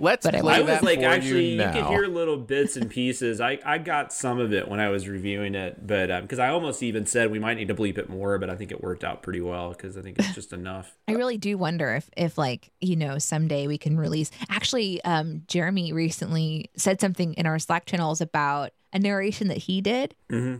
Let's 0.00 0.24
but 0.24 0.34
I 0.34 0.40
play 0.40 0.54
I 0.54 0.62
that 0.62 0.82
was 0.82 0.82
like, 0.82 1.00
for 1.00 1.06
actually, 1.06 1.52
you 1.52 1.62
you, 1.62 1.72
could 1.72 1.86
hear 1.86 2.06
little 2.06 2.36
bits 2.36 2.76
and 2.76 2.90
pieces. 2.90 3.40
I, 3.40 3.58
I 3.64 3.78
got 3.78 4.12
some 4.12 4.40
of 4.40 4.52
it 4.52 4.68
when 4.68 4.80
I 4.80 4.88
was 4.88 5.08
reviewing 5.08 5.54
it, 5.54 5.86
but 5.86 6.22
because 6.22 6.38
I 6.38 6.48
almost 6.48 6.82
even 6.82 7.06
said 7.06 7.30
we 7.30 7.38
might 7.38 7.56
need 7.56 7.68
to 7.68 7.74
bleep 7.74 7.98
it 7.98 8.08
more, 8.08 8.38
but 8.38 8.50
I 8.50 8.56
think 8.56 8.72
it 8.72 8.82
worked 8.82 9.04
out 9.04 9.22
pretty 9.22 9.40
well 9.40 9.70
because 9.70 9.96
I 9.96 10.02
think 10.02 10.18
it's 10.18 10.34
just 10.34 10.52
enough. 10.52 10.94
I 11.08 11.12
really 11.12 11.38
do 11.38 11.56
wonder 11.56 11.94
if, 11.94 12.10
if 12.16 12.36
like, 12.36 12.70
you 12.80 12.96
know, 12.96 13.18
someday 13.18 13.66
we 13.66 13.78
can 13.78 13.96
release. 13.96 14.30
Actually, 14.48 15.02
um, 15.04 15.42
Jeremy 15.46 15.92
recently 15.92 16.70
said 16.76 17.00
something 17.00 17.34
in 17.34 17.46
our 17.46 17.58
Slack 17.58 17.86
channels 17.86 18.20
about 18.20 18.72
a 18.94 18.98
narration 18.98 19.48
that 19.48 19.58
he 19.58 19.80
did 19.80 20.14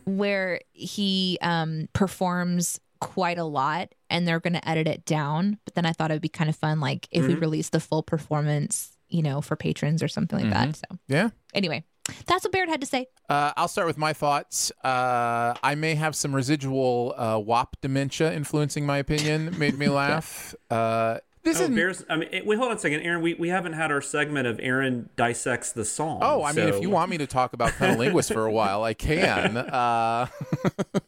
where 0.04 0.60
he 0.72 1.38
um, 1.40 1.88
performs 1.94 2.80
quite 3.00 3.38
a 3.38 3.44
lot 3.44 3.94
and 4.10 4.26
they're 4.26 4.40
going 4.40 4.54
to 4.54 4.68
edit 4.68 4.88
it 4.88 5.04
down. 5.04 5.58
But 5.64 5.74
then 5.74 5.86
I 5.86 5.92
thought 5.92 6.10
it 6.10 6.14
would 6.14 6.22
be 6.22 6.28
kind 6.28 6.50
of 6.50 6.56
fun, 6.56 6.80
like 6.80 7.08
if 7.10 7.26
we 7.26 7.34
release 7.34 7.70
the 7.70 7.80
full 7.80 8.02
performance, 8.02 8.96
you 9.08 9.22
know, 9.22 9.40
for 9.40 9.56
patrons 9.56 10.02
or 10.02 10.08
something 10.08 10.38
like 10.38 10.50
that. 10.52 10.76
So 10.76 10.98
yeah. 11.08 11.30
anyway, 11.54 11.84
that's 12.26 12.44
what 12.44 12.52
Baird 12.52 12.68
had 12.68 12.80
to 12.80 12.86
say. 12.86 13.06
Uh, 13.28 13.52
I'll 13.56 13.68
start 13.68 13.86
with 13.86 13.98
my 13.98 14.12
thoughts. 14.12 14.72
Uh, 14.82 15.54
I 15.62 15.74
may 15.74 15.94
have 15.94 16.14
some 16.16 16.34
residual 16.34 17.14
uh, 17.16 17.38
WAP 17.38 17.76
dementia 17.80 18.32
influencing 18.32 18.84
my 18.84 18.98
opinion. 18.98 19.56
Made 19.58 19.78
me 19.78 19.88
laugh. 19.88 20.54
uh, 20.70 21.18
this 21.44 21.60
Oh, 21.60 21.64
is 21.64 21.70
Bears, 21.70 22.04
I 22.10 22.16
mean, 22.16 22.28
eh, 22.32 22.40
wait, 22.44 22.58
hold 22.58 22.70
on 22.70 22.76
a 22.76 22.80
second, 22.80 23.00
Aaron. 23.02 23.20
We, 23.22 23.34
we 23.34 23.48
haven't 23.50 23.74
had 23.74 23.90
our 23.92 24.00
segment 24.00 24.46
of 24.46 24.58
Aaron 24.62 25.08
dissects 25.16 25.72
the 25.72 25.84
song. 25.84 26.20
Oh, 26.22 26.42
I 26.42 26.52
mean, 26.52 26.68
if 26.68 26.80
you 26.82 26.90
want 26.90 27.10
me 27.10 27.18
to 27.18 27.26
talk 27.26 27.52
about 27.52 27.70
cunnilingus 27.72 28.32
for 28.32 28.46
a 28.46 28.52
while, 28.52 28.82
I 28.82 28.94
can. 28.94 29.56
Uh, 29.74 30.26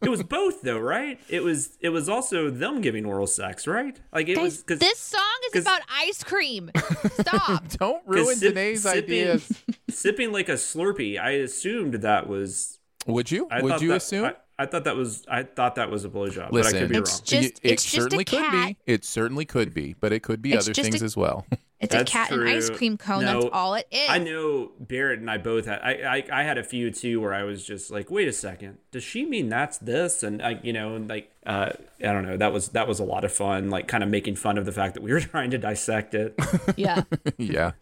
it 0.02 0.08
was 0.08 0.22
both 0.22 0.62
though, 0.62 0.78
right? 0.78 1.18
It 1.28 1.42
was 1.42 1.76
it 1.80 1.88
was 1.90 2.08
also 2.08 2.50
them 2.50 2.80
giving 2.80 3.04
oral 3.06 3.26
sex, 3.26 3.66
right? 3.66 3.98
Like 4.12 4.28
it 4.28 4.38
was 4.38 4.58
because 4.58 4.78
this 4.80 4.98
song 4.98 5.22
is 5.54 5.62
about 5.62 5.80
ice 5.90 6.22
cream. 6.24 6.70
Stop. 7.20 7.68
don't 7.78 8.02
ruin 8.06 8.38
Danae's 8.38 8.84
ideas. 8.86 9.50
sipping 9.90 10.32
like 10.32 10.48
a 10.48 10.52
Slurpee. 10.54 11.18
I 11.20 11.30
assumed 11.32 11.94
that 11.94 12.28
was. 12.28 12.78
Would 13.06 13.30
you? 13.30 13.46
I 13.50 13.62
Would 13.62 13.80
you 13.80 13.88
that- 13.88 13.96
assume? 13.96 14.24
I, 14.26 14.34
I 14.58 14.66
thought 14.66 14.84
that 14.84 14.96
was. 14.96 15.22
I 15.28 15.42
thought 15.42 15.74
that 15.74 15.90
was 15.90 16.04
a 16.04 16.08
blowjob, 16.08 16.50
but 16.50 16.60
I 16.60 16.62
Listen, 16.62 16.78
could 16.80 16.88
be 16.90 16.96
It's 16.96 17.10
wrong. 17.12 17.20
just- 17.24 17.44
it 17.44 17.60
it's 17.62 17.82
just 17.84 17.94
a 17.96 18.00
certainly 18.02 18.24
could 18.24 18.38
cat. 18.38 18.68
be. 18.68 18.76
It 18.92 19.04
certainly 19.04 19.44
could 19.44 19.74
be, 19.74 19.94
but 20.00 20.12
it 20.12 20.22
could 20.22 20.40
be 20.40 20.52
It's 20.54 20.66
other 20.66 20.74
things 20.74 21.02
a- 21.02 21.04
as 21.04 21.16
well. 21.16 21.46
It's 21.78 21.92
That's 21.92 22.10
a 22.10 22.12
cat 22.12 22.30
and 22.30 22.48
ice 22.48 22.70
cream 22.70 22.96
cone. 22.96 23.22
No, 23.22 23.42
That's 23.42 23.52
all 23.52 23.74
it 23.74 23.86
is. 23.90 24.08
I 24.08 24.16
know 24.16 24.70
Barrett 24.80 25.20
and 25.20 25.30
I 25.30 25.36
both 25.36 25.66
had. 25.66 25.80
I, 25.82 26.16
I 26.32 26.40
I 26.40 26.42
had 26.42 26.56
a 26.56 26.64
few 26.64 26.90
too 26.90 27.20
where 27.20 27.34
I 27.34 27.42
was 27.42 27.66
just 27.66 27.90
like, 27.90 28.10
wait 28.10 28.28
a 28.28 28.32
second, 28.32 28.78
does 28.92 29.04
she 29.04 29.26
mean 29.26 29.50
that's 29.50 29.76
this? 29.76 30.22
And 30.22 30.40
I, 30.40 30.58
you 30.62 30.72
know, 30.72 30.94
and 30.94 31.06
like, 31.06 31.30
uh, 31.44 31.72
I 32.00 32.12
don't 32.12 32.24
know. 32.26 32.38
That 32.38 32.50
was 32.50 32.68
that 32.68 32.88
was 32.88 32.98
a 32.98 33.04
lot 33.04 33.24
of 33.24 33.32
fun. 33.32 33.68
Like, 33.68 33.88
kind 33.88 34.02
of 34.02 34.08
making 34.08 34.36
fun 34.36 34.56
of 34.56 34.64
the 34.64 34.72
fact 34.72 34.94
that 34.94 35.02
we 35.02 35.12
were 35.12 35.20
trying 35.32 35.50
to 35.50 35.58
dissect 35.58 36.14
it. 36.14 36.34
Yeah. 36.76 37.02
yeah, 37.38 37.72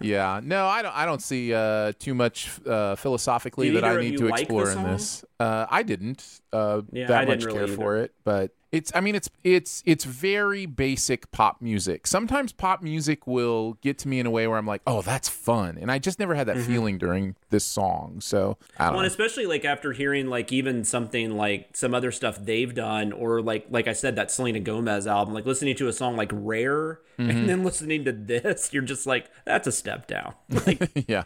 yeah. 0.00 0.40
No, 0.42 0.66
I 0.66 0.82
don't. 0.82 0.96
I 0.96 1.06
don't 1.06 1.22
see 1.22 1.54
uh, 1.54 1.92
too 2.00 2.14
much 2.14 2.50
uh, 2.66 2.96
philosophically 2.96 3.70
Did 3.70 3.82
that 3.82 3.96
I 3.96 4.00
need 4.00 4.12
you 4.12 4.18
to 4.18 4.28
like 4.28 4.40
explore 4.42 4.70
in 4.70 4.82
this. 4.82 5.24
Uh, 5.38 5.66
I 5.70 5.84
didn't 5.84 6.40
uh, 6.52 6.82
Yeah, 6.92 7.06
that 7.06 7.16
I 7.16 7.24
didn't 7.24 7.38
much 7.38 7.44
really 7.44 7.58
care 7.58 7.66
either. 7.68 7.76
for 7.76 7.96
it, 7.98 8.12
but 8.24 8.50
it's. 8.72 8.92
I 8.94 9.00
mean, 9.00 9.14
it's 9.14 9.30
it's 9.44 9.82
it's 9.86 10.04
very 10.04 10.66
basic 10.66 11.30
pop 11.30 11.60
music. 11.62 12.06
Sometimes 12.06 12.52
pop 12.52 12.82
music 12.82 13.26
will 13.26 13.74
get 13.82 13.98
to 13.98 14.08
me 14.08 14.18
in 14.20 14.26
a 14.26 14.30
way 14.30 14.46
where 14.46 14.58
I'm 14.58 14.66
like, 14.66 14.82
oh, 14.86 15.02
that's 15.02 15.28
fun, 15.28 15.78
and 15.80 15.90
I 15.90 15.98
just 15.98 16.18
never 16.18 16.34
had 16.34 16.46
that 16.48 16.56
Mm-hmm. 16.56 16.72
feeling 16.72 16.98
during 16.98 17.36
this 17.50 17.64
song. 17.64 18.20
So 18.20 18.58
I 18.78 18.86
don't 18.86 18.94
Well, 18.94 19.02
know. 19.02 19.06
especially 19.06 19.46
like 19.46 19.64
after 19.64 19.92
hearing 19.92 20.26
like 20.28 20.52
even 20.52 20.84
something 20.84 21.36
like 21.36 21.76
some 21.76 21.94
other 21.94 22.10
stuff 22.10 22.38
they've 22.38 22.74
done, 22.74 23.12
or 23.12 23.40
like 23.42 23.66
like 23.70 23.86
I 23.88 23.92
said 23.92 24.16
that 24.16 24.30
Selena 24.30 24.60
Gomez 24.60 25.06
album, 25.06 25.34
like 25.34 25.46
listening 25.46 25.76
to 25.76 25.88
a 25.88 25.92
song 25.92 26.16
like 26.16 26.30
Rare, 26.32 27.00
Mm-hmm. 27.18 27.30
and 27.30 27.48
then 27.48 27.64
listening 27.64 28.04
to 28.04 28.12
this, 28.12 28.72
you're 28.72 28.82
just 28.82 29.06
like, 29.06 29.30
that's 29.44 29.66
a 29.66 29.72
step 29.72 30.06
down. 30.06 30.34
Like, 30.50 30.90
yeah. 31.08 31.24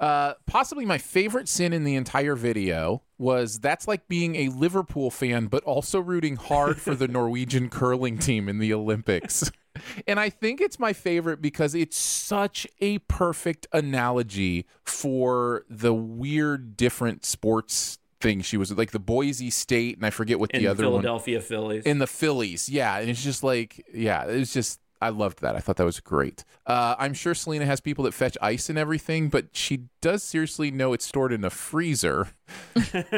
Uh, 0.00 0.34
possibly 0.46 0.86
my 0.86 0.98
favorite 0.98 1.48
sin 1.48 1.72
in 1.72 1.84
the 1.84 1.96
entire 1.96 2.36
video 2.36 3.02
was 3.18 3.58
that's 3.58 3.88
like 3.88 4.08
being 4.08 4.36
a 4.36 4.48
Liverpool 4.48 5.10
fan, 5.10 5.46
but 5.46 5.62
also 5.64 6.00
rooting 6.00 6.36
hard 6.36 6.80
for 6.80 6.94
the 6.94 7.08
Norwegian 7.08 7.68
curling 7.68 8.18
team 8.18 8.48
in 8.48 8.58
the 8.58 8.72
Olympics. 8.72 9.50
And 10.06 10.20
I 10.20 10.28
think 10.28 10.60
it's 10.60 10.78
my 10.78 10.92
favorite 10.92 11.40
because 11.40 11.74
it's 11.74 11.96
such 11.96 12.66
a 12.82 12.98
perfect 12.98 13.66
analogy 13.72 14.66
for 14.84 15.64
the 15.70 15.94
weird, 15.94 16.76
different 16.76 17.24
sports 17.24 17.98
thing 18.22 18.40
she 18.40 18.56
was 18.56 18.72
like 18.72 18.92
the 18.92 18.98
Boise 18.98 19.50
State, 19.50 19.96
and 19.96 20.06
I 20.06 20.10
forget 20.10 20.38
what 20.38 20.50
in 20.52 20.62
the 20.62 20.68
other 20.68 20.84
one 20.84 21.02
Philadelphia 21.02 21.40
Phillies. 21.40 21.84
in 21.84 21.98
the 21.98 22.06
Phillies. 22.06 22.68
Yeah, 22.68 22.98
and 22.98 23.10
it's 23.10 23.22
just 23.22 23.42
like, 23.42 23.84
yeah, 23.92 24.24
it's 24.24 24.52
just. 24.52 24.78
I 25.02 25.08
loved 25.10 25.40
that. 25.42 25.56
I 25.56 25.58
thought 25.58 25.76
that 25.76 25.84
was 25.84 26.00
great. 26.00 26.44
Uh, 26.66 26.94
I'm 26.98 27.12
sure 27.14 27.34
Selena 27.34 27.66
has 27.66 27.80
people 27.80 28.04
that 28.04 28.14
fetch 28.14 28.38
ice 28.40 28.70
and 28.70 28.78
everything, 28.78 29.28
but 29.28 29.46
she 29.52 29.84
does 30.00 30.22
seriously 30.22 30.70
know 30.70 30.92
it's 30.92 31.04
stored 31.04 31.32
in 31.32 31.44
a 31.44 31.50
freezer. 31.50 32.28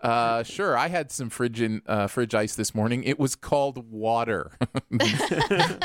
uh, 0.00 0.42
sure, 0.42 0.76
I 0.76 0.88
had 0.88 1.10
some 1.10 1.30
fridge 1.30 1.60
in, 1.60 1.82
uh, 1.86 2.06
fridge 2.06 2.34
ice 2.34 2.54
this 2.56 2.74
morning. 2.74 3.04
It 3.04 3.18
was 3.18 3.36
called 3.36 3.90
water. 3.90 4.52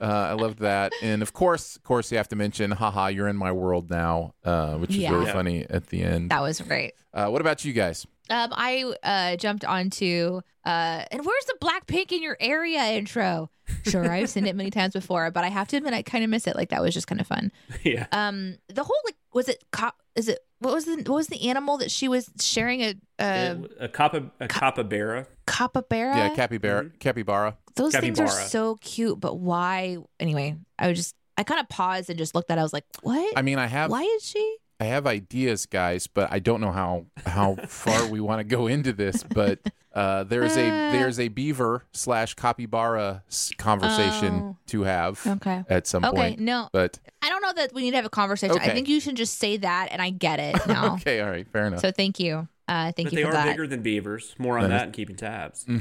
Uh, 0.00 0.04
I 0.04 0.32
loved 0.34 0.60
that, 0.60 0.92
and 1.02 1.20
of 1.22 1.32
course, 1.32 1.74
of 1.74 1.82
course, 1.82 2.12
you 2.12 2.18
have 2.18 2.28
to 2.28 2.36
mention, 2.36 2.70
"Haha, 2.70 3.08
you're 3.08 3.26
in 3.26 3.36
my 3.36 3.50
world 3.50 3.90
now," 3.90 4.34
uh, 4.44 4.74
which 4.76 4.90
is 4.90 4.98
Yeah. 4.98 5.10
very 5.10 5.24
Yeah. 5.26 5.32
funny 5.32 5.66
at 5.68 5.88
the 5.88 6.02
end. 6.02 6.30
that 6.30 6.42
was 6.42 6.60
great. 6.60 6.92
Uh, 7.12 7.26
what 7.28 7.40
about 7.40 7.64
you 7.64 7.72
guys? 7.72 8.06
Um, 8.30 8.50
I 8.52 8.92
uh, 9.02 9.36
jumped 9.36 9.64
onto 9.64 10.40
uh, 10.64 11.04
and 11.10 11.24
where's 11.24 11.44
the 11.46 11.54
Blackpink 11.60 12.12
in 12.12 12.22
your 12.22 12.36
area 12.40 12.82
intro? 12.92 13.50
Sure, 13.86 14.10
I've 14.10 14.28
seen 14.30 14.46
it 14.46 14.56
many 14.56 14.70
times 14.70 14.94
before, 14.94 15.30
but 15.30 15.44
I 15.44 15.48
have 15.48 15.68
to 15.68 15.76
admit 15.76 15.92
I 15.94 16.02
kind 16.02 16.24
of 16.24 16.30
miss 16.30 16.46
it. 16.46 16.56
Like 16.56 16.70
that 16.70 16.82
was 16.82 16.94
just 16.94 17.06
kind 17.06 17.20
of 17.20 17.26
fun. 17.26 17.52
yeah. 17.84 18.06
Um, 18.12 18.56
the 18.68 18.82
whole 18.84 18.96
like 19.04 19.16
was 19.34 19.48
it 19.48 19.62
co- 19.72 19.90
is 20.14 20.28
it 20.28 20.40
what 20.60 20.74
was 20.74 20.84
the 20.86 20.96
what 20.96 21.16
was 21.16 21.26
the 21.28 21.48
animal 21.48 21.76
that 21.78 21.90
she 21.90 22.08
was 22.08 22.30
sharing 22.40 22.80
a 22.82 22.94
a 23.18 23.52
It- 23.52 23.72
a 23.80 23.88
capa 23.88 24.30
a 24.40 24.48
capybara. 24.48 25.26
capybara? 25.46 26.16
Yeah, 26.16 26.34
capybara. 26.34 26.84
Mm-hmm. 26.84 26.96
Capybara. 26.98 27.56
Those 27.76 27.94
things 27.96 28.18
are 28.18 28.28
so 28.28 28.76
cute, 28.76 29.20
but 29.20 29.38
why? 29.38 29.98
Anyway, 30.18 30.56
I 30.78 30.88
was 30.88 30.98
just 30.98 31.14
I 31.36 31.44
kind 31.44 31.60
of 31.60 31.68
paused 31.68 32.10
and 32.10 32.18
just 32.18 32.34
looked 32.34 32.50
at. 32.50 32.58
it. 32.58 32.60
I 32.60 32.64
was 32.64 32.72
like, 32.72 32.84
what? 33.02 33.38
I 33.38 33.42
mean, 33.42 33.58
I 33.58 33.66
have 33.66 33.90
why 33.90 34.02
is 34.02 34.24
she? 34.24 34.56
I 34.80 34.84
have 34.84 35.06
ideas, 35.08 35.66
guys, 35.66 36.06
but 36.06 36.30
I 36.32 36.38
don't 36.38 36.60
know 36.60 36.70
how 36.72 37.06
how 37.26 37.54
far 37.68 38.06
we 38.06 38.20
want 38.20 38.38
to 38.40 38.44
go 38.44 38.66
into 38.68 38.92
this. 38.92 39.22
But 39.24 39.58
uh, 39.92 40.22
there's 40.24 40.56
a 40.56 40.68
Uh. 40.68 40.92
there's 40.92 41.18
a 41.18 41.28
beaver 41.28 41.84
slash 41.92 42.34
capybara 42.34 43.22
s- 43.28 43.50
conversation 43.58 44.34
Oh. 44.42 44.56
to 44.68 44.82
have 44.82 45.20
Okay. 45.26 45.64
at 45.68 45.86
some 45.88 46.04
Okay, 46.04 46.16
point. 46.16 46.40
no, 46.40 46.68
But 46.72 46.98
I 47.22 47.28
don't 47.28 47.42
know 47.42 47.52
that 47.54 47.74
we 47.74 47.82
need 47.82 47.90
to 47.90 47.96
have 47.96 48.06
a 48.06 48.10
conversation. 48.10 48.58
I 48.60 48.68
think 48.70 48.88
you 48.88 49.00
should 49.00 49.16
just 49.16 49.38
say 49.38 49.56
that, 49.56 49.88
and 49.90 50.00
I 50.00 50.10
get 50.10 50.38
it 50.38 50.56
now. 50.68 50.94
okay, 51.00 51.20
all 51.22 51.30
right, 51.30 51.46
fair 51.50 51.66
enough. 51.66 51.80
So 51.80 51.90
thank 51.90 52.20
you. 52.20 52.46
Uh, 52.68 52.92
thank 52.92 53.06
but 53.08 53.12
you 53.12 53.16
they 53.16 53.22
for 53.22 53.28
are 53.30 53.32
that. 53.32 53.46
bigger 53.46 53.66
than 53.66 53.80
beavers. 53.82 54.34
More 54.38 54.58
on 54.58 54.68
That 54.68 54.74
is- 54.74 54.80
that 54.80 54.84
and 54.84 54.92
keeping 54.94 55.16
tabs. 55.16 55.66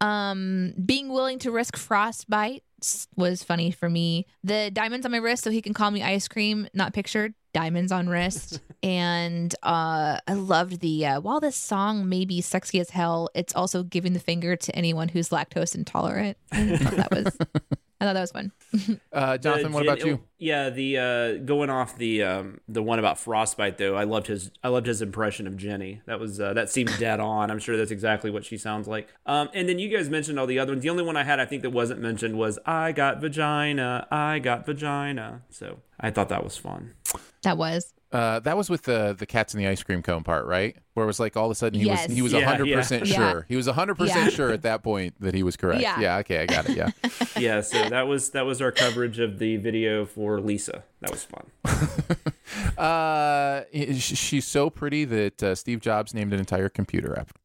Um, 0.00 0.74
being 0.84 1.10
willing 1.10 1.38
to 1.40 1.52
risk 1.52 1.76
frostbite 1.76 2.64
s- 2.82 3.06
was 3.16 3.44
funny 3.44 3.70
for 3.70 3.88
me. 3.88 4.26
The 4.42 4.68
diamonds 4.72 5.06
on 5.06 5.12
my 5.12 5.18
wrist, 5.18 5.44
so 5.44 5.50
he 5.52 5.62
can 5.62 5.74
call 5.74 5.92
me 5.92 6.02
ice 6.02 6.26
cream, 6.26 6.66
not 6.74 6.92
pictured. 6.92 7.34
Diamonds 7.52 7.92
on 7.92 8.08
wrist, 8.08 8.60
and 8.82 9.54
uh, 9.62 10.18
I 10.26 10.32
loved 10.34 10.80
the. 10.80 11.06
Uh, 11.06 11.20
while 11.20 11.40
this 11.40 11.56
song 11.56 12.08
may 12.08 12.24
be 12.24 12.40
sexy 12.40 12.80
as 12.80 12.90
hell, 12.90 13.28
it's 13.34 13.54
also 13.54 13.82
giving 13.82 14.12
the 14.12 14.20
finger 14.20 14.56
to 14.56 14.74
anyone 14.74 15.08
who's 15.08 15.28
lactose 15.28 15.74
intolerant. 15.74 16.36
That 16.50 17.08
was. 17.10 17.36
I 18.02 18.04
thought 18.04 18.14
that 18.14 18.20
was 18.20 18.32
fun. 18.32 18.52
Uh, 19.12 19.36
Jonathan, 19.36 19.70
The 19.70 19.74
what 19.74 19.82
about 19.84 19.98
Jen- 19.98 20.06
you? 20.08 20.20
Yeah, 20.38 20.70
the 20.70 20.98
uh, 20.98 21.34
going 21.44 21.68
off 21.70 21.96
the 21.98 22.22
um, 22.22 22.60
the 22.66 22.82
one 22.82 22.98
about 22.98 23.18
frostbite 23.18 23.76
though. 23.78 23.94
I 23.94 24.04
loved 24.04 24.26
his 24.26 24.50
I 24.64 24.68
loved 24.68 24.86
his 24.86 25.02
impression 25.02 25.46
of 25.46 25.56
Jennie. 25.58 26.00
That 26.06 26.18
was 26.18 26.40
uh, 26.40 26.54
that 26.54 26.70
seemed 26.70 26.90
dead 26.98 27.20
on. 27.20 27.50
I'm 27.50 27.58
sure 27.58 27.76
that's 27.76 27.90
exactly 27.90 28.30
what 28.30 28.44
she 28.44 28.56
sounds 28.56 28.88
like. 28.88 29.08
Um, 29.26 29.50
and 29.54 29.68
then 29.68 29.78
you 29.78 29.94
guys 29.94 30.08
mentioned 30.08 30.40
all 30.40 30.46
the 30.46 30.58
other 30.58 30.72
ones. 30.72 30.82
The 30.82 30.88
only 30.90 31.04
one 31.04 31.16
I 31.16 31.22
had 31.22 31.38
I 31.38 31.44
think 31.44 31.62
that 31.62 31.70
wasn't 31.70 32.00
mentioned 32.00 32.36
was 32.38 32.58
I 32.66 32.90
got 32.92 33.20
vagina. 33.20 34.08
I 34.10 34.38
got 34.40 34.64
vagina. 34.66 35.42
So 35.50 35.78
I 36.00 36.10
thought 36.10 36.30
that 36.30 36.42
was 36.42 36.56
fun. 36.56 36.94
That 37.42 37.58
was. 37.58 37.92
Uh, 38.12 38.40
that 38.40 38.56
was 38.56 38.68
with 38.68 38.82
the 38.82 39.14
the 39.18 39.26
cats 39.26 39.54
in 39.54 39.58
the 39.58 39.66
ice 39.66 39.82
cream 39.82 40.02
cone 40.02 40.22
part, 40.22 40.46
right? 40.46 40.76
Where 40.94 41.04
it 41.04 41.06
was 41.06 41.18
like 41.18 41.36
all 41.36 41.46
of 41.46 41.50
a 41.50 41.54
sudden 41.54 41.80
he 41.80 41.86
Yes. 41.86 42.06
was 42.08 42.16
he 42.16 42.22
was 42.22 42.32
Yeah, 42.32 42.40
hundred 42.44 42.72
percent 42.72 43.06
yeah. 43.06 43.32
sure. 43.32 43.46
He 43.48 43.56
was 43.56 43.66
hundred 43.66 43.96
percent 43.96 44.32
sure 44.32 44.50
at 44.50 44.62
that 44.62 44.82
point 44.82 45.14
that 45.20 45.34
he 45.34 45.42
was 45.42 45.56
correct. 45.56 45.80
Yeah. 45.82 45.98
yeah, 45.98 46.16
okay, 46.18 46.40
I 46.40 46.46
got 46.46 46.68
it. 46.68 46.76
Yeah. 46.76 46.90
Yeah, 47.34 47.62
so 47.62 47.88
that 47.88 48.06
was 48.06 48.30
that 48.30 48.44
was 48.44 48.60
our 48.60 48.70
coverage 48.70 49.18
of 49.18 49.38
the 49.38 49.56
video 49.56 50.04
for 50.04 50.38
Lisa. 50.40 50.84
That 51.00 51.10
was 51.10 51.24
fun. 51.24 51.46
Uh, 52.76 53.62
she's 53.98 54.46
so 54.46 54.68
pretty 54.68 55.04
that 55.04 55.42
uh, 55.42 55.54
Steve 55.54 55.80
Jobs 55.80 56.12
named 56.14 56.32
an 56.32 56.38
entire 56.38 56.68
computer 56.68 57.18
after. 57.18 57.40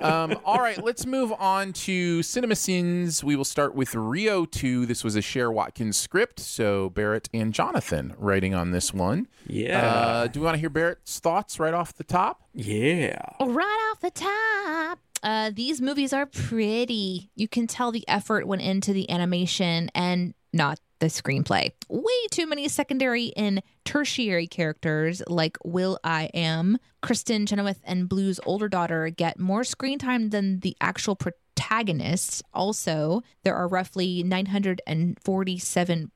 Um, 0.00 0.38
all 0.44 0.58
right, 0.58 0.82
let's 0.82 1.06
move 1.06 1.32
on 1.38 1.72
to 1.72 2.20
CinemaSins. 2.20 3.22
We 3.22 3.36
will 3.36 3.44
start 3.44 3.74
with 3.74 3.94
Rio 3.94 4.44
2. 4.44 4.86
This 4.86 5.02
was 5.04 5.16
a 5.16 5.22
Cher 5.22 5.50
Watkins 5.50 5.96
script, 5.96 6.40
so 6.40 6.90
Barrett 6.90 7.28
and 7.34 7.52
Jonathan 7.52 8.14
writing 8.18 8.54
on 8.54 8.70
this 8.70 8.92
one. 8.94 9.28
Yeah. 9.46 9.86
Uh, 9.86 10.26
do 10.26 10.40
we 10.40 10.44
want 10.44 10.54
to 10.56 10.60
hear 10.60 10.70
Barrett's 10.70 11.18
thoughts 11.18 11.58
right 11.58 11.74
off 11.74 11.94
the 11.94 12.04
top? 12.04 12.42
yeah. 12.54 13.18
Right 13.40 13.90
off 13.92 14.00
the 14.00 14.10
top, 14.10 15.00
uh, 15.22 15.50
these 15.54 15.80
movies 15.80 16.12
are 16.12 16.26
pretty. 16.26 17.30
You 17.34 17.48
can 17.48 17.66
tell 17.66 17.90
the 17.92 18.06
effort 18.08 18.46
went 18.46 18.62
into 18.62 18.92
the 18.92 19.10
animation 19.10 19.90
and 19.94 20.34
not 20.52 20.78
the 20.98 21.06
screenplay. 21.06 21.72
Way 21.88 22.26
too 22.30 22.46
many 22.46 22.68
secondary 22.68 23.32
and 23.36 23.62
tertiary 23.84 24.46
characters 24.46 25.22
like 25.28 25.56
Will 25.64 25.98
I 26.02 26.30
Am, 26.34 26.78
Kristin 27.02 27.46
Chenoweth, 27.48 27.80
and 27.84 28.08
Blu's 28.08 28.40
older 28.46 28.68
daughter 28.68 29.10
get 29.10 29.38
more 29.38 29.64
screen 29.64 29.98
time 29.98 30.30
than 30.30 30.60
the 30.60 30.76
actual 30.80 31.16
protagonists. 31.16 32.42
Also, 32.54 33.22
there 33.44 33.56
are 33.56 33.68
roughly 33.68 34.22
947.3 34.24 36.08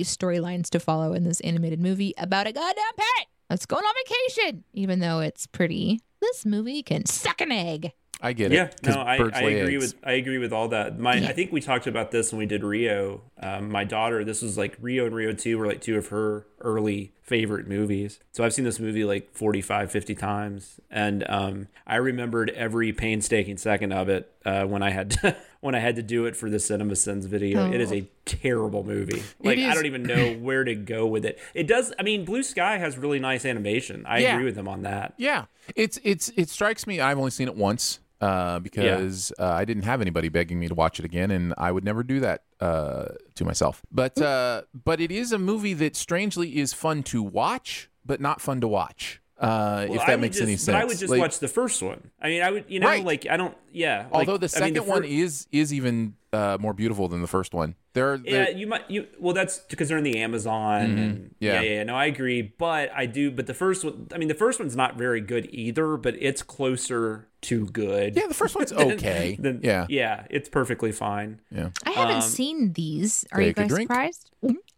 storylines 0.00 0.70
to 0.70 0.80
follow 0.80 1.12
in 1.12 1.24
this 1.24 1.40
animated 1.40 1.80
movie 1.80 2.14
about 2.18 2.46
a 2.46 2.52
goddamn 2.52 2.94
pet 2.96 3.26
that's 3.48 3.66
going 3.66 3.84
on 3.84 3.94
vacation, 4.06 4.64
even 4.72 5.00
though 5.00 5.20
it's 5.20 5.46
pretty. 5.46 6.00
This 6.20 6.44
movie 6.44 6.82
can 6.82 7.06
suck 7.06 7.40
an 7.40 7.50
egg. 7.50 7.92
I 8.22 8.32
get 8.32 8.52
it. 8.52 8.56
Yeah, 8.56 8.70
no, 8.82 9.00
I, 9.00 9.16
I 9.16 9.40
agree 9.42 9.76
eggs. 9.76 9.94
with 9.94 9.94
I 10.04 10.12
agree 10.12 10.38
with 10.38 10.52
all 10.52 10.68
that. 10.68 10.98
My 10.98 11.14
I 11.14 11.32
think 11.32 11.52
we 11.52 11.60
talked 11.60 11.86
about 11.86 12.10
this 12.10 12.32
when 12.32 12.38
we 12.38 12.46
did 12.46 12.62
Rio. 12.62 13.22
Um, 13.40 13.70
my 13.70 13.84
daughter, 13.84 14.24
this 14.24 14.42
was 14.42 14.58
like 14.58 14.76
Rio 14.80 15.06
and 15.06 15.14
Rio 15.14 15.32
2 15.32 15.56
were 15.58 15.66
like 15.66 15.80
two 15.80 15.96
of 15.96 16.08
her 16.08 16.46
early 16.60 17.12
favorite 17.22 17.66
movies. 17.66 18.18
So 18.32 18.44
I've 18.44 18.52
seen 18.52 18.64
this 18.64 18.78
movie 18.80 19.04
like 19.04 19.32
45, 19.34 19.90
50 19.90 20.14
times. 20.16 20.80
And 20.90 21.24
um, 21.30 21.68
I 21.86 21.96
remembered 21.96 22.50
every 22.50 22.92
painstaking 22.92 23.56
second 23.56 23.92
of 23.92 24.08
it 24.08 24.30
uh, 24.44 24.64
when 24.64 24.82
I 24.82 24.90
had 24.90 25.12
to, 25.12 25.36
when 25.60 25.74
I 25.74 25.78
had 25.78 25.94
to 25.96 26.02
do 26.02 26.26
it 26.26 26.36
for 26.36 26.50
the 26.50 26.56
CinemaSins 26.56 27.26
video. 27.26 27.70
It 27.72 27.80
is 27.80 27.92
a 27.92 28.06
terrible 28.24 28.82
movie. 28.84 29.22
Like 29.42 29.58
I 29.58 29.74
don't 29.74 29.86
even 29.86 30.02
know 30.02 30.34
where 30.40 30.64
to 30.64 30.74
go 30.74 31.06
with 31.06 31.24
it. 31.24 31.38
It 31.54 31.66
does 31.66 31.92
I 31.98 32.02
mean 32.02 32.24
Blue 32.24 32.42
Sky 32.42 32.76
has 32.78 32.98
really 32.98 33.20
nice 33.20 33.44
animation. 33.46 34.04
I 34.06 34.18
Yeah. 34.18 34.34
agree 34.34 34.44
with 34.44 34.56
them 34.56 34.68
on 34.68 34.82
that. 34.82 35.14
Yeah, 35.16 35.44
it's 35.76 35.98
it's 36.02 36.30
it 36.36 36.48
strikes 36.50 36.86
me. 36.86 37.00
I've 37.00 37.16
only 37.18 37.30
seen 37.30 37.48
it 37.48 37.56
once 37.56 38.00
uh, 38.20 38.58
because 38.60 39.32
uh, 39.38 39.46
I 39.46 39.64
didn't 39.64 39.84
have 39.84 40.00
anybody 40.00 40.28
begging 40.28 40.58
me 40.60 40.68
to 40.68 40.74
watch 40.74 40.98
it 40.98 41.04
again, 41.04 41.30
and 41.30 41.54
I 41.58 41.72
would 41.72 41.84
never 41.84 42.02
do 42.02 42.20
that 42.20 42.42
uh, 42.60 43.06
to 43.36 43.44
myself. 43.44 43.82
But 43.90 44.20
uh, 44.20 44.62
but 44.84 45.00
it 45.00 45.10
is 45.10 45.32
a 45.32 45.38
movie 45.38 45.74
that 45.74 45.96
strangely 45.96 46.58
is 46.58 46.72
fun 46.72 47.02
to 47.04 47.22
watch, 47.22 47.90
but 48.04 48.20
not 48.20 48.40
fun 48.40 48.60
to 48.60 48.68
watch. 48.68 49.20
Uh, 49.38 49.86
Well, 49.88 50.00
if 50.00 50.06
that 50.06 50.20
makes 50.20 50.36
just, 50.36 50.42
any 50.46 50.56
sense. 50.56 50.66
But 50.66 50.82
I 50.82 50.84
would 50.84 50.98
just 50.98 51.10
Like, 51.10 51.20
watch 51.20 51.38
the 51.38 51.48
first 51.48 51.82
one. 51.82 52.10
I 52.20 52.28
mean, 52.28 52.42
I 52.42 52.50
would, 52.50 52.66
you 52.68 52.78
know, 52.78 52.86
Right. 52.88 53.02
like 53.02 53.26
I 53.26 53.38
don't, 53.38 53.56
yeah. 53.72 54.00
like, 54.12 54.28
Although 54.28 54.36
the 54.36 54.52
I 54.54 54.60
mean, 54.66 54.74
second 54.74 54.84
fir- 54.84 54.90
one 54.92 55.04
is 55.04 55.46
is 55.50 55.72
even 55.72 56.14
uh, 56.32 56.56
more 56.60 56.72
beautiful 56.72 57.08
than 57.08 57.20
the 57.22 57.26
first 57.26 57.52
one. 57.54 57.74
There, 57.92 58.12
are 58.12 58.20
Yeah, 58.24 58.48
you 58.50 58.68
might 58.68 58.88
you 58.88 59.06
well 59.18 59.34
that's 59.34 59.58
because 59.58 59.88
they're 59.88 59.98
in 59.98 60.04
the 60.04 60.18
Amazon 60.18 60.80
Mm-hmm. 60.96 61.22
Yeah. 61.40 61.54
yeah. 61.54 61.60
yeah, 61.62 61.70
yeah, 61.74 61.82
no, 61.84 61.96
I 61.96 62.04
agree. 62.06 62.42
But 62.42 62.90
I 62.94 63.06
do 63.06 63.30
but 63.32 63.46
the 63.48 63.54
first 63.54 63.84
one 63.84 64.06
I 64.14 64.18
mean 64.18 64.28
the 64.28 64.34
first 64.34 64.60
one's 64.60 64.76
not 64.76 64.96
very 64.96 65.20
good 65.20 65.48
either, 65.50 65.96
but 65.96 66.14
it's 66.20 66.42
closer 66.42 67.26
to 67.42 67.66
good. 67.66 68.14
yeah, 68.16 68.26
the 68.28 68.34
first 68.34 68.54
one's 68.54 68.70
than- 68.70 68.92
okay. 68.92 69.36
than- 69.40 69.60
yeah, 69.64 69.86
Yeah, 69.88 70.26
it's 70.30 70.48
perfectly 70.48 70.92
fine. 70.92 71.40
yeah. 71.50 71.70
I 71.84 71.90
haven't 71.90 72.16
Um, 72.16 72.20
seen 72.22 72.74
these. 72.74 73.24
Are 73.32 73.40
you 73.42 73.52
guys 73.52 73.74
surprised? 73.74 74.30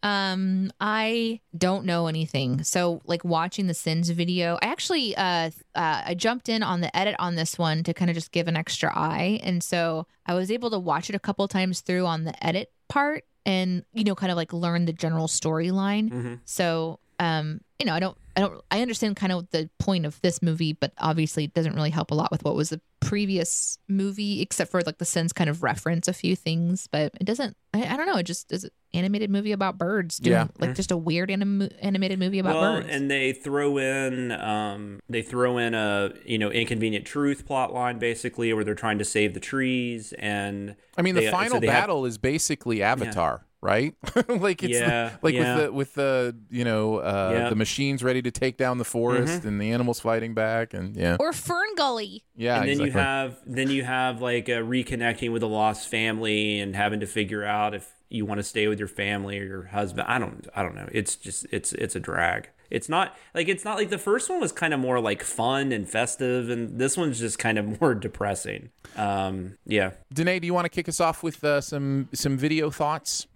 Um, 0.05 0.73
I 0.81 1.41
don't 1.57 1.85
know 1.85 2.07
anything. 2.07 2.65
So, 2.65 3.03
like 3.05 3.25
watching 3.25 3.67
the 3.67 3.75
Sins 3.75 4.09
video, 4.11 4.59
I 4.63 4.67
actually 4.67 5.15
uh, 5.17 5.51
uh 5.75 6.03
I 6.07 6.15
jumped 6.15 6.49
in 6.49 6.63
on 6.63 6.81
the 6.81 6.95
edit 6.97 7.17
on 7.19 7.35
this 7.35 7.59
one 7.59 7.83
to 7.85 7.95
kind 7.95 8.11
of 8.11 8.15
just 8.15 8.33
give 8.33 8.49
an 8.49 8.57
extra 8.57 8.93
eye, 8.95 9.41
and 9.43 9.63
so 9.63 10.07
I 10.27 10.35
was 10.35 10.51
able 10.51 10.71
to 10.71 10.79
watch 10.79 11.09
it 11.09 11.17
a 11.17 11.21
couple 11.21 11.47
times 11.49 11.81
through 11.81 12.07
on 12.07 12.25
the 12.25 12.47
edit 12.47 12.73
part, 12.89 13.25
and 13.47 13.85
you 13.93 14.05
know, 14.05 14.15
kind 14.15 14.31
of 14.31 14.37
like 14.37 14.53
learn 14.53 14.85
the 14.85 14.93
general 14.93 15.27
storyline. 15.27 16.11
Mm-hmm. 16.11 16.35
So, 16.45 17.01
um, 17.19 17.61
you 17.79 17.87
know, 17.87 17.95
I 17.95 18.01
don't, 18.01 18.17
I 18.37 18.41
don't, 18.41 18.61
I 18.71 18.81
understand 18.83 19.17
kind 19.17 19.33
of 19.33 19.49
the 19.51 19.69
point 19.79 20.07
of 20.07 20.21
this 20.23 20.41
movie, 20.43 20.73
but 20.73 20.93
obviously 20.99 21.45
it 21.45 21.55
doesn't 21.55 21.75
really 21.75 21.91
help 21.91 22.11
a 22.11 22.15
lot 22.15 22.31
with 22.31 22.45
what 22.45 22.55
was 22.55 22.71
the 22.71 22.81
previous 23.01 23.79
movie, 23.89 24.41
except 24.41 24.71
for 24.71 24.81
like 24.83 24.97
the 24.99 25.05
Sins 25.05 25.33
kind 25.35 25.51
of 25.51 25.63
reference 25.63 26.09
a 26.09 26.13
few 26.15 26.35
things, 26.35 26.87
but 26.91 27.13
it 27.21 27.25
doesn't. 27.25 27.57
I, 27.75 27.85
I 27.85 27.97
don't 27.97 28.07
know. 28.07 28.17
It 28.17 28.23
just 28.23 28.51
is 28.51 28.65
an 28.65 28.71
animated 28.95 29.29
movie 29.31 29.53
about 29.53 29.77
birds. 29.77 30.17
Doing, 30.19 30.33
Yeah. 30.33 30.47
like 30.59 30.75
just 30.75 30.91
a 30.91 30.97
weird 30.97 31.31
anim- 31.31 31.69
animated 31.81 32.19
movie 32.19 32.39
about 32.39 32.55
well, 32.55 32.73
birds. 32.81 32.89
and 32.91 33.11
they 33.11 33.33
throw 33.35 33.77
in 33.79 34.33
um 34.33 35.01
they 35.11 35.21
throw 35.23 35.59
in 35.59 35.75
a 35.75 36.13
you 36.25 36.39
know 36.39 36.51
inconvenient 36.51 37.05
truth 37.05 37.45
plot 37.47 37.73
line 37.75 37.99
basically 37.99 38.53
where 38.55 38.65
they're 38.65 38.75
trying 38.75 38.99
to 38.99 39.05
save 39.05 39.35
the 39.35 39.41
trees 39.41 40.13
and 40.19 40.75
I 40.97 41.03
mean, 41.03 41.15
the 41.15 41.21
they- 41.23 41.27
so 41.27 41.33
final 41.33 41.55
have- 41.57 41.63
battle 41.63 42.07
is 42.07 42.17
basically 42.19 42.83
Avatar, 42.83 43.45
right? 43.63 43.95
like 44.29 44.63
it's 44.63 44.79
Yeah, 44.79 45.13
like 45.23 45.35
yeah. 45.35 45.55
with 45.57 45.65
the 45.65 45.73
with 45.73 45.95
the 45.95 46.37
you 46.51 46.65
know 46.65 46.97
uh, 46.97 47.31
Yeah. 47.35 47.49
the 47.49 47.55
machines 47.57 48.03
ready 48.03 48.21
to 48.23 48.31
take 48.31 48.57
down 48.57 48.79
the 48.79 48.85
forest 48.85 49.45
and 49.45 49.61
the 49.61 49.71
animals 49.71 50.01
fighting 50.01 50.35
back 50.35 50.75
and 50.75 50.97
yeah 50.97 51.17
or 51.21 51.31
FernGully. 51.33 52.23
yeah 52.37 52.57
and 52.57 52.65
then 52.69 52.81
exactly. 52.81 52.87
you 52.87 52.93
have 52.93 53.39
then 53.47 53.71
you 53.71 53.85
have 53.85 54.21
like 54.21 54.49
a 54.49 54.63
reconnecting 54.63 55.33
with 55.33 55.43
a 55.43 55.47
lost 55.47 55.89
family 55.89 56.59
and 56.61 56.75
having 56.77 57.01
to 57.01 57.07
figure 57.07 57.45
out 57.45 57.75
if 57.75 57.89
you 58.11 58.27
want 58.27 58.39
to 58.39 58.43
stay 58.43 58.67
with 58.69 58.79
your 58.79 58.89
family 58.89 59.39
or 59.39 59.45
your 59.45 59.63
husband 59.63 60.07
i 60.09 60.19
don't 60.19 60.47
i 60.55 60.63
don't 60.63 60.75
know 60.75 60.87
it's 60.93 61.17
just 61.17 61.47
it's 61.51 61.73
it's 61.75 61.97
a 61.97 62.01
drag 62.01 62.51
it's 62.69 62.89
not 62.89 63.17
like 63.35 63.49
it's 63.49 63.65
not 63.65 63.77
like 63.79 63.89
the 63.91 63.97
first 63.99 64.29
one 64.29 64.39
was 64.41 64.53
kind 64.53 64.75
of 64.75 64.81
more 64.81 65.01
like 65.01 65.23
fun 65.23 65.73
and 65.73 65.89
festive 65.89 66.51
and 66.51 66.79
this 66.79 66.97
one's 66.97 67.19
just 67.19 67.39
kind 67.39 67.59
of 67.59 67.81
more 67.81 67.95
depressing 67.95 68.69
um 68.97 69.57
yeah 69.65 69.93
Danae, 70.13 70.41
do 70.41 70.47
you 70.47 70.53
want 70.53 70.67
to 70.67 70.69
kick 70.69 70.89
us 70.89 71.01
off 71.01 71.23
with 71.23 71.43
uh, 71.45 71.61
some 71.63 72.09
some 72.13 72.37
video 72.37 72.71
thoughts? 72.71 73.27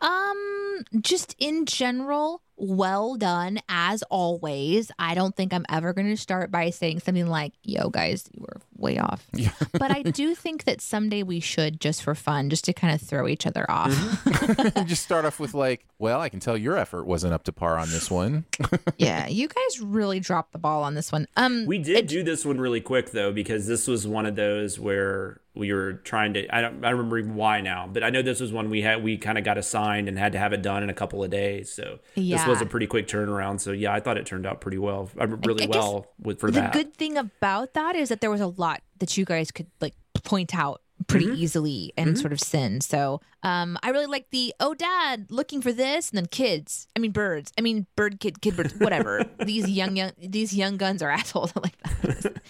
Um, 0.00 0.84
just 1.00 1.34
in 1.38 1.66
general, 1.66 2.42
well 2.58 3.16
done 3.16 3.60
as 3.68 4.02
always. 4.04 4.90
I 4.98 5.14
don't 5.14 5.34
think 5.34 5.52
I'm 5.52 5.64
ever 5.68 5.92
going 5.92 6.08
to 6.08 6.16
start 6.16 6.50
by 6.50 6.70
saying 6.70 7.00
something 7.00 7.26
like, 7.26 7.52
yo, 7.62 7.88
guys, 7.88 8.28
you 8.32 8.42
were 8.42 8.60
way 8.76 8.98
off. 8.98 9.26
but 9.72 9.90
I 9.90 10.02
do 10.02 10.34
think 10.34 10.64
that 10.64 10.80
someday 10.80 11.22
we 11.22 11.40
should, 11.40 11.80
just 11.80 12.02
for 12.02 12.14
fun, 12.14 12.50
just 12.50 12.64
to 12.64 12.72
kind 12.72 12.94
of 12.94 13.00
throw 13.00 13.28
each 13.28 13.46
other 13.46 13.64
off. 13.68 13.92
Just 14.86 15.02
start 15.02 15.24
off 15.24 15.40
with 15.40 15.54
like, 15.54 15.84
well, 15.98 16.20
I 16.20 16.28
can 16.28 16.40
tell 16.40 16.56
your 16.56 16.76
effort 16.76 17.04
wasn't 17.04 17.32
up 17.32 17.44
to 17.44 17.52
par 17.52 17.78
on 17.78 17.90
this 17.90 18.10
one. 18.10 18.44
yeah, 18.98 19.26
you 19.26 19.48
guys 19.48 19.80
really 19.80 20.20
dropped 20.20 20.52
the 20.52 20.58
ball 20.58 20.82
on 20.82 20.94
this 20.94 21.10
one. 21.12 21.26
Um, 21.36 21.66
We 21.66 21.78
did 21.78 22.06
do 22.06 22.22
this 22.22 22.44
one 22.44 22.60
really 22.60 22.80
quick 22.80 23.10
though, 23.10 23.32
because 23.32 23.66
this 23.66 23.86
was 23.86 24.06
one 24.06 24.26
of 24.26 24.36
those 24.36 24.78
where 24.78 25.40
we 25.54 25.72
were 25.72 25.94
trying 25.94 26.34
to. 26.34 26.54
I 26.54 26.60
don't. 26.60 26.84
I 26.84 26.90
remember 26.90 27.20
why 27.22 27.60
now, 27.60 27.88
but 27.92 28.04
I 28.04 28.10
know 28.10 28.22
this 28.22 28.38
was 28.40 28.52
one 28.52 28.70
we 28.70 28.80
had. 28.80 29.02
We 29.02 29.18
kind 29.18 29.36
of 29.36 29.44
got 29.44 29.58
assigned 29.58 30.08
and 30.08 30.16
had 30.16 30.32
to 30.32 30.38
have 30.38 30.52
it 30.52 30.62
done 30.62 30.84
in 30.84 30.90
a 30.90 30.94
couple 30.94 31.24
of 31.24 31.30
days. 31.30 31.72
So 31.72 31.98
this 32.36 32.46
was 32.48 32.60
a 32.60 32.66
pretty 32.66 32.86
quick 32.86 33.06
turnaround. 33.08 33.60
So 33.60 33.72
yeah, 33.72 33.92
I 33.92 34.00
thought 34.00 34.16
it 34.18 34.26
turned 34.26 34.46
out 34.46 34.60
pretty 34.60 34.78
well. 34.78 35.08
uh, 35.20 35.26
Really 35.26 35.64
I 35.64 35.66
well 35.68 36.06
with 36.20 36.40
for 36.40 36.50
the 36.50 36.60
that. 36.60 36.72
good 36.72 36.94
thing 36.94 37.16
about 37.16 37.74
that 37.74 37.94
is 37.96 38.08
that 38.08 38.20
there 38.20 38.30
was 38.30 38.40
a 38.40 38.46
lot 38.48 38.82
that 38.98 39.16
you 39.16 39.24
guys 39.24 39.50
could 39.50 39.66
like 39.80 39.94
point 40.24 40.54
out 40.54 40.80
pretty 41.06 41.26
Mm-hmm. 41.26 41.34
easily 41.36 41.92
and 41.96 42.18
sort 42.18 42.32
of 42.32 42.40
sin. 42.40 42.80
So 42.80 43.20
um 43.44 43.78
I 43.84 43.90
really 43.90 44.06
like 44.06 44.30
the 44.30 44.52
oh 44.58 44.74
dad 44.74 45.26
looking 45.30 45.62
for 45.62 45.72
this 45.72 46.10
and 46.10 46.18
then 46.18 46.26
kids. 46.26 46.88
I 46.96 46.98
mean 46.98 47.12
birds. 47.12 47.52
I 47.56 47.60
mean 47.60 47.86
bird 47.94 48.18
kid 48.18 48.40
kid 48.40 48.56
birds 48.56 48.74
whatever. 48.74 49.24
these 49.44 49.70
young 49.70 49.96
young 49.96 50.10
these 50.18 50.52
young 50.54 50.76
guns 50.76 51.00
are 51.00 51.08
assholes 51.20 51.52
like 51.56 51.76
that. 51.82 52.42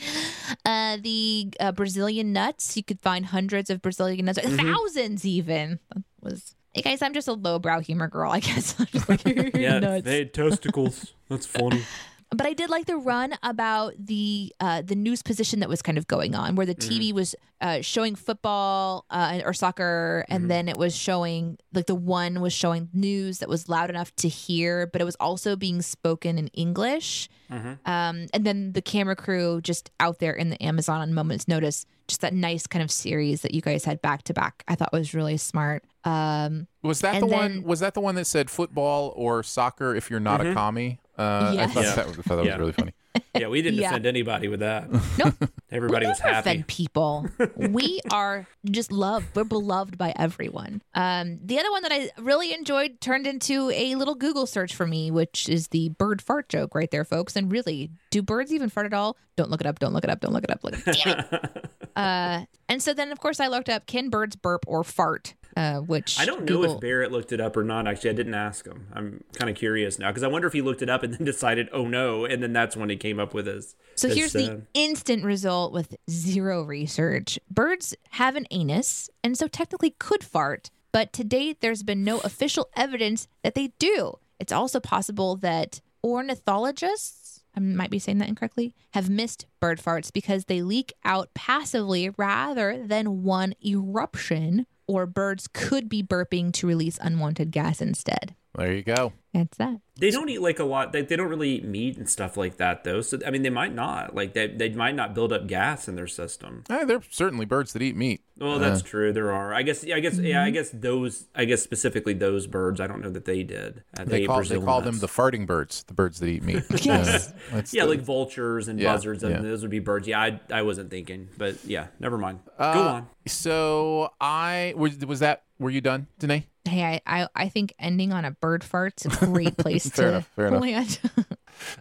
uh 0.64 0.96
the 1.02 1.50
uh, 1.60 1.72
Brazilian 1.72 2.32
nuts, 2.32 2.76
you 2.76 2.82
could 2.82 3.00
find 3.00 3.26
hundreds 3.26 3.68
of 3.70 3.82
Brazilian 3.82 4.24
nuts, 4.24 4.38
Mm-hmm. 4.38 4.56
thousands 4.72 5.24
even. 5.26 5.78
That 5.94 6.02
was 6.22 6.54
Hey 6.78 6.92
guys, 6.92 7.02
I'm 7.02 7.12
just 7.12 7.26
a 7.26 7.32
lowbrow 7.32 7.80
humor 7.80 8.06
girl, 8.06 8.30
I 8.30 8.38
guess. 8.38 8.76
I'm 8.78 8.86
just 8.86 9.08
like, 9.08 9.24
yeah, 9.56 9.80
nuts. 9.80 10.04
they 10.04 10.18
had 10.18 10.32
testicles. 10.32 11.12
That's 11.28 11.44
funny. 11.44 11.82
But 12.30 12.46
I 12.46 12.52
did 12.52 12.68
like 12.68 12.84
the 12.84 12.98
run 12.98 13.32
about 13.42 13.94
the 13.98 14.54
uh, 14.60 14.82
the 14.82 14.94
news 14.94 15.22
position 15.22 15.60
that 15.60 15.68
was 15.70 15.80
kind 15.80 15.96
of 15.96 16.06
going 16.06 16.34
on, 16.34 16.56
where 16.56 16.66
the 16.66 16.74
TV 16.74 17.10
was 17.10 17.34
uh, 17.62 17.80
showing 17.80 18.16
football 18.16 19.06
uh, 19.08 19.40
or 19.46 19.54
soccer, 19.54 20.26
and 20.28 20.50
then 20.50 20.68
it 20.68 20.76
was 20.76 20.94
showing 20.94 21.56
like 21.72 21.86
the 21.86 21.94
one 21.94 22.42
was 22.42 22.52
showing 22.52 22.90
news 22.92 23.38
that 23.38 23.48
was 23.48 23.70
loud 23.70 23.88
enough 23.88 24.14
to 24.16 24.28
hear, 24.28 24.86
but 24.86 25.00
it 25.00 25.06
was 25.06 25.16
also 25.18 25.56
being 25.56 25.80
spoken 25.80 26.36
in 26.36 26.48
English. 26.48 27.30
Um, 27.50 28.26
and 28.34 28.44
then 28.44 28.72
the 28.74 28.82
camera 28.82 29.16
crew 29.16 29.62
just 29.62 29.90
out 29.98 30.18
there 30.18 30.34
in 30.34 30.50
the 30.50 30.62
Amazon 30.62 31.00
on 31.00 31.14
moments 31.14 31.48
notice, 31.48 31.86
just 32.08 32.22
that 32.22 32.32
nice 32.34 32.66
kind 32.66 32.82
of 32.82 32.90
series 32.90 33.42
that 33.42 33.54
you 33.54 33.60
guys 33.60 33.84
had 33.84 34.02
back 34.02 34.22
to 34.24 34.34
back. 34.34 34.64
I 34.66 34.74
thought 34.74 34.92
was 34.92 35.14
really 35.14 35.36
smart. 35.36 35.84
Um, 36.04 36.66
Was 36.82 37.00
that 37.02 37.14
And 37.16 37.22
the 37.22 37.26
one? 37.26 37.62
Was 37.62 37.80
that 37.80 37.94
the 37.94 38.00
one 38.00 38.14
that 38.16 38.24
said 38.26 38.48
football 38.50 39.12
or 39.14 39.42
soccer 39.42 39.94
if 39.94 40.10
you're 40.10 40.20
not 40.20 40.44
a 40.44 40.54
commie? 40.54 40.98
Uh, 41.18 41.52
Yes. 41.54 41.70
I 41.70 41.72
thought 41.74 41.84
Yeah. 41.84 41.94
that, 41.96 42.06
I 42.06 42.12
thought 42.22 42.36
that 42.36 42.44
Yeah. 42.46 42.52
was 42.52 42.58
really 42.60 42.72
funny. 42.72 42.94
Yeah, 43.34 43.48
we 43.48 43.62
didn't 43.62 43.80
Yeah. 43.80 43.90
offend 43.90 44.06
anybody 44.06 44.46
with 44.48 44.60
that. 44.60 44.88
Nope. 45.18 45.50
Everybody 45.70 46.06
we 46.06 46.10
was 46.10 46.20
never 46.20 46.32
happy. 46.34 46.48
offend 46.50 46.66
people. 46.68 47.26
we 47.56 48.00
are 48.12 48.46
just 48.70 48.90
loved. 48.92 49.26
We're 49.34 49.44
beloved 49.44 49.98
by 49.98 50.12
everyone. 50.16 50.80
Um, 50.94 51.38
the 51.44 51.58
other 51.58 51.70
one 51.72 51.82
that 51.82 51.92
I 51.92 52.10
really 52.18 52.54
enjoyed 52.54 53.00
turned 53.00 53.26
into 53.26 53.70
a 53.70 53.96
little 53.96 54.14
Google 54.14 54.46
search 54.46 54.74
for 54.74 54.86
me, 54.86 55.10
which 55.10 55.48
is 55.48 55.68
the 55.68 55.90
bird 55.90 56.22
fart 56.22 56.48
joke 56.48 56.74
right 56.74 56.90
there, 56.90 57.04
folks. 57.04 57.36
And 57.36 57.50
really, 57.52 57.90
do 58.10 58.22
birds 58.22 58.52
even 58.52 58.70
fart 58.70 58.86
at 58.86 58.94
all? 58.94 59.16
Don't 59.36 59.50
look 59.50 59.60
it 59.60 59.66
up. 59.66 59.78
Don't 59.78 59.92
look 59.92 60.04
it 60.04 60.10
up. 60.10 60.20
Don't 60.20 60.32
look 60.32 60.44
it 60.44 60.50
up. 60.50 60.62
Look, 60.64 60.76
damn 60.84 61.18
it. 61.18 61.70
Uh, 61.98 62.44
and 62.68 62.82
so 62.82 62.94
then, 62.94 63.10
of 63.10 63.18
course, 63.18 63.40
I 63.40 63.48
looked 63.48 63.68
up 63.68 63.86
can 63.86 64.08
birds 64.08 64.36
burp 64.36 64.64
or 64.68 64.84
fart, 64.84 65.34
uh, 65.56 65.78
which 65.80 66.18
I 66.20 66.24
don't 66.24 66.40
know 66.40 66.46
Google- 66.46 66.74
if 66.76 66.80
Barrett 66.80 67.10
looked 67.10 67.32
it 67.32 67.40
up 67.40 67.56
or 67.56 67.64
not. 67.64 67.88
Actually, 67.88 68.10
I 68.10 68.12
didn't 68.12 68.34
ask 68.34 68.64
him. 68.64 68.86
I'm 68.94 69.24
kind 69.32 69.50
of 69.50 69.56
curious 69.56 69.98
now 69.98 70.08
because 70.10 70.22
I 70.22 70.28
wonder 70.28 70.46
if 70.46 70.52
he 70.52 70.62
looked 70.62 70.80
it 70.82 70.88
up 70.88 71.02
and 71.02 71.12
then 71.12 71.24
decided, 71.26 71.68
oh 71.72 71.86
no, 71.88 72.24
and 72.24 72.40
then 72.40 72.52
that's 72.52 72.76
when 72.76 72.88
he 72.88 72.96
came 72.96 73.18
up 73.18 73.34
with 73.34 73.46
his. 73.46 73.74
So 73.96 74.06
his, 74.06 74.16
here's 74.16 74.36
uh, 74.36 74.38
the 74.38 74.62
instant 74.74 75.24
result 75.24 75.72
with 75.72 75.96
zero 76.08 76.62
research. 76.62 77.38
Birds 77.50 77.96
have 78.10 78.36
an 78.36 78.46
anus 78.52 79.10
and 79.24 79.36
so 79.36 79.48
technically 79.48 79.90
could 79.98 80.22
fart, 80.22 80.70
but 80.92 81.12
to 81.14 81.24
date 81.24 81.60
there's 81.60 81.82
been 81.82 82.04
no 82.04 82.20
official 82.20 82.68
evidence 82.76 83.26
that 83.42 83.56
they 83.56 83.72
do. 83.80 84.14
It's 84.38 84.52
also 84.52 84.78
possible 84.78 85.34
that 85.36 85.80
ornithologists, 86.04 87.27
I 87.58 87.60
might 87.60 87.90
be 87.90 87.98
saying 87.98 88.18
that 88.18 88.28
incorrectly, 88.28 88.72
have 88.92 89.10
missed 89.10 89.46
bird 89.58 89.80
farts 89.80 90.12
because 90.12 90.44
they 90.44 90.62
leak 90.62 90.92
out 91.04 91.34
passively 91.34 92.10
rather 92.16 92.80
than 92.86 93.24
one 93.24 93.54
eruption, 93.64 94.66
or 94.86 95.06
birds 95.06 95.48
could 95.52 95.88
be 95.88 96.00
burping 96.00 96.52
to 96.52 96.68
release 96.68 96.98
unwanted 97.02 97.50
gas 97.50 97.82
instead. 97.82 98.36
There 98.58 98.72
you 98.74 98.82
go. 98.82 99.12
That's 99.32 99.56
that. 99.58 99.80
They 99.98 100.10
don't 100.10 100.28
eat 100.28 100.40
like 100.40 100.58
a 100.58 100.64
lot. 100.64 100.92
They, 100.92 101.02
they 101.02 101.14
don't 101.16 101.28
really 101.28 101.56
eat 101.56 101.64
meat 101.64 101.96
and 101.96 102.08
stuff 102.08 102.36
like 102.36 102.56
that, 102.56 102.82
though. 102.82 103.02
So 103.02 103.18
I 103.26 103.30
mean, 103.30 103.42
they 103.42 103.50
might 103.50 103.74
not 103.74 104.14
like 104.14 104.32
they 104.32 104.46
they 104.48 104.70
might 104.70 104.94
not 104.94 105.14
build 105.14 105.32
up 105.32 105.46
gas 105.46 105.86
in 105.86 105.96
their 105.96 106.06
system. 106.06 106.64
Eh, 106.70 106.84
there 106.84 106.96
are 106.96 107.02
certainly 107.10 107.44
birds 107.44 107.72
that 107.74 107.82
eat 107.82 107.94
meat. 107.94 108.22
Well, 108.38 108.58
that's 108.58 108.82
true. 108.82 109.12
There 109.12 109.30
are. 109.32 109.52
I 109.54 109.62
guess. 109.62 109.84
I 109.84 110.00
guess. 110.00 110.18
Yeah. 110.18 110.36
Mm-hmm. 110.38 110.46
I 110.46 110.50
guess 110.50 110.70
those. 110.72 111.26
I 111.34 111.44
guess 111.44 111.62
specifically 111.62 112.14
those 112.14 112.46
birds. 112.46 112.80
I 112.80 112.86
don't 112.86 113.00
know 113.02 113.10
that 113.10 113.26
they 113.26 113.42
did. 113.42 113.82
Uh, 113.98 114.04
They 114.04 114.22
ate 114.22 114.26
call 114.28 114.42
they 114.42 114.58
call 114.60 114.80
them 114.80 114.98
the 114.98 115.08
farting 115.08 115.46
birds, 115.46 115.82
the 115.84 115.94
birds 115.94 116.18
that 116.20 116.28
eat 116.28 116.42
meat. 116.42 116.62
Yes. 116.84 117.32
Uh, 117.52 117.62
Yeah, 117.70 117.84
the- 117.84 117.90
like 117.90 118.00
vultures 118.00 118.66
and 118.68 118.80
Yeah, 118.80 118.92
buzzards, 118.94 119.22
and 119.22 119.34
yeah. 119.34 119.40
those 119.42 119.62
would 119.62 119.70
be 119.70 119.80
birds. 119.80 120.08
Yeah, 120.08 120.20
I, 120.20 120.40
I 120.50 120.62
wasn't 120.62 120.90
thinking, 120.90 121.28
but 121.36 121.62
yeah, 121.64 121.88
never 122.00 122.16
mind. 122.18 122.40
Go 122.58 122.64
Uh, 122.64 122.92
on. 122.94 123.08
So 123.26 124.10
I 124.20 124.72
was 124.76 124.96
was 125.04 125.20
that. 125.20 125.42
Were 125.60 125.70
you 125.70 125.80
done, 125.80 126.06
Danae? 126.20 126.46
Hey, 126.68 127.00
I, 127.06 127.22
I, 127.22 127.28
I 127.34 127.48
think 127.48 127.74
ending 127.78 128.12
on 128.12 128.24
a 128.24 128.30
bird 128.30 128.62
fart's 128.62 129.04
a 129.04 129.08
great 129.08 129.56
place 129.56 129.88
Fair 129.94 130.04
to 130.04 130.08
enough, 130.10 130.28
fair 130.36 130.46
enough. 130.48 130.60
land. 130.62 131.00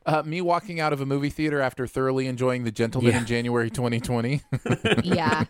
Uh, 0.08 0.24
me 0.26 0.42
walking 0.42 0.80
out 0.80 0.92
of 0.92 1.02
a 1.02 1.06
movie 1.06 1.30
theater 1.30 1.62
after 1.62 1.86
thoroughly 1.86 2.26
enjoying 2.26 2.64
The 2.64 2.72
Gentleman 2.72 3.12
Yeah. 3.12 3.20
in 3.20 3.26
January 3.28 3.70
2020. 3.70 4.42
yeah. 5.04 5.44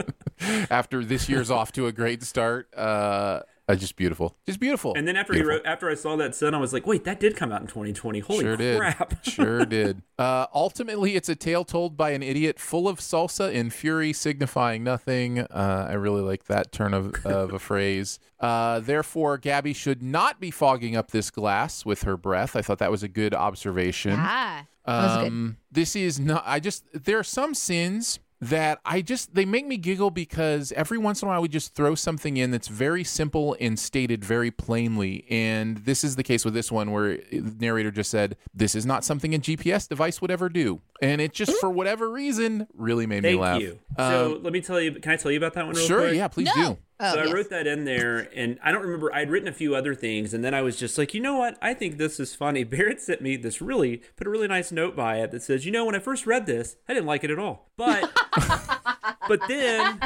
after 0.68 1.04
this 1.04 1.28
year's 1.28 1.48
off 1.48 1.70
to 1.72 1.86
a 1.86 1.92
great 1.92 2.24
start. 2.24 2.68
Uh, 2.74 3.42
uh, 3.68 3.74
just 3.74 3.96
beautiful, 3.96 4.36
just 4.46 4.58
beautiful. 4.58 4.94
And 4.96 5.06
then 5.06 5.16
after 5.16 5.34
he 5.34 5.42
wrote, 5.42 5.62
after 5.66 5.90
I 5.90 5.94
saw 5.94 6.16
that 6.16 6.34
sin, 6.34 6.54
I 6.54 6.58
was 6.58 6.72
like, 6.72 6.86
wait, 6.86 7.04
that 7.04 7.20
did 7.20 7.36
come 7.36 7.52
out 7.52 7.60
in 7.60 7.66
2020. 7.66 8.20
Holy 8.20 8.40
sure 8.40 8.56
did. 8.56 8.78
crap! 8.78 9.24
sure 9.24 9.66
did. 9.66 10.02
Uh, 10.18 10.46
ultimately, 10.54 11.16
it's 11.16 11.28
a 11.28 11.36
tale 11.36 11.64
told 11.64 11.96
by 11.96 12.10
an 12.10 12.22
idiot 12.22 12.58
full 12.58 12.88
of 12.88 12.98
salsa 12.98 13.54
and 13.54 13.72
fury, 13.72 14.12
signifying 14.12 14.82
nothing. 14.82 15.40
Uh, 15.40 15.86
I 15.90 15.94
really 15.94 16.22
like 16.22 16.44
that 16.44 16.72
turn 16.72 16.94
of, 16.94 17.14
of 17.26 17.52
a 17.52 17.58
phrase. 17.58 18.18
Uh, 18.40 18.80
therefore, 18.80 19.36
Gabby 19.36 19.74
should 19.74 20.02
not 20.02 20.40
be 20.40 20.50
fogging 20.50 20.96
up 20.96 21.10
this 21.10 21.30
glass 21.30 21.84
with 21.84 22.02
her 22.02 22.16
breath. 22.16 22.56
I 22.56 22.62
thought 22.62 22.78
that 22.78 22.90
was 22.90 23.02
a 23.02 23.08
good 23.08 23.34
observation. 23.34 24.14
Ah. 24.16 24.66
That 24.86 25.02
was 25.02 25.16
good. 25.18 25.26
Um, 25.26 25.56
this 25.70 25.94
is 25.94 26.18
not. 26.18 26.42
I 26.46 26.60
just 26.60 26.84
there 26.94 27.18
are 27.18 27.24
some 27.24 27.52
sins 27.52 28.20
that 28.40 28.78
I 28.84 29.02
just 29.02 29.34
they 29.34 29.44
make 29.44 29.66
me 29.66 29.76
giggle 29.76 30.10
because 30.10 30.70
every 30.72 30.98
once 30.98 31.22
in 31.22 31.28
a 31.28 31.30
while 31.30 31.42
we 31.42 31.48
just 31.48 31.74
throw 31.74 31.94
something 31.94 32.36
in 32.36 32.50
that's 32.52 32.68
very 32.68 33.02
simple 33.02 33.56
and 33.60 33.78
stated 33.78 34.24
very 34.24 34.50
plainly. 34.50 35.24
And 35.28 35.78
this 35.78 36.04
is 36.04 36.16
the 36.16 36.22
case 36.22 36.44
with 36.44 36.54
this 36.54 36.70
one 36.70 36.92
where 36.92 37.16
the 37.32 37.56
narrator 37.58 37.90
just 37.90 38.10
said, 38.10 38.36
"This 38.54 38.74
is 38.74 38.86
not 38.86 39.04
something 39.04 39.34
a 39.34 39.38
GPS 39.38 39.88
device 39.88 40.20
would 40.20 40.30
ever 40.30 40.48
do," 40.48 40.80
and 41.02 41.20
it 41.20 41.32
just 41.32 41.52
for 41.58 41.70
whatever 41.70 42.10
reason 42.10 42.66
really 42.74 43.06
made 43.06 43.22
me 43.24 43.34
laugh. 43.34 43.60
you. 43.60 43.78
Um, 43.96 44.10
so 44.12 44.40
let 44.42 44.52
me 44.52 44.60
tell 44.60 44.80
you. 44.80 44.92
Can 44.92 45.12
I 45.12 45.16
tell 45.16 45.30
you 45.32 45.38
about 45.38 45.54
that 45.54 45.66
one? 45.66 45.74
Real 45.74 45.86
sure, 45.86 46.00
quick? 46.02 46.14
yeah, 46.16 46.28
please 46.28 46.48
No. 46.56 46.74
do. 46.74 46.78
Oh, 47.00 47.12
so 47.12 47.20
I 47.20 47.24
yes. 47.24 47.32
wrote 47.32 47.50
that 47.50 47.66
in 47.68 47.84
there, 47.84 48.28
and 48.34 48.58
I 48.62 48.72
don't 48.72 48.82
remember. 48.82 49.14
I'd 49.14 49.30
written 49.30 49.48
a 49.48 49.52
few 49.52 49.76
other 49.76 49.94
things, 49.94 50.34
and 50.34 50.42
then 50.42 50.52
I 50.52 50.62
was 50.62 50.76
just 50.76 50.98
like, 50.98 51.14
you 51.14 51.20
know 51.20 51.36
what? 51.36 51.56
I 51.62 51.72
think 51.72 51.96
this 51.96 52.18
is 52.18 52.34
funny. 52.34 52.64
Barrett 52.64 53.00
sent 53.00 53.20
me 53.20 53.36
this 53.36 53.62
really 53.62 54.02
put 54.16 54.26
a 54.26 54.30
really 54.30 54.48
nice 54.48 54.72
note 54.72 54.96
by 54.96 55.18
it 55.18 55.30
that 55.30 55.42
says, 55.42 55.64
you 55.64 55.70
know, 55.70 55.84
when 55.84 55.94
I 55.94 56.00
first 56.00 56.26
read 56.26 56.46
this, 56.46 56.76
I 56.88 56.94
didn't 56.94 57.06
like 57.06 57.22
it 57.22 57.30
at 57.30 57.38
all, 57.38 57.70
but 57.76 58.10
but 59.28 59.40
then. 59.48 60.00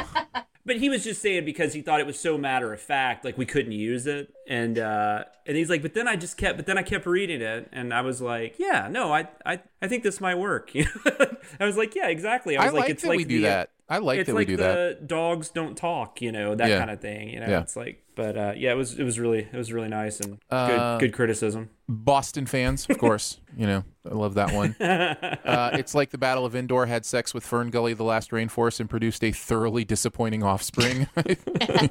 But 0.65 0.77
he 0.77 0.87
was 0.87 1.03
just 1.03 1.21
saying 1.21 1.43
because 1.43 1.73
he 1.73 1.81
thought 1.81 1.99
it 1.99 2.05
was 2.05 2.17
so 2.17 2.37
matter 2.37 2.71
of 2.71 2.79
fact, 2.79 3.25
like 3.25 3.37
we 3.37 3.45
couldn't 3.45 3.73
use 3.73 4.07
it, 4.07 4.33
and 4.47 4.79
uh, 4.79 5.25
and 5.45 5.57
he's 5.57 5.69
like, 5.69 5.81
but 5.81 5.93
then 5.93 6.07
I 6.07 6.15
just 6.15 6.37
kept, 6.37 6.55
but 6.55 6.65
then 6.65 6.77
I 6.77 6.83
kept 6.83 7.05
reading 7.05 7.41
it, 7.41 7.67
and 7.73 7.93
I 7.93 7.99
was 7.99 8.21
like, 8.21 8.55
yeah, 8.59 8.87
no, 8.89 9.11
I 9.11 9.27
I, 9.45 9.59
I 9.81 9.89
think 9.89 10.03
this 10.03 10.21
might 10.21 10.35
work. 10.35 10.73
You 10.73 10.85
know? 11.05 11.35
I 11.59 11.65
was 11.65 11.75
like, 11.75 11.95
yeah, 11.95 12.07
exactly. 12.07 12.55
I 12.55 12.61
I 12.61 12.65
was 12.67 12.73
like, 12.75 12.81
like 12.83 12.91
it's 12.91 13.01
that 13.03 13.09
like 13.09 13.17
we 13.17 13.25
do 13.25 13.41
the, 13.41 13.47
uh, 13.47 13.49
that. 13.49 13.69
I 13.89 13.97
like 13.97 14.19
it's 14.19 14.27
that 14.27 14.33
like 14.33 14.47
we 14.47 14.53
do 14.53 14.57
the 14.57 14.63
that. 14.97 15.07
dogs 15.07 15.49
don't 15.49 15.75
talk, 15.77 16.21
you 16.21 16.31
know, 16.31 16.55
that 16.55 16.69
Yeah. 16.69 16.79
kind 16.79 16.89
of 16.91 17.01
thing. 17.01 17.29
You 17.29 17.41
know, 17.41 17.47
Yeah. 17.49 17.61
it's 17.61 17.75
like, 17.75 18.01
but 18.15 18.37
uh, 18.37 18.53
yeah, 18.55 18.71
it 18.71 18.75
was 18.77 18.97
it 18.97 19.03
was 19.03 19.19
really 19.19 19.39
it 19.51 19.55
was 19.57 19.73
really 19.73 19.89
nice 19.89 20.19
and 20.21 20.37
Uh, 20.49 20.97
good 20.97 21.07
good 21.07 21.13
criticism. 21.15 21.69
Boston 21.89 22.45
fans, 22.45 22.87
of 22.89 22.97
course. 23.05 23.39
you 23.57 23.67
know, 23.67 23.83
I 24.09 24.13
love 24.13 24.35
that 24.35 24.53
one. 24.53 24.73
Uh, 24.79 25.71
it's 25.73 25.93
like 25.93 26.11
the 26.11 26.17
Battle 26.17 26.45
of 26.45 26.55
Endor 26.55 26.85
had 26.85 27.05
sex 27.05 27.33
with 27.33 27.45
FernGully, 27.45 27.95
the 27.95 28.05
last 28.05 28.31
rainforest, 28.31 28.79
and 28.79 28.89
produced 28.89 29.23
a 29.23 29.31
thoroughly 29.33 29.83
disappointing 29.83 30.43
offspring. 30.43 31.07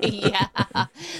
yeah. 0.00 0.46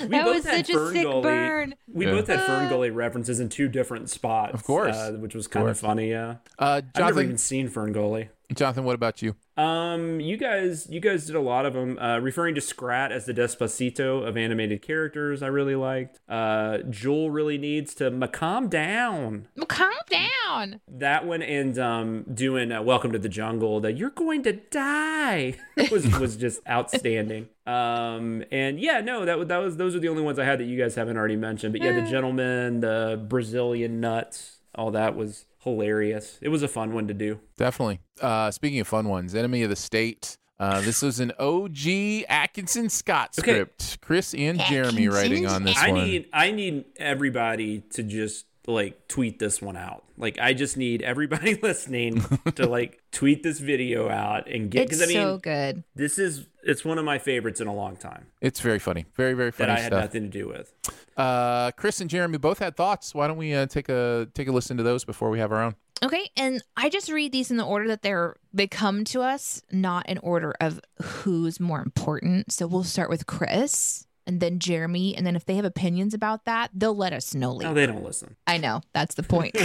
We 0.01 0.09
that 0.09 0.25
both 0.25 0.35
was 0.37 0.45
had 0.47 0.67
such 0.67 0.71
a 0.71 0.73
Fern 0.75 0.93
sick 0.95 1.05
Gully- 1.05 1.23
burn. 1.23 1.75
We 1.93 2.07
both 2.07 2.27
had 2.29 2.41
FernGully 2.41 2.95
references 2.95 3.41
in 3.41 3.51
two 3.51 3.69
different 3.69 4.09
spots, 4.11 4.55
Of 4.55 4.65
course. 4.65 4.97
uh, 4.97 5.13
which 5.19 5.35
was 5.35 5.47
kind 5.47 5.65
of 5.69 5.75
course. 5.77 5.81
funny. 5.81 6.11
Yeah, 6.11 6.37
uh, 6.59 6.81
I've 6.95 7.05
never 7.05 7.23
even 7.23 7.39
seen 7.39 7.69
FernGully. 7.69 8.29
Jonathan, 8.55 8.85
what 8.85 8.95
about 8.95 9.21
you? 9.23 9.37
Um, 9.57 10.19
you 10.21 10.37
guys, 10.37 10.89
you 10.89 11.01
guys 11.01 11.27
did 11.27 11.37
a 11.37 11.41
lot 11.41 11.67
of 11.67 11.75
them. 11.75 11.99
Uh, 11.99 12.19
referring 12.19 12.55
to 12.55 12.61
Scrat 12.61 13.13
as 13.13 13.27
the 13.27 13.35
Despacito 13.35 14.27
of 14.27 14.37
animated 14.37 14.81
characters, 14.81 15.43
I 15.43 15.49
really 15.49 15.75
liked. 15.75 16.21
Uh, 16.29 16.79
Jewel 16.89 17.31
really 17.31 17.59
needs 17.59 17.95
to 17.97 18.11
ma- 18.11 18.29
calm 18.29 18.69
down. 18.69 19.49
Calm 19.69 19.93
down. 20.09 20.81
That 20.89 21.27
one 21.27 21.43
and 21.43 21.79
um, 21.79 22.25
doing 22.33 22.73
uh, 22.73 22.83
Welcome 22.83 23.13
to 23.13 23.19
the 23.19 23.29
Jungle. 23.29 23.81
That 23.81 23.97
you're 23.99 24.11
going 24.11 24.43
to 24.45 24.53
die 24.53 25.55
was 25.91 26.07
was 26.19 26.37
just 26.37 26.61
outstanding. 26.69 27.49
Um, 27.67 28.45
and 28.51 28.81
yeah, 28.81 29.01
no, 29.01 29.25
that 29.25 29.49
that 29.49 29.59
was 29.59 29.77
those 29.77 29.95
are 29.95 30.01
the 30.01 30.09
only 30.09 30.23
ones 30.23 30.39
I 30.39 30.45
had 30.45 30.61
that 30.61 30.65
you 30.65 30.79
guys 30.79 30.95
haven't 30.95 31.17
already 31.17 31.37
mentioned. 31.37 31.73
But 31.73 31.83
yeah, 31.83 31.93
the 31.93 32.11
gentleman, 32.11 32.81
the 32.81 33.23
Brazilian 33.29 34.01
nuts, 34.01 34.59
all 34.75 34.91
that 34.93 35.15
was 35.15 35.45
hilarious. 35.63 36.39
It 36.43 36.49
was 36.49 36.63
a 36.63 36.69
fun 36.69 36.93
one 36.93 37.09
to 37.09 37.15
do. 37.15 37.41
Definitely. 37.57 38.01
Uh, 38.21 38.51
speaking 38.51 38.81
of 38.81 38.89
fun 38.89 39.09
ones, 39.09 39.35
Enemy 39.35 39.63
of 39.63 39.71
the 39.71 39.77
State. 39.77 40.39
Uh, 40.61 40.81
this 40.83 41.03
was 41.03 41.19
an 41.19 41.33
OG 41.41 42.25
Atkinson 42.29 42.89
Scott 42.89 43.35
Okay. 43.39 43.51
script. 43.53 43.99
Chris 44.01 44.33
and 44.35 44.61
Jeremy 44.61 45.09
writing 45.09 45.47
on 45.47 45.65
this 45.65 45.77
I 45.77 45.91
one. 45.91 46.05
need 46.05 46.29
I 46.33 46.53
need 46.53 46.85
everybody 46.99 47.81
to 47.95 48.03
just 48.05 48.47
like 48.67 49.09
tweet 49.09 49.39
this 49.39 49.61
one 49.61 49.77
out. 49.77 50.05
Like 50.17 50.39
I 50.41 50.53
just 50.55 50.77
need 50.77 51.03
everybody 51.03 51.55
listening 51.63 52.25
to 52.55 52.67
like 52.67 53.01
tweet 53.11 53.43
this 53.43 53.59
video 53.59 54.09
out 54.09 54.49
and 54.49 54.71
get 54.71 54.83
It's 54.85 54.99
because 54.99 55.03
I 55.03 55.07
mean 55.07 55.17
so 55.17 55.39
good. 55.39 55.85
this 55.95 56.19
is 56.19 56.47
it's 56.63 56.85
one 56.85 56.99
of 56.99 57.05
my 57.05 57.19
favorites 57.19 57.61
in 57.61 57.67
a 57.67 57.75
long 57.75 57.97
time 57.97 58.27
it's 58.41 58.61
very 58.61 58.79
funny. 58.79 59.07
Very, 59.17 59.35
very 59.35 59.51
that 59.51 59.57
funny 59.57 59.73
I 59.73 59.79
had 59.81 59.87
stuff. 59.93 60.03
nothing 60.05 60.23
to 60.25 60.29
do 60.29 60.49
with. 60.49 60.73
Uh, 61.17 61.71
Chris 61.73 62.01
and 62.01 62.09
Jeremy 62.09 62.39
both 62.39 62.59
had 62.59 62.77
thoughts. 62.77 63.15
Why 63.15 63.27
don't 63.27 63.37
we 63.37 63.55
uh, 63.55 63.67
take 63.67 63.89
a 63.89 64.29
take 64.35 64.49
a 64.49 64.53
listen 64.53 64.77
to 64.77 64.83
those 64.83 65.05
before 65.05 65.31
we 65.31 65.39
have 65.39 65.53
our 65.53 65.63
own? 65.63 65.75
Okay, 66.05 66.29
and 66.37 66.61
I 66.77 66.89
just 66.89 67.11
read 67.13 67.31
these 67.31 67.51
in 67.53 67.57
the 67.59 67.65
order 67.65 67.87
that 67.89 68.03
they're 68.03 68.35
they 68.53 68.67
come 68.67 69.05
to 69.05 69.23
us, 69.23 69.63
not 69.71 70.09
in 70.09 70.19
order 70.19 70.55
of 70.61 70.81
who's 71.01 71.61
more 71.61 71.81
important. 71.81 72.51
So 72.53 72.67
we'll 72.67 72.83
start 72.85 73.09
with 73.11 73.27
Chris 73.27 74.07
and 74.27 74.41
then 74.41 74.59
Jeremy, 74.59 75.17
and 75.17 75.27
then 75.27 75.37
if 75.37 75.45
they 75.45 75.55
have 75.55 75.65
opinions 75.65 76.15
about 76.15 76.45
that, 76.45 76.71
they'll 76.75 76.97
let 76.97 77.13
us 77.13 77.35
know 77.35 77.53
later. 77.53 77.71
No, 77.71 77.75
they 77.75 77.87
don't 77.87 78.05
listen. 78.05 78.37
I 78.47 78.59
know 78.59 78.83
that's 78.93 79.15
the 79.15 79.23
point. 79.23 79.55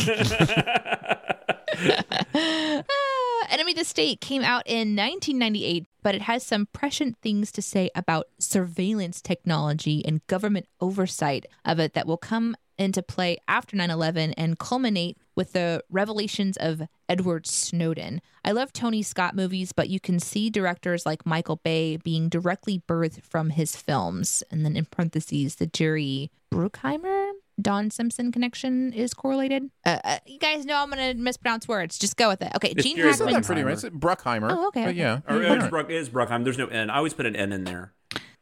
Enemy 3.50 3.72
of 3.72 3.78
the 3.78 3.86
State 3.86 4.20
came 4.20 4.42
out 4.42 4.64
in 4.66 4.96
1998, 4.96 5.86
but 6.04 6.16
it 6.16 6.24
has 6.24 6.44
some 6.44 6.68
prescient 6.74 7.18
things 7.22 7.52
to 7.54 7.62
say 7.62 7.90
about 7.96 8.28
surveillance 8.40 9.22
technology 9.22 10.04
and 10.06 10.26
government 10.28 10.68
oversight 10.82 11.46
of 11.64 11.80
it 11.80 11.94
that 11.94 12.08
will 12.08 12.18
come 12.18 12.56
into 12.78 13.02
play 13.02 13.38
after 13.48 13.76
9 13.76 13.90
11 13.90 14.34
and 14.34 14.60
culminate 14.60 15.18
with 15.38 15.54
the 15.54 15.82
revelations 15.90 16.58
of 16.58 16.82
Edward 17.08 17.48
Snowden. 17.48 18.22
I 18.44 18.52
love 18.52 18.74
Tony 18.74 19.02
Scott 19.02 19.36
movies, 19.36 19.72
but 19.72 19.88
you 19.88 20.02
can 20.02 20.20
see 20.20 20.50
directors 20.50 21.06
like 21.06 21.26
Michael 21.26 21.56
Bay 21.58 21.96
being 21.96 22.28
directly 22.28 22.82
birthed 22.90 23.22
from 23.24 23.52
his 23.52 23.78
films. 23.78 24.44
And 24.52 24.66
then 24.66 24.76
in 24.76 24.86
parentheses, 24.86 25.56
the 25.56 25.68
Jerry 25.68 26.30
Bruckheimer 26.54 27.32
Don 27.60 27.90
Simpson 27.90 28.32
connection 28.32 28.94
is 28.94 29.14
correlated. 29.14 29.70
Uh, 29.86 29.98
uh, 30.04 30.18
you 30.28 30.38
guys 30.38 30.66
know 30.66 30.76
I'm 30.78 30.92
going 30.92 31.16
to 31.16 31.20
mispronounce 31.22 31.68
words. 31.68 31.98
Just 31.98 32.16
go 32.18 32.30
with 32.30 32.42
it. 32.42 32.52
Okay, 32.56 32.70
It's 32.70 32.84
Gene 32.84 32.98
Jerry 32.98 33.10
Isn't 33.10 33.26
Hackman. 33.28 33.42
that 33.42 33.46
pretty 33.48 33.64
right? 33.64 33.74
It's 33.74 33.84
Bruckheimer. 33.86 34.50
Oh, 34.52 34.68
okay, 34.68 34.84
But 34.84 34.90
okay. 34.90 34.98
yeah. 35.00 35.20
Or 35.28 35.42
Yeah. 35.42 35.54
it's, 35.62 35.68
Bruck, 35.70 35.90
it 35.90 35.96
is 35.96 36.10
Bruckheim. 36.10 36.44
There's 36.44 36.58
no 36.60 36.68
N. 36.68 36.90
I 36.92 36.98
always 36.98 37.14
put 37.16 37.26
an 37.26 37.36
N 37.36 37.52
in 37.54 37.64
there. 37.64 37.94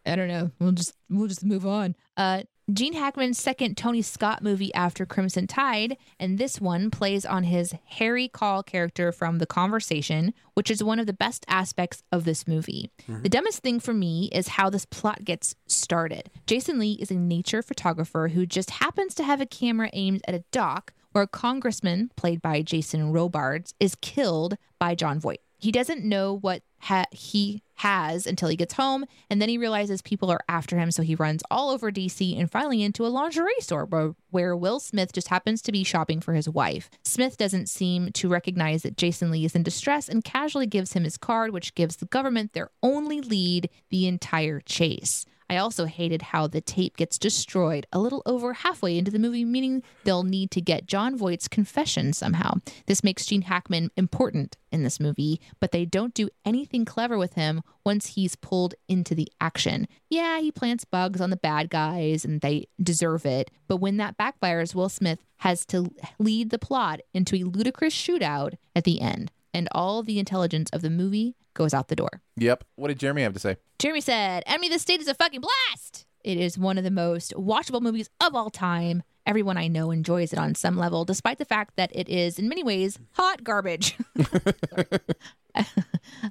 I 0.05 0.15
don't 0.15 0.27
know. 0.27 0.51
We'll 0.59 0.73
just 0.73 0.93
we'll 1.09 1.27
just 1.27 1.43
move 1.45 1.65
on. 1.65 1.95
Uh, 2.15 2.43
Gene 2.73 2.93
Hackman's 2.93 3.39
second 3.39 3.77
Tony 3.77 4.01
Scott 4.01 4.41
movie 4.41 4.73
after 4.73 5.05
Crimson 5.05 5.45
Tide, 5.45 5.97
and 6.19 6.39
this 6.39 6.59
one 6.59 6.89
plays 6.89 7.23
on 7.23 7.43
his 7.43 7.75
Harry 7.85 8.27
Caul 8.27 8.63
character 8.63 9.11
from 9.11 9.37
The 9.37 9.45
Conversation, 9.45 10.33
which 10.55 10.71
is 10.71 10.83
one 10.83 10.97
of 10.97 11.05
the 11.05 11.13
best 11.13 11.45
aspects 11.47 12.01
of 12.11 12.25
this 12.25 12.47
movie. 12.47 12.89
Mm-hmm. 13.03 13.21
The 13.21 13.29
dumbest 13.29 13.59
thing 13.59 13.79
for 13.79 13.93
me 13.93 14.31
is 14.33 14.47
how 14.47 14.71
this 14.71 14.85
plot 14.85 15.23
gets 15.23 15.53
started. 15.67 16.31
Jason 16.47 16.79
Lee 16.79 16.93
is 16.93 17.11
a 17.11 17.15
nature 17.15 17.61
photographer 17.61 18.29
who 18.29 18.47
just 18.47 18.71
happens 18.71 19.13
to 19.15 19.23
have 19.23 19.41
a 19.41 19.45
camera 19.45 19.91
aimed 19.93 20.23
at 20.27 20.33
a 20.33 20.43
dock 20.51 20.91
where 21.11 21.23
a 21.23 21.27
congressman, 21.27 22.09
played 22.15 22.41
by 22.41 22.63
Jason 22.63 23.11
Robards, 23.11 23.75
is 23.79 23.93
killed 24.01 24.57
by 24.79 24.95
Jon 24.95 25.19
Voight. 25.19 25.41
He 25.59 25.71
doesn't 25.71 26.03
know 26.03 26.35
what 26.35 26.63
ha- 26.79 27.05
he 27.11 27.61
has 27.75 28.25
until 28.25 28.49
he 28.49 28.55
gets 28.55 28.73
home, 28.73 29.05
and 29.29 29.41
then 29.41 29.49
he 29.49 29.57
realizes 29.57 30.01
people 30.01 30.31
are 30.31 30.41
after 30.47 30.77
him, 30.77 30.91
so 30.91 31.03
he 31.03 31.15
runs 31.15 31.43
all 31.51 31.69
over 31.69 31.91
DC 31.91 32.39
and 32.39 32.51
finally 32.51 32.81
into 32.83 33.05
a 33.05 33.07
lingerie 33.07 33.53
store 33.59 33.85
where, 33.85 34.15
where 34.31 34.55
Will 34.55 34.79
Smith 34.79 35.11
just 35.13 35.27
happens 35.27 35.61
to 35.61 35.71
be 35.71 35.83
shopping 35.83 36.21
for 36.21 36.33
his 36.33 36.49
wife. 36.49 36.89
Smith 37.03 37.37
doesn't 37.37 37.69
seem 37.69 38.11
to 38.13 38.29
recognize 38.29 38.83
that 38.83 38.97
Jason 38.97 39.31
Lee 39.31 39.45
is 39.45 39.55
in 39.55 39.63
distress 39.63 40.07
and 40.07 40.23
casually 40.23 40.67
gives 40.67 40.93
him 40.93 41.03
his 41.03 41.17
card, 41.17 41.51
which 41.51 41.75
gives 41.75 41.97
the 41.97 42.05
government 42.05 42.53
their 42.53 42.69
only 42.81 43.21
lead 43.21 43.69
the 43.89 44.07
entire 44.07 44.59
chase. 44.61 45.25
I 45.49 45.57
also 45.57 45.85
hated 45.85 46.21
how 46.21 46.47
the 46.47 46.61
tape 46.61 46.97
gets 46.97 47.17
destroyed 47.17 47.85
a 47.93 47.99
little 47.99 48.23
over 48.25 48.53
halfway 48.53 48.97
into 48.97 49.11
the 49.11 49.19
movie, 49.19 49.45
meaning 49.45 49.83
they'll 50.03 50.23
need 50.23 50.51
to 50.51 50.61
get 50.61 50.87
Jon 50.87 51.17
Voight's 51.17 51.47
confession 51.47 52.13
somehow. 52.13 52.55
This 52.87 53.03
makes 53.03 53.25
Gene 53.25 53.43
Hackman 53.43 53.91
important 53.95 54.57
in 54.71 54.83
this 54.83 54.99
movie, 54.99 55.39
but 55.59 55.71
they 55.71 55.85
don't 55.85 56.13
do 56.13 56.29
anything 56.43 56.83
clever 56.83 57.17
with 57.17 57.33
him 57.33 57.61
once 57.85 58.07
he's 58.07 58.35
pulled 58.35 58.75
into 58.87 59.13
the 59.15 59.31
action. 59.39 59.87
Yeah, 60.09 60.39
he 60.39 60.51
plants 60.51 60.83
bugs 60.83 61.21
on 61.21 61.29
the 61.29 61.37
bad 61.37 61.69
guys 61.69 62.25
and 62.25 62.41
they 62.41 62.67
deserve 62.81 63.25
it, 63.25 63.51
but 63.67 63.77
when 63.77 63.97
that 63.97 64.17
backfires, 64.17 64.73
Will 64.75 64.89
Smith 64.89 65.19
has 65.37 65.65
to 65.67 65.91
lead 66.19 66.49
the 66.49 66.59
plot 66.59 67.01
into 67.13 67.35
a 67.35 67.43
ludicrous 67.43 67.93
shootout 67.93 68.53
at 68.75 68.83
the 68.83 68.99
end, 68.99 69.31
and 69.55 69.69
all 69.71 70.03
the 70.03 70.19
intelligence 70.19 70.69
of 70.73 70.81
the 70.81 70.89
movie 70.89 71.33
goes 71.53 71.73
out 71.73 71.87
the 71.87 71.95
door. 71.95 72.21
Yep. 72.35 72.65
What 72.75 72.89
did 72.89 72.99
Jeremy 72.99 73.21
have 73.23 73.33
to 73.33 73.39
say? 73.39 73.55
Jeremy 73.79 74.01
said, 74.01 74.43
Enemy 74.45 74.67
of 74.67 74.73
the 74.73 74.79
State 74.79 74.99
is 74.99 75.07
a 75.07 75.13
fucking 75.15 75.41
blast. 75.41 76.05
It 76.25 76.37
is 76.37 76.57
one 76.57 76.77
of 76.77 76.83
the 76.83 76.91
most 76.91 77.33
watchable 77.35 77.81
movies 77.81 78.09
of 78.19 78.35
all 78.35 78.49
time. 78.49 79.03
Everyone 79.25 79.57
I 79.57 79.69
know 79.69 79.91
enjoys 79.91 80.33
it 80.33 80.39
on 80.39 80.55
some 80.55 80.77
level, 80.77 81.05
despite 81.05 81.37
the 81.37 81.45
fact 81.45 81.77
that 81.77 81.89
it 81.95 82.09
is, 82.09 82.37
in 82.37 82.49
many 82.49 82.63
ways, 82.63 82.99
hot 83.13 83.43
garbage. 83.43 83.95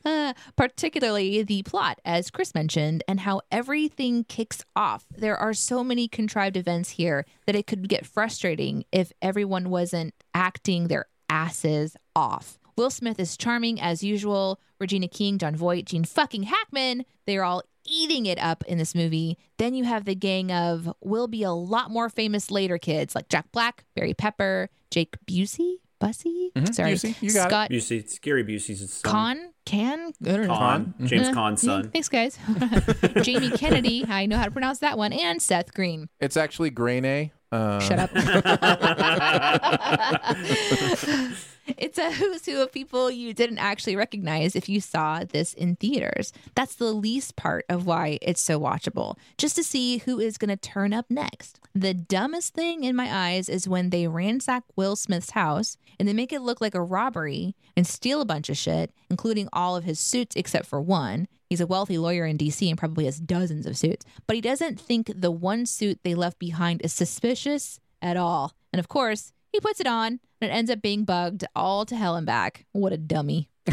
Uh, 0.04 0.34
particularly 0.54 1.42
the 1.42 1.62
plot, 1.62 1.98
as 2.04 2.30
Chris 2.30 2.54
mentioned, 2.54 3.02
and 3.08 3.20
how 3.20 3.40
everything 3.50 4.24
kicks 4.24 4.62
off. 4.76 5.06
There 5.16 5.36
are 5.36 5.54
so 5.54 5.82
many 5.82 6.08
contrived 6.08 6.58
events 6.58 6.90
here 6.90 7.24
that 7.46 7.56
it 7.56 7.66
could 7.66 7.88
get 7.88 8.04
frustrating 8.04 8.84
if 8.92 9.12
everyone 9.22 9.70
wasn't 9.70 10.12
acting 10.34 10.88
their 10.88 11.06
asses 11.30 11.96
off. 12.14 12.58
Will 12.76 12.90
Smith 12.90 13.18
is 13.20 13.36
charming 13.36 13.80
as 13.80 14.02
usual. 14.02 14.60
Regina 14.80 15.08
King, 15.08 15.38
Jon 15.38 15.54
Voight, 15.56 15.86
Gene 15.86 16.04
fucking 16.04 16.44
Hackman, 16.44 17.04
they're 17.26 17.44
all 17.44 17.62
eating 17.86 18.26
it 18.26 18.38
up 18.38 18.64
in 18.66 18.78
this 18.78 18.94
movie. 18.94 19.38
Then 19.58 19.74
you 19.74 19.84
have 19.84 20.04
the 20.04 20.14
gang 20.14 20.50
of 20.50 20.92
will 21.00 21.28
be 21.28 21.42
a 21.42 21.52
lot 21.52 21.90
more 21.90 22.08
famous 22.08 22.50
later 22.50 22.78
kids 22.78 23.14
like 23.14 23.28
Jack 23.28 23.46
Black, 23.52 23.84
Barry 23.94 24.14
Pepper, 24.14 24.68
Jake 24.90 25.16
Busey, 25.26 25.76
Bussey, 26.00 26.50
sorry, 26.72 26.92
Busey, 26.94 27.14
you 27.22 27.32
got 27.32 27.46
it. 27.46 27.50
Scott 27.50 27.70
Busey, 27.70 27.98
it's 28.00 28.18
Gary 28.18 28.44
Busey's 28.44 28.80
his 28.80 28.92
son. 28.92 29.10
Con, 29.10 29.50
Can, 29.64 30.12
I 30.22 30.28
don't 30.32 30.46
know. 30.48 30.54
Con, 30.54 30.94
James 31.04 31.28
Uh, 31.28 31.32
Con's 31.32 31.64
yeah, 31.64 31.82
son. 31.82 31.90
thanks, 31.90 32.08
guys. 32.08 32.38
Jamie 33.22 33.50
Kennedy, 33.50 34.04
I 34.08 34.26
know 34.26 34.36
how 34.36 34.44
to 34.44 34.50
pronounce 34.50 34.80
that 34.80 34.98
one, 34.98 35.12
and 35.12 35.40
Seth 35.40 35.72
Green. 35.72 36.08
It's 36.20 36.36
actually 36.36 36.70
Grene. 36.70 37.30
Uh, 37.52 37.78
Shut 37.80 37.98
up. 38.00 38.10
it's 41.66 41.98
a 41.98 42.12
who's 42.12 42.44
who 42.46 42.62
of 42.62 42.72
people 42.72 43.10
you 43.10 43.32
didn't 43.32 43.58
actually 43.58 43.96
recognize 43.96 44.54
if 44.54 44.68
you 44.68 44.80
saw 44.80 45.24
this 45.24 45.54
in 45.54 45.76
theaters. 45.76 46.32
That's 46.54 46.74
the 46.74 46.92
least 46.92 47.36
part 47.36 47.64
of 47.68 47.86
why 47.86 48.18
it's 48.22 48.40
so 48.40 48.60
watchable, 48.60 49.16
just 49.38 49.56
to 49.56 49.64
see 49.64 49.98
who 49.98 50.20
is 50.20 50.38
going 50.38 50.50
to 50.50 50.56
turn 50.56 50.92
up 50.92 51.06
next. 51.08 51.60
The 51.74 51.94
dumbest 51.94 52.54
thing 52.54 52.84
in 52.84 52.94
my 52.94 53.12
eyes 53.12 53.48
is 53.48 53.68
when 53.68 53.90
they 53.90 54.06
ransack 54.06 54.64
Will 54.76 54.96
Smith's 54.96 55.30
house 55.30 55.76
and 55.98 56.08
they 56.08 56.12
make 56.12 56.32
it 56.32 56.42
look 56.42 56.60
like 56.60 56.74
a 56.74 56.82
robbery 56.82 57.54
and 57.76 57.86
steal 57.86 58.20
a 58.20 58.26
bunch 58.26 58.48
of 58.48 58.56
shit, 58.56 58.92
including 59.10 59.48
all 59.52 59.76
of 59.76 59.84
his 59.84 59.98
suits 59.98 60.36
except 60.36 60.66
for 60.66 60.80
one. 60.80 61.28
He's 61.48 61.60
a 61.60 61.66
wealthy 61.66 61.98
lawyer 61.98 62.26
in 62.26 62.38
DC 62.38 62.68
and 62.68 62.78
probably 62.78 63.04
has 63.04 63.20
dozens 63.20 63.66
of 63.66 63.76
suits, 63.76 64.04
but 64.26 64.34
he 64.34 64.40
doesn't 64.42 64.80
think 64.80 65.10
the 65.14 65.30
one 65.30 65.66
suit 65.66 66.00
they 66.02 66.14
left 66.14 66.38
behind 66.38 66.82
is 66.82 66.92
suspicious 66.92 67.80
at 68.02 68.16
all. 68.16 68.52
And 68.72 68.80
of 68.80 68.88
course, 68.88 69.32
he 69.52 69.60
puts 69.60 69.78
it 69.78 69.86
on 69.86 70.18
and 70.44 70.52
it 70.52 70.54
ends 70.54 70.70
up 70.70 70.80
being 70.82 71.04
bugged 71.04 71.44
all 71.56 71.84
to 71.86 71.96
hell 71.96 72.14
and 72.16 72.26
back. 72.26 72.66
What 72.72 72.92
a 72.92 72.96
dummy. 72.98 73.48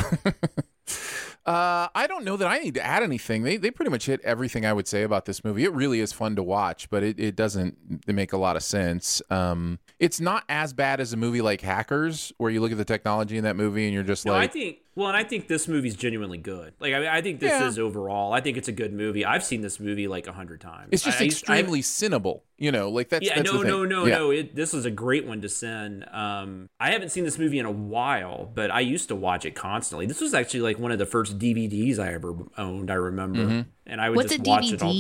Uh, 1.44 1.88
I 1.96 2.06
don't 2.06 2.24
know 2.24 2.38
that 2.38 2.48
I 2.48 2.60
need 2.60 2.76
to 2.76 2.86
add 2.86 3.02
anything. 3.02 3.42
They 3.42 3.58
they 3.58 3.72
pretty 3.72 3.90
much 3.90 4.06
hit 4.06 4.22
everything 4.24 4.64
I 4.64 4.74
would 4.74 4.88
say 4.88 5.02
about 5.02 5.26
this 5.26 5.44
movie. 5.44 5.64
It 5.64 5.74
really 5.74 6.00
is 6.00 6.12
fun 6.14 6.36
to 6.36 6.44
watch, 6.44 6.88
but 6.92 7.02
it, 7.02 7.20
it 7.20 7.36
doesn't 7.36 8.06
make 8.08 8.32
a 8.32 8.38
lot 8.38 8.56
of 8.56 8.62
sense. 8.62 9.24
Um, 9.32 9.80
it's 9.98 10.20
not 10.22 10.44
as 10.50 10.72
bad 10.72 11.00
as 11.00 11.14
a 11.14 11.18
movie 11.18 11.42
like 11.42 11.62
Hackers, 11.62 12.32
where 12.38 12.52
you 12.52 12.62
look 12.62 12.72
at 12.72 12.78
the 12.78 12.86
technology 12.86 13.38
in 13.38 13.44
that 13.46 13.56
movie 13.56 13.86
and 13.86 13.94
you're 13.94 14.04
just 14.04 14.24
No, 14.24 14.34
I 14.34 14.42
like, 14.42 14.54
think 14.54 14.78
Well, 14.94 15.08
and 15.08 15.18
I 15.18 15.24
think 15.24 15.48
this 15.48 15.68
movie's 15.68 15.96
genuinely 15.96 16.38
good. 16.38 16.74
Like, 16.80 16.94
I 16.94 17.00
mean, 17.00 17.10
I 17.10 17.22
think 17.24 17.40
this 17.40 17.50
Yeah. 17.52 17.68
is 17.68 17.80
overall. 17.80 18.34
I 18.34 18.42
think 18.42 18.58
it's 18.58 18.68
a 18.68 18.72
good 18.74 18.94
movie. 18.94 19.26
I've 19.26 19.44
seen 19.44 19.62
this 19.62 19.80
movie 19.80 20.08
like 20.08 20.28
a 20.28 20.34
hundred 20.34 20.62
times. 20.62 20.90
It's 20.92 21.02
just 21.04 21.18
I- 21.18 21.22
I 21.22 21.24
I- 21.24 21.26
extremely 21.26 21.82
sinnable. 21.82 22.42
You 22.62 22.72
know, 22.72 22.90
like 22.90 23.10
that's 23.10 23.26
yeah, 23.26 23.38
that's 23.38 23.52
no, 23.52 23.58
the 23.58 23.64
thing. 23.64 23.72
no, 23.72 23.86
no, 23.86 24.06
Yeah. 24.06 24.18
no. 24.20 24.30
It, 24.30 24.56
this 24.56 24.76
is 24.76 24.86
a 24.86 24.92
great 24.92 25.26
one 25.26 25.42
to 25.42 25.50
send. 25.50 26.06
Um, 26.12 26.70
I 26.80 26.92
haven't 26.92 27.10
seen 27.10 27.24
this 27.24 27.40
movie 27.40 27.58
in 27.58 27.66
a 27.66 27.72
while, 27.72 28.52
but 28.54 28.70
I 28.70 28.82
used 28.82 29.08
to 29.08 29.16
watch 29.16 29.46
it 29.46 29.56
constantly. 29.56 30.06
This 30.06 30.22
was 30.22 30.36
actually 30.36 30.60
like 30.62 30.78
one 30.78 30.92
of 30.92 31.00
the 31.00 31.08
first 31.08 31.40
DVDs 31.40 31.98
I 31.98 32.14
ever 32.14 32.36
owned. 32.60 32.92
I 32.92 32.94
remember, 32.94 33.40
Mm-hmm. 33.40 33.62
and 33.88 34.00
I 34.00 34.10
would 34.12 34.18
What's 34.18 34.32
a 34.32 34.38
just 34.38 34.48
watch 34.48 34.72
it 34.72 34.84
all. 34.84 34.94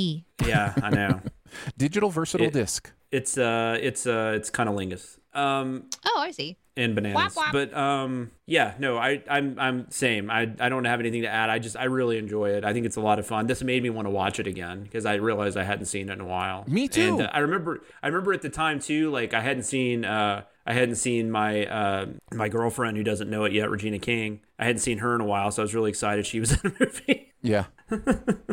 Yeah, 0.47 0.73
I 0.81 0.89
know. 0.89 1.21
Digital 1.77 2.09
versatile 2.09 2.47
It- 2.47 2.53
disc. 2.53 2.91
it's 3.11 3.37
uh, 3.37 3.77
it's 3.79 4.07
uh, 4.07 4.33
it's 4.35 4.49
cunnilingus. 4.49 5.19
Um, 5.33 5.83
Oh, 6.05 6.17
I 6.19 6.31
see. 6.31 6.57
And 6.81 6.95
bananas. 6.95 7.35
Whap, 7.35 7.35
whap. 7.35 7.53
But 7.53 7.73
um, 7.77 8.31
yeah, 8.45 8.73
no, 8.79 8.97
I, 8.97 9.21
I'm, 9.29 9.57
I'm 9.59 9.91
same. 9.91 10.29
I, 10.29 10.51
I 10.59 10.69
don't 10.69 10.85
have 10.85 10.99
anything 10.99 11.21
to 11.21 11.29
add. 11.29 11.49
I 11.49 11.59
just, 11.59 11.77
I 11.77 11.85
really 11.85 12.17
enjoy 12.17 12.51
it. 12.51 12.65
I 12.65 12.73
think 12.73 12.85
it's 12.85 12.95
a 12.95 13.01
lot 13.01 13.19
of 13.19 13.27
fun. 13.27 13.47
This 13.47 13.63
made 13.63 13.83
me 13.83 13.89
want 13.89 14.07
to 14.07 14.09
watch 14.09 14.39
it 14.39 14.47
again 14.47 14.83
because 14.83 15.05
I 15.05 15.15
realized 15.15 15.57
I 15.57 15.63
hadn't 15.63 15.85
seen 15.85 16.09
it 16.09 16.13
in 16.13 16.21
a 16.21 16.25
while. 16.25 16.65
Me 16.67 16.87
too. 16.87 17.01
And 17.01 17.21
uh, 17.21 17.29
I 17.31 17.39
remember, 17.39 17.81
I 18.01 18.07
remember 18.07 18.33
at 18.33 18.41
the 18.41 18.49
time 18.49 18.79
too, 18.79 19.11
like 19.11 19.33
I 19.33 19.41
hadn't 19.41 19.63
seen, 19.63 20.05
uh, 20.05 20.43
I 20.65 20.73
hadn't 20.73 20.95
seen 20.95 21.31
my, 21.31 21.65
uh, 21.65 22.05
my 22.33 22.49
girlfriend 22.49 22.97
who 22.97 23.03
doesn't 23.03 23.29
know 23.29 23.45
it 23.45 23.53
yet, 23.53 23.69
Regina 23.69 23.99
King. 23.99 24.41
I 24.59 24.65
hadn't 24.65 24.81
seen 24.81 24.99
her 24.99 25.15
in 25.15 25.21
a 25.21 25.25
while, 25.25 25.51
so 25.51 25.61
I 25.61 25.63
was 25.63 25.73
really 25.73 25.89
excited 25.89 26.25
she 26.25 26.39
was 26.39 26.51
in 26.63 26.71
the 26.71 26.73
movie. 26.79 27.30
Yeah. 27.41 27.65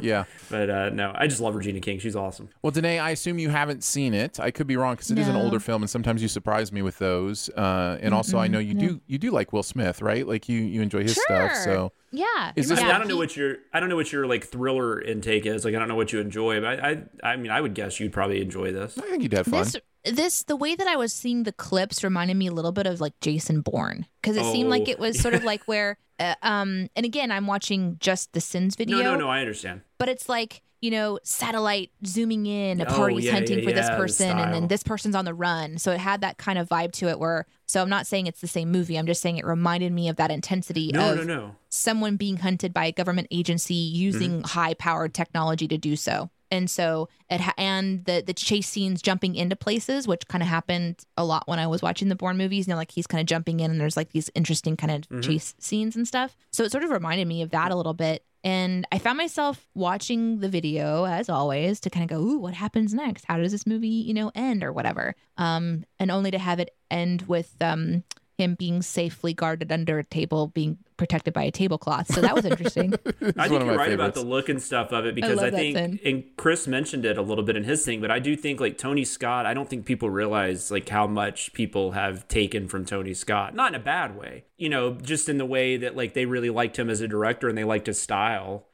yeah. 0.00 0.24
But 0.50 0.70
uh, 0.70 0.88
no, 0.90 1.12
I 1.14 1.26
just 1.26 1.40
love 1.42 1.54
Regina 1.54 1.78
King. 1.78 1.98
She's 1.98 2.16
awesome. 2.16 2.48
Well, 2.62 2.70
Danae, 2.70 2.98
I 2.98 3.10
assume 3.10 3.38
you 3.38 3.50
haven't 3.50 3.84
seen 3.84 4.14
it. 4.14 4.40
I 4.40 4.50
could 4.50 4.66
be 4.66 4.76
wrong 4.76 4.94
because 4.94 5.10
it 5.10 5.18
is 5.18 5.28
an 5.28 5.36
older 5.36 5.60
film, 5.60 5.82
and 5.82 5.90
sometimes 5.90 6.22
you 6.22 6.28
surprise 6.28 6.72
me 6.72 6.80
with 6.80 6.98
those. 6.98 7.50
Uh, 7.50 7.98
and 8.00 8.14
also, 8.14 8.38
I 8.38 8.48
know 8.48 8.58
you 8.58 8.74
do 8.74 9.00
you 9.06 9.18
do 9.18 9.30
like 9.30 9.52
Will 9.52 9.62
Smith, 9.62 10.00
right? 10.00 10.26
Like 10.26 10.48
you 10.48 10.58
you 10.60 10.80
enjoy 10.80 11.02
his 11.02 11.20
stuff. 11.20 11.54
So 11.54 11.92
Yeah. 12.12 12.52
Is 12.56 12.70
I, 12.70 12.74
this 12.74 12.84
yeah, 12.84 12.96
I 12.96 12.98
don't 12.98 13.08
know 13.08 13.16
what 13.16 13.36
your 13.36 13.56
I 13.72 13.80
don't 13.80 13.90
know 13.90 13.96
what 13.96 14.10
your 14.10 14.26
like 14.26 14.44
thriller 14.44 15.00
intake 15.00 15.44
is. 15.44 15.64
Like 15.64 15.74
I 15.74 15.78
don't 15.78 15.88
know 15.88 15.96
what 15.96 16.12
you 16.12 16.20
enjoy, 16.20 16.60
but 16.60 16.80
I 16.82 16.90
I, 17.22 17.32
I 17.32 17.36
mean 17.36 17.50
I 17.50 17.60
would 17.60 17.74
guess 17.74 18.00
you'd 18.00 18.12
probably 18.12 18.40
enjoy 18.40 18.72
this. 18.72 18.96
I 18.98 19.02
think 19.02 19.22
you'd 19.22 19.34
have 19.34 19.46
fun. 19.46 19.64
This 19.64 19.76
this 20.04 20.42
the 20.44 20.56
way 20.56 20.74
that 20.74 20.86
I 20.86 20.96
was 20.96 21.12
seeing 21.12 21.42
the 21.42 21.52
clips 21.52 22.02
reminded 22.04 22.36
me 22.36 22.46
a 22.46 22.52
little 22.52 22.72
bit 22.72 22.86
of 22.86 23.00
like 23.00 23.18
Jason 23.20 23.60
Bourne 23.60 24.06
because 24.22 24.36
it 24.36 24.44
seemed 24.52 24.70
like 24.70 24.82
Oh. 24.86 24.90
it 24.90 24.98
was 24.98 25.18
sort 25.18 25.34
of 25.34 25.44
like 25.52 25.62
where 25.64 25.98
uh, 26.20 26.34
um 26.42 26.88
and 26.96 27.04
again 27.04 27.30
I'm 27.30 27.46
watching 27.46 27.96
just 28.00 28.32
the 28.32 28.40
Sins 28.40 28.76
video 28.76 28.98
No, 28.98 29.02
no, 29.14 29.16
no. 29.20 29.28
I 29.28 29.40
understand. 29.40 29.82
but 29.98 30.08
it's 30.08 30.28
like 30.28 30.62
you 30.80 30.92
know 30.92 31.18
satellite 31.24 31.90
zooming 32.06 32.46
in 32.46 32.80
a 32.80 32.84
Oh, 32.84 32.94
party's 32.94 33.24
yeah, 33.24 33.32
hunting 33.32 33.58
yeah, 33.58 33.64
for 33.64 33.72
this 33.72 33.86
yeah, 33.86 33.96
the 33.96 34.00
person 34.00 34.38
and 34.38 34.54
then 34.54 34.68
this 34.68 34.84
person's 34.84 35.16
on 35.16 35.24
the 35.24 35.34
run 35.34 35.76
so 35.78 35.90
it 35.90 35.98
had 35.98 36.20
that 36.20 36.38
kind 36.38 36.56
of 36.56 36.68
vibe 36.68 36.92
to 36.92 37.08
it 37.08 37.18
where 37.18 37.46
so 37.66 37.82
i'm 37.82 37.88
not 37.88 38.06
saying 38.06 38.28
it's 38.28 38.40
the 38.40 38.46
same 38.46 38.70
movie 38.70 38.96
i'm 38.96 39.06
just 39.06 39.20
saying 39.20 39.36
it 39.38 39.44
reminded 39.44 39.92
me 39.92 40.08
of 40.08 40.14
that 40.16 40.30
intensity 40.30 40.92
No, 40.94 41.10
of 41.14 41.16
no, 41.18 41.22
no. 41.24 41.56
someone 41.68 42.14
being 42.16 42.36
hunted 42.36 42.72
by 42.72 42.84
a 42.86 42.92
government 42.92 43.26
agency 43.32 43.74
using 43.74 44.30
Mm-hmm. 44.34 44.42
high 44.42 44.74
powered 44.74 45.14
technology 45.14 45.66
to 45.66 45.76
do 45.78 45.96
so 45.96 46.30
and 46.50 46.70
so 46.70 47.08
it 47.30 47.40
ha- 47.40 47.54
and 47.58 48.04
the 48.04 48.22
the 48.26 48.32
chase 48.34 48.66
scenes 48.68 49.02
jumping 49.02 49.34
into 49.34 49.54
places 49.56 50.06
which 50.08 50.26
kind 50.28 50.42
of 50.42 50.48
happened 50.48 50.96
a 51.16 51.24
lot 51.24 51.46
when 51.46 51.58
i 51.58 51.66
was 51.66 51.82
watching 51.82 52.08
the 52.08 52.16
Bourne 52.16 52.36
movies 52.38 52.66
you 52.66 52.72
know 52.72 52.76
like 52.78 52.90
he's 52.90 53.06
kind 53.06 53.20
of 53.20 53.26
jumping 53.26 53.60
in 53.60 53.70
and 53.70 53.80
there's 53.80 53.96
like 53.96 54.10
these 54.12 54.30
interesting 54.34 54.76
kind 54.76 54.92
of 54.92 54.98
Mm-hmm. 55.08 55.20
chase 55.20 55.54
scenes 55.58 55.96
and 55.96 56.06
stuff. 56.08 56.36
So 56.50 56.64
it 56.64 56.72
sort 56.72 56.84
of 56.84 56.90
reminded 56.90 57.26
me 57.28 57.42
of 57.42 57.50
that 57.50 57.70
a 57.70 57.76
little 57.76 57.94
bit. 57.94 58.24
And 58.44 58.86
i 58.92 58.98
found 58.98 59.16
myself 59.18 59.66
watching 59.74 60.40
the 60.40 60.48
video 60.48 61.04
as 61.04 61.28
always 61.28 61.80
to 61.80 61.90
kind 61.90 62.04
of 62.04 62.08
go 62.16 62.22
ooh 62.22 62.38
what 62.38 62.54
happens 62.54 62.92
next? 62.94 63.24
How 63.26 63.36
does 63.38 63.52
this 63.52 63.66
movie 63.66 63.88
you 63.88 64.14
know 64.14 64.30
end? 64.34 64.62
or 64.64 64.72
whatever. 64.72 65.14
Um 65.36 65.84
and 65.98 66.10
only 66.10 66.30
to 66.30 66.38
have 66.38 66.60
it 66.60 66.70
end 66.90 67.22
with 67.22 67.54
um 67.60 68.04
him 68.38 68.54
being 68.54 68.82
safely 68.82 69.34
guarded 69.34 69.70
under 69.70 69.98
a 69.98 70.04
table 70.04 70.46
being 70.48 70.78
protected 70.96 71.34
by 71.34 71.42
a 71.42 71.50
tablecloth 71.50 72.12
so 72.12 72.20
that 72.20 72.34
was 72.34 72.44
interesting 72.44 72.92
I 73.36 73.48
think 73.48 73.60
of 73.60 73.66
you're 73.66 73.66
my 73.66 73.76
right 73.76 73.92
about 73.92 74.14
the 74.14 74.22
look 74.22 74.48
and 74.48 74.60
stuff 74.62 74.92
of 74.92 75.04
it 75.04 75.14
because 75.14 75.36
love 75.36 75.46
I, 75.46 75.50
think, 75.50 75.76
scene. 75.76 76.00
and 76.04 76.24
Chris 76.36 76.66
mentioned 76.66 77.04
it 77.04 77.18
a 77.18 77.22
little 77.22 77.44
bit 77.44 77.56
in 77.56 77.64
his 77.64 77.84
thing, 77.84 78.00
but 78.00 78.10
I 78.10 78.18
do 78.18 78.36
think 78.36 78.60
like 78.60 78.78
Tony 78.78 79.04
Scott. 79.04 79.46
I 79.46 79.54
don't 79.54 79.68
think 79.68 79.84
people 79.84 80.10
realize 80.10 80.70
like 80.70 80.88
how 80.88 81.06
much 81.06 81.52
people 81.52 81.92
have 81.92 82.26
taken 82.28 82.68
from 82.68 82.84
Tony 82.84 83.14
Scott, 83.14 83.54
not 83.54 83.72
in 83.72 83.74
a 83.74 83.82
bad 83.82 84.16
way, 84.16 84.44
you 84.56 84.68
know, 84.68 84.94
just 84.94 85.28
in 85.28 85.38
the 85.38 85.46
way 85.46 85.76
that 85.76 85.96
like 85.96 86.14
they 86.14 86.26
really 86.26 86.50
liked 86.50 86.78
him 86.78 86.88
as 86.88 87.00
a 87.00 87.08
director 87.08 87.48
and 87.48 87.58
they 87.58 87.64
liked 87.64 87.86
his 87.86 88.00
style. 88.00 88.67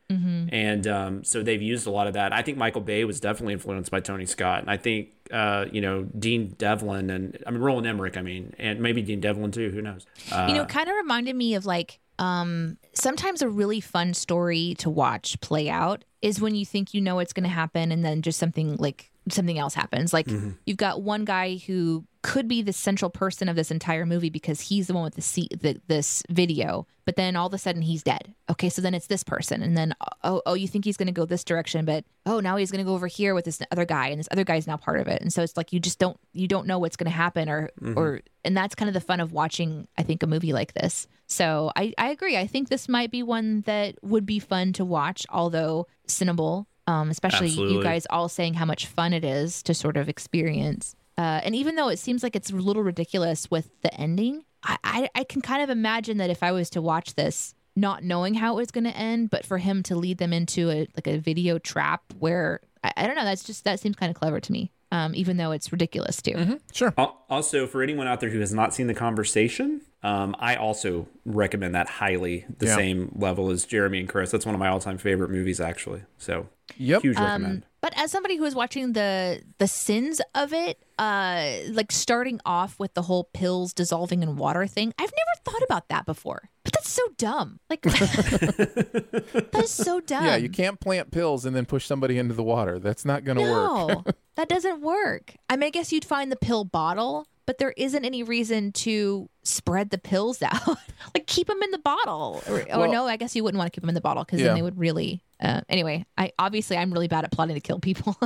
And 0.52 0.86
um, 0.86 1.24
so 1.24 1.42
they've 1.42 1.62
used 1.62 1.86
a 1.86 1.90
lot 1.90 2.06
of 2.06 2.14
that. 2.14 2.32
I 2.32 2.42
think 2.42 2.58
Michael 2.58 2.80
Bay 2.82 3.04
was 3.04 3.20
definitely 3.20 3.54
influenced 3.54 3.90
by 3.90 4.00
Tony 4.00 4.26
Scott, 4.26 4.60
and 4.60 4.70
I 4.70 4.76
think 4.76 5.08
uh, 5.30 5.66
you 5.72 5.80
know 5.80 6.02
Dean 6.18 6.54
Devlin 6.58 7.10
and 7.10 7.42
I 7.46 7.50
mean 7.50 7.60
Roland 7.60 7.86
Emmerich. 7.86 8.16
I 8.16 8.22
mean, 8.22 8.54
and 8.58 8.80
maybe 8.80 9.02
Dean 9.02 9.20
Devlin 9.20 9.50
too. 9.50 9.70
Who 9.70 9.82
knows? 9.82 10.06
Uh, 10.30 10.46
you 10.48 10.54
know 10.54 10.64
kind 10.66 10.88
of 10.88 10.94
reminded 10.96 11.36
me 11.36 11.54
of 11.54 11.66
like 11.66 12.00
um 12.20 12.76
sometimes 12.92 13.42
a 13.42 13.48
really 13.48 13.80
fun 13.80 14.14
story 14.14 14.74
to 14.78 14.88
watch 14.88 15.40
play 15.40 15.68
out 15.68 16.04
is 16.22 16.40
when 16.40 16.54
you 16.54 16.64
think 16.64 16.94
you 16.94 17.00
know 17.00 17.16
what's 17.16 17.32
going 17.32 17.42
to 17.42 17.50
happen 17.50 17.90
and 17.90 18.04
then 18.04 18.22
just 18.22 18.38
something 18.38 18.76
like 18.76 19.10
something 19.30 19.58
else 19.58 19.74
happens 19.74 20.12
like 20.12 20.28
you've 20.64 20.76
got 20.76 21.02
one 21.02 21.24
guy 21.24 21.56
who 21.66 22.04
could 22.24 22.48
be 22.48 22.62
the 22.62 22.72
central 22.72 23.10
person 23.10 23.50
of 23.50 23.54
this 23.54 23.70
entire 23.70 24.06
movie 24.06 24.30
because 24.30 24.62
he's 24.62 24.86
the 24.86 24.94
one 24.94 25.04
with 25.04 25.14
the 25.14 25.20
seat 25.20 25.60
the, 25.60 25.78
this 25.88 26.22
video 26.30 26.86
but 27.04 27.16
then 27.16 27.36
all 27.36 27.48
of 27.48 27.52
a 27.52 27.58
sudden 27.58 27.82
he's 27.82 28.02
dead. 28.02 28.34
Okay 28.50 28.70
so 28.70 28.80
then 28.80 28.94
it's 28.94 29.08
this 29.08 29.22
person 29.22 29.62
and 29.62 29.76
then 29.76 29.94
oh 30.22 30.40
oh 30.46 30.54
you 30.54 30.66
think 30.66 30.86
he's 30.86 30.96
going 30.96 31.06
to 31.06 31.12
go 31.12 31.26
this 31.26 31.44
direction 31.44 31.84
but 31.84 32.02
oh 32.24 32.40
now 32.40 32.56
he's 32.56 32.70
going 32.70 32.82
to 32.82 32.88
go 32.88 32.94
over 32.94 33.08
here 33.08 33.34
with 33.34 33.44
this 33.44 33.60
other 33.70 33.84
guy 33.84 34.08
and 34.08 34.18
this 34.18 34.28
other 34.32 34.42
guy's 34.42 34.66
now 34.66 34.78
part 34.78 35.00
of 35.00 35.06
it. 35.06 35.20
And 35.20 35.30
so 35.30 35.42
it's 35.42 35.54
like 35.54 35.70
you 35.70 35.78
just 35.78 35.98
don't 35.98 36.18
you 36.32 36.48
don't 36.48 36.66
know 36.66 36.78
what's 36.78 36.96
going 36.96 37.10
to 37.10 37.16
happen 37.16 37.50
or 37.50 37.68
or 37.94 38.22
and 38.42 38.56
that's 38.56 38.74
kind 38.74 38.88
of 38.88 38.94
the 38.94 39.02
fun 39.02 39.20
of 39.20 39.32
watching 39.32 39.86
i 39.98 40.02
think 40.02 40.22
a 40.22 40.26
movie 40.26 40.54
like 40.54 40.72
this. 40.72 41.06
So 41.26 41.72
i 41.76 41.92
i 41.98 42.08
agree. 42.08 42.38
I 42.38 42.46
think 42.46 42.70
this 42.70 42.88
might 42.88 43.10
be 43.10 43.22
one 43.22 43.60
that 43.66 44.02
would 44.02 44.24
be 44.24 44.38
fun 44.38 44.72
to 44.74 44.84
watch 44.86 45.26
although 45.28 45.86
cinnable 46.08 46.64
um 46.86 47.10
especially 47.10 47.48
you 47.48 47.82
guys 47.82 48.06
all 48.08 48.30
saying 48.30 48.54
how 48.54 48.64
much 48.64 48.86
fun 48.86 49.12
it 49.12 49.24
is 49.24 49.62
to 49.64 49.74
sort 49.74 49.98
of 49.98 50.08
experience 50.08 50.96
uh, 51.16 51.40
and 51.44 51.54
even 51.54 51.76
though 51.76 51.88
it 51.88 51.98
seems 51.98 52.22
like 52.22 52.34
it's 52.34 52.50
a 52.50 52.56
little 52.56 52.82
ridiculous 52.82 53.50
with 53.50 53.70
the 53.82 53.94
ending, 53.94 54.44
I, 54.62 54.78
I, 54.84 55.08
I 55.14 55.24
can 55.24 55.42
kind 55.42 55.62
of 55.62 55.70
imagine 55.70 56.18
that 56.18 56.30
if 56.30 56.42
I 56.42 56.52
was 56.52 56.70
to 56.70 56.82
watch 56.82 57.14
this, 57.14 57.54
not 57.76 58.02
knowing 58.02 58.34
how 58.34 58.54
it 58.54 58.56
was 58.56 58.70
going 58.70 58.84
to 58.84 58.96
end, 58.96 59.30
but 59.30 59.44
for 59.44 59.58
him 59.58 59.82
to 59.84 59.96
lead 59.96 60.18
them 60.18 60.32
into 60.32 60.70
a 60.70 60.86
like 60.96 61.06
a 61.06 61.18
video 61.18 61.58
trap 61.58 62.02
where 62.18 62.60
I, 62.82 62.92
I 62.96 63.06
don't 63.06 63.16
know, 63.16 63.24
that's 63.24 63.44
just 63.44 63.64
that 63.64 63.80
seems 63.80 63.96
kind 63.96 64.10
of 64.10 64.16
clever 64.16 64.40
to 64.40 64.52
me. 64.52 64.72
Um, 64.92 65.12
even 65.16 65.38
though 65.38 65.50
it's 65.50 65.72
ridiculous 65.72 66.22
too. 66.22 66.60
Sure. 66.72 66.94
Also, 66.96 67.66
for 67.66 67.82
anyone 67.82 68.06
out 68.06 68.20
there 68.20 68.30
who 68.30 68.38
has 68.38 68.54
not 68.54 68.72
seen 68.72 68.86
the 68.86 68.94
conversation, 68.94 69.80
um, 70.04 70.36
I 70.38 70.54
also 70.56 71.08
recommend 71.24 71.74
that 71.74 71.88
highly. 71.88 72.44
The 72.58 72.66
Yeah. 72.66 72.76
same 72.76 73.12
level 73.16 73.50
as 73.50 73.64
Jeremy 73.64 73.98
and 74.00 74.08
Chris. 74.08 74.30
That's 74.30 74.46
one 74.46 74.54
of 74.54 74.58
my 74.60 74.68
all-time 74.68 74.98
favorite 74.98 75.30
movies, 75.30 75.60
actually. 75.60 76.02
So, 76.18 76.48
Yep. 76.76 77.02
huge 77.02 77.16
Um, 77.16 77.24
recommend. 77.24 77.66
but 77.80 77.92
as 77.96 78.10
somebody 78.12 78.36
who 78.36 78.44
is 78.44 78.54
watching 78.54 78.92
the 78.92 79.42
the 79.58 79.66
sins 79.68 80.20
of 80.34 80.52
it, 80.52 80.78
uh, 80.98 81.50
like 81.70 81.90
starting 81.92 82.40
off 82.46 82.78
with 82.78 82.94
the 82.94 83.02
whole 83.02 83.24
pills 83.34 83.72
dissolving 83.74 84.22
in 84.22 84.36
water 84.36 84.66
thing, 84.66 84.92
I've 84.98 85.10
never 85.12 85.40
thought 85.44 85.62
about 85.62 85.88
that 85.88 86.06
before. 86.06 86.48
But 86.64 86.72
that's 86.72 86.88
so 86.88 87.02
dumb. 87.18 87.60
Like 87.68 87.82
that 87.82 89.50
is 89.62 89.70
so 89.70 90.00
dumb. 90.00 90.24
Yeah, 90.24 90.36
you 90.36 90.48
can't 90.48 90.80
plant 90.80 91.10
pills 91.10 91.44
and 91.44 91.54
then 91.54 91.66
push 91.66 91.86
somebody 91.86 92.18
into 92.18 92.34
the 92.34 92.42
water. 92.42 92.78
That's 92.78 93.04
not 93.04 93.24
going 93.24 93.38
to 93.38 93.42
work. 93.44 93.70
No, 93.88 94.04
that 94.36 94.48
doesn't 94.48 94.80
work. 94.80 95.34
I 95.50 95.56
mean, 95.56 95.66
I 95.68 95.70
guess 95.70 95.92
you'd 95.92 96.04
find 96.04 96.30
the 96.32 96.36
pill 96.36 96.64
bottle, 96.64 97.26
but 97.46 97.58
there 97.58 97.72
isn't 97.76 98.04
any 98.04 98.22
reason 98.22 98.72
to 98.72 99.28
spread 99.42 99.90
the 99.90 99.98
pills 99.98 100.42
out. 100.42 100.78
like 101.14 101.26
keep 101.26 101.46
them 101.48 101.62
in 101.62 101.70
the 101.70 101.78
bottle, 101.78 102.42
or, 102.48 102.60
or 102.60 102.78
Well- 102.80 102.92
no, 102.92 103.06
I 103.06 103.16
guess 103.16 103.34
you 103.36 103.44
wouldn't 103.44 103.58
want 103.58 103.72
to 103.72 103.76
keep 103.76 103.82
them 103.82 103.88
in 103.90 103.94
the 103.94 104.00
bottle 104.00 104.24
because 104.24 104.40
Yeah. 104.40 104.46
then 104.48 104.56
they 104.56 104.62
would 104.62 104.78
really. 104.78 105.22
Uh, 105.42 105.60
anyway, 105.68 106.06
I 106.16 106.32
obviously 106.38 106.76
I'm 106.78 106.92
really 106.92 107.08
bad 107.08 107.24
at 107.24 107.32
plotting 107.32 107.54
to 107.54 107.60
kill 107.60 107.78
people. 107.80 108.16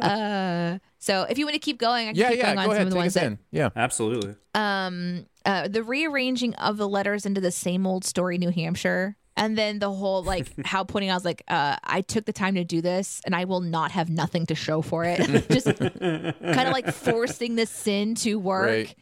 uh, 0.00 0.78
so 0.98 1.22
if 1.24 1.38
you 1.38 1.44
want 1.46 1.54
to 1.54 1.60
keep 1.60 1.78
going, 1.78 2.08
I 2.08 2.12
can 2.12 2.16
Yeah, 2.20 2.30
keep 2.30 2.38
yeah. 2.38 2.54
going 2.54 2.56
Go 2.56 2.60
on 2.60 2.66
some 2.66 2.72
ahead. 2.74 2.86
of 2.86 2.90
the 2.90 2.96
ones 2.96 3.14
that 3.14 3.24
in. 3.26 3.38
Yeah. 3.52 3.68
Absolutely. 3.76 4.34
um 4.54 5.26
uh 5.44 5.68
the 5.68 5.82
rearranging 5.82 6.54
of 6.56 6.76
the 6.78 6.88
letters 6.88 7.26
into 7.26 7.40
the 7.40 7.50
same 7.52 7.86
old 7.86 8.04
story 8.04 8.38
new 8.38 8.50
hampshire 8.50 9.16
and 9.36 9.56
then 9.56 9.78
the 9.78 9.90
whole 9.90 10.22
like 10.22 10.48
how 10.64 10.84
pointing 10.84 11.10
out 11.10 11.14
I 11.14 11.16
was 11.16 11.24
like 11.24 11.42
uh 11.48 11.76
i 11.84 12.00
took 12.00 12.24
the 12.24 12.32
time 12.32 12.54
to 12.54 12.64
do 12.64 12.80
this 12.80 13.20
and 13.24 13.34
i 13.34 13.44
will 13.44 13.60
not 13.60 13.90
have 13.92 14.08
nothing 14.08 14.46
to 14.46 14.54
show 14.54 14.82
for 14.82 15.04
it. 15.04 15.18
Just 15.50 15.66
kind 15.66 16.34
of 16.40 16.72
like 16.72 16.92
forcing 16.92 17.56
the 17.56 17.66
sin 17.66 18.14
to 18.16 18.38
work. 18.38 18.66
Right. 18.66 18.94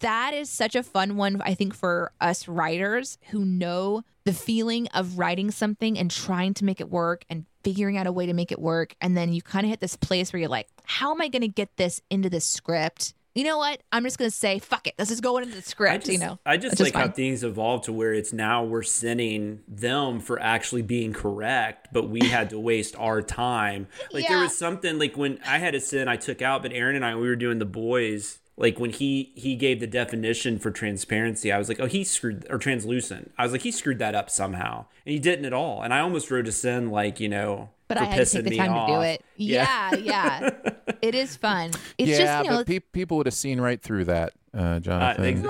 that 0.00 0.34
is 0.34 0.50
such 0.50 0.74
a 0.74 0.82
fun 0.82 1.16
one 1.16 1.40
i 1.44 1.54
think 1.54 1.74
for 1.74 2.12
us 2.20 2.46
writers 2.48 3.18
who 3.30 3.44
know 3.44 4.02
the 4.24 4.32
feeling 4.32 4.86
of 4.88 5.18
writing 5.18 5.50
something 5.50 5.98
and 5.98 6.10
trying 6.10 6.54
to 6.54 6.64
make 6.64 6.80
it 6.80 6.90
work 6.90 7.24
and 7.28 7.44
figuring 7.64 7.96
out 7.96 8.06
a 8.06 8.12
way 8.12 8.26
to 8.26 8.32
make 8.32 8.52
it 8.52 8.58
work. 8.58 8.94
And 9.00 9.16
then 9.16 9.32
you 9.32 9.42
kind 9.42 9.64
of 9.64 9.70
hit 9.70 9.80
this 9.80 9.96
place 9.96 10.32
where 10.32 10.40
you're 10.40 10.48
like 10.48 10.68
how 10.84 11.10
am 11.12 11.20
i 11.20 11.28
going 11.28 11.42
to 11.42 11.48
get 11.48 11.76
this 11.76 12.00
into 12.10 12.28
the 12.28 12.40
script 12.40 13.14
you 13.34 13.44
know 13.44 13.58
what 13.58 13.82
i'm 13.92 14.04
just 14.04 14.18
going 14.18 14.30
to 14.30 14.36
say 14.36 14.58
fuck 14.58 14.86
it 14.86 14.94
this 14.96 15.10
is 15.10 15.20
going 15.20 15.44
into 15.44 15.56
the 15.56 15.62
script 15.62 16.04
just, 16.04 16.12
you 16.12 16.18
know 16.18 16.38
I 16.44 16.56
just 16.56 16.72
Which 16.72 16.88
is 16.88 16.94
like 16.94 17.06
how 17.06 17.12
things 17.12 17.44
evolved 17.44 17.84
to 17.84 17.92
where 17.92 18.12
it's 18.12 18.32
now 18.32 18.64
we're 18.64 18.82
sinning 18.82 19.60
them 19.68 20.20
for 20.20 20.40
actually 20.40 20.82
being 20.82 21.12
correct, 21.12 21.88
but 21.92 22.08
we 22.08 22.26
had 22.26 22.50
to 22.50 22.58
waste 22.58 22.96
our 22.98 23.22
time. 23.22 23.86
Like 24.12 24.26
there 24.26 24.40
was 24.40 24.56
something 24.56 24.98
like 24.98 25.16
when 25.16 25.38
I 25.46 25.58
had 25.58 25.74
a 25.74 25.80
sin 25.80 26.08
I 26.08 26.16
took 26.16 26.42
out, 26.42 26.62
but 26.62 26.72
Aaron 26.72 26.96
and 26.96 27.04
I 27.04 27.14
we 27.14 27.28
were 27.28 27.36
doing 27.36 27.58
the 27.58 27.64
boys 27.64 28.40
like 28.56 28.78
when 28.78 28.90
he 28.90 29.32
he 29.34 29.56
gave 29.56 29.80
the 29.80 29.86
definition 29.86 30.58
for 30.58 30.70
transparency, 30.70 31.50
I 31.50 31.58
was 31.58 31.68
like, 31.68 31.80
oh, 31.80 31.86
he 31.86 32.04
screwed 32.04 32.46
or 32.50 32.58
translucent. 32.58 33.32
I 33.38 33.44
was 33.44 33.52
like, 33.52 33.62
he 33.62 33.70
screwed 33.70 33.98
that 33.98 34.14
up 34.14 34.28
somehow, 34.28 34.86
and 35.06 35.12
he 35.12 35.18
didn't 35.18 35.46
at 35.46 35.52
all. 35.52 35.82
And 35.82 35.94
I 35.94 36.00
almost 36.00 36.30
wrote 36.30 36.48
a 36.48 36.52
sin 36.52 36.90
like 36.90 37.20
you 37.20 37.28
know. 37.28 37.70
But 37.94 37.98
for 37.98 38.04
I 38.04 38.16
had 38.16 38.26
to 38.26 38.32
take 38.32 38.44
the 38.44 38.50
me 38.50 38.56
time 38.56 38.86
to 38.86 38.92
do 38.94 39.00
it. 39.02 39.24
Yeah, 39.36 39.94
yeah. 39.96 40.50
it 41.02 41.14
is 41.14 41.36
fun. 41.36 41.70
It's 41.98 42.10
yeah, 42.10 42.18
just, 42.18 42.44
you 42.44 42.50
know, 42.50 42.56
but 42.58 42.66
pe- 42.66 42.80
people 42.80 43.16
would 43.18 43.26
have 43.26 43.34
seen 43.34 43.60
right 43.60 43.80
through 43.80 44.04
that, 44.06 44.32
uh, 44.56 44.60
Uh, 44.60 44.80
Jonathan. 44.80 45.42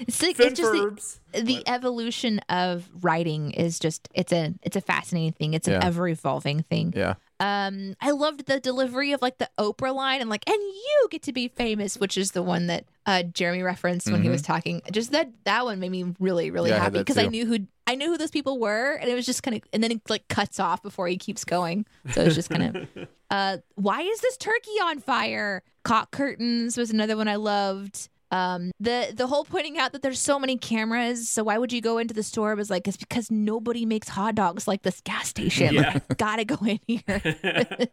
it's, 0.00 0.22
like, 0.22 0.40
it's 0.40 0.58
just 0.58 0.72
the, 0.72 0.78
verbs. 0.78 1.20
the 1.32 1.62
evolution 1.68 2.40
of 2.48 2.88
writing 3.02 3.50
is 3.52 3.78
just 3.78 4.08
it's 4.14 4.32
a 4.32 4.54
it's 4.62 4.76
a 4.76 4.80
fascinating 4.80 5.32
thing. 5.32 5.54
It's 5.54 5.68
an 5.68 5.74
Yeah. 5.74 5.86
ever 5.86 6.08
evolving 6.08 6.62
thing. 6.62 6.92
yeah. 6.96 7.14
Um, 7.42 7.94
I 8.02 8.10
loved 8.10 8.44
the 8.46 8.60
delivery 8.60 9.12
of 9.12 9.22
like 9.22 9.38
the 9.38 9.48
Oprah 9.58 9.94
line 9.94 10.20
and 10.20 10.28
like, 10.28 10.46
and 10.46 10.58
you 10.60 11.08
get 11.10 11.22
to 11.22 11.32
be 11.32 11.48
famous, 11.48 11.96
which 11.96 12.18
is 12.18 12.32
the 12.32 12.42
one 12.42 12.66
that 12.66 12.84
uh 13.06 13.22
Jeremy 13.22 13.62
referenced 13.62 14.10
when 14.12 14.22
he 14.22 14.28
was 14.28 14.42
talking. 14.42 14.82
Just 14.92 15.12
that 15.12 15.30
that 15.44 15.64
one 15.64 15.80
made 15.80 15.90
me 15.90 16.14
really 16.18 16.50
really 16.50 16.70
Mm-hmm. 16.70 16.76
Yeah, 16.78 16.82
happy 16.84 16.98
because 16.98 17.16
I 17.18 17.24
too. 17.24 17.30
knew 17.30 17.46
who 17.46 17.58
I 17.90 17.96
knew 17.96 18.06
who 18.06 18.18
those 18.18 18.30
people 18.30 18.60
were, 18.60 18.92
and 18.92 19.10
it 19.10 19.16
was 19.16 19.26
just 19.26 19.42
kind 19.42 19.56
of, 19.56 19.62
and 19.72 19.82
then 19.82 19.90
it 19.90 20.08
like 20.08 20.28
cuts 20.28 20.60
off 20.60 20.80
before 20.80 21.08
he 21.08 21.16
keeps 21.16 21.44
going. 21.44 21.86
So 22.12 22.22
it's 22.22 22.36
just 22.36 22.48
kind 22.48 22.76
of, 22.76 23.08
uh, 23.30 23.56
why 23.74 24.02
is 24.02 24.20
this 24.20 24.36
turkey 24.36 24.78
on 24.80 25.00
fire? 25.00 25.64
Cock 25.82 26.12
curtains 26.12 26.76
was 26.76 26.92
another 26.92 27.16
one 27.16 27.26
I 27.26 27.34
loved. 27.34 28.08
Um, 28.30 28.70
the 28.78 29.12
the 29.14 29.26
whole 29.26 29.44
pointing 29.44 29.78
out 29.78 29.92
that 29.92 30.02
there's 30.02 30.20
so 30.20 30.38
many 30.38 30.56
cameras, 30.56 31.28
so 31.28 31.44
why 31.44 31.58
would 31.58 31.72
you 31.72 31.80
go 31.80 31.98
into 31.98 32.14
the 32.14 32.22
store? 32.22 32.54
was 32.54 32.70
like 32.70 32.86
it's 32.86 32.96
because 32.96 33.30
nobody 33.30 33.84
makes 33.86 34.08
hot 34.08 34.34
dogs 34.34 34.68
like 34.68 34.82
this 34.82 35.00
gas 35.00 35.28
station. 35.28 35.74
Yeah. 35.74 35.98
Gotta 36.16 36.44
go 36.44 36.58
in 36.64 36.78
here. 36.86 37.02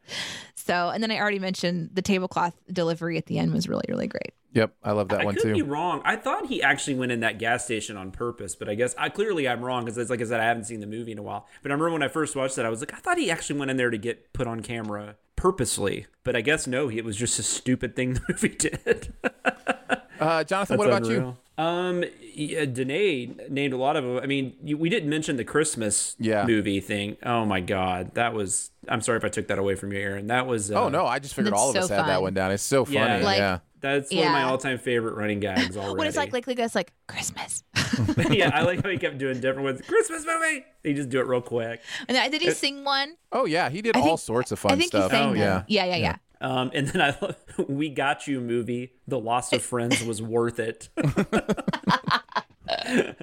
so, 0.56 0.90
and 0.90 1.02
then 1.02 1.10
I 1.12 1.20
already 1.20 1.40
mentioned 1.40 1.92
the 1.94 2.02
tablecloth 2.02 2.54
delivery 2.72 3.18
at 3.18 3.26
the 3.26 3.40
end 3.40 3.54
was 3.54 3.68
really 3.68 3.86
really 3.88 4.08
great. 4.08 4.34
Yep. 4.54 4.74
I 4.84 4.92
love 4.92 5.10
that 5.10 5.22
I 5.22 5.26
one 5.26 5.36
could 5.36 5.54
be 5.54 5.62
wrong. 5.62 6.02
I 6.04 6.16
thought 6.16 6.48
he 6.48 6.64
actually 6.64 6.96
went 6.96 7.12
in 7.12 7.20
that 7.20 7.38
gas 7.38 7.66
station 7.66 7.96
on 7.96 8.12
purpose, 8.12 8.56
but 8.56 8.68
I 8.68 8.76
guess 8.76 8.96
I 8.98 9.10
clearly 9.10 9.48
I'm 9.48 9.64
wrong 9.64 9.86
because 9.86 9.98
it's 9.98 10.10
like 10.10 10.22
I 10.22 10.26
said 10.26 10.40
I 10.40 10.46
haven't 10.46 10.64
seen 10.64 10.80
the 10.80 10.88
movie 10.88 11.12
in 11.12 11.18
a 11.18 11.24
while. 11.24 11.48
But 11.62 11.72
I 11.72 11.74
remember 11.74 11.92
when 11.92 12.04
I 12.04 12.08
first 12.08 12.36
watched 12.36 12.58
it, 12.58 12.66
I 12.66 12.70
was 12.70 12.80
like, 12.80 12.94
I 12.94 12.98
thought 12.98 13.18
he 13.18 13.30
actually 13.30 13.60
went 13.60 13.72
in 13.72 13.78
there 13.78 13.90
to 13.90 13.98
get 13.98 14.34
put 14.34 14.48
on 14.48 14.62
camera 14.62 15.18
purposely, 15.36 16.08
but 16.24 16.36
I 16.36 16.42
guess 16.42 16.66
no, 16.66 16.90
it 16.90 17.06
was 17.06 17.16
just 17.16 17.38
a 17.40 17.44
stupid 17.44 17.96
thing 17.96 18.14
the 18.16 18.22
movie 18.30 18.50
did. 18.50 19.14
Uh, 20.20 20.44
Jonathan, 20.44 20.78
what 20.78 20.90
That's 20.90 21.08
about 21.08 21.12
you? 21.12 21.18
unreal. 21.18 21.38
Um, 21.60 22.04
yeah, 22.36 22.66
Danae 22.66 23.32
named 23.50 23.74
a 23.74 23.78
lot 23.78 23.96
of 23.96 24.04
them. 24.04 24.18
I 24.22 24.28
mean, 24.28 24.56
you, 24.64 24.78
we 24.78 24.90
didn't 24.90 25.10
mention 25.10 25.38
the 25.38 25.44
Christmas 25.44 26.16
Yeah. 26.20 26.46
movie 26.46 26.80
thing. 26.80 27.18
Oh 27.24 27.46
my 27.46 27.62
god, 27.62 28.14
that 28.14 28.34
was. 28.34 28.70
I'm 28.88 29.02
sorry 29.02 29.18
if 29.18 29.26
I 29.26 29.30
took 29.30 29.48
that 29.48 29.58
away 29.58 29.74
from 29.76 29.92
you, 29.92 30.00
Aaron. 30.00 30.28
That 30.28 30.46
was. 30.46 30.72
Uh, 30.72 30.84
Oh 30.84 30.90
no, 30.90 31.08
I 31.08 31.18
just 31.20 31.34
figured 31.34 31.54
all 31.56 31.70
of 31.70 31.76
so 31.76 31.82
us 31.82 31.90
had 31.90 32.06
that 32.08 32.22
one 32.22 32.36
down. 32.36 32.52
It's 32.52 32.62
so 32.64 32.86
funny. 32.86 32.98
Yeah. 32.98 33.18
Like- 33.18 33.38
yeah. 33.40 33.60
That's 33.80 34.12
one 34.12 34.26
of 34.26 34.32
my 34.32 34.42
all-time 34.42 34.80
favorite 34.80 35.14
running 35.14 35.40
gags 35.40 35.78
already. 35.78 35.94
When 36.00 36.08
it's 36.08 36.18
like 36.18 36.34
like 36.34 36.48
like 36.48 36.58
that's 36.58 36.74
like 36.74 36.94
Christmas. 37.08 37.64
yeah, 38.32 38.50
I 38.52 38.64
like 38.64 38.82
how 38.84 38.90
he 38.90 38.98
kept 39.06 39.20
doing 39.20 39.40
different 39.40 39.66
ones. 39.66 39.82
Christmas 39.82 40.26
movie. 40.26 40.66
He 40.84 40.96
just 40.96 41.10
do 41.10 41.20
it 41.20 41.28
real 41.28 41.42
quick. 41.42 41.80
and 42.08 42.18
then, 42.18 42.32
did 42.32 42.42
he 42.42 42.50
sing 42.52 42.84
one? 42.84 43.16
Oh 43.32 43.46
yeah, 43.46 43.70
he 43.70 43.84
did 43.84 43.96
I 43.96 44.00
all 44.00 44.06
think- 44.08 44.20
sorts 44.22 44.52
of 44.52 44.58
fun 44.58 44.72
I 44.72 44.76
think 44.78 44.88
stuff. 44.90 45.12
he 45.12 45.18
sang 45.18 45.26
Oh, 45.30 45.34
them. 45.34 45.38
yeah. 45.38 45.64
yeah, 45.68 45.86
yeah, 45.86 45.96
yeah. 45.96 46.16
Um, 46.42 46.72
and 46.74 46.88
then 46.88 47.02
I 47.02 47.36
We 47.68 47.90
Got 47.90 48.28
You 48.28 48.42
movie. 48.42 48.94
The 49.08 49.20
loss 49.20 49.54
of 49.54 49.62
friends 49.62 50.04
was 50.04 50.22
worth 50.22 50.60
it. 50.60 50.90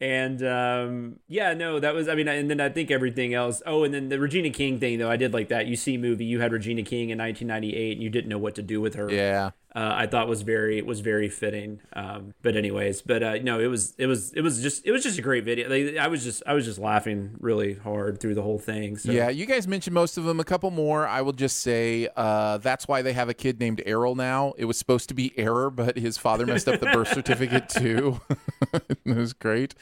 and 0.00 0.42
um, 0.42 1.20
yeah, 1.28 1.54
no, 1.54 1.80
that 1.80 1.94
was. 1.94 2.08
I 2.08 2.14
mean, 2.14 2.28
and 2.28 2.50
then 2.50 2.60
I 2.60 2.68
think 2.68 2.90
everything 2.90 3.34
else. 3.34 3.62
Oh, 3.66 3.84
and 3.84 3.94
then 3.94 4.08
the 4.08 4.18
Regina 4.18 4.50
King 4.50 4.78
thing 4.78 4.98
though. 4.98 5.10
I 5.10 5.16
did 5.16 5.32
like 5.32 5.48
that. 5.48 5.66
You 5.66 5.76
see, 5.76 5.96
movie. 5.96 6.24
You 6.24 6.40
had 6.40 6.52
Regina 6.52 6.82
King 6.82 7.10
in 7.10 7.18
1998, 7.18 7.92
and 7.92 8.02
you 8.02 8.10
didn't 8.10 8.28
know 8.28 8.38
what 8.38 8.54
to 8.56 8.62
do 8.62 8.80
with 8.80 8.94
her. 8.94 9.10
Yeah. 9.10 9.50
Uh, 9.76 9.92
I 9.94 10.06
thought 10.06 10.26
was 10.26 10.40
very 10.40 10.80
was 10.80 11.00
very 11.00 11.28
fitting. 11.28 11.80
Um, 11.92 12.32
but 12.42 12.56
anyways, 12.56 13.02
but 13.02 13.22
uh, 13.22 13.34
no, 13.42 13.60
it 13.60 13.66
was 13.66 13.94
it 13.98 14.06
was 14.06 14.32
it 14.32 14.40
was 14.40 14.62
just 14.62 14.86
it 14.86 14.90
was 14.90 15.02
just 15.02 15.18
a 15.18 15.22
great 15.22 15.44
video. 15.44 15.68
Like, 15.68 15.98
I 15.98 16.08
was 16.08 16.24
just 16.24 16.42
I 16.46 16.54
was 16.54 16.64
just 16.64 16.78
laughing 16.78 17.36
really 17.38 17.74
hard 17.74 18.18
through 18.18 18.34
the 18.36 18.42
whole 18.42 18.58
thing. 18.58 18.96
So. 18.96 19.12
Yeah, 19.12 19.28
you 19.28 19.44
guys 19.44 19.68
mentioned 19.68 19.92
most 19.92 20.16
of 20.16 20.24
them. 20.24 20.40
A 20.40 20.44
couple 20.44 20.70
more. 20.70 21.06
I 21.06 21.20
will 21.20 21.34
just 21.34 21.60
say 21.60 22.08
uh, 22.16 22.56
that's 22.58 22.88
why 22.88 23.02
they 23.02 23.12
have 23.12 23.28
a 23.28 23.34
kid 23.34 23.60
named 23.60 23.82
Errol 23.84 24.14
now. 24.14 24.54
It 24.56 24.64
was 24.64 24.78
supposed 24.78 25.08
to 25.10 25.14
be 25.14 25.38
Error, 25.38 25.70
but 25.70 25.98
his 25.98 26.16
father 26.16 26.46
messed 26.46 26.68
up 26.68 26.80
the 26.80 26.86
birth 26.86 27.08
certificate 27.12 27.68
too. 27.68 28.20
it 28.72 29.14
was 29.16 29.34
great. 29.34 29.74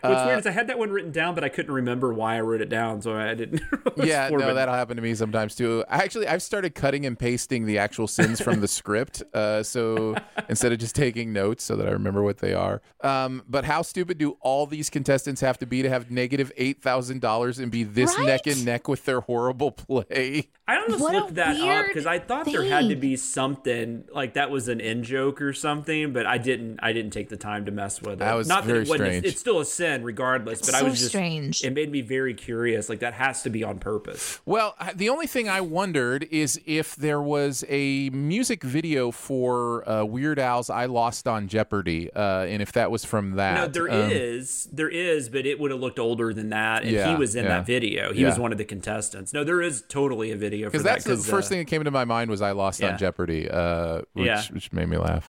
What's 0.00 0.22
Uh, 0.22 0.24
weird 0.26 0.38
is 0.40 0.46
I 0.46 0.52
had 0.52 0.68
that 0.68 0.78
one 0.78 0.90
written 0.90 1.12
down, 1.12 1.34
but 1.34 1.44
I 1.44 1.50
couldn't 1.50 1.72
remember 1.74 2.14
why 2.14 2.36
I 2.36 2.40
wrote 2.40 2.62
it 2.62 2.70
down, 2.70 3.02
so 3.02 3.14
I 3.14 3.34
didn't. 3.34 3.60
yeah, 3.96 4.28
no, 4.30 4.38
but- 4.38 4.54
that'll 4.54 4.74
happen 4.74 4.96
to 4.96 5.02
me 5.02 5.14
sometimes 5.14 5.54
too. 5.54 5.84
Actually, 5.88 6.26
I've 6.26 6.42
started 6.42 6.74
cutting 6.74 7.04
and 7.04 7.18
pasting 7.18 7.66
the 7.66 7.78
actual 7.78 8.08
sins 8.08 8.40
from 8.40 8.60
the 8.60 8.68
script, 8.68 9.22
uh, 9.42 9.62
so 9.62 10.14
instead 10.48 10.72
of 10.72 10.78
just 10.78 10.94
taking 10.94 11.32
notes, 11.32 11.64
so 11.64 11.76
that 11.76 11.86
I 11.88 11.90
remember 11.90 12.22
what 12.22 12.38
they 12.38 12.54
are. 12.54 12.80
Um, 13.02 13.42
but 13.48 13.64
how 13.64 13.82
stupid 13.82 14.18
do 14.18 14.36
all 14.40 14.66
these 14.66 14.88
contestants 14.90 15.40
have 15.40 15.58
to 15.58 15.66
be 15.66 15.82
to 15.82 15.88
have 15.88 16.10
negative 16.10 16.52
eight 16.56 16.80
thousand 16.82 17.20
dollars 17.20 17.58
and 17.58 17.70
be 17.70 17.82
this 17.84 18.16
Right? 18.16 18.26
neck 18.26 18.46
and 18.46 18.64
neck 18.64 18.88
with 18.88 19.04
their 19.04 19.20
horrible 19.20 19.70
play? 19.72 20.48
I 20.68 20.76
almost 20.76 21.00
What 21.02 21.14
a 21.14 21.18
looked 21.18 21.34
that 21.34 21.56
up 21.60 21.86
because 21.88 22.06
I 22.06 22.18
thought 22.20 22.46
there 22.46 22.62
had 22.64 22.88
to 22.88 22.96
be 22.96 23.16
something 23.16 24.04
like 24.14 24.34
that 24.34 24.50
was 24.50 24.68
an 24.68 24.80
in 24.80 25.02
joke 25.02 25.42
or 25.42 25.52
something, 25.52 26.12
but 26.12 26.24
I 26.26 26.38
didn't. 26.38 26.78
I 26.82 26.92
didn't 26.92 27.10
take 27.12 27.28
the 27.28 27.36
time 27.36 27.64
to 27.66 27.72
mess 27.72 28.00
with 28.00 28.14
it. 28.14 28.18
That 28.20 28.34
was 28.34 28.46
Not 28.48 28.64
very 28.64 28.80
that 28.80 28.86
it 28.86 28.88
wasn't. 28.90 29.08
strange. 29.08 29.26
It's 29.26 29.40
still 29.40 29.58
a 29.60 29.64
sin, 29.64 30.04
regardless. 30.04 30.60
But 30.60 30.74
I 30.74 30.78
So 30.80 30.84
was 30.84 30.98
just 30.98 31.08
strange. 31.10 31.64
It 31.64 31.74
made 31.74 31.90
me 31.90 32.00
very 32.00 32.34
curious. 32.34 32.88
Like 32.88 33.00
that 33.00 33.14
has 33.14 33.42
to 33.42 33.50
be 33.50 33.64
on 33.64 33.78
purpose. 33.80 34.40
Well, 34.46 34.76
the 34.94 35.08
only 35.08 35.26
thing 35.26 35.48
I 35.48 35.60
wondered 35.60 36.28
is 36.30 36.60
if 36.64 36.94
there 36.96 37.20
was 37.20 37.64
a 37.68 38.10
music 38.10 38.62
video 38.62 39.10
for 39.10 39.31
uh, 39.32 40.04
Weird 40.04 40.38
Al's 40.38 40.70
"I 40.70 40.86
Lost 40.86 41.26
on 41.26 41.48
Jeopardy," 41.48 42.10
uh, 42.12 42.44
and 42.44 42.60
if 42.62 42.72
that 42.72 42.90
was 42.90 43.04
from 43.04 43.32
that. 43.32 43.54
No, 43.54 43.66
there 43.66 43.90
Um, 43.90 44.10
is, 44.10 44.68
there 44.72 44.88
is, 44.88 45.28
but 45.28 45.46
it 45.46 45.58
would 45.58 45.70
have 45.70 45.80
looked 45.80 45.98
older 45.98 46.32
than 46.34 46.50
that, 46.50 46.84
and 46.84 47.10
he 47.10 47.14
was 47.16 47.34
in 47.36 47.44
yeah. 47.44 47.58
that 47.58 47.66
video. 47.66 48.12
He 48.12 48.24
was 48.24 48.38
one 48.38 48.52
of 48.52 48.58
the 48.58 48.64
contestants. 48.64 49.32
No, 49.32 49.44
there 49.44 49.62
is 49.62 49.82
totally 49.88 50.30
a 50.30 50.36
video 50.36 50.66
for 50.68 50.72
Because 50.72 50.84
that. 50.84 51.04
that's 51.04 51.24
the 51.24 51.30
first 51.30 51.46
uh, 51.46 51.50
thing 51.50 51.58
that 51.58 51.66
came 51.66 51.80
into 51.80 51.90
my 51.90 52.04
mind 52.04 52.30
was 52.30 52.42
I 52.42 52.52
lost 52.52 52.80
Yeah. 52.80 52.92
on 52.92 52.98
Jeopardy, 52.98 53.48
uh, 53.50 54.02
which, 54.12 54.26
Yeah. 54.26 54.42
which 54.52 54.72
made 54.72 54.88
me 54.88 54.96
laugh. 54.98 55.28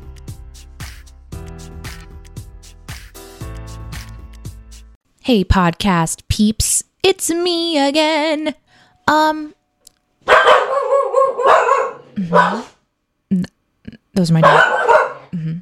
Hey, 5.23 5.43
podcast 5.43 6.23
peeps, 6.27 6.83
it's 7.03 7.29
me 7.29 7.77
again. 7.77 8.55
Um, 9.07 9.53
mhm. 12.15 12.65
Those 14.13 14.31
are 14.31 14.33
my. 14.33 14.41
Mhm. 15.31 15.61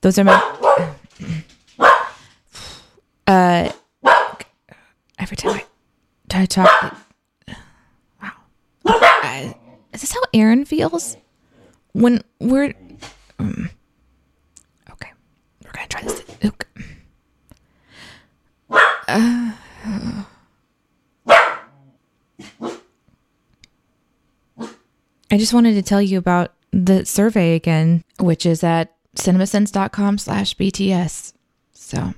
Those 0.00 0.18
are 0.18 0.24
my. 0.24 0.40
Uh, 3.26 3.72
every 5.18 5.36
time 5.36 5.56
I, 5.56 5.64
I 6.30 6.46
talk, 6.46 6.96
wow. 8.22 8.32
Uh, 8.84 9.52
is 9.92 10.00
this 10.02 10.12
how 10.12 10.20
Aaron 10.32 10.64
feels 10.64 11.16
when 11.92 12.22
we're? 12.38 12.72
mm. 13.40 13.68
Okay, 14.92 15.10
we're 15.64 15.72
gonna 15.72 15.88
try 15.88 16.02
this. 16.02 16.22
Okay. 19.08 19.52
I 25.28 25.38
just 25.38 25.52
wanted 25.52 25.74
to 25.74 25.82
tell 25.82 26.00
you 26.00 26.18
about 26.18 26.54
the 26.70 27.04
survey 27.04 27.54
again, 27.54 28.04
which 28.20 28.46
is 28.46 28.62
at 28.62 28.94
cinemasins.com 29.16 30.18
slash 30.18 30.56
BTS. 30.56 31.32
So 31.72 32.14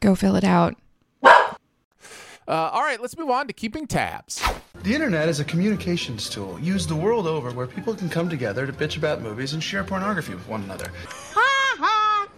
go 0.00 0.14
fill 0.14 0.36
it 0.36 0.44
out. 0.44 0.76
Uh, 1.22 2.68
all 2.72 2.82
right, 2.82 3.00
let's 3.00 3.16
move 3.16 3.30
on 3.30 3.46
to 3.46 3.52
keeping 3.52 3.86
tabs. 3.86 4.42
The 4.82 4.92
internet 4.92 5.28
is 5.28 5.38
a 5.38 5.44
communications 5.44 6.28
tool 6.28 6.58
used 6.58 6.88
the 6.88 6.96
world 6.96 7.28
over 7.28 7.52
where 7.52 7.68
people 7.68 7.94
can 7.94 8.08
come 8.08 8.28
together 8.28 8.66
to 8.66 8.72
bitch 8.72 8.96
about 8.96 9.22
movies 9.22 9.52
and 9.52 9.62
share 9.62 9.84
pornography 9.84 10.34
with 10.34 10.48
one 10.48 10.64
another. 10.64 10.90
Ha 11.06 11.40
ha! 11.40 11.49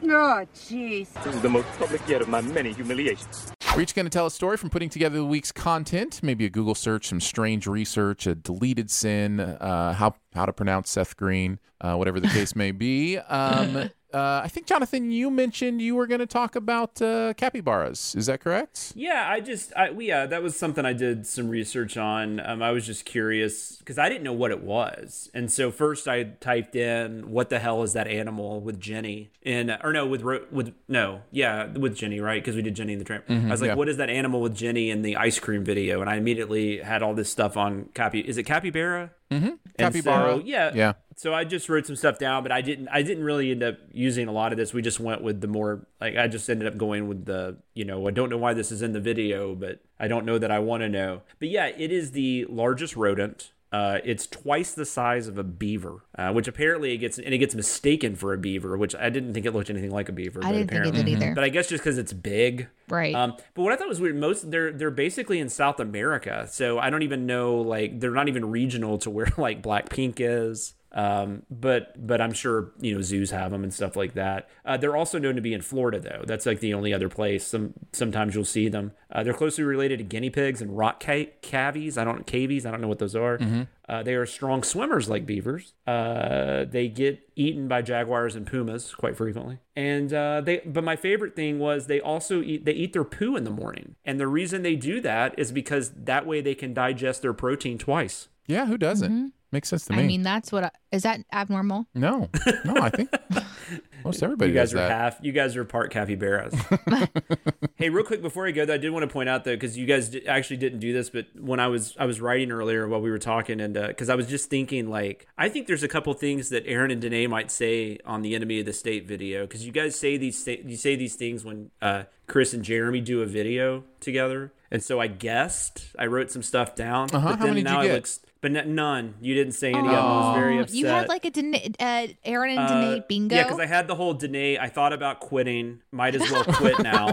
Oh, 0.05 0.45
jeez. 0.55 1.13
This 1.23 1.35
is 1.35 1.41
the 1.43 1.49
most 1.49 1.69
public 1.79 2.01
yet 2.09 2.23
of 2.23 2.29
my 2.29 2.41
many 2.41 2.73
humiliations. 2.73 3.53
We're 3.75 3.83
each 3.83 3.95
going 3.95 4.05
to 4.05 4.11
tell 4.11 4.27
a 4.27 4.31
story 4.31 4.57
from 4.57 4.69
putting 4.69 4.91
together 4.91 5.17
the 5.17 5.25
week's 5.25 5.53
content, 5.53 6.21
maybe 6.23 6.45
a 6.45 6.51
Google 6.51 6.75
search, 6.75 7.07
some 7.09 7.21
strange 7.21 7.67
research, 7.67 8.27
a 8.27 8.35
deleted 8.35 8.91
sin, 8.91 9.41
uh, 9.41 9.95
how 9.95 10.15
how 10.35 10.45
to 10.45 10.53
pronounce 10.53 10.91
Seth 10.91 11.17
Green, 11.17 11.59
uh, 11.81 11.95
whatever 11.95 12.21
the 12.21 12.29
case 12.29 12.55
may 12.55 12.71
be. 12.73 13.17
Um, 13.19 13.91
uh, 14.15 14.43
I 14.45 14.49
think 14.49 14.67
Jonathan, 14.67 15.11
you 15.11 15.31
mentioned 15.31 15.81
you 15.81 15.95
were 15.95 16.07
going 16.07 16.21
to 16.21 16.27
talk 16.27 16.57
about 16.57 17.01
uh, 17.03 17.35
capybaras. 17.37 18.15
Is 18.17 18.27
that 18.27 18.41
correct? 18.41 18.93
Yeah, 18.95 19.27
I 19.29 19.41
just, 19.41 19.73
I, 19.77 19.91
yeah, 19.91 20.27
that 20.27 20.43
was 20.43 20.57
something 20.57 20.85
I 20.85 20.93
did 20.93 21.27
some 21.27 21.49
research 21.49 21.97
on. 21.97 22.41
Um, 22.41 22.63
I 22.63 22.71
was 22.73 22.87
just 22.87 23.05
curious 23.05 23.77
because 23.77 23.99
I 23.99 24.09
didn't 24.09 24.25
know 24.25 24.33
what 24.33 24.51
it 24.51 24.63
was, 24.63 25.31
and 25.35 25.51
so 25.51 25.71
first 25.71 26.09
I 26.09 26.25
typed 26.25 26.77
in 26.77 27.31
"What 27.31 27.49
the 27.51 27.59
hell 27.59 27.83
is 27.83 27.93
that 27.95 28.07
animal?" 28.07 28.61
with 28.61 28.81
Jennie, 28.81 29.31
and 29.45 29.77
or 29.83 29.93
no, 29.93 30.07
with 30.07 30.23
with 30.51 30.75
no, 30.89 31.23
yeah, 31.31 31.67
with 31.67 31.97
Jennie, 31.97 32.21
right? 32.21 32.43
Because 32.43 32.57
we 32.57 32.63
did 32.63 32.75
Jennie 32.75 32.93
and 32.93 33.01
the 33.01 33.05
Tramp. 33.05 33.27
Mhm, 33.27 33.49
I 33.49 33.51
was 33.51 33.61
like, 33.61 33.69
yeah. 33.69 33.75
"What 33.75 33.89
is 33.89 33.97
that 33.97 34.11
animal 34.11 34.41
with 34.41 34.55
Jennie 34.55 34.91
in 34.91 35.03
the 35.03 35.17
ice 35.17 35.39
cream 35.39 35.65
video?" 35.65 36.01
And 36.01 36.11
I 36.11 36.17
immediately 36.17 36.79
had 36.79 37.03
all 37.03 37.15
this 37.15 37.31
stuff 37.31 37.57
on 37.57 37.89
capi. 37.95 38.21
Is 38.21 38.37
it 38.37 38.45
capybara? 38.45 39.11
Mm-hmm. 39.31 39.51
Capybara. 39.79 40.35
so, 40.37 40.43
yeah. 40.45 40.73
Yeah. 40.75 40.93
So 41.23 41.33
I 41.33 41.45
just 41.45 41.69
wrote 41.69 41.87
some 41.87 41.95
stuff 41.95 42.19
down, 42.19 42.43
but 42.43 42.51
I 42.51 42.63
didn't. 42.63 42.89
I 42.89 43.03
didn't 43.03 43.23
really 43.23 43.53
end 43.53 43.63
up 43.63 43.79
using 43.93 44.27
a 44.27 44.33
lot 44.33 44.51
of 44.51 44.59
this. 44.59 44.75
We 44.75 44.83
just 44.83 44.99
went 44.99 45.23
with 45.23 45.41
the 45.41 45.47
more 45.47 45.87
like 46.01 46.17
I 46.17 46.27
just 46.27 46.51
ended 46.51 46.67
up 46.67 46.77
going 46.77 47.07
with 47.07 47.27
the 47.27 47.59
you 47.75 47.85
know 47.85 48.09
I 48.09 48.11
don't 48.11 48.29
know 48.29 48.39
why 48.39 48.55
this 48.55 48.73
is 48.73 48.83
in 48.83 48.93
the 48.93 48.99
video, 48.99 49.55
but 49.55 49.79
I 50.01 50.09
don't 50.09 50.27
know 50.27 50.37
that 50.39 50.51
I 50.51 50.59
want 50.59 50.81
to 50.81 50.89
know. 50.89 51.23
But 51.39 51.51
yeah, 51.51 51.67
it 51.67 51.93
is 51.93 52.11
the 52.11 52.45
largest 52.49 52.97
rodent. 52.97 53.53
Uh, 53.71 54.01
it's 54.05 54.27
twice 54.27 54.73
the 54.73 54.85
size 54.85 55.29
of 55.29 55.39
a 55.39 55.45
beaver, 55.45 56.05
uh, 56.19 56.33
which 56.33 56.49
apparently 56.49 56.93
it 56.93 56.99
gets 56.99 57.19
and 57.19 57.33
it 57.33 57.39
gets 57.39 57.55
mistaken 57.55 58.17
for 58.17 58.33
a 58.33 58.39
beaver, 58.39 58.77
which 58.77 58.97
I 58.97 59.09
didn't 59.09 59.33
think 59.33 59.47
it 59.47 59.53
looked 59.53 59.71
anything 59.71 59.93
like 59.93 60.09
a 60.09 60.13
beaver. 60.13 60.41
I 60.43 60.51
but 60.51 60.59
didn't 60.59 60.71
think 60.71 60.87
it 60.87 61.05
did 61.05 61.09
either. 61.09 61.35
But 61.37 61.45
I 61.45 61.51
guess 61.51 61.69
just 61.69 61.85
because 61.85 61.99
it's 61.99 62.13
big, 62.13 62.67
Right. 62.89 63.15
Um, 63.15 63.37
but 63.55 63.63
what 63.63 63.73
I 63.73 63.77
thought 63.77 63.89
was 63.89 64.01
weird, 64.01 64.17
most 64.17 64.51
they're 64.51 64.73
they're 64.73 64.91
basically 64.91 65.39
in 65.39 65.49
South 65.49 65.79
America, 65.79 66.49
so 66.51 66.81
I 66.81 66.91
don't 66.91 67.03
even 67.03 67.27
know 67.27 67.59
like 67.59 68.01
they're 68.01 68.11
not 68.11 68.27
even 68.27 68.51
regional 68.51 68.99
to 68.99 69.09
where 69.11 69.29
like 69.39 69.63
Blackpink 69.63 70.17
is. 70.19 70.75
Um, 70.95 71.45
but 71.51 72.07
but 72.07 72.21
I'm 72.21 72.33
sure 72.35 72.73
you 72.81 72.95
know 72.95 73.01
zoos 73.01 73.31
have 73.31 73.51
them 73.51 73.63
and 73.63 73.73
stuff 73.73 73.97
like 73.97 74.13
that. 74.15 74.49
Uh, 74.65 74.77
they're 74.77 74.97
also 74.97 75.19
known 75.19 75.37
to 75.37 75.41
be 75.41 75.55
in 75.55 75.63
Florida 75.63 75.99
though. 75.99 76.23
That's 76.27 76.45
like 76.45 76.61
the 76.61 76.75
only 76.75 76.93
other 76.93 77.09
place. 77.09 77.47
Some 77.47 77.73
sometimes 77.93 78.35
you'll 78.35 78.45
see 78.45 78.69
them. 78.69 78.93
Uh, 79.11 79.23
they're 79.23 79.33
closely 79.33 79.65
related 79.65 79.99
to 79.99 80.05
guinea 80.05 80.29
pigs 80.31 80.61
and 80.61 80.77
rock 80.77 81.03
ca- 81.03 81.31
cavies. 81.41 81.97
I 81.97 82.05
don't 82.05 82.27
cavies. 82.27 82.67
I 82.67 82.71
don't 82.71 82.81
know 82.83 82.89
what 82.89 82.99
those 82.99 83.17
are. 83.17 83.39
Mhm. 83.39 83.69
Uh, 83.89 84.03
they 84.03 84.15
are 84.15 84.25
strong 84.27 84.63
swimmers 84.63 85.09
like 85.09 85.27
beavers. 85.27 85.75
Uh, 85.87 86.65
they 86.65 86.89
get 86.89 87.21
eaten 87.37 87.69
by 87.69 87.83
jaguars 87.83 88.35
and 88.37 88.47
pumas 88.47 88.95
quite 88.95 89.17
frequently. 89.17 89.59
And 89.77 90.13
uh, 90.13 90.41
they, 90.43 90.59
but 90.65 90.85
my 90.85 90.97
favorite 90.97 91.35
thing 91.35 91.59
was 91.59 91.87
they 91.87 92.01
also 92.01 92.43
eat. 92.43 92.65
They 92.65 92.73
eat 92.73 92.93
their 92.93 93.05
poo 93.05 93.35
in 93.37 93.45
the 93.45 93.51
morning, 93.51 93.97
and 94.05 94.21
the 94.21 94.29
reason 94.29 94.63
they 94.63 94.77
do 94.77 95.01
that 95.01 95.35
is 95.39 95.53
because 95.53 95.91
that 96.05 96.27
way 96.27 96.41
they 96.43 96.55
can 96.55 96.75
digest 96.75 97.23
their 97.23 97.33
protein 97.33 97.79
twice. 97.79 98.29
Yeah, 98.47 98.67
who 98.67 98.77
doesn't? 98.77 99.33
Makes 99.53 99.69
sense 99.69 99.85
to 99.85 99.93
me. 99.93 100.03
I 100.03 100.07
mean, 100.07 100.23
that's 100.23 100.51
what 100.51 100.65
I, 100.65 100.71
is 100.91 101.03
that 101.03 101.21
abnormal? 101.33 101.87
no, 101.95 102.31
no, 102.65 102.75
I 102.77 102.89
think 102.89 103.11
most 104.05 104.23
everybody 104.23 104.51
you 104.51 104.57
guys 104.57 104.71
does 104.71 104.75
are 104.81 104.89
that. 104.89 104.91
half. 104.91 105.19
You 105.21 105.33
guys 105.33 105.57
are 105.57 105.65
part 105.67 105.93
capybaras. 105.93 106.55
hey, 107.77 107.91
real 107.91 108.05
quick 108.05 108.23
before 108.23 108.47
I 108.47 108.51
go, 108.51 108.65
though, 108.65 108.75
I 108.75 108.79
did 108.79 108.91
want 108.91 109.03
to 109.03 109.13
point 109.13 109.29
out 109.29 109.45
though, 109.45 109.55
because 109.55 109.77
you 109.77 109.85
guys 109.87 110.09
di- 110.09 110.27
actually 110.27 110.57
didn't 110.57 110.79
do 110.79 110.93
this, 110.95 111.11
but 111.11 111.27
when 111.39 111.61
I 111.61 111.67
was 111.69 111.95
I 111.99 112.07
was 112.07 112.19
writing 112.21 112.51
earlier 112.51 112.89
while 112.89 113.01
we 113.03 113.11
were 113.11 113.19
talking, 113.19 113.61
and 113.61 113.75
because 113.75 114.09
I 114.09 114.15
was 114.15 114.27
just 114.27 114.49
thinking, 114.49 114.89
like, 114.89 115.27
I 115.37 115.51
think 115.51 115.67
there's 115.67 115.83
a 115.83 115.89
couple 115.89 116.15
things 116.15 116.49
that 116.49 116.65
Aaron 116.67 116.91
and 116.91 117.01
Danae 117.03 117.27
might 117.27 117.51
say 117.51 117.99
on 118.07 118.23
the 118.23 118.35
Enemy 118.35 118.61
of 118.61 118.67
the 118.67 118.73
State 118.73 119.07
video, 119.07 119.43
because 119.43 119.67
you 119.67 119.73
guys 119.73 119.95
say 119.99 120.17
these 120.17 120.39
sta- 120.39 120.63
you 120.65 120.77
say 120.77 120.97
these 120.97 121.15
things 121.15 121.45
when 121.45 121.71
uh, 121.83 122.05
Chris 122.27 122.55
and 122.55 122.65
Jeremy 122.65 123.03
do 123.03 123.21
a 123.21 123.27
video 123.27 123.85
together, 124.01 124.53
and 124.71 124.83
so 124.83 124.99
I 124.99 125.09
guessed 125.09 125.89
I 125.99 126.07
wrote 126.07 126.31
some 126.31 126.43
stuff 126.43 126.75
down. 126.75 127.11
Uh-huh. 127.13 127.29
But 127.29 127.39
How 127.39 127.45
then 127.45 127.49
many 127.55 127.63
did 127.63 127.71
now 127.71 127.83
you 127.83 127.91
I 127.91 127.95
get? 127.97 128.19
But 128.43 128.55
n- 128.55 128.75
none. 128.75 129.15
You 129.23 129.35
didn't 129.35 129.55
say 129.55 129.71
any 129.71 129.79
of 129.79 129.85
them. 129.87 129.95
I 129.95 130.17
was 130.29 130.37
very 130.37 130.59
Oh, 130.59 130.63
upset. 130.63 130.77
You 130.77 130.87
had 130.87 131.09
like 131.09 131.25
a 131.25 131.31
Danae, 131.31 131.73
uh, 131.81 132.07
Aaron 132.25 132.59
and 132.59 132.69
Danae 132.69 132.99
Uh, 132.99 133.03
bingo. 133.09 133.35
Yeah, 133.37 133.45
because 133.45 133.61
I 133.61 133.67
had 133.67 133.87
the 133.89 133.95
whole 133.95 134.13
Danae. 134.13 134.59
I 134.59 134.69
thought 134.69 134.93
about 134.93 135.21
quitting. 135.21 135.81
Might 135.91 136.15
as 136.15 136.31
well 136.31 136.45
quit 136.45 136.79
now. 136.81 137.13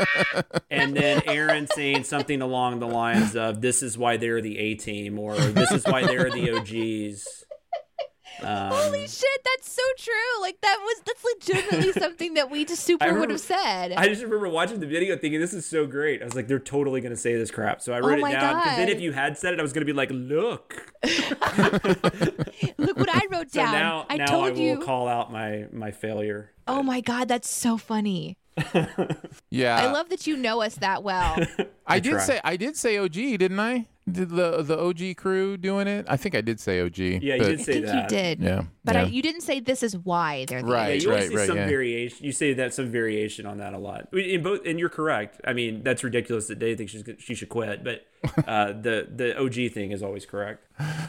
and 0.70 0.96
then 0.96 1.22
Aaron 1.26 1.66
saying 1.66 2.04
something 2.04 2.40
along 2.40 2.78
the 2.80 2.86
lines 2.88 3.36
of, 3.36 3.60
"This 3.60 3.82
is 3.82 3.98
why 3.98 4.16
they're 4.16 4.40
the 4.40 4.58
A 4.58 4.74
team," 4.76 5.18
or 5.18 5.36
"This 5.36 5.70
is 5.72 5.84
why 5.84 6.06
they're 6.06 6.30
the 6.30 6.52
OGs." 6.52 7.44
Um, 8.42 8.72
Holy 8.72 9.06
shit, 9.06 9.40
that's 9.44 9.70
so 9.70 9.82
true. 9.96 10.40
Like 10.42 10.60
that 10.62 10.78
was 10.80 11.02
that's 11.06 11.24
legitimately 11.24 11.92
something 12.00 12.34
that 12.34 12.50
we 12.50 12.64
just 12.64 12.82
super 12.84 13.04
I 13.04 13.12
would 13.12 13.30
have 13.30 13.40
said. 13.40 13.92
I 13.92 14.08
just 14.08 14.22
remember 14.22 14.48
watching 14.48 14.80
the 14.80 14.86
video 14.86 15.16
thinking 15.16 15.40
this 15.40 15.54
is 15.54 15.64
so 15.64 15.86
great. 15.86 16.20
I 16.20 16.24
was 16.24 16.34
like, 16.34 16.48
they're 16.48 16.58
totally 16.58 17.00
gonna 17.00 17.16
say 17.16 17.36
this 17.36 17.50
crap. 17.50 17.80
So 17.80 17.92
I 17.92 18.00
wrote 18.00 18.20
Oh 18.22 18.26
it 18.26 18.32
down. 18.32 18.40
down. 18.56 18.62
'cause 18.64 18.76
then 18.76 18.88
if 18.88 19.00
you 19.00 19.12
had 19.12 19.38
said 19.38 19.54
it, 19.54 19.60
I 19.60 19.62
was 19.62 19.72
gonna 19.72 19.86
be 19.86 19.92
like, 19.92 20.10
look. 20.12 20.92
Look 22.78 22.96
what 22.98 23.08
I 23.14 23.22
wrote 23.30 23.50
So 23.50 23.60
down. 23.60 23.72
now, 23.72 24.06
I 24.10 24.16
now 24.16 24.26
told 24.26 24.44
I 24.46 24.50
will 24.50 24.58
you. 24.58 24.78
call 24.80 25.08
out 25.08 25.30
my 25.32 25.66
my 25.72 25.90
failure. 25.90 26.50
oh 26.66 26.82
my 26.82 27.00
god, 27.00 27.28
that's 27.28 27.48
so 27.50 27.76
funny. 27.76 28.36
Yeah, 29.50 29.76
I 29.76 29.92
love 29.92 30.08
that 30.08 30.26
you 30.26 30.36
know 30.36 30.62
us 30.62 30.74
that 30.76 31.04
well. 31.04 31.36
I, 31.86 32.00
did 32.00 32.10
try. 32.12 32.20
say 32.20 32.40
I 32.42 32.56
did 32.56 32.76
say 32.76 32.98
OG, 32.98 33.12
didn't 33.12 33.60
I? 33.60 33.86
Did 34.10 34.28
the 34.28 34.62
the 34.62 34.78
OG 34.78 35.16
crew 35.16 35.56
doing 35.56 35.86
it? 35.86 36.04
I 36.10 36.18
think 36.18 36.34
I 36.34 36.42
did 36.42 36.60
say 36.60 36.80
OG. 36.82 36.98
Yeah, 36.98 37.16
you 37.36 37.38
but- 37.38 37.46
did 37.48 37.60
I 37.60 37.62
say 37.62 37.72
think 37.72 37.86
that. 37.86 38.02
you 38.02 38.08
did. 38.18 38.40
Yeah, 38.40 38.62
But 38.84 38.96
I, 38.96 39.02
yeah. 39.02 39.08
you 39.08 39.22
didn't 39.22 39.40
say 39.40 39.60
this 39.60 39.82
is 39.82 39.96
why 39.96 40.44
they're 40.44 40.60
the 40.60 40.68
Right. 40.68 40.88
Yeah, 41.00 41.02
you 41.04 41.08
always 41.10 41.22
right, 41.24 41.30
see 41.30 41.36
right, 41.36 41.46
some 41.46 41.56
yeah. 41.56 41.66
variation. 41.66 42.26
You 42.26 42.32
say 42.32 42.52
that 42.52 42.74
some 42.74 42.90
variation 42.90 43.46
on 43.46 43.56
that 43.58 43.72
a 43.72 43.78
lot. 43.78 44.08
In 44.12 44.42
both, 44.42 44.60
and 44.66 44.78
you're 44.78 44.90
correct. 44.90 45.40
I 45.46 45.54
mean, 45.54 45.82
that's 45.82 46.04
ridiculous 46.04 46.48
that 46.48 46.58
Dave 46.58 46.76
thinks 46.76 46.92
she's, 46.92 47.04
she 47.18 47.34
should 47.34 47.48
quit, 47.48 47.82
but 47.82 48.04
uh, 48.46 48.72
the 48.72 49.08
the 49.10 49.38
OG 49.40 49.72
thing 49.72 49.90
is 49.90 50.02
always 50.02 50.26
correct. 50.26 50.66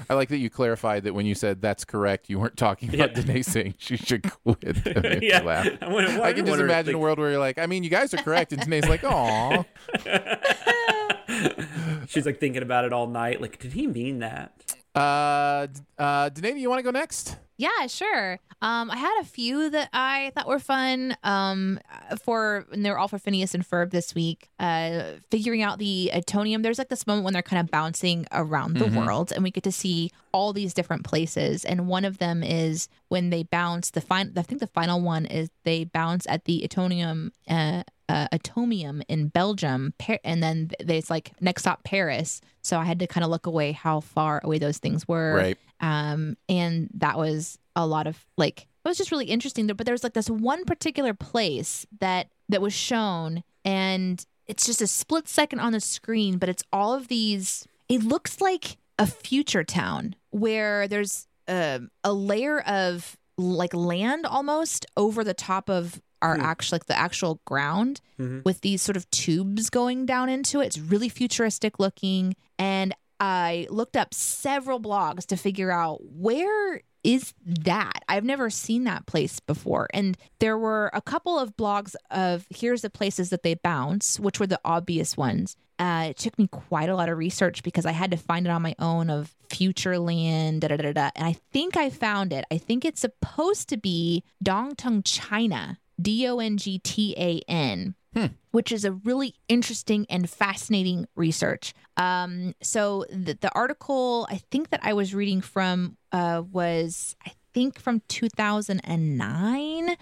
I 0.09 0.13
like 0.13 0.29
that 0.29 0.37
you 0.37 0.49
clarified 0.49 1.03
that 1.03 1.13
when 1.13 1.25
you 1.25 1.35
said 1.35 1.61
that's 1.61 1.83
correct, 1.83 2.29
you 2.29 2.39
weren't 2.39 2.55
talking 2.55 2.93
about 2.95 3.13
Yeah. 3.17 3.23
Danae 3.23 3.41
saying 3.41 3.73
she 3.77 3.97
should 3.97 4.23
quit. 4.43 4.83
That 4.85 5.19
Yeah. 5.21 5.41
laugh. 5.41 5.67
I 5.81 5.89
wonder- 5.91 6.21
I 6.23 6.31
can 6.31 6.45
just 6.45 6.49
wonder, 6.51 6.63
imagine 6.65 6.95
a 6.95 6.97
world 6.97 7.19
where 7.19 7.31
you're 7.31 7.39
like, 7.39 7.57
I 7.57 7.65
mean, 7.65 7.83
you 7.83 7.89
guys 7.89 8.13
are 8.13 8.17
correct, 8.23 8.53
and 8.53 8.61
Danae's 8.61 8.87
like, 8.87 9.03
"Aw." 9.03 9.63
She's 12.07 12.25
like 12.25 12.39
thinking 12.39 12.61
about 12.63 12.85
it 12.85 12.93
all 12.93 13.07
night. 13.07 13.41
Like, 13.41 13.59
did 13.59 13.73
he 13.73 13.87
mean 13.87 14.19
that? 14.19 14.75
Uh, 14.93 15.67
uh, 15.97 16.29
Danae, 16.29 16.59
you 16.59 16.69
want 16.69 16.79
to 16.79 16.83
go 16.83 16.91
next? 16.91 17.37
Yeah, 17.57 17.87
sure. 17.87 18.39
Um, 18.61 18.89
I 18.91 18.97
had 18.97 19.21
a 19.21 19.25
few 19.25 19.69
that 19.69 19.89
I 19.93 20.31
thought 20.35 20.47
were 20.47 20.59
fun. 20.59 21.15
Um, 21.23 21.79
for 22.23 22.65
and 22.71 22.85
they're 22.85 22.97
all 22.97 23.07
for 23.07 23.19
Phineas 23.19 23.53
and 23.53 23.67
Ferb 23.67 23.91
this 23.91 24.15
week. 24.15 24.49
Uh, 24.59 25.03
figuring 25.31 25.61
out 25.61 25.79
the 25.79 26.11
Atonium. 26.13 26.63
There's 26.63 26.77
like 26.77 26.89
this 26.89 27.05
moment 27.07 27.23
when 27.25 27.33
they're 27.33 27.41
kind 27.41 27.59
of 27.61 27.69
bouncing 27.71 28.25
around 28.31 28.75
the 28.77 28.85
Mhm. 28.85 29.05
world, 29.05 29.31
and 29.33 29.43
we 29.43 29.51
get 29.51 29.63
to 29.65 29.71
see 29.71 30.11
all 30.35 30.51
these 30.53 30.73
different 30.73 31.03
places. 31.05 31.63
And 31.63 31.87
one 31.87 32.03
of 32.05 32.17
them 32.17 32.43
is 32.43 32.87
when 33.07 33.29
they 33.29 33.43
bounce. 33.43 33.91
The 33.91 34.01
fine. 34.01 34.33
I 34.35 34.41
think 34.43 34.59
the 34.59 34.67
final 34.81 34.99
one 35.01 35.25
is 35.25 35.49
they 35.63 35.85
bounce 35.85 36.25
at 36.27 36.43
the 36.45 36.63
etonium 36.65 37.31
Uh, 37.49 37.83
uh, 38.07 38.27
Atomium 38.31 39.01
in 39.07 39.29
Belgium, 39.29 39.93
Par- 39.97 40.19
and 40.23 40.43
then 40.43 40.69
they, 40.83 40.97
it's 40.99 41.09
like 41.09 41.31
next 41.41 41.63
stop 41.63 41.83
Paris. 41.83 42.39
So 42.61 42.77
I 42.77 42.85
had 42.85 42.99
to 42.99 43.07
kind 43.07 43.23
of 43.23 43.31
look 43.31 43.47
away 43.47 43.71
how 43.71 43.99
far 44.01 44.41
away 44.43 44.59
those 44.59 44.77
things 44.77 45.07
were 45.07 45.33
Right. 45.35 45.57
um 45.79 46.37
and 46.47 46.89
that 47.03 47.17
was 47.17 47.57
a 47.75 47.85
lot 47.87 48.05
of 48.05 48.15
like 48.37 48.67
it 48.83 48.87
was 48.87 48.97
just 48.99 49.11
really 49.11 49.25
interesting 49.35 49.65
but 49.67 49.85
there 49.85 49.93
was 49.93 50.03
like 50.03 50.13
this 50.13 50.29
one 50.29 50.65
particular 50.65 51.13
place 51.15 51.87
that 51.99 52.27
that 52.49 52.61
was 52.61 52.73
shown 52.73 53.43
and 53.65 54.23
it's 54.45 54.65
just 54.67 54.81
a 54.81 54.87
split 54.87 55.27
second 55.27 55.59
on 55.59 55.71
the 55.73 55.79
screen 55.79 56.37
but 56.37 56.47
it's 56.47 56.63
all 56.71 56.93
of 56.93 57.07
these 57.07 57.65
it 57.89 58.03
looks 58.03 58.39
like 58.39 58.77
a 58.99 59.07
future 59.07 59.63
town 59.63 60.13
where 60.39 60.87
there's 60.87 61.27
um 61.47 61.89
a 62.03 62.11
layer 62.13 62.59
of 62.61 63.15
like 63.37 63.73
land 63.73 64.25
almost 64.25 64.85
over 64.97 65.23
the 65.23 65.33
top 65.33 65.69
of 65.69 66.01
our 66.21 66.37
actual 66.39 66.75
like 66.75 66.85
the 66.85 66.97
actual 66.97 67.39
ground 67.45 68.01
Mhm. 68.19 68.43
with 68.45 68.61
these 68.61 68.81
sort 68.81 68.97
of 68.97 69.09
tubes 69.11 69.69
going 69.69 70.05
down 70.05 70.27
into 70.29 70.59
it. 70.61 70.65
It's 70.67 70.79
really 70.79 71.09
futuristic 71.09 71.79
looking. 71.79 72.35
And 72.57 72.95
I 73.19 73.67
looked 73.69 73.95
up 73.95 74.13
several 74.13 74.79
blogs 74.79 75.25
to 75.27 75.37
figure 75.37 75.71
out 75.71 75.99
where 76.03 76.81
is 77.05 77.35
that? 77.45 78.03
I've 78.09 78.23
never 78.23 78.49
seen 78.49 78.83
that 78.85 79.05
place 79.05 79.39
before. 79.39 79.87
And 79.93 80.17
there 80.39 80.57
were 80.57 80.89
a 80.91 81.01
couple 81.01 81.37
of 81.37 81.55
blogs 81.55 81.93
of 82.09 82.47
here's 82.49 82.81
the 82.81 82.89
places 82.89 83.29
that 83.29 83.43
they 83.43 83.53
bounce, 83.53 84.19
which 84.19 84.39
were 84.39 84.47
the 84.47 84.59
obvious 84.65 85.15
ones. 85.15 85.55
Uh, 85.77 86.07
it 86.09 86.17
took 86.17 86.39
me 86.39 86.47
quite 86.47 86.89
a 86.89 86.95
lot 86.95 87.09
of 87.09 87.17
research 87.17 87.61
because 87.61 87.85
I 87.85 87.91
had 87.91 88.09
to 88.11 88.17
find 88.17 88.47
it 88.47 88.49
on 88.49 88.63
my 88.63 88.75
own 88.79 89.11
of 89.11 89.35
Futureland, 89.49 90.61
da 90.61 90.69
da 90.69 90.77
da 90.77 90.93
da. 90.93 91.09
And 91.15 91.27
I 91.27 91.33
think 91.53 91.77
I 91.77 91.91
found 91.91 92.33
it. 92.33 92.45
I 92.49 92.57
think 92.57 92.83
it's 92.83 93.01
supposed 93.01 93.69
to 93.69 93.77
be 93.77 94.23
Dongtan, 94.43 95.03
China, 95.05 95.77
D 96.01 96.27
O 96.27 96.39
N 96.39 96.57
G 96.57 96.79
T 96.79 97.13
A 97.19 97.41
N 97.47 97.93
which 98.51 98.71
is 98.71 98.85
a 98.85 98.93
really 98.93 99.35
interesting 99.49 100.05
and 100.09 100.29
fascinating 100.29 101.07
research. 101.15 101.73
Um, 101.97 102.55
so 102.61 103.05
the, 103.09 103.37
the 103.39 103.51
article 103.53 104.27
I 104.29 104.37
think 104.49 104.69
that 104.69 104.79
I 104.83 104.93
was 104.93 105.13
reading 105.13 105.41
from 105.41 105.97
uh, 106.15 106.41
was 106.49 107.15
I 107.25 107.33
think 107.53 107.77
from 107.77 108.01
2009, 108.07 109.95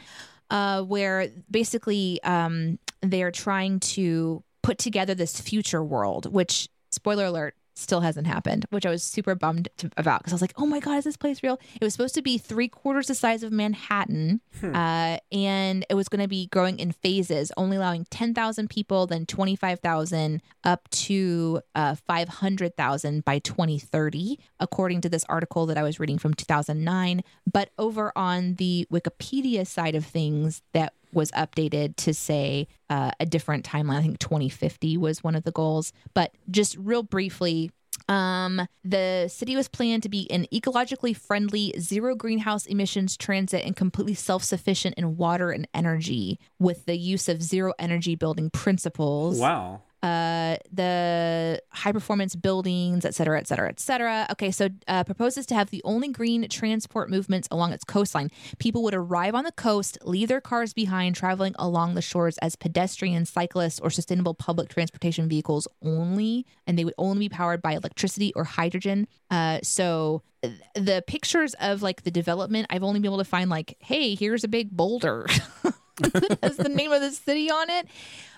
uh, 0.52 0.84
where 0.84 1.28
basically 1.50 2.22
um, 2.24 2.78
they 3.02 3.24
are 3.24 3.32
trying 3.32 3.80
to 3.80 4.44
put 4.62 4.78
together 4.78 5.16
this 5.16 5.42
future 5.42 5.84
world, 5.84 6.32
which 6.32 6.70
spoiler 6.92 7.26
alert 7.26 7.56
still 7.76 8.02
hasn't 8.02 8.28
happened, 8.28 8.66
which 8.70 8.86
I 8.86 8.90
was 8.90 9.04
super 9.04 9.36
bummed 9.36 9.70
to, 9.78 9.90
about 9.98 10.22
because 10.22 10.34
I 10.34 10.36
was 10.36 10.42
like, 10.42 10.54
oh 10.58 10.66
my 10.66 10.80
God, 10.80 10.98
is 10.98 11.04
this 11.04 11.18
place 11.18 11.44
real? 11.44 11.60
It 11.80 11.84
was 11.84 11.94
supposed 11.94 12.16
to 12.16 12.22
be 12.22 12.38
three 12.38 12.68
quarters 12.68 13.08
the 13.08 13.16
size 13.16 13.44
of 13.44 13.52
Manhattan. 13.52 14.42
Hmm. 14.60 14.76
Uh, 14.76 15.18
and 15.32 15.86
it 15.90 15.96
was 15.96 16.08
going 16.08 16.22
to 16.22 16.28
be 16.28 16.48
growing 16.48 16.80
in 16.80 16.92
phases, 16.92 17.52
only 17.58 17.78
allowing 17.78 18.06
10,000 18.10 18.70
people, 18.70 19.08
then 19.08 19.26
25,000, 19.26 20.42
up 20.64 20.90
to 20.92 21.62
uh, 21.76 21.96
500,000 21.96 23.26
by 23.26 23.40
2030, 23.40 24.40
according 24.60 25.02
to 25.02 25.10
this 25.10 25.26
article 25.28 25.66
that 25.66 25.78
I 25.78 25.84
was 25.84 26.00
reading 26.00 26.18
from 26.18 26.34
2009. 26.34 27.24
But 27.52 27.70
over 27.78 28.12
on 28.16 28.56
the 28.56 28.88
Wikipedia 28.92 29.66
side 29.66 29.96
of 29.96 30.06
things, 30.06 30.62
that 30.74 30.94
was 31.14 31.32
updated 31.32 31.96
to 31.98 32.14
say 32.14 32.68
uh, 32.90 33.12
a 33.20 33.26
different 33.26 33.66
timeline. 33.66 33.98
I 33.98 34.02
think 34.02 34.20
2050 34.20 34.98
was 34.98 35.24
one 35.24 35.36
of 35.36 35.44
the 35.44 35.52
goals. 35.52 35.94
But 36.14 36.34
just 36.50 36.76
real 36.78 37.04
briefly, 37.04 37.72
um, 38.10 38.68
the 38.84 39.28
city 39.28 39.56
was 39.56 39.68
planned 39.68 40.04
to 40.04 40.10
be 40.10 40.30
an 40.32 40.46
ecologically 40.54 41.16
friendly, 41.16 41.74
zero 41.80 42.16
greenhouse 42.16 42.66
emissions 42.66 43.16
transit 43.16 43.64
and 43.66 43.76
completely 43.76 44.14
self 44.14 44.44
sufficient 44.44 44.96
in 44.96 45.18
water 45.18 45.52
and 45.52 45.68
energy 45.74 46.40
with 46.60 46.86
the 46.86 46.98
use 46.98 47.30
of 47.30 47.42
zero 47.42 47.74
energy 47.80 48.16
building 48.16 48.50
principles. 48.50 49.40
Wow. 49.40 49.82
Uh, 50.04 50.58
the 50.70 51.62
high 51.70 51.94
performance 51.94 52.36
buildings, 52.36 53.06
et 53.06 53.16
cetera, 53.16 53.40
et 53.40 53.48
cetera, 53.48 53.70
et 53.70 53.80
cetera. 53.80 54.28
Okay, 54.32 54.52
so 54.52 54.68
uh, 54.90 55.02
proposes 55.06 55.46
to 55.46 55.56
have 55.56 55.70
the 55.70 55.82
only 55.86 56.10
green 56.10 56.50
transport 56.50 57.10
movements 57.10 57.48
along 57.50 57.72
its 57.72 57.86
coastline. 57.86 58.30
People 58.60 58.84
would 58.84 58.94
arrive 58.94 59.34
on 59.34 59.46
the 59.46 59.54
coast, 59.54 59.98
leave 60.04 60.28
their 60.28 60.42
cars 60.42 60.74
behind, 60.74 61.16
traveling 61.16 61.56
along 61.58 61.96
the 61.96 62.02
shores 62.02 62.38
as 62.40 62.58
pedestrians, 62.58 63.30
cyclists, 63.30 63.80
or 63.80 63.90
sustainable 63.90 64.34
public 64.34 64.68
transportation 64.68 65.30
vehicles 65.30 65.70
only, 65.82 66.46
and 66.68 66.78
they 66.78 66.84
would 66.84 66.96
only 66.98 67.20
be 67.20 67.30
powered 67.30 67.62
by 67.62 67.72
electricity 67.72 68.34
or 68.36 68.44
hydrogen. 68.44 69.08
Uh, 69.32 69.60
so 69.64 70.22
th- 70.42 70.54
the 70.76 71.02
pictures 71.08 71.54
of 71.62 71.82
like 71.82 72.04
the 72.04 72.12
development, 72.12 72.68
I've 72.70 72.84
only 72.84 73.00
been 73.00 73.08
able 73.08 73.20
to 73.20 73.24
find 73.24 73.50
like, 73.50 73.78
hey, 73.80 74.16
here's 74.16 74.44
a 74.44 74.50
big 74.50 74.70
boulder. 74.70 75.28
That's 76.42 76.58
the 76.58 76.70
name 76.70 76.92
of 76.92 77.00
the 77.00 77.12
city 77.12 77.50
on 77.50 77.70
it 77.70 77.88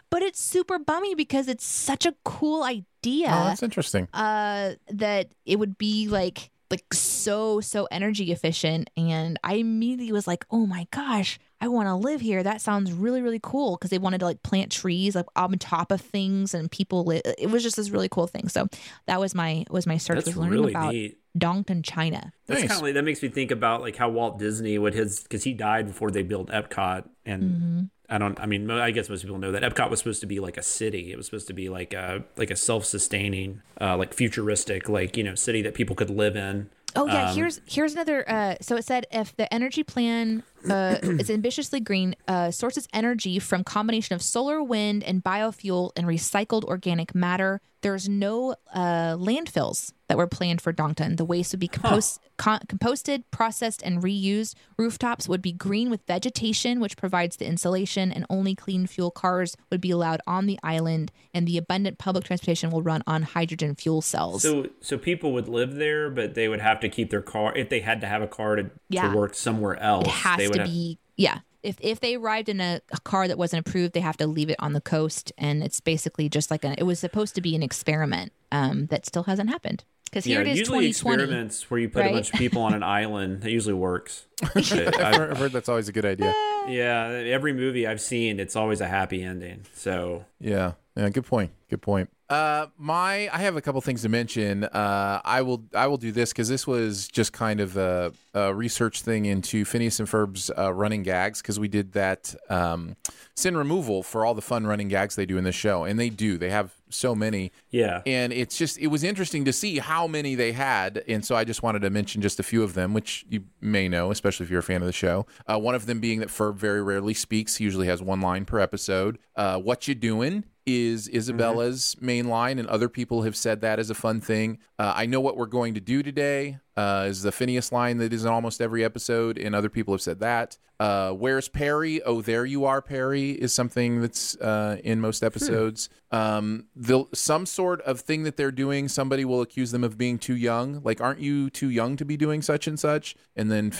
but 0.10 0.22
it's 0.22 0.42
super 0.42 0.80
bummy 0.80 1.16
because 1.16 1.48
it's 1.48 1.66
such 1.66 2.06
a 2.06 2.14
cool 2.24 2.64
idea. 2.64 3.28
Oh, 3.30 3.46
that's 3.46 3.64
interesting. 3.64 4.08
Uh, 4.14 4.74
that 4.90 5.30
it 5.46 5.60
would 5.60 5.78
be 5.78 6.08
like 6.08 6.52
like 6.72 6.94
so 6.94 7.62
so 7.62 7.88
energy 7.92 8.32
efficient, 8.32 8.90
and 8.98 9.38
I 9.44 9.56
immediately 9.56 10.12
was 10.12 10.26
like, 10.26 10.46
oh 10.50 10.66
my 10.66 10.88
gosh, 10.90 11.38
I 11.62 11.68
want 11.68 11.88
to 11.88 11.96
live 11.96 12.22
here. 12.22 12.42
That 12.42 12.60
sounds 12.60 12.92
really 12.92 13.22
really 13.22 13.40
cool 13.42 13.78
because 13.78 13.92
they 13.92 14.00
wanted 14.00 14.20
to 14.20 14.26
like 14.26 14.42
plant 14.42 14.72
trees 14.72 15.16
like 15.16 15.28
on 15.36 15.58
top 15.60 15.92
of 15.92 16.02
things, 16.02 16.54
and 16.56 16.72
people. 16.72 17.04
Li- 17.06 17.22
it 17.38 17.52
was 17.52 17.62
just 17.62 17.76
this 17.76 17.92
really 17.92 18.10
cool 18.10 18.26
thing. 18.26 18.48
So 18.50 18.68
that 19.06 19.20
was 19.20 19.36
my 19.36 19.66
was 19.70 19.86
my 19.86 19.98
search 19.98 20.16
That's 20.16 20.28
was 20.28 20.38
learning 20.38 20.60
really 20.60 20.74
about 20.74 20.94
neat. 20.94 21.18
Dongtan, 21.38 21.84
China. 21.84 22.32
That's 22.48 22.62
kind 22.62 22.72
of 22.72 22.82
like 22.82 22.94
that 22.96 23.04
makes 23.04 23.22
me 23.22 23.30
think 23.30 23.52
about 23.52 23.82
like 23.82 23.96
how 23.98 24.10
Walt 24.10 24.40
Disney 24.40 24.78
would 24.80 24.94
his 24.96 25.22
because 25.22 25.44
he 25.44 25.54
died 25.54 25.86
before 25.86 26.10
they 26.10 26.24
built 26.24 26.48
Epcot, 26.50 27.08
and 27.26 27.44
Mhm. 27.44 27.90
I 28.10 28.18
don't. 28.18 28.40
I 28.40 28.46
mean, 28.46 28.70
I 28.70 28.92
guess 28.92 29.10
most 29.10 29.22
people 29.24 29.38
know 29.40 29.52
that 29.52 29.64
Epcot 29.64 29.90
was 29.90 30.00
supposed 30.00 30.22
to 30.22 30.28
be 30.28 30.40
like 30.40 30.58
a 30.58 30.62
city. 30.62 31.12
It 31.12 31.18
was 31.18 31.26
supposed 31.26 31.48
to 31.48 31.54
be 31.54 31.70
like 31.70 31.94
a 31.94 32.24
like 32.38 32.52
a 32.52 32.56
self 32.56 32.86
sustaining, 32.86 33.62
uh, 33.82 33.98
like 33.98 34.14
futuristic, 34.14 34.88
like 34.90 35.18
you 35.18 35.24
know, 35.24 35.36
city 35.36 35.62
that 35.64 35.74
people 35.74 35.96
could 35.96 36.10
live 36.10 36.36
in. 36.36 36.70
Oh 36.96 37.08
yeah, 37.08 37.30
Um, 37.30 37.36
here's 37.36 37.62
here's 37.66 37.94
another. 37.94 38.30
Uh, 38.30 38.56
so 38.62 38.76
it 38.78 38.86
said 38.86 39.06
if 39.12 39.36
the 39.36 39.52
energy 39.54 39.84
plan 39.84 40.44
uh, 40.70 40.98
is 41.02 41.30
ambitiously 41.30 41.80
green, 41.80 42.16
uh, 42.28 42.52
sources 42.52 42.88
energy 42.94 43.40
from 43.40 43.64
combination 43.64 44.16
of 44.16 44.22
solar, 44.22 44.62
wind, 44.64 45.04
and 45.04 45.24
biofuel 45.24 45.92
and 45.96 46.06
recycled 46.08 46.64
organic 46.64 47.14
matter. 47.16 47.62
There's 47.82 48.10
no 48.10 48.56
uh, 48.74 49.16
landfills 49.16 49.94
that 50.08 50.18
were 50.18 50.26
planned 50.28 50.60
for 50.60 50.74
Dongtan. 50.74 51.18
The 51.18 51.26
waste 51.26 51.52
would 51.54 51.60
be 51.60 51.68
compost, 51.68 52.20
con- 52.38 52.62
composted, 52.68 53.24
processed, 53.30 53.84
and 53.84 54.02
reused. 54.02 54.56
Rooftops 54.78 55.28
would 55.30 55.42
be 55.42 55.52
green 55.52 55.92
with 55.92 56.02
vegetation, 56.08 56.80
which 56.80 56.98
provides 56.98 57.38
the 57.38 57.46
insulation, 57.46 58.12
and 58.12 58.26
only 58.28 58.56
clean 58.56 58.88
fuel 58.88 59.12
cars 59.12 59.56
would 59.72 59.82
be 59.82 59.92
allowed 59.92 60.20
on 60.26 60.48
the 60.48 60.58
island. 60.64 61.12
And 61.32 61.48
the 61.48 61.58
abundant 61.60 62.00
public 62.00 62.24
transportation 62.24 62.72
will 62.72 62.82
run 62.82 63.04
on 63.06 63.22
hydrogen 63.22 63.76
fuel 63.76 64.02
cells. 64.02 64.42
So 64.42 64.68
so 64.82 64.98
people 64.98 65.32
would 65.34 65.48
live 65.48 65.76
there, 65.76 66.10
but 66.10 66.34
they 66.34 66.48
would 66.48 66.62
have 66.62 66.80
to 66.80 66.90
keep 66.90 67.12
their 67.12 67.22
car 67.22 67.56
if 67.56 67.70
they 67.70 67.82
had 67.82 68.02
to 68.02 68.08
have 68.08 68.24
a 68.24 68.28
car 68.28 68.56
to, 68.56 68.72
Yeah. 68.90 69.12
to 69.12 69.16
work 69.16 69.36
somewhere 69.36 69.78
else. 69.80 70.08
They 70.38 70.48
would 70.48 70.55
to 70.58 70.66
be 70.66 71.00
yeah. 71.16 71.40
If 71.64 71.78
if 71.80 72.00
they 72.00 72.16
arrived 72.16 72.48
in 72.48 72.62
a, 72.62 72.80
a 72.92 73.00
car 73.02 73.28
that 73.28 73.38
wasn't 73.38 73.68
approved, 73.68 73.94
they 73.94 74.00
have 74.00 74.18
to 74.18 74.28
leave 74.28 74.50
it 74.50 74.58
on 74.60 74.74
the 74.74 74.82
coast, 74.82 75.32
and 75.38 75.64
it's 75.64 75.80
basically 75.80 76.30
just 76.30 76.52
like 76.52 76.64
a. 76.64 76.76
It 76.78 76.84
was 76.84 77.00
supposed 77.00 77.34
to 77.36 77.42
be 77.42 77.56
an 77.56 77.64
experiment 77.64 78.32
um, 78.52 78.86
that 78.88 79.06
still 79.06 79.24
hasn't 79.24 79.50
happened 79.50 79.84
because 80.16 80.26
here 80.26 80.42
yeah, 80.42 80.48
it 80.48 80.52
is, 80.54 80.60
usually 80.60 80.94
2020. 80.94 81.24
experiments 81.24 81.70
where 81.70 81.80
you 81.80 81.90
put 81.90 82.02
right? 82.02 82.12
a 82.12 82.14
bunch 82.14 82.34
of 82.34 82.40
people 82.40 82.62
on 82.62 82.74
an 82.74 82.84
island, 83.02 83.42
that 83.42 83.52
usually 83.52 83.74
works. 83.74 84.26
I've 84.56 84.70
heard, 84.70 84.96
I've 84.96 85.38
heard 85.38 85.52
that's 85.52 85.68
always 85.68 85.90
a 85.90 85.92
good 85.92 86.06
idea. 86.06 86.34
Yeah, 86.68 87.08
every 87.08 87.52
movie 87.52 87.86
I've 87.86 88.00
seen, 88.00 88.40
it's 88.40 88.56
always 88.56 88.80
a 88.80 88.88
happy 88.88 89.24
ending. 89.24 89.66
So 89.74 90.26
Yeah. 90.40 90.74
Yeah. 90.96 91.10
Good 91.10 91.26
point. 91.26 91.52
Good 91.70 91.82
point. 91.82 92.10
Uh, 92.28 92.68
my 92.78 93.30
I 93.32 93.40
have 93.40 93.56
a 93.56 93.62
couple 93.62 93.80
things 93.82 94.02
to 94.02 94.10
mention. 94.10 94.64
Uh, 94.64 95.22
I 95.24 95.44
will 95.44 95.64
I 95.76 95.88
will 95.88 95.98
do 95.98 96.12
this 96.12 96.32
because 96.32 96.50
this 96.50 96.66
was 96.66 97.08
just 97.08 97.34
kind 97.34 97.60
of 97.60 97.78
a, 97.78 98.14
a 98.34 98.54
research 98.54 99.02
thing 99.02 99.26
into 99.26 99.64
Phineas 99.64 100.00
and 100.00 100.10
Ferb's 100.10 100.50
uh, 100.58 100.74
running 100.74 101.04
gags 101.04 101.42
because 101.42 101.60
we 101.60 101.68
did 101.68 101.92
that 101.94 102.34
um, 102.50 102.96
sin 103.36 103.56
removal 103.56 104.02
for 104.02 104.26
all 104.26 104.34
the 104.34 104.42
fun 104.42 104.66
running 104.66 104.88
gags 104.88 105.16
they 105.16 105.28
do 105.28 105.38
in 105.38 105.44
this 105.44 105.56
show, 105.56 105.84
and 105.84 106.00
they 106.00 106.10
do. 106.10 106.40
They 106.40 106.50
have 106.50 106.74
so 106.90 107.14
many. 107.14 107.52
Yeah. 107.70 108.02
And 108.08 108.34
it's 108.34 108.58
just 108.58 108.80
it 108.80 108.88
was 108.88 109.04
interesting 109.04 109.46
to 109.46 109.54
see 109.54 109.78
how 109.78 110.08
many 110.08 110.34
they 110.34 110.52
had, 110.52 111.04
and 111.08 111.24
so 111.24 111.36
I 111.36 111.44
just 111.44 111.62
wanted 111.62 111.84
to 111.84 111.92
mention 111.92 112.24
just 112.24 112.40
a 112.40 112.44
few 112.44 112.64
of 112.64 112.74
them, 112.74 112.94
which 112.94 113.26
you 113.30 113.44
may 113.62 113.88
know, 113.88 114.10
especially 114.10 114.46
if 114.46 114.50
you're 114.50 114.62
a 114.62 114.64
fan 114.64 114.82
of 114.82 114.88
the 114.88 114.94
show. 114.94 115.28
Uh, 115.46 115.60
one 115.60 115.76
of 115.76 115.86
them 115.86 116.00
being 116.00 116.22
that 116.22 116.30
Ferb 116.30 116.56
very 116.56 116.82
rarely 116.82 117.14
speaks; 117.14 117.58
he 117.58 117.64
usually 117.66 117.88
has 117.88 118.02
one 118.02 118.22
line 118.22 118.46
per 118.46 118.60
episode. 118.60 119.20
Uh, 119.36 119.60
what 119.60 119.88
you 119.88 119.94
doing? 119.94 120.44
Is 120.66 121.08
Isabella's 121.08 121.96
main 122.02 122.28
line, 122.28 122.58
and 122.58 122.68
other 122.68 122.90
people 122.90 123.22
have 123.22 123.36
said 123.36 123.62
that 123.62 123.78
as 123.78 123.92
a 123.92 123.96
fun 123.96 124.20
thing. 124.20 124.58
Uh, 124.80 124.94
I 124.96 125.06
know 125.06 125.22
what 125.22 125.38
we're 125.38 125.46
going 125.46 125.76
to 125.76 125.80
do 125.80 126.02
today 126.02 126.58
uh, 126.76 127.06
is 127.08 127.22
the 127.22 127.32
Phineas 127.32 127.72
line 127.72 128.00
that 128.00 128.12
is 128.12 128.26
in 128.26 128.32
almost 128.32 128.60
every 128.60 128.84
episode, 128.84 129.38
and 129.38 129.54
other 129.54 129.70
people 129.70 129.94
have 129.94 130.02
said 130.02 130.20
that. 130.22 130.58
Uh, 130.80 131.12
Where's 131.12 131.48
Perry? 131.48 132.02
Oh, 132.02 132.22
there 132.22 132.46
you 132.46 132.66
are, 132.66 132.82
Perry, 132.82 133.32
is 133.32 133.54
something 133.54 134.02
that's 134.02 134.36
uh, 134.38 134.78
in 134.84 135.00
most 135.00 135.24
episodes. 135.24 135.88
Um, 136.12 136.66
the 136.76 137.06
some 137.14 137.46
sort 137.46 137.82
of 137.82 138.02
thing 138.02 138.24
that 138.24 138.36
they're 138.36 138.52
doing, 138.52 138.88
somebody 138.88 139.24
will 139.24 139.42
accuse 139.42 139.72
them 139.72 139.84
of 139.84 139.98
being 139.98 140.18
too 140.18 140.36
young. 140.36 140.82
Like, 140.84 141.00
aren't 141.00 141.20
you 141.20 141.50
too 141.50 141.70
young 141.70 141.96
to 141.98 142.06
be 142.06 142.18
doing 142.18 142.42
such 142.42 142.68
and 142.68 142.80
such? 142.80 143.16
And 143.36 143.52
then 143.52 143.72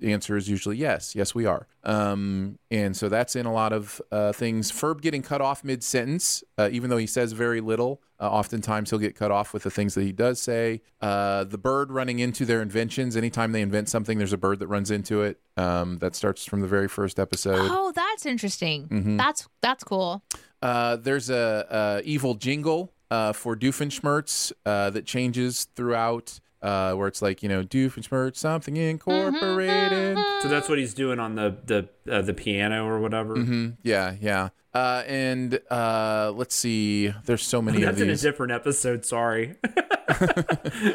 Phineas's 0.00 0.12
answer 0.12 0.36
is 0.36 0.48
usually 0.48 0.76
yes, 0.76 1.14
yes, 1.14 1.34
we 1.34 1.46
are. 1.46 1.66
Um, 1.84 2.58
and 2.70 2.96
so 2.96 3.08
that's 3.08 3.36
in 3.36 3.46
a 3.46 3.52
lot 3.52 3.72
of 3.72 4.00
uh, 4.12 4.32
things. 4.32 4.70
Ferb 4.70 5.00
getting 5.00 5.22
cut 5.22 5.40
off 5.40 5.64
mid 5.64 5.82
sentence, 5.82 6.42
uh, 6.58 6.68
even 6.72 6.90
though 6.90 6.96
he 6.96 7.06
says 7.06 7.32
very 7.32 7.60
little. 7.60 8.02
Uh, 8.20 8.28
oftentimes 8.28 8.90
he'll 8.90 8.98
get 8.98 9.14
cut 9.14 9.30
off 9.30 9.54
with 9.54 9.62
the 9.62 9.70
things 9.70 9.94
that 9.94 10.02
he 10.02 10.12
does 10.12 10.40
say. 10.40 10.82
Uh, 11.00 11.44
the 11.44 11.56
bird 11.56 11.90
running 11.90 12.18
into 12.18 12.44
their 12.44 12.60
inventions. 12.60 13.16
Anytime 13.16 13.52
they 13.52 13.62
invent 13.62 13.88
something, 13.88 14.18
there's 14.18 14.32
a 14.34 14.38
bird 14.38 14.58
that 14.58 14.66
runs 14.68 14.90
into 14.90 15.22
it. 15.22 15.40
Um, 15.56 15.98
that 15.98 16.14
starts 16.14 16.44
from 16.44 16.60
the 16.60 16.66
very 16.68 16.88
first 16.88 17.18
episode. 17.18 17.68
Oh, 17.70 17.92
that's 17.94 18.26
interesting. 18.26 18.88
Mhm. 18.88 19.18
That's 19.18 19.48
that's 19.62 19.84
cool. 19.84 20.22
Uh, 20.62 20.96
there's 20.96 21.30
a, 21.30 21.66
a 21.70 22.02
evil 22.04 22.34
jingle 22.34 22.92
uh, 23.10 23.32
for 23.32 23.56
Doofenshmirtz 23.56 24.52
uh, 24.66 24.90
that 24.90 25.06
changes 25.06 25.64
throughout 25.74 26.40
uh, 26.62 26.92
where 26.94 27.08
it's 27.08 27.22
like 27.22 27.42
you 27.42 27.48
know 27.48 27.62
Doofenshmirtz 27.62 28.36
something 28.36 28.76
incorporated. 28.76 30.18
So 30.42 30.48
that's 30.48 30.68
what 30.68 30.78
he's 30.78 30.94
doing 30.94 31.18
on 31.18 31.34
the 31.34 31.56
the 31.64 31.88
uh, 32.12 32.22
the 32.22 32.34
piano 32.34 32.86
or 32.86 33.00
whatever. 33.00 33.34
hmm 33.34 33.70
Yeah, 33.82 34.14
yeah. 34.20 34.50
Uh, 34.72 35.02
and 35.08 35.58
uh, 35.68 36.32
let's 36.36 36.54
see. 36.54 37.12
There's 37.24 37.42
so 37.44 37.60
many 37.60 37.80
That's 37.84 38.00
of 38.00 38.06
in 38.06 38.14
a 38.14 38.16
different 38.16 38.52
episode. 38.52 39.04
Sorry, 39.04 39.56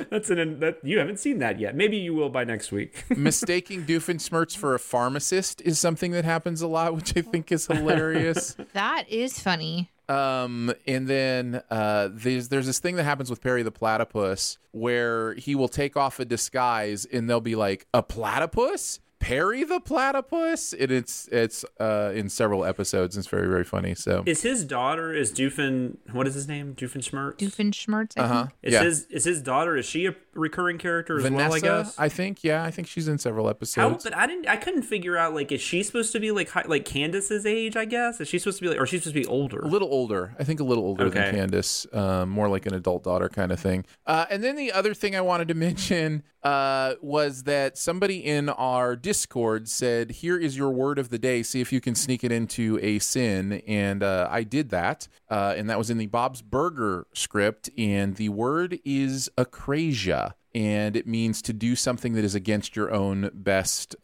that's 0.09 0.29
in 0.29 0.59
that 0.61 0.77
you 0.83 0.97
haven't 0.99 1.19
seen 1.19 1.39
that 1.39 1.59
yet. 1.59 1.75
Maybe 1.75 1.97
you 1.97 2.13
will 2.13 2.29
by 2.29 2.45
next 2.45 2.71
week. 2.71 3.03
Mistaking 3.17 3.83
Doofenshmirtz 3.85 4.55
for 4.55 4.75
a 4.75 4.79
pharmacist 4.79 5.61
is 5.61 5.77
something 5.77 6.11
that 6.11 6.23
happens 6.23 6.61
a 6.61 6.67
lot, 6.67 6.95
which 6.95 7.17
I 7.17 7.21
think 7.21 7.51
is 7.51 7.67
hilarious. 7.67 8.55
That 8.71 9.09
is 9.09 9.39
funny. 9.39 9.91
Um, 10.07 10.73
and 10.85 11.07
then 11.07 11.61
uh, 11.69 12.09
there's 12.11 12.49
there's 12.49 12.67
this 12.67 12.79
thing 12.79 12.95
that 12.95 13.03
happens 13.03 13.29
with 13.29 13.41
Perry 13.41 13.63
the 13.63 13.71
Platypus 13.71 14.57
where 14.71 15.33
he 15.35 15.55
will 15.55 15.67
take 15.67 15.97
off 15.97 16.19
a 16.19 16.25
disguise 16.25 17.05
and 17.05 17.29
they'll 17.29 17.41
be 17.41 17.55
like 17.55 17.87
a 17.93 18.03
platypus. 18.03 18.99
Perry 19.25 19.63
the 19.63 19.79
Platypus, 19.79 20.71
and 20.71 20.91
it's 20.91 21.27
it's 21.31 21.65
uh, 21.79 22.11
in 22.13 22.29
several 22.29 22.63
episodes. 22.63 23.17
It's 23.17 23.25
very 23.25 23.47
very 23.47 23.63
funny. 23.63 23.95
So 23.95 24.21
is 24.27 24.43
his 24.43 24.63
daughter 24.63 25.11
is 25.11 25.31
Doofen? 25.31 25.97
What 26.11 26.27
is 26.27 26.35
his 26.35 26.47
name? 26.47 26.75
Doofenshmirtz. 26.75 27.37
Doofenshmirtz. 27.37 28.13
I 28.17 28.21
uh 28.21 28.27
huh. 28.27 28.43
think. 28.43 28.53
Is 28.61 28.73
Yeah, 28.73 28.83
his 28.83 29.03
is 29.07 29.23
his 29.23 29.41
daughter? 29.41 29.75
Is 29.77 29.87
she 29.87 30.05
a 30.05 30.15
recurring 30.35 30.77
character 30.77 31.17
as 31.17 31.23
Vanessa. 31.23 31.47
well? 31.49 31.53
I 31.55 31.59
guess. 31.59 31.95
I 31.97 32.07
think 32.07 32.43
yeah, 32.43 32.63
I 32.63 32.69
think 32.69 32.87
she's 32.87 33.07
in 33.07 33.17
several 33.17 33.45
How, 33.45 33.49
episodes. 33.49 34.03
but 34.03 34.15
I 34.15 34.27
didn't. 34.27 34.47
I 34.47 34.57
couldn't 34.57 34.83
figure 34.83 35.17
out 35.17 35.33
like 35.33 35.51
is 35.51 35.59
she 35.59 35.81
supposed 35.81 36.11
to 36.11 36.19
be 36.19 36.29
like 36.29 36.49
hi- 36.49 36.65
like 36.67 36.85
Candace's 36.85 37.47
age? 37.47 37.75
I 37.75 37.85
guess 37.85 38.21
is 38.21 38.27
she 38.27 38.37
supposed 38.37 38.59
to 38.59 38.63
be 38.63 38.69
like, 38.69 38.79
or 38.79 38.85
she's 38.85 39.01
supposed 39.01 39.15
to 39.15 39.21
be 39.21 39.25
older? 39.25 39.57
A 39.61 39.67
little 39.67 39.89
older. 39.89 40.35
I 40.37 40.43
think 40.43 40.59
a 40.59 40.63
little 40.63 40.83
older 40.83 41.09
than 41.09 41.33
Candace. 41.33 41.87
Um, 41.91 42.29
more 42.29 42.47
like 42.47 42.67
an 42.67 42.75
adult 42.75 43.03
daughter 43.03 43.29
kind 43.29 43.51
of 43.51 43.59
thing. 43.59 43.85
Uh, 44.05 44.27
and 44.29 44.43
then 44.43 44.55
the 44.55 44.71
other 44.71 44.93
thing 44.93 45.15
I 45.15 45.21
wanted 45.21 45.47
to 45.47 45.53
mention 45.55 46.21
uh, 46.45 46.93
was 47.01 47.43
that 47.43 47.75
somebody 47.75 48.23
in 48.23 48.49
our 48.49 48.95
Discord 48.95 49.67
said, 49.67 50.11
Here 50.11 50.37
is 50.37 50.55
your 50.55 50.69
word 50.69 50.99
of 50.99 51.09
the 51.09 51.17
day. 51.17 51.41
See 51.41 51.59
if 51.59 51.73
you 51.73 51.81
can 51.81 51.95
sneak 51.95 52.23
it 52.23 52.31
into 52.31 52.79
a 52.83 52.99
sin. 52.99 53.63
And 53.67 54.03
uh, 54.03 54.27
I 54.29 54.43
did 54.43 54.69
that. 54.69 55.07
Uh, 55.27 55.55
and 55.57 55.67
that 55.71 55.79
was 55.79 55.89
in 55.89 55.97
the 55.97 56.05
Bob's 56.05 56.43
Burger 56.43 57.07
script. 57.15 57.71
And 57.79 58.15
the 58.15 58.29
word 58.29 58.79
is 58.85 59.27
akrasia. 59.39 60.33
And 60.53 60.95
it 60.95 61.07
means 61.07 61.41
to 61.41 61.51
do 61.51 61.75
something 61.75 62.13
that 62.13 62.23
is 62.23 62.35
against 62.35 62.75
your 62.75 62.91
own 62.93 63.31
best. 63.33 63.95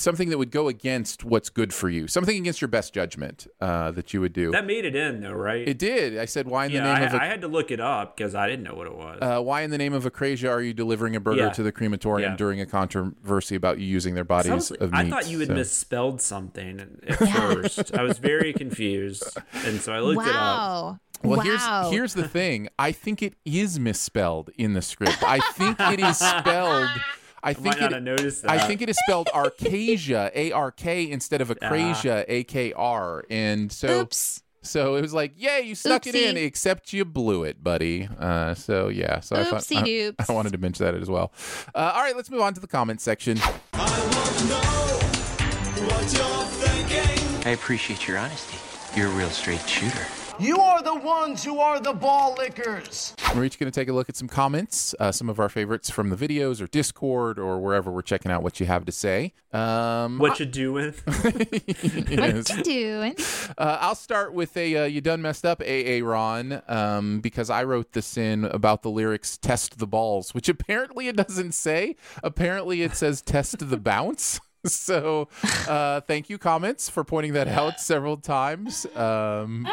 Something 0.00 0.30
that 0.30 0.38
would 0.38 0.50
go 0.50 0.68
against 0.68 1.24
what's 1.24 1.50
good 1.50 1.74
for 1.74 1.88
you, 1.90 2.08
something 2.08 2.36
against 2.36 2.60
your 2.62 2.68
best 2.68 2.94
judgment 2.94 3.46
uh, 3.60 3.90
that 3.90 4.14
you 4.14 4.20
would 4.22 4.32
do. 4.32 4.50
That 4.50 4.64
made 4.66 4.84
it 4.86 4.96
in 4.96 5.20
though, 5.20 5.32
right? 5.32 5.68
It 5.68 5.78
did. 5.78 6.18
I 6.18 6.24
said, 6.24 6.46
"Why 6.48 6.66
in 6.66 6.72
the 6.72 6.78
name 6.80 6.86
I, 6.96 7.00
of 7.00 7.14
a, 7.14 7.22
I 7.22 7.26
had 7.26 7.42
to 7.42 7.48
look 7.48 7.70
it 7.70 7.80
up 7.80 8.16
because 8.16 8.34
I 8.34 8.48
didn't 8.48 8.64
know 8.64 8.74
what 8.74 8.86
it 8.86 8.94
was. 8.96 9.18
uh, 9.20 9.40
why 9.42 9.60
in 9.60 9.70
the 9.70 9.76
name 9.78 9.92
of 9.92 10.04
Akrasia 10.04 10.48
are 10.50 10.62
you 10.62 10.72
delivering 10.72 11.16
a 11.16 11.20
burger 11.20 11.42
Yeah. 11.42 11.50
to 11.50 11.62
the 11.62 11.70
crematorium 11.72 12.32
Yeah. 12.32 12.36
during 12.36 12.60
a 12.60 12.66
controversy 12.66 13.54
about 13.56 13.78
you 13.78 13.86
using 13.86 14.14
their 14.14 14.24
bodies 14.24 14.46
So 14.46 14.52
I, 14.52 14.54
was- 14.56 14.70
of 14.72 14.94
I 14.94 15.10
thought 15.10 15.28
you 15.28 15.38
had 15.40 15.48
So- 15.48 15.54
misspelled 15.54 16.20
something 16.22 16.80
at 17.06 17.16
first. 17.18 17.94
I 17.94 18.02
was 18.02 18.18
very 18.18 18.52
confused, 18.54 19.24
and 19.52 19.80
so 19.80 19.92
I 19.92 20.00
looked 20.00 20.26
it 20.26 20.34
up. 20.34 20.34
wow. 20.34 20.98
Well, 21.22 21.36
wow. 21.38 21.44
here's 21.44 21.90
here's 21.92 22.14
the 22.14 22.26
thing. 22.26 22.68
I 22.78 22.92
think 22.92 23.22
it 23.22 23.34
is 23.44 23.78
misspelled 23.78 24.48
in 24.56 24.72
the 24.72 24.80
script. 24.80 25.22
I 25.22 25.40
think 25.52 25.78
it 25.78 26.00
is 26.00 26.16
spelled. 26.18 26.88
I 27.42 27.52
think 27.54 27.66
might 27.66 27.80
not 27.80 27.92
it, 27.92 27.94
have 27.94 28.02
noticed 28.02 28.44
I 28.46 28.58
think 28.58 28.82
it 28.82 28.88
is 28.88 28.98
spelled 29.06 29.28
Arkasia, 29.34 30.30
A 30.34 30.52
R 30.52 30.70
K, 30.70 31.10
instead 31.10 31.40
of 31.40 31.48
Akrasia, 31.48 32.24
A 32.28 32.44
K 32.44 32.72
R, 32.72 33.24
and 33.30 33.70
so. 33.72 34.00
Oops. 34.00 34.42
So 34.62 34.96
it 34.96 35.00
was 35.00 35.14
like, 35.14 35.40
yay, 35.40 35.62
you 35.62 35.74
snuck 35.74 36.06
it 36.06 36.14
in, 36.14 36.36
except 36.36 36.92
you 36.92 37.06
blew 37.06 37.44
it, 37.44 37.64
buddy. 37.64 38.06
Uh, 38.18 38.52
so 38.52 38.88
yeah, 38.88 39.20
so 39.20 39.36
I 39.36 39.44
thought 39.44 39.62
Oopsie 39.62 39.78
I, 39.78 39.82
doops. 39.84 40.28
I 40.28 40.34
wanted 40.34 40.52
to 40.52 40.58
mention 40.58 40.84
that 40.84 40.94
as 40.96 41.08
well. 41.08 41.32
Uh, 41.74 41.92
all 41.94 42.02
right, 42.02 42.14
let's 42.14 42.28
move 42.28 42.42
on 42.42 42.52
to 42.52 42.60
the 42.60 42.66
comment 42.66 43.00
section. 43.00 43.38
I 47.42 47.52
appreciate 47.54 48.06
your 48.06 48.18
honesty. 48.18 48.58
You're 48.94 49.08
a 49.08 49.12
real 49.12 49.30
straight 49.30 49.66
shooter. 49.66 50.04
You 50.40 50.58
are 50.58 50.82
the 50.82 50.94
ones 50.94 51.44
who 51.44 51.58
are 51.58 51.80
the 51.80 51.92
ball 51.92 52.34
lickers. 52.38 53.14
We're 53.34 53.44
each 53.44 53.58
going 53.58 53.70
to 53.70 53.78
take 53.80 53.88
a 53.88 53.92
look 53.92 54.08
at 54.08 54.16
some 54.16 54.26
comments, 54.26 54.94
uh, 54.98 55.12
some 55.12 55.28
of 55.28 55.38
our 55.38 55.50
favorites 55.50 55.90
from 55.90 56.08
the 56.08 56.16
videos 56.16 56.62
or 56.62 56.66
Discord 56.66 57.38
or 57.38 57.60
wherever 57.60 57.90
we're 57.90 58.00
checking 58.00 58.32
out 58.32 58.42
what 58.42 58.58
you 58.58 58.64
have 58.64 58.86
to 58.86 58.92
say. 58.92 59.34
Um, 59.52 60.18
What 60.18 60.40
you 60.40 60.46
doing? 60.46 60.94
yes. 61.06 62.48
What 62.48 62.56
you 62.56 62.62
doing? 62.64 63.16
Uh, 63.58 63.78
I'll 63.80 63.94
start 63.94 64.32
with 64.32 64.56
a 64.56 64.76
uh, 64.76 64.84
you 64.84 65.02
done 65.02 65.20
messed 65.20 65.44
up, 65.44 65.60
AA 65.60 65.98
Ron, 66.02 66.62
um, 66.68 67.20
because 67.20 67.50
I 67.50 67.64
wrote 67.64 67.92
this 67.92 68.16
in 68.16 68.46
about 68.46 68.80
the 68.82 68.90
lyrics 68.90 69.36
"test 69.36 69.78
the 69.78 69.86
balls," 69.86 70.32
which 70.32 70.48
apparently 70.48 71.08
it 71.08 71.16
doesn't 71.16 71.52
say. 71.52 71.96
Apparently 72.24 72.80
it 72.80 72.96
says 72.96 73.20
"test 73.20 73.68
the 73.68 73.76
bounce." 73.76 74.40
So, 74.66 75.30
uh, 75.66 76.02
thank 76.02 76.28
you, 76.28 76.36
comments, 76.36 76.90
for 76.90 77.02
pointing 77.02 77.32
that 77.32 77.48
out 77.48 77.80
several 77.80 78.18
times. 78.18 78.84
Um, 78.94 79.66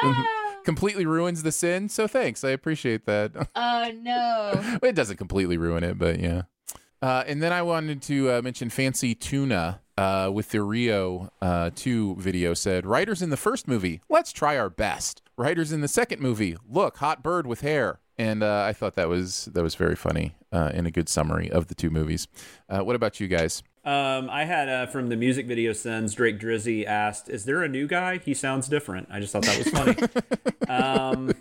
completely 0.67 1.05
ruins 1.05 1.43
the 1.43 1.51
sin. 1.53 1.87
So, 1.87 2.09
thanks. 2.09 2.43
I 2.43 2.49
appreciate 2.49 3.05
that. 3.05 3.31
Oh 3.55 3.91
no. 4.01 4.79
it 4.83 4.95
doesn't 4.95 5.15
completely 5.15 5.57
ruin 5.57 5.83
it, 5.83 5.97
but 5.97 6.19
yeah. 6.19 6.41
Uh, 7.01 7.23
and 7.25 7.41
then 7.41 7.53
I 7.53 7.61
wanted 7.61 8.01
to 8.03 8.31
uh, 8.31 8.41
mention 8.41 8.69
Fancy 8.69 9.15
Tuna 9.15 9.79
uh, 9.97 10.29
with 10.33 10.49
the 10.49 10.61
Rio 10.61 11.31
uh, 11.41 11.69
2 11.73 12.17
video 12.17 12.53
said, 12.53 12.85
Writers 12.85 13.21
in 13.21 13.29
the 13.29 13.37
first 13.37 13.67
movie, 13.67 14.01
let's 14.09 14.33
try 14.33 14.57
our 14.57 14.69
best. 14.69 15.21
Writers 15.37 15.71
in 15.71 15.79
the 15.81 15.87
second 15.87 16.21
movie, 16.21 16.57
look, 16.69 16.97
hot 16.97 17.23
bird 17.23 17.47
with 17.47 17.61
hair. 17.61 17.99
And 18.17 18.43
uh, 18.43 18.63
I 18.67 18.73
thought 18.73 18.95
that 18.95 19.07
was 19.07 19.45
that 19.53 19.61
was 19.63 19.75
very 19.75 19.95
funny 19.95 20.35
uh, 20.51 20.71
and 20.73 20.87
a 20.87 20.91
good 20.91 21.07
summary 21.07 21.49
of 21.49 21.67
the 21.67 21.75
two 21.75 21.91
movies. 21.91 22.27
Uh, 22.67 22.79
what 22.79 22.95
about 22.95 23.19
you 23.19 23.27
guys? 23.27 23.63
Um, 23.87 24.29
I 24.29 24.43
had 24.43 24.67
uh, 24.67 24.85
from 24.87 25.07
the 25.07 25.15
music 25.15 25.47
video 25.47 25.71
sends 25.71 26.13
Drake 26.13 26.39
Drizzy 26.39 26.85
asked, 26.85 27.29
"Is 27.29 27.45
there 27.45 27.63
a 27.63 27.69
new 27.69 27.87
guy? 27.87 28.17
He 28.17 28.33
sounds 28.33 28.67
different." 28.67 29.07
I 29.09 29.21
just 29.21 29.31
thought 29.31 29.43
that 29.43 29.57
was 29.57 29.69
funny. 29.69 29.95
um, 30.69 31.31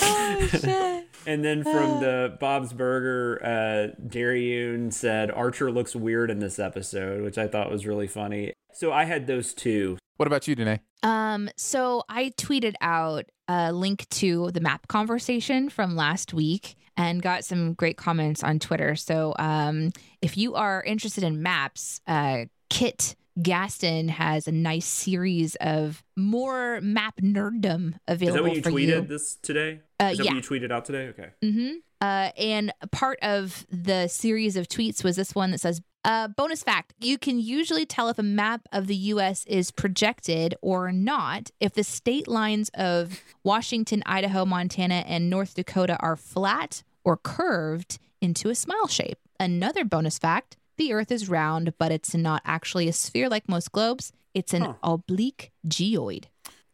Oh 0.00 0.48
shit. 0.50 1.08
and 1.26 1.44
then 1.44 1.62
from 1.62 2.00
the 2.00 2.36
Bob's 2.40 2.72
Burger, 2.72 3.40
uh, 3.42 4.00
Dariune 4.06 4.92
said 4.92 5.30
Archer 5.30 5.70
looks 5.70 5.94
weird 5.94 6.30
in 6.30 6.38
this 6.38 6.58
episode, 6.58 7.22
which 7.22 7.38
I 7.38 7.48
thought 7.48 7.70
was 7.70 7.86
really 7.86 8.08
funny. 8.08 8.52
So 8.72 8.92
I 8.92 9.04
had 9.04 9.26
those 9.26 9.54
two. 9.54 9.98
What 10.16 10.26
about 10.26 10.48
you, 10.48 10.54
Danae? 10.54 10.80
Um, 11.02 11.48
so 11.56 12.02
I 12.08 12.32
tweeted 12.36 12.74
out 12.80 13.26
a 13.46 13.72
link 13.72 14.08
to 14.10 14.50
the 14.50 14.60
map 14.60 14.88
conversation 14.88 15.68
from 15.68 15.94
last 15.94 16.34
week 16.34 16.76
and 16.98 17.22
got 17.22 17.44
some 17.44 17.72
great 17.74 17.96
comments 17.96 18.42
on 18.42 18.58
Twitter. 18.58 18.96
So 18.96 19.34
um, 19.38 19.92
if 20.20 20.36
you 20.36 20.56
are 20.56 20.82
interested 20.82 21.22
in 21.24 21.42
maps, 21.42 22.00
uh, 22.06 22.46
Kit 22.68 23.14
Gaston 23.40 24.08
has 24.08 24.48
a 24.48 24.52
nice 24.52 24.84
series 24.84 25.54
of 25.60 26.02
more 26.16 26.80
map 26.82 27.20
nerddom 27.22 27.94
available. 28.08 28.46
Is 28.50 28.62
that 28.62 28.72
what 28.72 28.78
you 28.82 28.88
tweeted 28.88 29.02
you. 29.02 29.06
this 29.06 29.36
today? 29.36 29.80
Uh, 30.00 30.06
Is 30.06 30.18
that 30.18 30.24
yeah. 30.24 30.34
what 30.34 30.50
you 30.50 30.60
tweeted 30.60 30.72
out 30.72 30.84
today? 30.84 31.06
Okay. 31.08 31.28
Mm-hmm. 31.42 31.76
Uh, 32.00 32.30
and 32.36 32.72
part 32.90 33.18
of 33.22 33.64
the 33.70 34.08
series 34.08 34.56
of 34.56 34.68
tweets 34.68 35.04
was 35.04 35.16
this 35.16 35.34
one 35.34 35.52
that 35.52 35.60
says, 35.60 35.80
uh, 36.04 36.28
bonus 36.28 36.62
fact, 36.62 36.94
you 37.00 37.18
can 37.18 37.38
usually 37.38 37.84
tell 37.84 38.08
if 38.08 38.18
a 38.18 38.22
map 38.22 38.62
of 38.72 38.86
the 38.86 38.94
U.S. 38.96 39.44
is 39.46 39.70
projected 39.70 40.54
or 40.62 40.90
not 40.92 41.50
if 41.60 41.74
the 41.74 41.84
state 41.84 42.28
lines 42.28 42.70
of 42.74 43.20
Washington, 43.44 44.02
Idaho, 44.06 44.44
Montana, 44.44 45.04
and 45.06 45.28
North 45.28 45.54
Dakota 45.54 45.96
are 46.00 46.16
flat 46.16 46.82
or 47.08 47.16
curved 47.16 47.98
into 48.20 48.50
a 48.50 48.54
smile 48.54 48.86
shape. 48.86 49.16
Another 49.40 49.82
bonus 49.84 50.18
fact, 50.18 50.58
the 50.76 50.92
Earth 50.92 51.10
is 51.10 51.26
round, 51.28 51.72
but 51.78 51.90
it's 51.90 52.14
not 52.14 52.42
actually 52.44 52.86
a 52.86 52.92
sphere 52.92 53.30
like 53.30 53.48
most 53.48 53.72
globes. 53.72 54.12
It's 54.34 54.52
an 54.52 54.62
Huh. 54.62 54.74
oblique 54.82 55.50
geoid. 55.66 56.24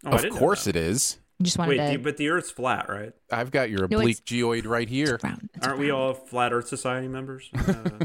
Oh, 0.04 0.10
of 0.16 0.28
course 0.30 0.64
that. 0.64 0.74
it 0.74 0.80
is. 0.82 1.18
Just 1.40 1.56
wanted 1.56 1.78
Wait, 1.78 1.86
to. 1.92 1.98
the- 1.98 2.02
but 2.02 2.16
the 2.16 2.28
Earth's 2.30 2.50
flat, 2.50 2.88
right? 2.88 3.12
I've 3.30 3.52
got 3.52 3.70
your 3.70 3.84
oblique 3.84 4.18
it's- 4.18 4.20
geoid 4.20 4.66
right 4.66 4.88
here. 4.88 5.18
round. 5.22 5.50
It's 5.54 5.64
Aren't 5.66 5.78
we 5.78 5.90
all 5.90 6.14
Flat 6.14 6.52
Earth 6.52 6.66
Society 6.68 7.06
members? 7.08 7.48
Uh, 7.68 8.00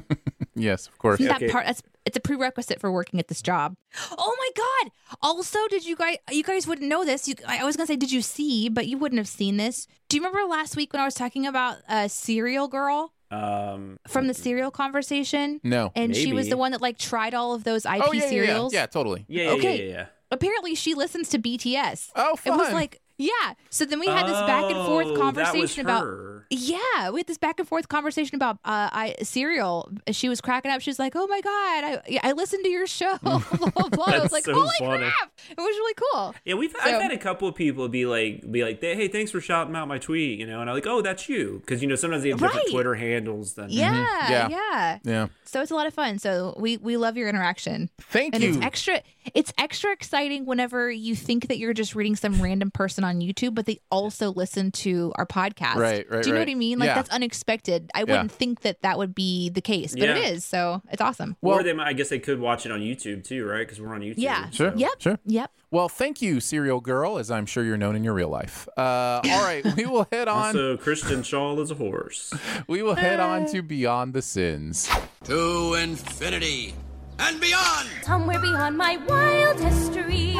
Yes, 0.59 0.87
of 0.87 0.97
course. 0.97 1.19
Isn't 1.19 1.35
Okay. 1.35 1.49
part 1.49 1.65
that's 1.65 1.81
it's 2.05 2.17
a 2.17 2.19
prerequisite 2.19 2.79
for 2.79 2.91
working 2.91 3.19
at 3.19 3.27
this 3.27 3.41
job. 3.41 3.75
Oh 4.17 4.35
my 4.37 4.49
god. 4.55 4.91
Also, 5.21 5.59
did 5.69 5.85
you 5.85 5.95
guys 5.95 6.17
you 6.31 6.43
guys 6.43 6.65
wouldn't 6.67 6.87
know 6.87 7.05
this. 7.05 7.27
You 7.27 7.35
I 7.47 7.59
I 7.59 7.63
was 7.65 7.75
going 7.77 7.85
to 7.87 7.93
say 7.93 7.97
did 7.97 8.11
you 8.11 8.21
see, 8.21 8.69
but 8.69 8.87
you 8.87 8.97
wouldn't 8.97 9.17
have 9.19 9.27
seen 9.27 9.57
this. 9.57 9.87
Do 10.07 10.17
you 10.17 10.23
remember 10.23 10.47
last 10.49 10.75
week 10.75 10.91
when 10.93 11.01
I 11.01 11.05
was 11.05 11.13
talking 11.15 11.45
about 11.45 11.77
a 11.87 12.09
cereal 12.09 12.67
girl 12.67 13.13
um, 13.31 13.99
from 14.07 14.27
the 14.27 14.33
cereal 14.33 14.71
conversation? 14.71 15.59
No. 15.63 15.91
And 15.95 16.15
she 16.15 16.33
was 16.33 16.49
the 16.49 16.57
one 16.57 16.71
that 16.71 16.81
like 16.81 16.97
tried 16.97 17.33
all 17.33 17.53
of 17.53 17.63
those 17.63 17.85
IP 17.85 18.01
oh, 18.03 18.11
yeah, 18.11 18.19
yeah, 18.19 18.23
yeah, 18.23 18.29
cereals. 18.29 18.73
yeah, 18.73 18.85
totally. 18.87 19.25
yeah, 19.27 19.43
yeah, 19.43 19.49
Okay. 19.51 19.77
yeah, 19.77 19.83
yeah, 19.83 19.91
yeah. 19.91 20.05
Apparently 20.31 20.75
she 20.75 20.93
listens 20.95 21.29
to 21.29 21.39
BTS. 21.39 22.09
Oh, 22.15 22.35
It 22.45 22.49
was 22.51 22.67
fun. 22.67 22.73
like 22.73 23.01
Yeah. 23.19 23.53
So 23.69 23.85
then 23.85 23.99
we 23.99 24.07
had 24.07 24.25
this 24.25 24.39
back 24.47 24.63
and 24.71 24.85
forth 24.87 25.05
Oh, 25.07 25.09
that 25.09 25.13
was 25.13 25.19
conversation 25.19 25.85
about. 25.85 26.03
her. 26.05 26.45
Yeah, 26.49 27.11
we 27.11 27.19
had 27.19 27.27
this 27.27 27.37
back 27.37 27.59
and 27.59 27.67
forth 27.67 27.89
conversation 27.89 28.35
about 28.35 28.55
uh, 28.65 28.89
I 28.91 29.15
cereal. 29.21 29.91
She 30.11 30.29
was 30.29 30.41
cracking 30.41 30.71
up. 30.71 30.81
She 30.81 30.89
was 30.89 30.97
like, 30.97 31.13
"Oh 31.15 31.27
my 31.27 31.41
god, 31.41 32.01
I 32.09 32.19
I 32.23 32.31
listened 32.31 32.63
to 32.63 32.69
your 32.69 32.87
show." 32.87 33.17
blah, 33.21 33.37
blah, 33.39 33.69
blah. 33.89 34.05
I 34.07 34.11
was 34.13 34.21
That's 34.21 34.33
like, 34.33 34.45
so 34.45 34.53
"Holy 34.55 34.69
funny. 34.79 35.03
crap!" 35.03 35.31
It 35.51 35.57
was 35.57 35.67
really 35.67 35.93
cool. 36.13 36.33
Yeah, 36.45 36.55
we've 36.55 36.71
So- 36.71 36.77
I've 36.81 37.01
had 37.01 37.11
a 37.11 37.17
couple 37.19 37.47
of 37.47 37.53
people 37.53 37.87
be 37.89 38.05
like, 38.07 38.49
be 38.51 38.63
like, 38.63 38.81
hey, 38.81 39.07
thanks 39.09 39.29
for 39.31 39.41
shouting 39.41 39.75
out 39.75 39.87
my 39.87 39.99
tweet, 39.99 40.39
you 40.39 40.47
know, 40.47 40.61
and 40.61 40.69
I'm 40.69 40.75
like, 40.75 40.87
oh, 40.87 41.01
that's 41.01 41.29
you, 41.29 41.59
because 41.63 41.81
you 41.83 41.87
know 41.87 41.95
sometimes 41.95 42.23
they 42.23 42.29
have 42.29 42.39
different 42.39 42.63
Right. 42.65 42.71
Twitter 42.71 42.95
handles 42.95 43.53
than 43.53 43.69
Yeah, 43.69 44.29
Yeah. 44.29 44.47
yeah, 44.49 44.99
Yeah. 45.03 45.27
So 45.45 45.61
it's 45.61 45.71
a 45.71 45.75
lot 45.75 45.85
of 45.87 45.93
fun. 45.93 46.17
So 46.19 46.55
we 46.57 46.77
we 46.77 46.95
love 46.97 47.15
your 47.17 47.27
interaction. 47.29 47.89
Thank 47.99 48.33
you. 48.33 48.37
and 48.37 48.43
you. 48.43 48.49
it's 48.57 48.65
extra 48.65 49.01
it's 49.35 49.53
extra 49.59 49.91
exciting 49.91 50.45
whenever 50.45 50.89
you 50.89 51.15
think 51.15 51.47
that 51.47 51.57
you're 51.59 51.73
just 51.73 51.93
reading 51.95 52.15
some 52.15 52.41
random 52.41 52.71
person 52.71 53.03
on 53.09 53.19
YouTube, 53.21 53.53
but 53.55 53.65
they 53.65 53.79
also 53.91 54.31
listen 54.31 54.71
to 54.71 55.11
our 55.15 55.25
podcast. 55.25 55.75
Right, 55.75 56.09
right, 56.09 56.23
Do 56.23 56.29
you 56.29 56.33
know 56.35 56.39
right. 56.39 56.47
what 56.47 56.51
I 56.51 56.55
mean? 56.55 56.79
Like 56.79 56.87
Yeah. 56.87 56.95
that's 56.95 57.09
unexpected. 57.09 57.91
I 57.93 58.03
wouldn't 58.05 58.31
think 58.31 58.61
that 58.61 58.81
that 58.83 58.97
would 58.97 59.13
be 59.13 59.49
the 59.49 59.61
case, 59.61 59.93
but 59.93 60.03
it 60.09 60.17
Yeah. 60.17 60.29
is. 60.29 60.45
So 60.45 60.81
it's 60.91 61.01
awesome. 61.01 61.35
or 61.41 61.63
they 61.63 61.73
might, 61.73 61.87
I 61.87 61.93
guess 61.93 62.09
they 62.09 62.19
could 62.19 62.39
watch 62.39 62.65
it 62.65 62.71
on 62.71 62.79
YouTube 62.81 63.23
too, 63.23 63.45
right? 63.45 63.59
Because 63.67 63.81
we're 63.81 63.93
on 63.93 64.01
YouTube. 64.01 64.15
Yeah. 64.17 64.49
Sure. 64.51 64.73
Yep. 64.75 64.91
Sure. 64.99 65.19
Yep. 65.25 65.51
Well, 65.71 65.87
thank 65.89 66.21
you, 66.21 66.39
Serial 66.39 66.79
Girl, 66.81 67.17
as 67.19 67.29
I'm 67.29 67.45
sure 67.45 67.63
you're 67.63 67.77
known 67.77 67.95
in 67.95 68.03
your 68.03 68.13
real 68.15 68.29
life. 68.29 68.67
Uh, 68.75 69.21
all 69.23 69.43
right, 69.43 69.63
we 69.75 69.85
will 69.85 70.07
head 70.11 70.27
on. 70.27 70.53
So 70.53 70.77
Kristen 70.77 71.21
Schaal 71.21 71.59
is 71.61 71.69
a 71.69 71.75
horse. 71.75 72.33
we 72.67 72.81
will 72.81 72.95
head 72.95 73.19
on 73.19 73.45
to 73.51 73.61
Beyond 73.61 74.13
the 74.13 74.21
Sins. 74.23 74.89
To 75.25 75.75
infinity 75.75 76.73
and 77.19 77.39
beyond. 77.39 77.89
Somewhere 78.03 78.39
beyond 78.39 78.77
my 78.77 78.97
wildest 79.07 79.93
dreams. 79.93 80.37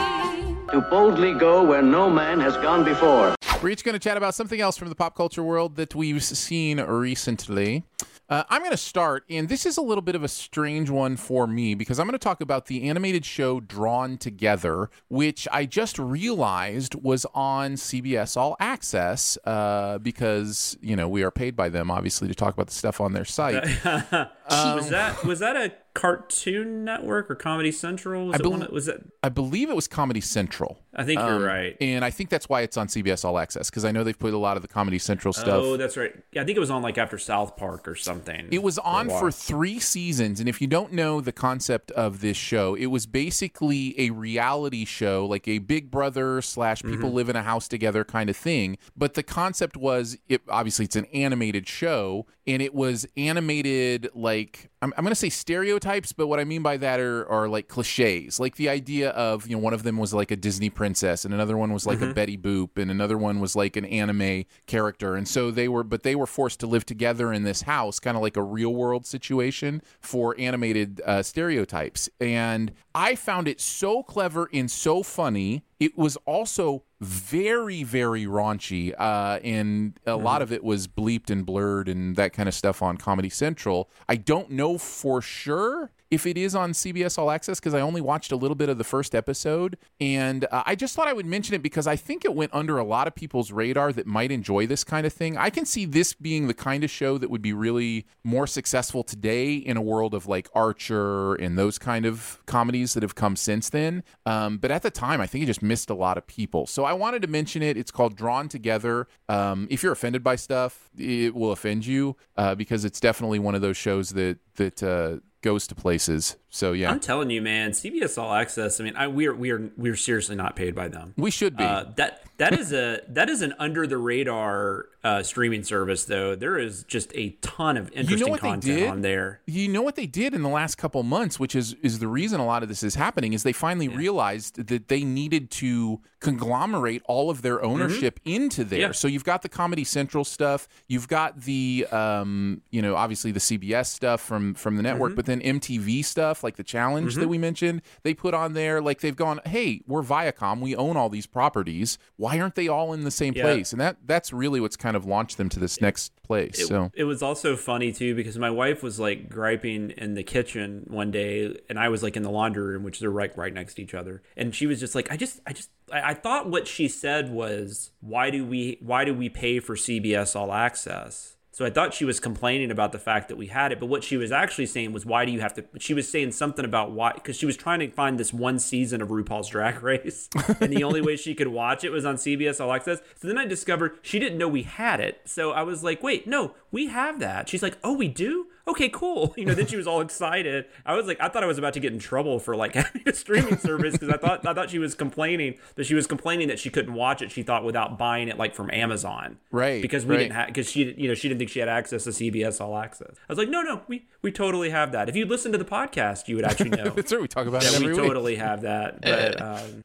To 0.71 0.81
boldly 0.89 1.33
go 1.33 1.63
where 1.63 1.81
no 1.81 2.09
man 2.09 2.39
has 2.39 2.55
gone 2.57 2.83
before. 2.83 3.35
We're 3.61 3.69
each 3.69 3.83
going 3.83 3.93
to 3.93 3.99
chat 3.99 4.15
about 4.15 4.35
something 4.35 4.61
else 4.61 4.77
from 4.77 4.89
the 4.89 4.95
pop 4.95 5.15
culture 5.15 5.43
world 5.43 5.75
that 5.75 5.93
we've 5.93 6.23
seen 6.23 6.79
recently. 6.79 7.83
Uh, 8.29 8.43
I'm 8.47 8.61
going 8.61 8.71
to 8.71 8.77
start, 8.77 9.23
and 9.27 9.49
this 9.49 9.65
is 9.65 9.77
a 9.77 9.81
little 9.81 10.03
bit 10.03 10.13
of 10.13 10.23
a 10.23 10.27
strange 10.27 10.91
one 10.91 11.17
for 11.17 11.47
me 11.47 11.73
because 11.73 11.99
I'm 11.99 12.05
going 12.05 12.11
to 12.13 12.19
talk 12.19 12.41
about 12.41 12.67
the 12.67 12.87
animated 12.87 13.25
show 13.25 13.59
Drawn 13.59 14.19
Together, 14.19 14.91
which 15.07 15.47
I 15.51 15.65
just 15.65 15.97
realized 15.97 16.93
was 16.93 17.25
on 17.33 17.73
CBS 17.73 18.37
All 18.37 18.55
Access 18.59 19.35
uh, 19.45 19.97
because, 19.97 20.77
you 20.79 20.95
know, 20.95 21.09
we 21.09 21.23
are 21.23 21.31
paid 21.31 21.55
by 21.55 21.69
them, 21.69 21.89
obviously, 21.89 22.27
to 22.27 22.35
talk 22.35 22.53
about 22.53 22.67
the 22.67 22.73
stuff 22.73 23.01
on 23.01 23.13
their 23.13 23.25
site. 23.25 23.63
was 23.83 24.89
that 24.89 25.23
was 25.25 25.39
that 25.39 25.57
a 25.57 25.73
Cartoon 25.93 26.83
Network 26.83 27.29
or 27.29 27.35
Comedy 27.35 27.71
Central? 27.71 28.27
Was 28.27 28.35
I 28.35 28.39
it 28.39 28.49
one 28.49 28.59
that- 28.61 28.73
was 28.73 28.85
that? 28.85 29.01
I 29.23 29.29
believe 29.29 29.69
it 29.69 29.75
was 29.75 29.87
Comedy 29.87 30.21
Central. 30.21 30.79
I 30.95 31.03
think 31.03 31.19
you're 31.19 31.39
right. 31.45 31.77
And 31.81 32.03
I 32.03 32.09
think 32.09 32.29
that's 32.29 32.49
why 32.49 32.61
it's 32.61 32.77
on 32.77 32.87
CBS 32.87 33.23
All 33.23 33.37
Access 33.37 33.69
because 33.69 33.85
I 33.85 33.91
know 33.91 34.03
they've 34.03 34.17
put 34.17 34.33
a 34.33 34.37
lot 34.37 34.55
of 34.57 34.61
the 34.61 34.67
Comedy 34.67 34.97
Central 34.99 35.33
stuff. 35.33 35.47
Oh, 35.63 35.77
that's 35.77 35.97
right. 35.97 36.13
Yeah, 36.31 36.41
I 36.41 36.45
think 36.45 36.57
it 36.57 36.59
was 36.59 36.69
on 36.71 36.81
like 36.81 36.97
after 36.97 37.17
South 37.17 37.55
Park 37.57 37.87
or 37.87 37.95
something. 37.95 38.47
It 38.51 38.63
was 38.63 38.77
on 38.79 39.07
while. 39.07 39.19
for 39.19 39.31
three 39.31 39.79
seasons. 39.79 40.39
And 40.39 40.47
if 40.49 40.61
you 40.61 40.67
don't 40.67 40.93
know 40.93 41.21
the 41.21 41.31
concept 41.31 41.91
of 41.91 42.21
this 42.21 42.37
show, 42.37 42.75
it 42.75 42.87
was 42.87 43.05
basically 43.05 43.99
a 43.99 44.09
reality 44.11 44.85
show, 44.85 45.25
like 45.25 45.47
a 45.47 45.59
Big 45.59 45.91
Brother 45.91 46.41
slash 46.41 46.81
people 46.81 47.09
Mhm. 47.11 47.13
live 47.13 47.29
in 47.29 47.35
a 47.35 47.43
house 47.43 47.67
together 47.67 48.03
kind 48.03 48.29
of 48.29 48.35
thing. 48.37 48.77
But 48.97 49.13
the 49.13 49.23
concept 49.23 49.77
was 49.77 50.17
it 50.27 50.41
obviously 50.49 50.85
it's 50.85 50.95
an 50.95 51.05
animated 51.13 51.67
show 51.67 52.25
and 52.49 52.61
it 52.61 52.73
was 52.73 53.05
animated 53.15 54.09
like 54.13 54.69
I'm, 54.81 54.93
I'm 54.97 55.03
going 55.03 55.11
to 55.11 55.15
say 55.15 55.29
stereotypes, 55.29 56.13
but 56.13 56.27
what 56.27 56.39
I 56.39 56.45
mean 56.45 56.61
by 56.63 56.77
that 56.77 56.99
are, 56.99 57.27
are 57.29 57.47
like 57.49 57.67
cliches, 57.67 58.39
like 58.39 58.55
the 58.55 58.69
idea 58.69 59.09
of, 59.11 59.45
you 59.47 59.55
know, 59.55 59.61
one 59.61 59.73
of 59.73 59.83
them 59.83 59.97
was 59.97 60.13
like 60.13 60.31
a 60.31 60.35
Disney 60.37 60.69
princess 60.69 61.25
and 61.25 61.33
another 61.33 61.57
one 61.57 61.73
was 61.73 61.85
like 61.85 62.01
a 62.01 62.07
Mhm. 62.07 62.15
Betty 62.15 62.37
Boop 62.37 62.77
and 62.77 62.89
another 62.89 63.17
one 63.17 63.39
was 63.41 63.55
like 63.57 63.75
an 63.75 63.83
anime 63.85 64.45
character. 64.67 65.15
And 65.15 65.27
so 65.27 65.51
they 65.51 65.67
were, 65.67 65.83
but 65.83 66.03
they 66.03 66.15
were 66.15 66.25
forced 66.25 66.59
to 66.61 66.67
live 66.67 66.85
together 66.85 67.33
in 67.33 67.43
this 67.43 67.63
house, 67.63 67.99
kind 67.99 68.15
of 68.15 68.23
like 68.23 68.37
a 68.37 68.43
real 68.43 68.73
world 68.73 69.05
situation 69.05 69.81
for 69.99 70.33
animated 70.39 71.01
uh, 71.05 71.21
stereotypes. 71.23 72.09
And 72.21 72.71
I 72.95 73.15
found 73.15 73.47
it 73.49 73.59
so 73.61 74.01
clever 74.01 74.49
and 74.53 74.71
so 74.71 75.03
funny. 75.03 75.63
It 75.79 75.97
was 75.97 76.17
also 76.25 76.83
very, 76.99 77.83
very 77.83 78.25
raunchy. 78.25 78.93
Uh, 78.97 79.39
and 79.43 79.97
a 80.05 80.17
lot 80.17 80.41
of 80.41 80.51
it 80.51 80.63
was 80.63 80.87
bleeped 80.87 81.29
and 81.29 81.45
blurred 81.45 81.87
and 81.87 82.15
that 82.17 82.33
kind 82.33 82.49
of 82.49 82.55
stuff 82.55 82.81
on 82.81 82.97
Comedy 82.97 83.29
Central. 83.29 83.89
I 84.07 84.15
don't 84.15 84.51
know 84.51 84.77
for 84.77 85.21
sure 85.21 85.91
if 86.11 86.25
it 86.25 86.37
is 86.37 86.55
on 86.55 86.71
CBS 86.71 87.17
All 87.17 87.31
Access 87.31 87.59
because 87.59 87.73
I 87.73 87.81
only 87.81 88.01
watched 88.01 88.31
a 88.31 88.35
little 88.35 88.55
bit 88.55 88.69
of 88.69 88.77
the 88.77 88.83
first 88.83 89.13
episode. 89.13 89.77
And 89.99 90.45
uh, 90.51 90.63
I 90.65 90.75
just 90.75 90.95
thought 90.95 91.07
I 91.07 91.13
would 91.13 91.25
mention 91.25 91.55
it 91.55 91.61
because 91.61 91.87
I 91.87 91.95
think 91.95 92.25
it 92.25 92.33
went 92.33 92.53
under 92.53 92.77
a 92.77 92.83
lot 92.83 93.07
of 93.07 93.15
people's 93.15 93.51
radar 93.51 93.93
that 93.93 94.07
might 94.07 94.31
enjoy 94.31 94.65
this 94.67 94.83
kind 94.83 95.05
of 95.05 95.13
thing. 95.13 95.37
I 95.37 95.49
can 95.49 95.65
see 95.65 95.85
this 95.85 96.13
being 96.13 96.47
the 96.47 96.53
kind 96.53 96.83
of 96.83 96.89
show 96.89 97.17
that 97.17 97.29
would 97.29 97.41
be 97.41 97.53
really 97.53 98.05
more 98.23 98.47
successful 98.47 99.03
today 99.03 99.55
in 99.55 99.77
a 99.77 99.81
world 99.81 100.13
of 100.13 100.27
like 100.27 100.49
Archer 100.53 101.35
and 101.35 101.57
those 101.57 101.77
kind 101.77 102.05
of 102.05 102.41
comedies 102.45 102.93
that 102.93 103.03
have 103.03 103.15
come 103.15 103.35
since 103.35 103.69
then. 103.69 104.03
Um, 104.25 104.57
but 104.57 104.71
at 104.71 104.81
the 104.81 104.91
time, 104.91 105.21
I 105.21 105.27
think 105.27 105.43
it 105.43 105.47
just 105.47 105.61
missed 105.61 105.89
a 105.89 105.95
lot 105.95 106.17
of 106.17 106.25
people. 106.25 106.65
So 106.65 106.85
I 106.85 106.93
wanted 106.93 107.21
to 107.21 107.27
mention 107.27 107.61
it. 107.61 107.77
It's 107.77 107.91
called 107.91 108.15
Drawn 108.15 108.49
Together. 108.49 109.07
Um, 109.27 109.67
if 109.69 109.83
you're 109.83 109.93
offended 109.93 110.23
by 110.23 110.35
stuff, 110.35 110.89
it 110.97 111.35
will 111.35 111.51
offend 111.51 111.85
you 111.85 112.15
uh, 112.37 112.55
because 112.55 112.85
it's 112.85 112.99
definitely 112.99 113.39
one 113.39 113.55
of 113.55 113.61
those 113.61 113.77
shows 113.77 114.11
that 114.11 114.39
that 114.55 114.83
uh, 114.83 115.17
goes 115.41 115.67
to 115.67 115.75
places. 115.75 116.35
So 116.51 116.73
yeah, 116.73 116.89
I'm 116.89 116.99
telling 116.99 117.29
you, 117.29 117.41
man, 117.41 117.71
CBS 117.71 118.17
All 118.21 118.33
Access. 118.33 118.79
I 118.79 118.83
mean, 118.83 118.95
I, 118.95 119.07
we're 119.07 119.35
we're 119.35 119.71
we're 119.77 119.95
seriously 119.95 120.35
not 120.35 120.55
paid 120.55 120.73
by 120.73 120.87
them. 120.87 121.13
we 121.17 121.29
should 121.31 121.55
be. 121.55 121.63
Uh, 121.63 121.85
that 121.97 122.23
that 122.37 122.57
is 122.57 122.73
a 122.73 123.01
that 123.09 123.29
is 123.29 123.41
an 123.43 123.53
under 123.59 123.85
the 123.85 123.97
radar 123.97 124.85
uh, 125.03 125.21
streaming 125.23 125.63
service, 125.63 126.05
though. 126.05 126.35
There 126.35 126.57
is 126.57 126.83
just 126.85 127.11
a 127.15 127.29
ton 127.41 127.77
of 127.77 127.89
you 127.93 127.99
interesting 128.01 128.25
know 128.27 128.31
what 128.31 128.41
they 128.41 128.47
content 128.49 128.79
did 128.79 128.89
on 128.89 129.01
there. 129.01 129.41
You 129.45 129.67
know 129.67 129.81
what 129.83 129.95
they 129.95 130.07
did 130.07 130.33
in 130.33 130.41
the 130.41 130.49
last 130.49 130.75
couple 130.79 131.03
months, 131.03 131.39
which 131.39 131.55
is 131.55 131.75
is 131.83 131.99
the 131.99 132.07
reason 132.07 132.39
a 132.39 132.45
lot 132.45 132.63
of 132.63 132.69
this 132.69 132.81
is 132.81 132.95
happening, 132.95 133.33
is 133.33 133.43
they 133.43 133.53
finally 133.53 133.87
realized 133.87 134.67
that 134.67 134.87
they 134.87 135.03
needed 135.03 135.51
to 135.51 136.01
conglomerate 136.19 137.01
all 137.05 137.29
of 137.29 137.41
their 137.41 137.63
ownership 137.63 138.19
into 138.25 138.63
there. 138.63 138.79
Yeah. 138.79 138.91
So 138.91 139.07
you've 139.07 139.23
got 139.23 139.41
the 139.41 139.49
Comedy 139.49 139.83
Central 139.83 140.23
stuff, 140.25 140.67
you've 140.87 141.07
got 141.07 141.41
the 141.41 141.85
um, 141.91 142.61
you 142.71 142.81
know, 142.81 142.95
obviously 142.95 143.31
the 143.31 143.39
CBS 143.39 143.87
stuff 143.87 144.21
from 144.21 144.53
from 144.55 144.75
the 144.77 144.81
network, 144.83 145.13
Mhm. 145.13 145.15
but 145.15 145.25
then 145.25 145.41
MTV 145.41 146.03
stuff 146.03 146.38
like 146.43 146.55
the 146.55 146.63
challenge 146.63 147.15
that 147.15 147.25
Mhm. 147.25 147.29
we 147.29 147.37
mentioned, 147.37 147.81
they 148.03 148.13
put 148.13 148.33
on 148.33 148.53
there 148.53 148.81
like 148.81 149.01
they've 149.01 149.15
gone, 149.15 149.39
"Hey, 149.45 149.81
we're 149.87 150.01
Viacom, 150.03 150.59
we 150.61 150.75
own 150.75 150.97
all 150.97 151.09
these 151.09 151.25
properties. 151.27 151.97
Why 152.15 152.39
aren't 152.39 152.55
they 152.55 152.67
all 152.67 152.93
in 152.93 153.03
the 153.03 153.11
same 153.11 153.33
Yeah. 153.35 153.43
place?" 153.43 153.71
And 153.71 153.79
that 153.81 153.97
that's 154.05 154.31
really 154.33 154.59
what's 154.59 154.75
kind 154.77 154.95
of 154.95 155.05
launched 155.05 155.37
them 155.37 155.49
to 155.49 155.59
this 155.59 155.81
next 155.81 156.11
place. 156.23 156.59
It, 156.59 156.67
so 156.67 156.91
it 156.95 157.03
was 157.05 157.21
also 157.21 157.55
funny 157.55 157.91
too 157.91 158.15
because 158.15 158.37
my 158.37 158.49
wife 158.51 158.81
was 158.83 158.99
like 158.99 159.29
griping 159.29 159.91
in 159.91 160.13
the 160.15 160.23
kitchen 160.23 160.85
one 160.87 161.11
day, 161.11 161.55
and 161.69 161.79
I 161.79 161.89
was 161.89 162.03
like 162.03 162.15
in 162.17 162.23
the 162.23 162.31
laundry 162.31 162.63
room, 162.63 162.83
which 162.83 162.99
they're 162.99 163.09
right 163.09 163.35
right 163.37 163.53
next 163.53 163.75
to 163.75 163.81
each 163.81 163.93
other, 163.93 164.21
and 164.37 164.53
she 164.55 164.65
was 164.67 164.79
just 164.79 164.95
like, 164.95 165.11
"I 165.11 165.17
just, 165.17 165.39
I 165.47 165.53
just, 165.53 165.69
I, 165.91 166.11
I 166.11 166.13
thought 166.13 166.49
what 166.49 166.67
she 166.67 166.87
said 166.87 167.31
was, 167.31 167.91
why 168.01 168.29
do 168.29 168.45
we, 168.45 168.77
why 168.81 169.05
do 169.05 169.13
we 169.13 169.29
pay 169.29 169.59
for 169.59 169.75
CBS 169.75 170.35
All 170.35 170.51
Access?" 170.53 171.35
So 171.59 171.65
I 171.65 171.69
thought 171.69 171.93
she 171.93 172.05
was 172.05 172.21
complaining 172.21 172.71
about 172.71 172.93
the 172.93 172.99
fact 172.99 173.27
that 173.27 173.35
we 173.35 173.47
had 173.47 173.73
it, 173.73 173.81
but 173.81 173.87
what 173.87 174.01
she 174.01 174.15
was 174.15 174.31
actually 174.31 174.65
saying 174.65 174.93
was, 174.93 175.05
"Why 175.05 175.25
do 175.25 175.31
you 175.33 175.41
have 175.41 175.53
to?" 175.55 175.65
She 175.77 175.93
was 175.93 176.09
saying 176.09 176.31
something 176.31 176.63
about 176.63 176.91
why, 176.91 177.11
because 177.11 177.35
she 177.35 177.45
was 177.45 177.57
trying 177.57 177.81
to 177.81 177.91
find 177.91 178.17
this 178.17 178.31
one 178.31 178.59
season 178.59 179.01
of 179.01 179.09
RuPaul's 179.09 179.49
Drag 179.49 179.83
Race, 179.83 180.29
and 180.61 180.71
the 180.71 180.85
only 180.85 181.01
way 181.01 181.17
she 181.17 181.35
could 181.35 181.49
watch 181.49 181.83
it 181.83 181.89
was 181.89 182.05
on 182.05 182.15
CBS 182.15 182.61
All 182.61 182.71
Access. 182.71 183.01
So 183.17 183.27
then 183.27 183.37
I 183.37 183.43
discovered 183.43 183.99
she 184.01 184.19
didn't 184.19 184.37
know 184.37 184.47
we 184.47 184.63
had 184.63 185.01
it. 185.01 185.19
So 185.25 185.51
I 185.51 185.63
was 185.63 185.83
like, 185.83 186.01
"Wait, 186.01 186.25
no, 186.25 186.55
we 186.71 186.87
have 186.87 187.19
that." 187.19 187.49
She's 187.49 187.61
like, 187.61 187.77
"Oh, 187.83 187.91
we 187.91 188.07
do." 188.07 188.47
Okay, 188.69 188.89
cool. 188.89 189.33
You 189.39 189.45
know, 189.45 189.53
then 189.53 189.67
she 189.67 189.77
was 189.77 189.87
all 189.87 190.01
excited. 190.01 190.65
I 190.85 190.95
was 190.95 191.07
like, 191.07 191.19
I 191.21 191.29
thought 191.29 191.43
I 191.43 191.47
was 191.47 191.57
about 191.57 191.73
to 191.73 191.79
get 191.79 191.93
in 191.93 191.99
trouble 191.99 192.39
for 192.39 192.55
like 192.55 192.75
having 192.81 193.03
a 193.05 193.13
streaming 193.13 193.57
service 193.57 193.93
because 193.93 194.09
I 194.09 194.17
thought 194.17 194.45
I 194.45 194.53
thought 194.53 194.69
she 194.69 194.79
was 194.79 194.95
complaining, 194.95 195.55
that 195.75 195.85
she 195.85 195.93
was 195.95 196.05
complaining 196.07 196.47
that 196.49 196.59
she 196.59 196.69
couldn't 196.69 196.93
watch 196.93 197.21
it. 197.21 197.31
She 197.31 197.41
thought 197.43 197.63
without 197.63 197.97
buying 197.97 198.27
it 198.27 198.37
like 198.37 198.53
from 198.53 198.69
Amazon, 198.71 199.37
Right, 199.51 199.81
Because 199.81 200.05
we 200.05 200.15
right. 200.15 200.19
didn't 200.23 200.33
have 200.33 200.47
because 200.47 200.69
she 200.69 200.93
you 200.97 201.07
know 201.07 201.13
she 201.15 201.27
didn't 201.29 201.39
think 201.39 201.49
she 201.51 201.59
had 201.59 201.69
access 201.69 202.03
to 202.03 202.09
CBS 202.11 202.59
All 202.59 202.77
Access. 202.77 203.15
I 203.27 203.31
was 203.31 203.37
like, 203.37 203.49
no, 203.49 203.61
no, 203.61 203.81
we 203.87 204.05
we 204.21 204.31
totally 204.31 204.69
have 204.71 204.91
that. 204.91 205.07
If 205.09 205.15
you 205.15 205.25
listen 205.25 205.51
to 205.53 205.57
the 205.57 205.65
podcast, 205.65 206.27
you 206.27 206.35
would 206.35 206.45
actually 206.45 206.71
know. 206.71 206.89
That's 206.95 207.11
right. 207.11 207.21
We 207.21 207.27
talk 207.27 207.47
about 207.47 207.61
that 207.63 207.79
we 207.79 207.87
week. 207.87 207.95
totally 207.97 208.35
have 208.35 208.61
that. 208.61 209.01
But 209.01 209.41
um, 209.41 209.83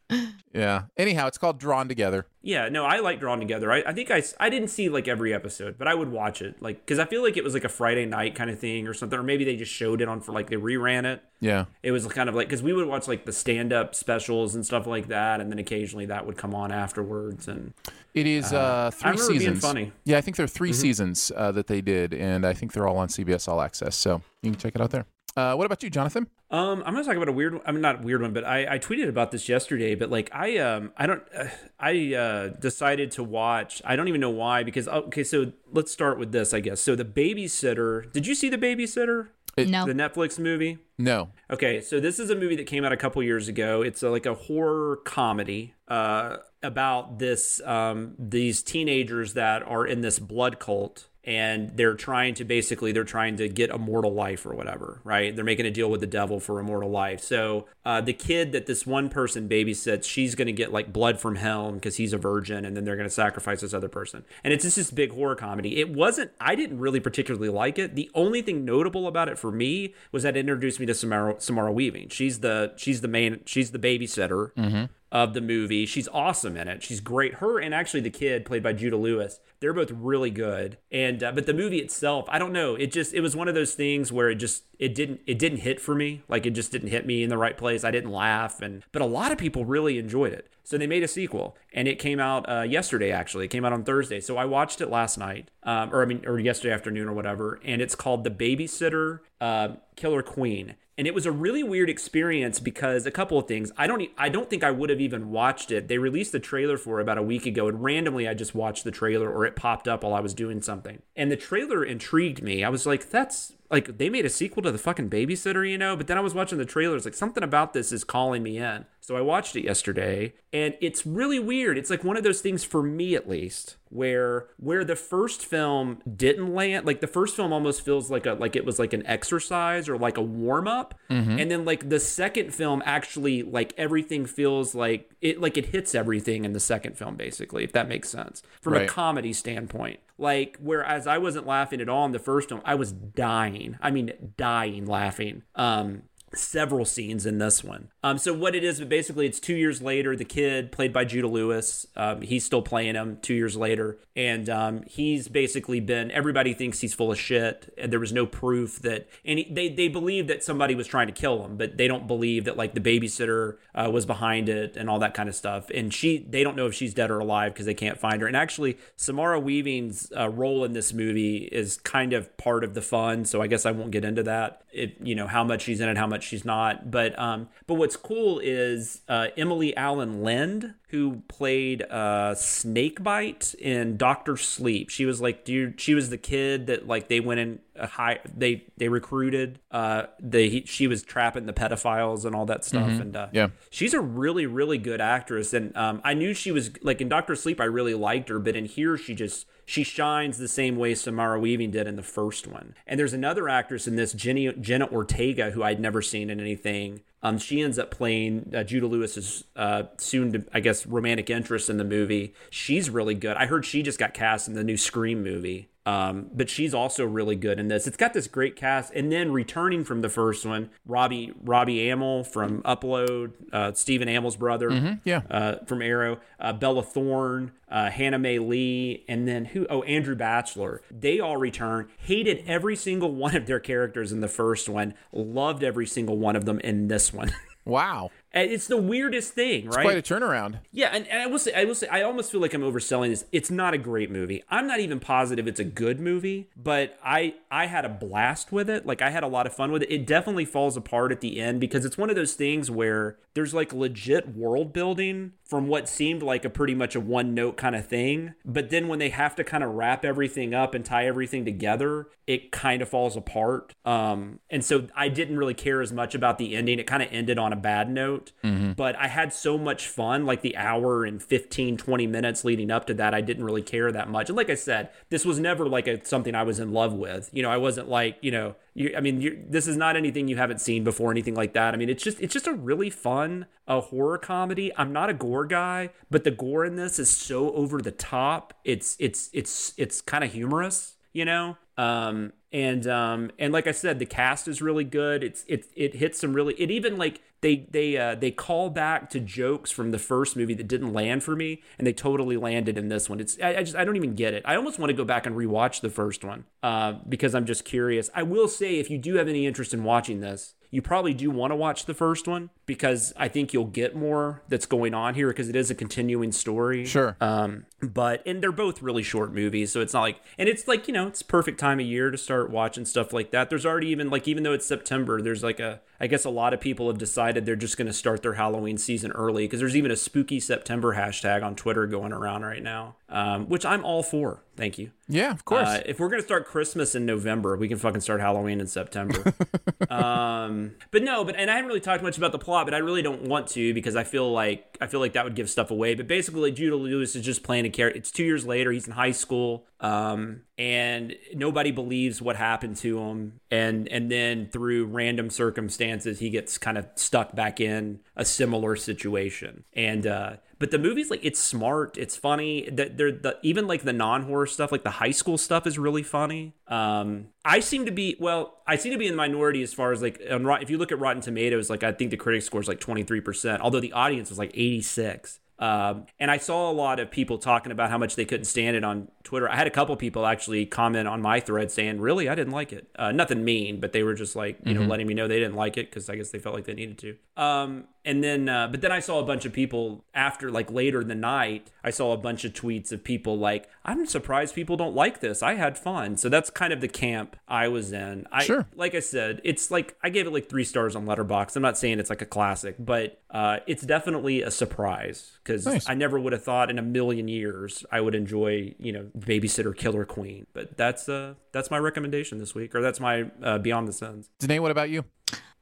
Yeah. 0.52 0.82
Anyhow, 0.96 1.26
it's 1.28 1.38
called 1.38 1.58
Drawn 1.58 1.88
Together. 1.88 2.26
yeah, 2.42 2.68
no, 2.68 2.84
I 2.84 2.98
like 3.00 3.18
Drawn 3.20 3.38
Together. 3.40 3.72
I, 3.72 3.82
I 3.86 3.92
think 3.92 4.10
I, 4.10 4.22
I 4.38 4.50
didn't 4.50 4.68
see 4.68 4.88
like 4.88 5.08
every 5.08 5.32
episode, 5.34 5.76
but 5.78 5.88
I 5.88 5.94
would 5.94 6.10
watch 6.10 6.42
it 6.42 6.60
like 6.60 6.84
because 6.84 6.98
I 6.98 7.04
feel 7.06 7.22
like 7.22 7.36
it 7.36 7.44
was 7.44 7.54
like 7.54 7.64
a 7.64 7.68
Friday 7.68 8.06
night 8.06 8.34
kind 8.34 8.50
of 8.50 8.58
thing 8.58 8.73
or 8.82 8.94
something, 8.94 9.18
or 9.18 9.22
maybe 9.22 9.44
they 9.44 9.56
just 9.56 9.72
showed 9.72 10.00
it 10.00 10.08
on 10.08 10.20
for 10.20 10.32
like 10.32 10.50
they 10.50 10.56
reran 10.56 11.04
it. 11.04 11.22
Yeah. 11.40 11.66
It 11.82 11.92
was 11.92 12.06
kind 12.06 12.28
of 12.28 12.34
like 12.34 12.48
because 12.48 12.62
we 12.62 12.72
would 12.72 12.86
watch 12.88 13.06
like 13.08 13.24
the 13.24 13.32
stand 13.32 13.72
up 13.72 13.94
specials 13.94 14.54
and 14.54 14.64
stuff 14.66 14.86
like 14.86 15.08
that, 15.08 15.40
and 15.40 15.50
then 15.50 15.58
occasionally 15.58 16.06
that 16.06 16.26
would 16.26 16.36
come 16.36 16.54
on 16.54 16.72
afterwards. 16.72 17.46
And 17.48 17.72
It 18.14 18.26
is 18.26 18.52
uh, 18.52 18.56
Uh, 18.58 18.86
I 18.86 18.90
three 18.90 19.10
remember 19.12 19.24
it 19.24 19.28
being 19.28 19.40
seasons. 19.40 19.60
funny. 19.60 19.92
Yeah, 20.04 20.18
I 20.18 20.20
think 20.20 20.36
there 20.36 20.44
are 20.44 20.48
3 20.48 20.70
Mhm. 20.70 20.74
seasons 20.74 21.32
uh, 21.36 21.52
that 21.52 21.66
they 21.68 21.80
did, 21.80 22.12
and 22.14 22.44
I 22.46 22.52
think 22.52 22.72
they're 22.72 22.86
all 22.86 22.98
on 22.98 23.08
CBS 23.08 23.48
All 23.48 23.60
Access. 23.60 23.96
So 23.96 24.22
you 24.42 24.50
can 24.52 24.58
check 24.60 24.74
it 24.74 24.80
out 24.80 24.90
there. 24.90 25.06
Uh, 25.36 25.54
what 25.54 25.66
about 25.66 25.82
you, 25.82 25.90
Jonathan? 25.90 26.28
Um, 26.50 26.82
I'm 26.86 26.94
gonna 26.94 27.04
talk 27.04 27.16
about 27.16 27.28
a 27.28 27.32
weird. 27.32 27.60
I'm 27.66 27.74
mean, 27.74 27.82
not 27.82 28.00
a 28.00 28.02
weird 28.02 28.22
one, 28.22 28.32
but 28.32 28.44
I, 28.44 28.74
I 28.74 28.78
tweeted 28.78 29.08
about 29.08 29.32
this 29.32 29.48
yesterday. 29.48 29.96
But 29.96 30.10
like, 30.10 30.30
I 30.32 30.58
um, 30.58 30.92
I 30.96 31.06
don't, 31.06 31.22
uh, 31.36 31.48
I 31.80 32.14
uh, 32.14 32.48
decided 32.48 33.10
to 33.12 33.24
watch. 33.24 33.82
I 33.84 33.96
don't 33.96 34.08
even 34.08 34.20
know 34.20 34.30
why 34.30 34.62
because 34.62 34.86
okay, 34.86 35.24
so 35.24 35.52
let's 35.72 35.90
start 35.90 36.18
with 36.18 36.32
this, 36.32 36.54
I 36.54 36.60
guess. 36.60 36.80
So 36.80 36.94
the 36.94 37.04
babysitter. 37.04 38.12
Did 38.12 38.26
you 38.26 38.34
see 38.34 38.48
the 38.48 38.58
babysitter? 38.58 39.28
It, 39.56 39.68
no. 39.68 39.86
The 39.86 39.92
Netflix 39.92 40.38
movie? 40.38 40.78
No. 40.98 41.30
Okay, 41.48 41.80
so 41.80 42.00
this 42.00 42.18
is 42.18 42.28
a 42.30 42.34
movie 42.34 42.56
that 42.56 42.66
came 42.66 42.84
out 42.84 42.92
a 42.92 42.96
couple 42.96 43.22
years 43.22 43.46
ago. 43.46 43.82
It's 43.82 44.02
a, 44.02 44.10
like 44.10 44.26
a 44.26 44.34
horror 44.34 44.96
comedy 45.04 45.74
uh, 45.86 46.38
about 46.62 47.18
this 47.18 47.60
um, 47.64 48.14
these 48.18 48.62
teenagers 48.62 49.34
that 49.34 49.62
are 49.62 49.86
in 49.86 50.00
this 50.00 50.18
blood 50.18 50.58
cult 50.58 51.08
and 51.26 51.76
they're 51.76 51.94
trying 51.94 52.34
to 52.34 52.44
basically 52.44 52.92
they're 52.92 53.04
trying 53.04 53.36
to 53.36 53.48
get 53.48 53.70
immortal 53.70 54.12
life 54.12 54.44
or 54.46 54.54
whatever 54.54 55.00
right? 55.04 55.34
They're 55.34 55.44
making 55.44 55.66
a 55.66 55.70
deal 55.70 55.90
with 55.90 56.00
the 56.00 56.06
devil 56.06 56.40
for 56.40 56.58
immortal 56.58 56.90
life. 56.90 57.20
So 57.20 57.66
uh, 57.84 58.00
the 58.00 58.12
kid 58.12 58.52
that 58.52 58.66
this 58.66 58.86
one 58.86 59.08
person 59.08 59.48
babysits 59.48 60.04
she's 60.04 60.34
going 60.34 60.46
to 60.46 60.52
get 60.52 60.72
like 60.72 60.92
blood 60.92 61.20
from 61.20 61.36
hell 61.36 61.72
because 61.72 61.96
he's 61.96 62.12
a 62.12 62.18
virgin 62.18 62.64
and 62.64 62.76
then 62.76 62.84
they're 62.84 62.96
going 62.96 63.08
to 63.08 63.14
sacrifice 63.14 63.60
this 63.60 63.74
other 63.74 63.88
person. 63.88 64.24
And 64.42 64.52
it's 64.52 64.64
just 64.64 64.76
this 64.76 64.90
big 64.90 65.12
horror 65.12 65.36
comedy. 65.36 65.78
It 65.78 65.90
wasn't 65.90 66.32
i 66.40 66.54
didn't 66.54 66.78
really 66.78 67.00
particularly 67.00 67.48
like 67.48 67.78
it. 67.78 67.94
The 67.94 68.10
only 68.14 68.42
thing 68.42 68.64
notable 68.64 69.06
about 69.06 69.28
it 69.28 69.38
for 69.38 69.52
me 69.52 69.94
was 70.12 70.22
that 70.22 70.36
it 70.36 70.40
introduced 70.40 70.80
me 70.80 70.86
to 70.86 70.94
samara, 70.94 71.36
samara 71.38 71.72
weaving. 71.72 72.08
She's 72.08 72.40
the 72.40 72.72
she's 72.76 73.00
the 73.00 73.08
main 73.08 73.40
she's 73.44 73.70
the 73.70 73.78
babysitter. 73.78 74.52
Mm-hmm 74.54 74.84
of 75.14 75.32
the 75.32 75.40
movie. 75.40 75.86
She's 75.86 76.08
awesome 76.08 76.56
in 76.56 76.66
it. 76.66 76.82
She's 76.82 77.00
great. 77.00 77.34
Her 77.34 77.60
and 77.60 77.72
actually 77.72 78.00
the 78.00 78.10
kid 78.10 78.44
played 78.44 78.64
by 78.64 78.72
Judah 78.72 78.96
Lewis. 78.96 79.38
They're 79.60 79.72
both 79.72 79.92
really 79.92 80.30
good. 80.30 80.76
And 80.90 81.22
uh, 81.22 81.30
but 81.30 81.46
the 81.46 81.54
movie 81.54 81.78
itself, 81.78 82.26
I 82.28 82.40
don't 82.40 82.52
know. 82.52 82.74
It 82.74 82.90
just 82.90 83.14
it 83.14 83.20
was 83.20 83.36
one 83.36 83.46
of 83.46 83.54
those 83.54 83.74
things 83.74 84.10
where 84.10 84.28
it 84.28 84.34
just 84.34 84.64
it 84.80 84.92
didn't 84.92 85.20
it 85.24 85.38
didn't 85.38 85.58
hit 85.58 85.80
for 85.80 85.94
me. 85.94 86.22
Like 86.28 86.46
it 86.46 86.50
just 86.50 86.72
didn't 86.72 86.88
hit 86.88 87.06
me 87.06 87.22
in 87.22 87.30
the 87.30 87.38
right 87.38 87.56
place. 87.56 87.84
I 87.84 87.92
didn't 87.92 88.10
laugh 88.10 88.60
and 88.60 88.82
but 88.90 89.02
a 89.02 89.06
lot 89.06 89.30
of 89.30 89.38
people 89.38 89.64
really 89.64 89.98
enjoyed 89.98 90.32
it. 90.32 90.50
So 90.64 90.76
they 90.76 90.88
made 90.88 91.04
a 91.04 91.08
sequel 91.08 91.56
and 91.72 91.86
it 91.86 92.00
came 92.00 92.18
out 92.18 92.48
uh, 92.48 92.62
yesterday 92.62 93.12
actually. 93.12 93.44
It 93.44 93.48
came 93.48 93.64
out 93.64 93.72
on 93.72 93.84
Thursday. 93.84 94.20
So 94.20 94.36
I 94.36 94.46
watched 94.46 94.80
it 94.80 94.90
last 94.90 95.16
night. 95.16 95.48
Um, 95.62 95.94
or 95.94 96.02
I 96.02 96.06
mean 96.06 96.24
or 96.26 96.40
yesterday 96.40 96.74
afternoon 96.74 97.08
or 97.08 97.12
whatever 97.12 97.60
and 97.64 97.80
it's 97.80 97.94
called 97.94 98.24
The 98.24 98.30
Babysitter 98.30 99.20
uh, 99.40 99.68
Killer 99.94 100.24
Queen 100.24 100.74
and 100.96 101.06
it 101.06 101.14
was 101.14 101.26
a 101.26 101.32
really 101.32 101.62
weird 101.62 101.90
experience 101.90 102.60
because 102.60 103.06
a 103.06 103.10
couple 103.10 103.38
of 103.38 103.48
things. 103.48 103.72
I 103.76 103.86
don't 103.86 104.08
i 104.16 104.28
don't 104.28 104.48
think 104.48 104.62
i 104.62 104.70
would 104.70 104.90
have 104.90 105.00
even 105.00 105.30
watched 105.30 105.70
it. 105.70 105.88
They 105.88 105.98
released 105.98 106.32
the 106.32 106.40
trailer 106.40 106.76
for 106.76 107.00
about 107.00 107.18
a 107.18 107.22
week 107.22 107.46
ago 107.46 107.68
and 107.68 107.82
randomly 107.82 108.28
i 108.28 108.34
just 108.34 108.54
watched 108.54 108.84
the 108.84 108.90
trailer 108.90 109.30
or 109.30 109.44
it 109.44 109.56
popped 109.56 109.88
up 109.88 110.02
while 110.02 110.14
i 110.14 110.20
was 110.20 110.34
doing 110.34 110.62
something. 110.62 111.02
And 111.16 111.30
the 111.30 111.36
trailer 111.36 111.84
intrigued 111.84 112.42
me. 112.42 112.64
I 112.64 112.68
was 112.68 112.86
like 112.86 113.10
that's 113.10 113.52
like 113.70 113.98
they 113.98 114.08
made 114.08 114.24
a 114.24 114.30
sequel 114.30 114.62
to 114.62 114.72
the 114.72 114.78
fucking 114.78 115.10
babysitter 115.10 115.68
you 115.68 115.78
know 115.78 115.96
but 115.96 116.06
then 116.06 116.16
i 116.16 116.20
was 116.20 116.34
watching 116.34 116.58
the 116.58 116.64
trailers 116.64 117.04
like 117.04 117.14
something 117.14 117.42
about 117.42 117.72
this 117.72 117.92
is 117.92 118.04
calling 118.04 118.42
me 118.42 118.58
in 118.58 118.84
so 119.04 119.18
I 119.18 119.20
watched 119.20 119.54
it 119.54 119.64
yesterday 119.64 120.32
and 120.50 120.72
it's 120.80 121.04
really 121.04 121.38
weird. 121.38 121.76
It's 121.76 121.90
like 121.90 122.04
one 122.04 122.16
of 122.16 122.22
those 122.22 122.40
things 122.40 122.64
for 122.64 122.82
me 122.82 123.14
at 123.14 123.28
least 123.28 123.76
where 123.90 124.46
where 124.56 124.82
the 124.82 124.96
first 124.96 125.44
film 125.44 126.00
didn't 126.16 126.54
land 126.54 126.86
like 126.86 127.02
the 127.02 127.06
first 127.06 127.36
film 127.36 127.52
almost 127.52 127.84
feels 127.84 128.10
like 128.10 128.24
a 128.24 128.32
like 128.32 128.56
it 128.56 128.64
was 128.64 128.78
like 128.78 128.94
an 128.94 129.06
exercise 129.06 129.90
or 129.90 129.98
like 129.98 130.16
a 130.16 130.22
warm 130.22 130.66
up 130.66 130.98
mm-hmm. 131.10 131.38
and 131.38 131.50
then 131.50 131.66
like 131.66 131.90
the 131.90 132.00
second 132.00 132.54
film 132.54 132.82
actually 132.86 133.42
like 133.42 133.74
everything 133.76 134.24
feels 134.24 134.74
like 134.74 135.10
it 135.20 135.38
like 135.38 135.58
it 135.58 135.66
hits 135.66 135.94
everything 135.94 136.46
in 136.46 136.54
the 136.54 136.60
second 136.60 136.96
film 136.96 137.14
basically 137.14 137.62
if 137.62 137.72
that 137.72 137.86
makes 137.86 138.08
sense 138.08 138.42
from 138.62 138.72
Right. 138.72 138.88
a 138.88 138.92
comedy 138.92 139.34
standpoint. 139.34 140.00
Like 140.16 140.56
whereas 140.60 141.06
I 141.06 141.18
wasn't 141.18 141.46
laughing 141.46 141.80
at 141.80 141.88
all 141.88 142.06
in 142.06 142.12
the 142.12 142.18
first 142.18 142.48
film, 142.48 142.62
I 142.64 142.74
was 142.74 142.92
dying. 142.92 143.53
I 143.80 143.90
mean 143.90 144.12
dying 144.36 144.86
laughing. 144.86 145.42
Um 145.54 146.02
several 146.36 146.84
scenes 146.84 147.26
in 147.26 147.38
this 147.38 147.62
one. 147.62 147.88
Um, 148.02 148.18
so 148.18 148.32
what 148.34 148.54
it 148.54 148.64
is, 148.64 148.78
but 148.78 148.88
basically, 148.88 149.26
it's 149.26 149.40
two 149.40 149.54
years 149.54 149.80
later. 149.80 150.16
The 150.16 150.24
kid, 150.24 150.72
played 150.72 150.92
by 150.92 151.04
Judah 151.04 151.28
Lewis, 151.28 151.86
um, 151.96 152.22
he's 152.22 152.44
still 152.44 152.62
playing 152.62 152.94
him 152.94 153.18
two 153.22 153.34
years 153.34 153.56
later, 153.56 153.98
and 154.16 154.48
um, 154.48 154.82
he's 154.86 155.28
basically 155.28 155.80
been. 155.80 156.10
Everybody 156.10 156.54
thinks 156.54 156.80
he's 156.80 156.94
full 156.94 157.10
of 157.10 157.18
shit, 157.18 157.74
and 157.76 157.92
there 157.92 158.00
was 158.00 158.12
no 158.12 158.26
proof 158.26 158.80
that. 158.82 159.08
He, 159.22 159.48
they 159.50 159.68
they 159.68 159.88
believe 159.88 160.28
that 160.28 160.44
somebody 160.44 160.74
was 160.74 160.86
trying 160.86 161.08
to 161.08 161.12
kill 161.12 161.44
him, 161.44 161.56
but 161.56 161.76
they 161.76 161.88
don't 161.88 162.06
believe 162.06 162.44
that 162.44 162.56
like 162.56 162.74
the 162.74 162.80
babysitter 162.80 163.56
uh, 163.74 163.90
was 163.92 164.06
behind 164.06 164.48
it 164.48 164.76
and 164.76 164.88
all 164.88 165.00
that 165.00 165.14
kind 165.14 165.28
of 165.28 165.34
stuff. 165.34 165.68
And 165.70 165.92
she, 165.92 166.18
they 166.18 166.44
don't 166.44 166.56
know 166.56 166.66
if 166.66 166.74
she's 166.74 166.94
dead 166.94 167.10
or 167.10 167.18
alive 167.18 167.52
because 167.52 167.66
they 167.66 167.74
can't 167.74 167.98
find 167.98 168.20
her. 168.22 168.28
And 168.28 168.36
actually, 168.36 168.78
Samara 168.96 169.40
Weaving's 169.40 170.12
uh, 170.16 170.28
role 170.28 170.64
in 170.64 170.72
this 170.72 170.92
movie 170.92 171.48
is 171.50 171.78
kind 171.78 172.12
of 172.12 172.36
part 172.36 172.62
of 172.62 172.74
the 172.74 172.82
fun. 172.82 173.24
So 173.24 173.42
I 173.42 173.48
guess 173.48 173.66
I 173.66 173.72
won't 173.72 173.90
get 173.90 174.04
into 174.04 174.22
that. 174.22 174.62
It, 174.72 174.96
you 175.02 175.14
know, 175.14 175.26
how 175.26 175.44
much 175.44 175.62
she's 175.62 175.80
in 175.80 175.88
it, 175.88 175.96
how 175.96 176.06
much 176.06 176.24
she's 176.24 176.44
not. 176.44 176.90
But 176.90 177.18
um, 177.18 177.48
but 177.66 177.74
what's 177.74 177.96
cool 177.96 178.38
is 178.38 179.02
uh, 179.08 179.28
Emily 179.36 179.72
Alyn 179.76 180.22
Lind, 180.22 180.74
who 180.94 181.22
played 181.26 181.82
uh, 181.82 182.36
Snakebite 182.36 183.54
in 183.54 183.96
Doctor 183.96 184.36
Sleep. 184.36 184.90
She 184.90 185.04
was 185.04 185.20
like, 185.20 185.44
dude, 185.44 185.80
she 185.80 185.92
was 185.92 186.08
the 186.08 186.16
kid 186.16 186.68
that 186.68 186.86
like 186.86 187.08
they 187.08 187.18
went 187.18 187.40
in 187.40 187.58
high 187.78 188.20
they 188.36 188.64
they 188.76 188.88
recruited. 188.88 189.58
Uh, 189.70 190.04
they 190.20 190.62
she 190.62 190.86
was 190.86 191.02
trapping 191.02 191.46
the 191.46 191.52
pedophiles 191.52 192.24
and 192.24 192.34
all 192.34 192.46
that 192.46 192.64
stuff. 192.64 192.88
Mhm. 192.90 193.00
And 193.00 193.16
uh, 193.16 193.26
Yeah. 193.32 193.48
she's 193.70 193.94
a 193.94 194.00
really 194.00 194.46
really 194.46 194.78
good 194.78 195.00
actress. 195.00 195.52
And 195.52 195.76
um, 195.76 196.00
I 196.04 196.14
knew 196.14 196.34
she 196.34 196.52
was 196.52 196.70
like 196.82 197.00
in 197.00 197.08
Doctor 197.08 197.34
Sleep. 197.34 197.60
I 197.60 197.64
really 197.64 197.94
liked 197.94 198.28
her, 198.28 198.38
but 198.38 198.56
in 198.56 198.64
here 198.66 198.96
she 198.96 199.14
just 199.14 199.46
she 199.66 199.82
shines 199.82 200.36
the 200.38 200.48
same 200.48 200.76
way 200.76 200.94
Samara 200.94 201.40
Weaving 201.40 201.70
did 201.70 201.86
in 201.86 201.96
the 201.96 202.02
first 202.02 202.46
one. 202.46 202.74
And 202.86 203.00
there's 203.00 203.14
another 203.14 203.48
actress 203.48 203.86
in 203.88 203.96
this, 203.96 204.12
Jenny, 204.12 204.52
Jenna 204.60 204.86
Ortega, 204.92 205.52
who 205.52 205.62
I'd 205.62 205.80
never 205.80 206.02
seen 206.02 206.28
in 206.28 206.38
anything. 206.38 207.00
Um, 207.22 207.38
she 207.38 207.62
ends 207.62 207.78
up 207.78 207.90
playing 207.90 208.52
uh, 208.54 208.62
Judah 208.64 208.86
Lewis's 208.86 209.44
uh, 209.56 209.84
soon, 209.96 210.32
to, 210.34 210.44
I 210.52 210.60
guess, 210.60 210.84
romantic 210.86 211.30
interest 211.30 211.70
in 211.70 211.78
the 211.78 211.84
movie. 211.84 212.34
She's 212.50 212.90
really 212.90 213.14
good. 213.14 213.38
I 213.38 213.46
heard 213.46 213.64
she 213.64 213.82
just 213.82 213.98
got 213.98 214.12
cast 214.12 214.48
in 214.48 214.52
the 214.52 214.62
new 214.64 214.76
Scream 214.76 215.22
movie. 215.24 215.70
Um, 215.86 216.30
but 216.32 216.48
she's 216.48 216.72
also 216.72 217.04
really 217.04 217.36
good 217.36 217.58
in 217.60 217.68
this. 217.68 217.86
It's 217.86 217.98
got 217.98 218.14
this 218.14 218.26
great 218.26 218.56
cast, 218.56 218.92
and 218.94 219.12
then 219.12 219.32
returning 219.32 219.84
from 219.84 220.00
the 220.00 220.08
first 220.08 220.46
one, 220.46 220.70
Robbie 220.86 221.32
Robbie 221.42 221.76
Amell 221.88 222.26
from 222.26 222.62
Upload, 222.62 223.32
uh, 223.52 223.72
Stephen 223.74 224.08
Amell's 224.08 224.36
brother, 224.36 224.70
Mhm, 224.70 225.00
yeah. 225.04 225.20
uh, 225.30 225.56
from 225.66 225.82
Arrow, 225.82 226.20
uh, 226.40 226.54
Bella 226.54 226.82
Thorne, 226.82 227.52
uh, 227.70 227.90
Hana 227.90 228.18
Mae 228.18 228.38
Lee, 228.38 229.04
and 229.08 229.28
then 229.28 229.44
who? 229.44 229.66
Oh, 229.68 229.82
Andrew 229.82 230.14
Bachelor. 230.14 230.80
They 230.90 231.20
all 231.20 231.36
return. 231.36 231.88
Hated 231.98 232.44
every 232.46 232.76
single 232.76 233.12
one 233.14 233.36
of 233.36 233.44
their 233.46 233.60
characters 233.60 234.10
in 234.10 234.20
the 234.20 234.28
first 234.28 234.70
one. 234.70 234.94
Loved 235.12 235.62
every 235.62 235.86
single 235.86 236.16
one 236.16 236.34
of 236.34 236.46
them 236.46 236.60
in 236.60 236.88
this 236.88 237.12
one. 237.12 237.30
Wow. 237.66 238.10
It's 238.34 238.66
the 238.66 238.76
weirdest 238.76 239.32
thing, 239.34 239.66
It's 239.66 239.76
right? 239.76 239.84
quite 239.84 239.98
a 239.98 240.02
turnaround. 240.02 240.58
Yeah, 240.72 240.88
and, 240.92 241.06
and 241.06 241.22
I 241.22 241.26
will 241.26 241.38
say, 241.38 241.52
I 241.54 241.64
will 241.64 241.74
say, 241.74 241.86
I 241.88 242.02
almost 242.02 242.32
feel 242.32 242.40
like 242.40 242.52
I'm 242.52 242.62
overselling 242.62 243.10
this. 243.10 243.24
It's 243.32 243.50
not 243.50 243.74
a 243.74 243.78
great 243.78 244.10
movie. 244.10 244.42
I'm 244.50 244.66
not 244.66 244.80
even 244.80 244.98
positive 245.00 245.46
it's 245.46 245.60
a 245.60 245.64
good 245.64 246.00
movie, 246.00 246.48
but 246.56 246.98
I 247.04 247.34
I 247.50 247.66
had 247.66 247.84
a 247.84 247.88
blast 247.88 248.50
with 248.50 248.68
it. 248.68 248.86
Like 248.86 249.02
I 249.02 249.10
had 249.10 249.22
a 249.22 249.28
lot 249.28 249.46
of 249.46 249.54
fun 249.54 249.70
with 249.70 249.82
it. 249.82 249.92
It 249.92 250.06
definitely 250.06 250.44
falls 250.44 250.76
apart 250.76 251.12
at 251.12 251.20
the 251.20 251.40
end 251.40 251.60
because 251.60 251.84
it's 251.84 251.96
one 251.96 252.10
of 252.10 252.16
those 252.16 252.34
things 252.34 252.70
where 252.70 253.16
there's 253.34 253.54
like 253.54 253.72
legit 253.72 254.34
world 254.36 254.72
building 254.72 255.32
from 255.54 255.68
what 255.68 255.88
seemed 255.88 256.20
like 256.22 256.44
a 256.44 256.50
pretty 256.50 256.74
much 256.74 256.96
a 256.96 257.00
one 257.00 257.32
note 257.32 257.56
kind 257.56 257.76
of 257.76 257.86
thing, 257.86 258.34
but 258.44 258.70
then 258.70 258.88
when 258.88 258.98
they 258.98 259.10
have 259.10 259.36
to 259.36 259.44
kind 259.44 259.62
of 259.62 259.70
wrap 259.70 260.04
everything 260.04 260.52
up 260.52 260.74
and 260.74 260.84
tie 260.84 261.06
everything 261.06 261.44
together, 261.44 262.08
it 262.26 262.50
kind 262.50 262.82
of 262.82 262.88
falls 262.88 263.16
apart. 263.16 263.72
Um, 263.84 264.40
and 264.50 264.64
so 264.64 264.86
I 264.96 265.08
didn't 265.08 265.36
really 265.36 265.54
care 265.54 265.80
as 265.80 265.92
much 265.92 266.14
about 266.14 266.38
the 266.38 266.56
ending. 266.56 266.78
It 266.78 266.86
kind 266.86 267.02
of 267.02 267.08
ended 267.12 267.38
on 267.38 267.52
a 267.52 267.56
bad 267.56 267.88
note 267.90 268.32
Mhm. 268.42 268.74
but 268.76 268.96
I 268.96 269.06
had 269.08 269.32
so 269.32 269.56
much 269.56 269.86
fun 269.86 270.26
like 270.26 270.40
the 270.40 270.56
hour 270.56 271.04
and 271.04 271.22
15 271.22 271.76
20 271.76 272.06
minutes 272.06 272.44
leading 272.44 272.70
up 272.70 272.86
to 272.86 272.94
that 272.94 273.14
I 273.14 273.20
didn't 273.20 273.44
really 273.44 273.62
care 273.62 273.92
that 273.92 274.08
much 274.10 274.28
and 274.28 274.36
like 274.36 274.50
I 274.50 274.54
said 274.54 274.88
this 275.10 275.24
was 275.24 275.38
never 275.38 275.68
like 275.68 275.86
a, 275.86 276.04
something 276.04 276.34
I 276.34 276.42
was 276.42 276.58
in 276.58 276.72
love 276.72 276.92
with 276.94 277.30
you 277.32 277.42
know 277.42 277.50
I 277.50 277.56
wasn't 277.58 277.88
like 277.88 278.16
you 278.22 278.30
know 278.30 278.56
you, 278.74 278.92
I 278.96 279.00
mean 279.00 279.46
this 279.48 279.66
is 279.68 279.76
not 279.76 279.96
anything 279.96 280.26
you 280.28 280.36
haven't 280.36 280.60
seen 280.60 280.82
before 280.82 281.10
anything 281.10 281.34
like 281.34 281.52
that 281.52 281.74
I 281.74 281.76
mean 281.76 281.88
it's 281.88 282.02
just 282.02 282.20
it's 282.20 282.32
just 282.32 282.46
a 282.46 282.52
really 282.54 282.90
fun 282.90 283.46
a 283.68 283.80
horror 283.80 284.18
comedy 284.18 284.72
I'm 284.76 284.92
not 284.92 285.10
a 285.10 285.14
gore 285.14 285.43
guy 285.44 285.90
but 286.10 286.24
the 286.24 286.30
gore 286.30 286.64
in 286.64 286.76
this 286.76 286.98
is 286.98 287.10
so 287.10 287.52
over 287.52 287.80
the 287.80 287.90
top 287.90 288.54
it's 288.64 288.96
it's 288.98 289.30
it's 289.32 289.72
it's 289.76 290.00
kind 290.00 290.24
of 290.24 290.32
humorous 290.32 290.96
you 291.12 291.24
know 291.24 291.56
um 291.76 292.32
and 292.52 292.86
um 292.86 293.30
and 293.38 293.52
like 293.52 293.66
i 293.66 293.72
said 293.72 293.98
the 293.98 294.06
cast 294.06 294.46
is 294.48 294.62
really 294.62 294.84
good 294.84 295.24
it's 295.24 295.44
it 295.48 295.66
it 295.74 295.94
hits 295.94 296.20
some 296.20 296.32
really 296.32 296.54
it 296.54 296.70
even 296.70 296.96
like 296.96 297.20
they 297.44 297.66
they 297.70 297.98
uh, 297.98 298.14
they 298.14 298.30
call 298.30 298.70
back 298.70 299.10
to 299.10 299.20
jokes 299.20 299.70
from 299.70 299.90
the 299.90 299.98
first 299.98 300.34
movie 300.34 300.54
that 300.54 300.66
didn't 300.66 300.94
land 300.94 301.22
for 301.22 301.36
me, 301.36 301.62
and 301.76 301.86
they 301.86 301.92
totally 301.92 302.38
landed 302.38 302.78
in 302.78 302.88
this 302.88 303.10
one. 303.10 303.20
It's 303.20 303.38
I, 303.40 303.56
I 303.56 303.62
just 303.62 303.76
I 303.76 303.84
don't 303.84 303.96
even 303.96 304.14
get 304.14 304.32
it. 304.32 304.42
I 304.46 304.56
almost 304.56 304.78
want 304.78 304.88
to 304.88 304.96
go 304.96 305.04
back 305.04 305.26
and 305.26 305.36
rewatch 305.36 305.82
the 305.82 305.90
first 305.90 306.24
one 306.24 306.46
uh, 306.62 306.94
because 307.06 307.34
I'm 307.34 307.44
just 307.44 307.66
curious. 307.66 308.08
I 308.14 308.22
will 308.22 308.48
say 308.48 308.78
if 308.78 308.88
you 308.88 308.96
do 308.96 309.16
have 309.16 309.28
any 309.28 309.46
interest 309.46 309.74
in 309.74 309.84
watching 309.84 310.20
this, 310.20 310.54
you 310.74 310.82
probably 310.82 311.14
do 311.14 311.30
want 311.30 311.52
to 311.52 311.54
watch 311.54 311.84
the 311.84 311.94
first 311.94 312.26
one 312.26 312.50
because 312.66 313.14
I 313.16 313.28
think 313.28 313.52
you'll 313.52 313.66
get 313.66 313.94
more 313.94 314.42
that's 314.48 314.66
going 314.66 314.92
on 314.92 315.14
here 315.14 315.28
because 315.28 315.48
it 315.48 315.54
is 315.54 315.70
a 315.70 315.74
continuing 315.74 316.32
story. 316.32 316.84
Sure. 316.84 317.16
Um, 317.20 317.66
but 317.80 318.24
and 318.26 318.42
they're 318.42 318.50
both 318.50 318.82
really 318.82 319.04
short 319.04 319.32
movies, 319.32 319.70
so 319.70 319.80
it's 319.80 319.94
not 319.94 320.00
like 320.00 320.20
and 320.36 320.48
it's 320.48 320.66
like 320.66 320.88
you 320.88 320.94
know 320.94 321.06
it's 321.06 321.22
perfect 321.22 321.60
time 321.60 321.78
of 321.78 321.86
year 321.86 322.10
to 322.10 322.18
start 322.18 322.50
watching 322.50 322.84
stuff 322.84 323.12
like 323.12 323.30
that. 323.30 323.50
There's 323.50 323.64
already 323.64 323.86
even 323.88 324.10
like 324.10 324.26
even 324.26 324.42
though 324.42 324.52
it's 324.52 324.66
September, 324.66 325.22
there's 325.22 325.44
like 325.44 325.60
a 325.60 325.80
I 326.04 326.06
guess 326.06 326.26
a 326.26 326.30
lot 326.30 326.52
of 326.52 326.60
people 326.60 326.88
have 326.88 326.98
decided 326.98 327.46
they're 327.46 327.56
just 327.56 327.78
going 327.78 327.86
to 327.86 327.92
start 327.94 328.20
their 328.20 328.34
Halloween 328.34 328.76
season 328.76 329.10
early 329.12 329.44
because 329.44 329.58
there's 329.58 329.74
even 329.74 329.90
a 329.90 329.96
spooky 329.96 330.38
September 330.38 330.94
hashtag 330.94 331.42
on 331.42 331.56
Twitter 331.56 331.86
going 331.86 332.12
around 332.12 332.42
right 332.42 332.62
now, 332.62 332.96
um, 333.08 333.48
which 333.48 333.64
I'm 333.64 333.82
all 333.86 334.02
for. 334.02 334.42
Thank 334.54 334.78
you. 334.78 334.90
Yeah, 335.08 335.30
of 335.30 335.46
course. 335.46 335.66
Uh, 335.66 335.82
if 335.86 335.98
we're 335.98 336.10
gonna 336.10 336.22
start 336.22 336.46
Christmas 336.46 336.94
in 336.94 337.06
November, 337.06 337.56
we 337.56 337.68
can 337.68 337.78
fucking 337.78 338.02
start 338.02 338.20
Halloween 338.20 338.60
in 338.60 338.66
September. 338.66 339.34
um, 339.90 340.74
but 340.90 341.02
no, 341.02 341.24
but 341.24 341.36
and 341.36 341.50
I 341.50 341.56
haven't 341.56 341.68
really 341.68 341.80
talked 341.80 342.02
much 342.02 342.18
about 342.18 342.32
the 342.32 342.38
plot, 342.38 342.66
but 342.66 342.74
I 342.74 342.78
really 342.78 343.02
don't 343.02 343.22
want 343.22 343.48
to 343.48 343.72
because 343.72 343.96
I 343.96 344.04
feel 344.04 344.30
like 344.30 344.76
I 344.82 344.86
feel 344.86 345.00
like 345.00 345.14
that 345.14 345.24
would 345.24 345.34
give 345.34 345.48
stuff 345.48 345.70
away. 345.70 345.94
But 345.94 346.06
basically, 346.06 346.52
Judah 346.52 346.76
Lewis 346.76 347.16
is 347.16 347.24
just 347.24 347.42
playing 347.42 347.64
a 347.64 347.70
character. 347.70 347.98
It's 347.98 348.10
two 348.10 348.24
years 348.24 348.46
later. 348.46 348.70
He's 348.70 348.86
in 348.86 348.92
high 348.92 349.12
school, 349.12 349.66
um, 349.84 350.40
and 350.56 351.14
nobody 351.34 351.70
believes 351.70 352.22
what 352.22 352.36
happened 352.36 352.76
to 352.78 352.98
him. 353.00 353.40
And 353.50 353.86
and 353.88 354.10
then 354.10 354.48
through 354.50 354.86
random 354.86 355.28
circumstances, 355.28 356.18
he 356.20 356.30
gets 356.30 356.56
kind 356.56 356.78
of 356.78 356.86
stuck 356.94 357.36
back 357.36 357.60
in 357.60 358.00
a 358.16 358.24
similar 358.24 358.76
situation. 358.76 359.64
And 359.74 360.06
uh, 360.06 360.36
but 360.58 360.70
the 360.70 360.78
movie's 360.78 361.10
like 361.10 361.22
it's 361.22 361.38
smart, 361.38 361.98
it's 361.98 362.16
funny. 362.16 362.66
That 362.70 362.96
they're 362.96 363.12
the 363.12 363.36
even 363.42 363.66
like 363.66 363.82
the 363.82 363.92
non 363.92 364.22
horror 364.22 364.46
stuff, 364.46 364.72
like 364.72 364.84
the 364.84 364.90
high 364.90 365.10
school 365.10 365.36
stuff, 365.36 365.66
is 365.66 365.78
really 365.78 366.02
funny. 366.02 366.54
Um, 366.66 367.26
I 367.44 367.60
seem 367.60 367.84
to 367.84 367.92
be 367.92 368.16
well, 368.18 368.62
I 368.66 368.76
seem 368.76 368.92
to 368.92 368.98
be 368.98 369.06
in 369.06 369.12
the 369.12 369.18
minority 369.18 369.62
as 369.62 369.74
far 369.74 369.92
as 369.92 370.00
like 370.00 370.18
on, 370.30 370.48
if 370.62 370.70
you 370.70 370.78
look 370.78 370.92
at 370.92 370.98
Rotten 370.98 371.20
Tomatoes, 371.20 371.68
like 371.68 371.82
I 371.82 371.92
think 371.92 372.10
the 372.10 372.16
critic 372.16 372.40
score 372.40 372.62
is 372.62 372.68
like 372.68 372.80
twenty 372.80 373.02
three 373.02 373.20
percent, 373.20 373.60
although 373.60 373.80
the 373.80 373.92
audience 373.92 374.30
was 374.30 374.38
like 374.38 374.52
eighty 374.54 374.80
six. 374.80 375.40
Um, 375.64 376.06
and 376.20 376.30
I 376.30 376.38
saw 376.38 376.70
a 376.70 376.74
lot 376.84 377.00
of 377.00 377.10
people 377.10 377.38
talking 377.38 377.72
about 377.72 377.88
how 377.90 377.98
much 377.98 378.16
they 378.16 378.24
couldn't 378.30 378.44
stand 378.44 378.76
it 378.76 378.84
on 378.84 379.08
Twitter. 379.22 379.48
I 379.48 379.56
had 379.56 379.66
a 379.66 379.70
couple 379.70 379.96
people 379.96 380.26
actually 380.26 380.66
comment 380.66 381.08
on 381.08 381.22
my 381.22 381.40
thread 381.40 381.70
saying, 381.70 382.00
"Really, 382.00 382.28
I 382.28 382.34
didn't 382.34 382.52
like 382.52 382.72
it." 382.72 382.84
Uh, 382.96 383.12
nothing 383.12 383.44
mean, 383.44 383.80
but 383.80 383.92
they 383.92 384.02
were 384.02 384.14
just 384.14 384.34
like, 384.36 384.58
you 384.64 384.74
Mm-hmm. 384.74 384.82
know, 384.82 384.88
letting 384.92 385.06
me 385.06 385.14
know 385.14 385.26
they 385.28 385.38
didn't 385.38 385.56
like 385.56 385.76
it 385.78 385.86
because 385.90 386.10
I 386.10 386.16
guess 386.16 386.30
they 386.30 386.38
felt 386.38 386.54
like 386.54 386.66
they 386.66 386.74
needed 386.74 386.98
to. 386.98 387.42
Um, 387.42 387.84
and 388.04 388.22
then, 388.22 388.48
uh, 388.48 388.68
but 388.68 388.80
then 388.82 388.92
I 388.92 389.00
saw 389.00 389.18
a 389.18 389.24
bunch 389.24 389.44
of 389.44 389.52
people 389.52 390.04
after, 390.14 390.50
like 390.50 390.70
later 390.70 391.00
in 391.00 391.08
the 391.08 391.14
night, 391.14 391.70
I 391.82 391.90
saw 391.90 392.12
a 392.12 392.16
bunch 392.16 392.44
of 392.44 392.52
tweets 392.52 392.92
of 392.92 393.02
people 393.02 393.38
like, 393.38 393.68
"I'm 393.84 394.04
surprised 394.06 394.54
people 394.54 394.76
don't 394.76 394.94
like 394.94 395.20
this. 395.20 395.42
I 395.42 395.54
had 395.54 395.78
fun." 395.78 396.16
So 396.16 396.28
that's 396.28 396.50
kind 396.50 396.72
of 396.72 396.80
the 396.80 396.88
camp 396.88 397.36
I 397.48 397.68
was 397.68 397.92
in. 397.92 398.26
I, 398.30 398.44
Sure. 398.44 398.66
Like 398.74 398.94
I 398.94 399.00
said, 399.00 399.40
it's 399.42 399.70
like 399.70 399.96
I 400.02 400.10
gave 400.10 400.26
it 400.26 400.32
like 400.32 400.48
three 400.48 400.64
stars 400.64 400.94
on 400.94 401.06
Letterboxd. 401.06 401.56
I'm 401.56 401.62
not 401.62 401.78
saying 401.78 401.98
it's 401.98 402.10
like 402.10 402.22
a 402.22 402.26
classic, 402.26 402.76
but 402.78 403.22
uh, 403.30 403.58
it's 403.66 403.82
definitely 403.82 404.42
a 404.42 404.50
surprise 404.50 405.38
because 405.42 405.66
Nice. 405.66 405.88
I 405.88 405.94
never 405.94 406.20
would 406.20 406.32
have 406.32 406.44
thought 406.44 406.70
in 406.70 406.78
a 406.78 406.82
million 406.82 407.26
years 407.26 407.84
I 407.90 408.00
would 408.00 408.14
enjoy, 408.14 408.74
you 408.78 408.92
know, 408.92 409.10
Babysitter 409.18 409.74
Killer 409.76 410.04
Queen. 410.04 410.46
But 410.52 410.76
that's 410.76 411.08
uh 411.08 411.34
that's 411.52 411.70
my 411.70 411.78
recommendation 411.78 412.38
this 412.38 412.54
week, 412.54 412.74
or 412.74 412.82
that's 412.82 413.00
my 413.00 413.30
uh, 413.42 413.58
Beyond 413.58 413.88
the 413.88 413.92
Sins. 413.92 414.28
Danae, 414.38 414.58
what 414.58 414.70
about 414.70 414.90
you? 414.90 415.04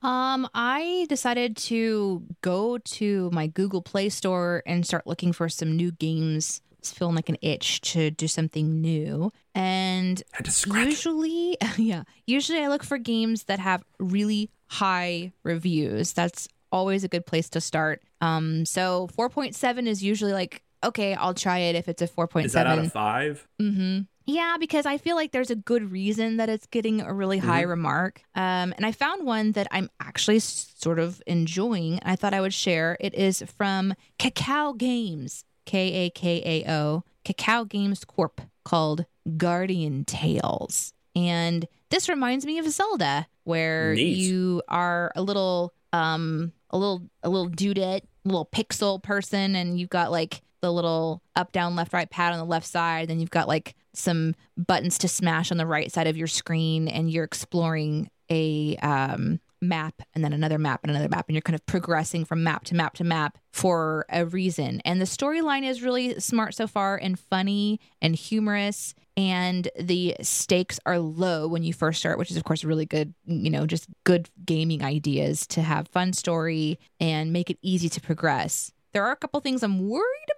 Um, 0.03 0.49
I 0.55 1.07
decided 1.09 1.57
to 1.59 2.24
go 2.41 2.79
to 2.79 3.31
my 3.33 3.47
Google 3.47 3.83
Play 3.83 4.09
Store 4.09 4.62
and 4.66 4.85
start 4.85 5.07
looking 5.07 5.33
for 5.33 5.49
some 5.49 5.77
new 5.77 5.93
games. 5.93 6.61
It's 6.79 6.91
feeling 6.91 7.15
like 7.15 7.29
an 7.29 7.39
itch 7.43 7.81
to 7.93 8.11
do 8.11 8.27
something 8.27 8.81
new. 8.81 9.33
And 9.55 10.20
usually, 10.66 11.57
yeah, 11.77 12.03
usually 12.27 12.59
I 12.59 12.69
look 12.69 12.83
for 12.83 12.99
games 12.99 13.45
that 13.45 13.61
have 13.61 13.85
really 14.01 14.51
high 14.66 15.33
reviews. 15.45 16.12
That's 16.12 16.49
always 16.73 17.05
a 17.05 17.09
good 17.09 17.24
place 17.24 17.49
to 17.51 17.61
start. 17.61 18.03
Um, 18.20 18.65
so 18.66 19.09
4.7 19.16 19.87
is 19.87 20.03
usually 20.03 20.33
like, 20.33 20.62
okay, 20.83 21.15
I'll 21.15 21.35
try 21.35 21.59
it 21.59 21.77
if 21.77 21.89
it's 21.89 22.03
a 22.03 22.09
4.7. 22.09 22.45
Is 22.47 22.53
that 22.55 22.66
out 22.66 22.79
of 22.79 22.93
five? 22.93 23.47
Mm-hmm. 23.61 24.01
Yeah, 24.24 24.57
because 24.59 24.86
I 24.86 24.99
feel 24.99 25.16
like 25.16 25.32
there's 25.32 25.51
a 25.51 25.57
good 25.57 25.90
reason 25.90 26.36
that 26.36 26.49
it's 26.49 26.66
getting 26.66 27.01
a 27.01 27.12
really 27.12 27.39
high 27.39 27.62
remark. 27.62 28.23
Um, 28.35 28.73
and 28.77 28.86
I 28.86 28.93
found 28.93 29.27
one 29.27 29.53
that 29.53 29.66
I'm 29.70 29.90
actually 30.01 30.39
sort 30.39 30.99
of 30.99 31.23
enjoying. 31.27 31.99
and 31.99 32.11
I 32.11 32.16
thought 32.16 32.35
I 32.35 32.40
would 32.40 32.55
share. 32.55 32.97
It 33.01 33.15
is 33.15 33.43
from 33.57 33.94
Kakao 34.19 34.77
Games, 34.78 35.44
K 35.66 36.07
A 36.07 36.11
K 36.11 36.43
A 36.44 36.73
O, 36.73 37.05
Kakao 37.24 37.69
Games 37.69 38.05
Corp, 38.05 38.40
called 38.65 39.07
Guardian 39.36 40.05
Tales. 40.05 40.93
And 41.15 41.66
this 41.90 42.09
reminds 42.09 42.47
me 42.47 42.59
of 42.59 42.69
Zelda, 42.70 43.27
where 43.44 43.94
Neat. 43.94 44.16
you 44.16 44.62
are 44.69 45.12
a 45.15 45.23
little, 45.23 45.74
um, 45.93 46.53
a 46.70 46.78
little, 46.78 47.03
a 47.23 47.28
little 47.28 47.51
dudette, 47.51 48.03
little 48.24 48.47
pixel 48.47 49.03
person, 49.03 49.55
and 49.57 49.78
you've 49.78 49.90
got 49.90 50.11
like 50.11 50.43
the 50.62 50.73
little 50.73 51.23
up, 51.36 51.53
down, 51.53 51.77
left, 51.77 51.93
right 51.93 52.09
pad 52.09 52.32
on 52.32 52.39
the 52.39 52.47
left 52.47 52.66
side. 52.66 53.09
Then 53.09 53.20
you've 53.20 53.31
got 53.31 53.49
like 53.49 53.74
some 53.94 54.35
buttons 54.56 54.98
to 54.98 55.09
smash 55.09 55.51
on 55.51 55.59
the 55.59 55.66
right 55.66 55.90
side 55.93 56.06
of 56.06 56.16
your 56.16 56.27
screen, 56.27 56.89
and 56.89 57.10
you're 57.10 57.24
exploring 57.24 58.10
a 58.31 58.77
um, 58.77 59.40
map 59.60 60.02
and 60.14 60.24
then 60.24 60.32
another 60.32 60.59
map 60.59 60.81
and 60.82 60.90
another 60.90 61.09
map, 61.09 61.28
and 61.28 61.35
you're 61.35 61.43
kind 61.43 61.55
of 61.55 61.64
progressing 61.66 62.24
from 62.24 62.43
map 62.43 62.64
to 62.64 62.74
map 62.74 62.94
to 62.94 63.05
map 63.05 63.39
for 63.52 64.05
a 64.09 64.27
reason. 64.27 64.81
And 64.85 65.01
the 65.01 65.06
storyline 65.06 65.64
is 65.64 65.82
really 65.82 66.19
smart 66.20 66.55
so 66.55 66.66
far 66.66 66.97
and 66.97 67.19
funny 67.19 67.81
and 68.01 68.14
humorous. 68.14 68.94
And 69.14 69.69
the 69.78 70.16
stakes 70.23 70.81
are 70.86 70.98
low 70.98 71.47
when 71.47 71.62
you 71.62 71.74
first 71.74 72.01
start, 72.01 72.19
which 72.19 72.31
is, 72.31 72.36
of 72.39 72.44
course, 72.44 72.64
really 72.64 72.86
good, 72.86 73.12
you 73.27 73.51
know, 73.51 73.66
just 73.66 73.86
good 74.05 74.31
gaming 74.44 74.82
ideas 74.82 75.47
to 75.48 75.60
have 75.60 75.89
fun 75.89 76.14
story 76.14 76.78
and 76.98 77.32
make 77.32 77.51
it 77.51 77.59
easy 77.60 77.90
to 77.90 78.01
progress. 78.01 78.73
There 78.94 79.05
are 79.05 79.12
a 79.12 79.16
couple 79.16 79.40
things 79.40 79.62
I'm 79.62 79.86
worried 79.89 80.32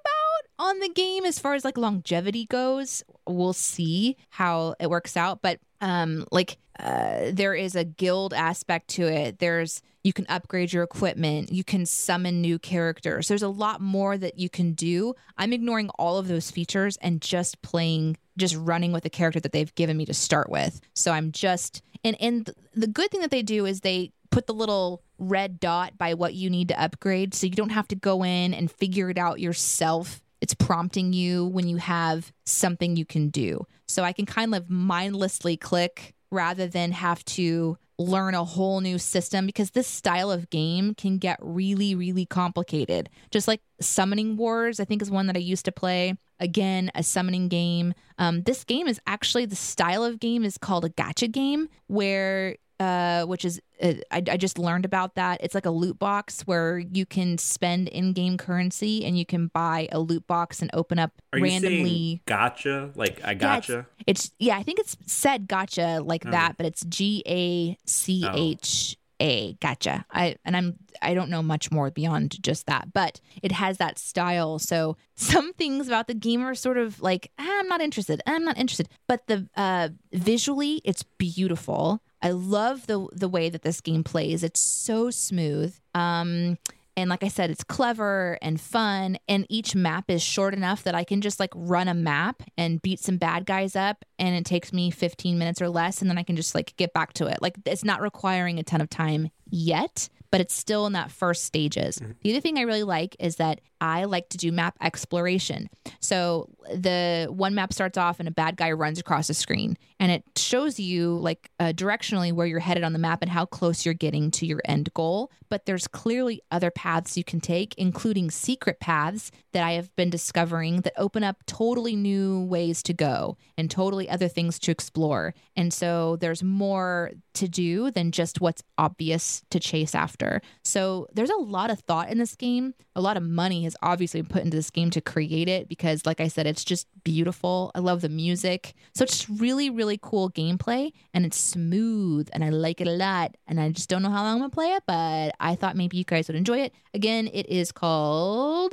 on 0.59 0.79
the 0.81 0.89
game 0.89 1.25
as 1.25 1.39
far 1.39 1.55
as 1.55 1.65
like 1.65 1.79
longevity 1.79 2.47
goes. 2.47 3.03
We'll 3.27 3.53
see 3.53 4.17
how 4.31 4.75
it 4.81 4.91
works 4.91 5.17
out, 5.17 5.43
but 5.43 5.61
um 5.81 6.27
like 6.31 6.59
uh 6.79 7.31
there 7.33 7.55
is 7.55 7.75
a 7.75 7.85
guild 7.85 8.33
aspect 8.35 8.89
to 8.89 9.03
it. 9.05 9.39
There's 9.39 9.83
you 10.03 10.13
can 10.13 10.27
upgrade 10.29 10.73
your 10.73 10.83
equipment, 10.83 11.51
you 11.51 11.65
can 11.65 11.87
summon 11.87 12.43
new 12.43 12.59
characters. 12.59 13.29
There's 13.29 13.43
a 13.43 13.49
lot 13.49 13.81
more 13.81 14.19
that 14.19 14.39
you 14.39 14.51
can 14.51 14.73
do. 14.73 15.15
I'm 15.39 15.53
ignoring 15.53 15.89
all 15.99 16.19
of 16.19 16.29
those 16.29 16.51
features 16.51 16.99
and 16.99 17.23
just 17.23 17.63
playing 17.63 18.19
just 18.37 18.57
running 18.57 18.93
with 18.93 19.03
the 19.03 19.11
character 19.11 19.41
that 19.41 19.53
they've 19.53 19.75
given 19.75 19.97
me 19.97 20.05
to 20.07 20.15
start 20.15 20.51
with. 20.51 20.81
So 20.95 21.13
I'm 21.13 21.33
just 21.33 21.83
and 22.05 22.17
and 22.21 22.51
the 22.75 22.87
good 22.87 23.11
thing 23.11 23.21
that 23.23 23.31
they 23.31 23.43
do 23.43 23.67
is 23.67 23.81
they 23.81 24.13
put 24.31 24.47
the 24.47 24.55
little 24.55 25.01
red 25.19 25.61
dot 25.61 25.97
by 25.97 26.15
what 26.15 26.35
you 26.35 26.51
need 26.51 26.69
to 26.69 26.83
upgrade 26.83 27.33
so 27.35 27.47
you 27.47 27.53
don't 27.53 27.71
have 27.71 27.87
to 27.89 27.95
go 27.95 28.25
in 28.25 28.53
and 28.53 28.71
figure 28.71 29.09
it 29.09 29.17
out 29.17 29.39
yourself. 29.39 30.21
It's 30.45 30.53
prompting 30.53 31.15
you 31.15 31.47
when 31.47 31.67
you 31.69 31.79
have 31.79 32.31
something 32.45 32.97
you 32.97 33.07
can 33.07 33.31
do. 33.31 33.67
So 33.89 34.05
I 34.05 34.13
can 34.13 34.27
kind 34.27 34.55
of 34.55 34.69
mindlessly 34.69 35.57
click 35.57 36.13
rather 36.31 36.67
than 36.67 36.93
have 36.93 37.25
to 37.25 37.79
learn 37.99 38.35
a 38.35 38.45
whole 38.45 38.83
new 38.83 38.99
system 38.99 39.47
because 39.47 39.71
this 39.71 39.87
style 39.87 40.31
of 40.31 40.51
game 40.51 40.95
can 40.97 41.17
get 41.17 41.39
really, 41.41 41.95
really 41.95 42.27
complicated. 42.27 43.09
Just 43.31 43.49
like 43.49 43.63
Summoning 43.81 44.37
Wars, 44.37 44.81
I 44.81 44.85
think 44.85 45.01
is 45.01 45.11
one 45.11 45.29
that 45.29 45.37
I 45.37 45.41
used 45.41 45.65
to 45.65 45.73
play. 45.73 46.19
Again, 46.39 46.91
a 46.95 47.03
summoning 47.03 47.49
game. 47.49 47.95
Um, 48.19 48.43
this 48.43 48.65
game 48.65 48.87
is 48.87 49.01
actually 49.07 49.47
the 49.47 49.57
style 49.57 50.05
of 50.05 50.21
game 50.21 50.45
is 50.45 50.59
called 50.59 50.85
a 50.85 50.91
gacha 50.91 51.33
game, 51.33 51.71
where 51.87 52.57
uh, 52.81 53.25
which 53.25 53.45
is 53.45 53.61
uh, 53.83 53.95
I, 54.11 54.23
I 54.31 54.37
just 54.37 54.59
learned 54.59 54.85
about 54.85 55.15
that. 55.15 55.41
It's 55.43 55.55
like 55.55 55.67
a 55.67 55.71
loot 55.71 55.99
box 55.99 56.43
where 56.43 56.79
you 56.79 57.07
can 57.07 57.39
spend 57.39 57.89
in-game 57.89 58.37
currency 58.39 59.05
and 59.05 59.19
you 59.19 59.27
can 59.27 59.49
buy 59.49 59.89
a 59.93 59.99
loot 60.01 60.27
box 60.27 60.61
and 60.63 60.71
open 60.75 60.99
up 60.99 61.13
Are 61.33 61.41
randomly. 61.41 62.23
gotcha? 62.27 62.91
Like 62.95 63.21
I 63.25 63.31
Yeah, 63.31 63.35
gotcha. 63.35 63.87
it's, 64.07 64.27
it's 64.27 64.35
yeah, 64.39 64.57
I 64.57 64.63
think 64.63 64.79
it's 64.81 64.97
said 65.07 65.49
gotcha 65.49 66.01
like 66.05 66.25
that, 66.25 66.57
but 66.57 66.67
it's 66.67 66.85
G 66.85 67.23
A 67.27 67.79
C 67.87 68.25
H 68.35 68.97
A 69.21 69.55
gotcha. 69.55 70.05
I 70.11 70.37
and 70.45 70.57
I'm 70.57 70.77
I 71.03 71.15
don't 71.15 71.29
know 71.31 71.43
much 71.43 71.71
more 71.71 71.91
beyond 71.91 72.43
just 72.43 72.67
that, 72.67 72.93
but 72.93 73.21
it 73.43 73.53
has 73.53 73.79
that 73.79 73.99
style. 73.99 74.59
So 74.59 74.97
some 75.17 75.53
things 75.53 75.87
about 75.87 76.07
the 76.07 76.15
game 76.15 76.43
are 76.45 76.55
sort 76.55 76.79
of 76.79 77.01
like 77.01 77.31
ah, 77.39 77.59
I'm 77.61 77.69
not 77.69 77.81
interested. 77.81 78.21
I'm 78.27 78.45
not 78.45 78.59
interested. 78.59 78.89
But 79.07 79.27
the 79.27 79.49
uh, 79.57 79.91
visually, 80.13 80.81
it's 80.85 81.03
beautiful. 81.03 82.01
I 82.25 82.31
love 82.31 82.87
the 82.87 83.07
the 83.13 83.29
way 83.29 83.51
that 83.51 83.63
this 83.63 83.83
game 83.83 84.03
plays. 84.03 84.43
It's 84.43 84.59
so 84.59 85.11
smooth. 85.11 85.77
Um, 85.95 86.59
and 86.97 87.11
like 87.11 87.23
I 87.23 87.29
said, 87.29 87.51
it's 87.51 87.65
clever 87.65 88.39
and 88.41 88.59
fun. 88.59 89.19
And 89.29 89.47
each 89.51 89.75
map 89.75 90.11
is 90.11 90.23
short 90.23 90.55
enough 90.55 90.85
that 90.85 90.95
I 90.95 91.05
can 91.05 91.21
just 91.21 91.39
like 91.39 91.51
run 91.55 91.87
a 91.87 91.95
map 91.95 92.43
and 92.57 92.81
beat 92.81 93.01
some 93.01 93.19
bad 93.19 93.45
guys 93.47 93.77
up. 93.77 94.05
And 94.19 94.35
it 94.35 94.45
takes 94.45 94.73
me 94.73 94.91
15 94.91 95.37
minutes 95.37 95.61
or 95.61 95.69
less. 95.69 96.01
And 96.01 96.11
then 96.11 96.17
I 96.17 96.23
can 96.23 96.37
just 96.37 96.55
like 96.55 96.75
get 96.77 96.95
back 96.95 97.13
to 97.15 97.27
it. 97.27 97.43
Like 97.43 97.57
it's 97.67 97.85
not 97.85 98.01
requiring 98.01 98.59
a 98.59 98.63
ton 98.63 98.81
of 98.81 98.89
time 98.89 99.31
yet, 99.51 100.09
but 100.35 100.41
it's 100.41 100.53
still 100.53 100.85
in 100.85 100.95
that 100.95 101.13
first 101.13 101.45
stages. 101.45 102.03
The 102.23 102.33
other 102.33 102.41
thing 102.41 102.59
I 102.59 102.63
really 102.63 102.83
like 102.83 103.15
is 103.21 103.37
that 103.37 103.61
I 103.81 104.03
like 104.03 104.31
to 104.31 104.37
do 104.37 104.51
map 104.51 104.77
exploration. 104.81 105.69
So 106.01 106.49
the 106.75 107.29
one 107.31 107.55
map 107.55 107.73
starts 107.73 107.97
off 107.97 108.19
and 108.19 108.27
a 108.27 108.33
bad 108.33 108.57
guy 108.57 108.73
runs 108.73 108.99
across 108.99 109.29
the 109.29 109.35
screen 109.35 109.77
and 110.01 110.11
it 110.11 110.25
shows 110.37 110.81
you 110.81 111.19
like 111.19 111.51
uh, 111.61 111.73
directionally 111.75 112.33
where 112.33 112.47
you're 112.47 112.61
headed 112.61 112.83
on 112.83 112.93
the 112.95 112.99
map 112.99 113.23
and 113.23 113.31
how 113.31 113.45
close 113.45 113.85
you're 113.85 113.95
getting 113.95 114.31
to 114.33 114.47
your 114.47 114.61
end 114.65 114.93
goal. 114.95 115.31
But 115.51 115.67
there's 115.67 115.87
clearly 115.87 116.41
other 116.51 116.71
paths 116.71 117.17
you 117.17 117.25
can 117.25 117.41
take, 117.41 117.75
including 117.77 118.31
secret 118.31 118.81
paths 118.81 119.31
that 119.53 119.63
I 119.63 119.73
have 119.73 119.95
been 119.97 120.11
discovering 120.11 120.81
that 120.81 120.95
open 120.97 121.23
up 121.23 121.45
totally 121.47 121.95
new 121.95 122.45
ways 122.45 122.83
to 122.85 122.95
go 122.95 123.37
and 123.57 123.71
totally 123.71 124.09
other 124.09 124.29
things 124.29 124.59
to 124.61 124.71
explore. 124.71 125.35
And 125.57 125.73
so 125.73 126.17
there's 126.17 126.43
more 126.43 127.13
to 127.35 127.49
do 127.49 127.91
than 127.91 128.11
just 128.11 128.41
what's 128.41 128.63
obvious 128.79 129.43
to 129.51 129.61
chase 129.61 129.95
after. 129.95 130.24
So 130.63 131.07
there's 131.13 131.31
a 131.31 131.37
lot 131.37 131.71
of 131.71 131.81
thought 131.81 132.11
in 132.11 132.19
this 132.19 132.35
game. 132.35 132.75
A 132.97 133.01
lot 133.01 133.17
of 133.17 133.23
money 133.23 133.65
has 133.65 133.77
obviously 133.83 134.21
been 134.21 134.31
put 134.31 134.43
into 134.45 134.57
this 134.57 134.71
game 134.71 134.91
to 134.91 135.01
create 135.01 135.49
it 135.49 135.69
because, 135.69 136.07
like 136.07 136.21
I 136.21 136.29
said, 136.29 136.47
it's 136.47 136.65
just 136.65 136.87
beautiful. 137.03 137.71
I 137.75 137.81
love 137.81 138.01
the 138.01 138.09
music. 138.09 138.75
So 138.95 139.05
it's 139.05 139.19
just 139.19 139.41
really, 139.41 139.71
really 139.71 139.99
cool 140.01 140.31
gameplay 140.31 140.93
and 141.13 141.25
it's 141.27 141.37
smooth 141.37 142.29
and 142.33 142.45
I 142.45 142.51
like 142.51 142.81
it 142.81 142.87
a 142.87 142.93
lot. 142.93 143.37
And 143.47 143.61
I 143.61 143.71
just 143.71 143.89
don't 143.89 144.03
know 144.03 144.11
how 144.11 144.23
long 144.23 144.35
I'm 144.35 144.39
going 144.39 144.51
to 144.51 144.55
play 144.55 144.73
it, 144.73 144.83
but 144.87 145.35
I 145.41 145.55
thought 145.55 145.77
maybe 145.77 145.97
you 145.97 146.05
guys 146.05 146.29
would 146.29 146.37
enjoy 146.37 146.61
it. 146.61 146.75
Again, 146.93 147.29
it 147.33 147.49
is 147.49 147.73
called. 147.73 148.73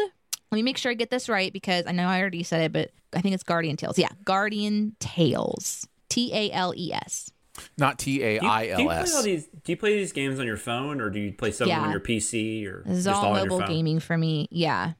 Let 0.52 0.56
me 0.56 0.64
make 0.64 0.78
sure 0.78 0.92
I 0.92 0.96
get 0.96 1.10
this 1.10 1.30
right 1.30 1.52
because 1.54 1.86
I 1.88 1.94
know 1.94 2.08
I 2.08 2.20
already 2.20 2.44
said 2.44 2.62
it, 2.62 2.74
but 2.74 2.92
I 3.16 3.22
think 3.22 3.34
it's 3.34 3.44
Guardian 3.44 3.78
Tales. 3.78 3.98
Yeah, 3.98 4.10
Guardian 4.26 4.96
Tales. 5.00 5.88
T 6.10 6.34
A 6.34 6.52
L 6.52 6.74
E 6.76 6.92
S. 6.94 7.32
Not 7.78 8.00
T 8.00 8.22
A 8.22 8.40
Do 8.40 8.46
you, 8.46 8.52
I 8.52 8.62
do 8.76 8.82
you 8.84 8.90
L 8.92 9.04
play 9.04 9.14
all 9.14 9.24
these? 9.24 9.46
Do 9.48 9.72
you 9.72 9.78
play 9.78 9.98
these 9.98 10.12
games 10.12 10.40
on 10.40 10.46
your 10.46 10.58
phone, 10.58 11.02
or 11.02 11.10
do 11.10 11.20
you 11.20 11.34
play 11.34 11.52
some 11.52 11.68
Yeah. 11.68 11.82
on 11.82 11.92
your 11.92 12.00
PC, 12.00 12.66
or 12.68 12.84
This 12.86 13.00
is 13.00 13.06
just 13.06 13.18
all 13.18 13.34
all 13.36 13.46
mobile 13.46 13.62
gaming 13.68 14.00
for 14.00 14.18
me. 14.18 14.48
Yeah. 14.52 14.94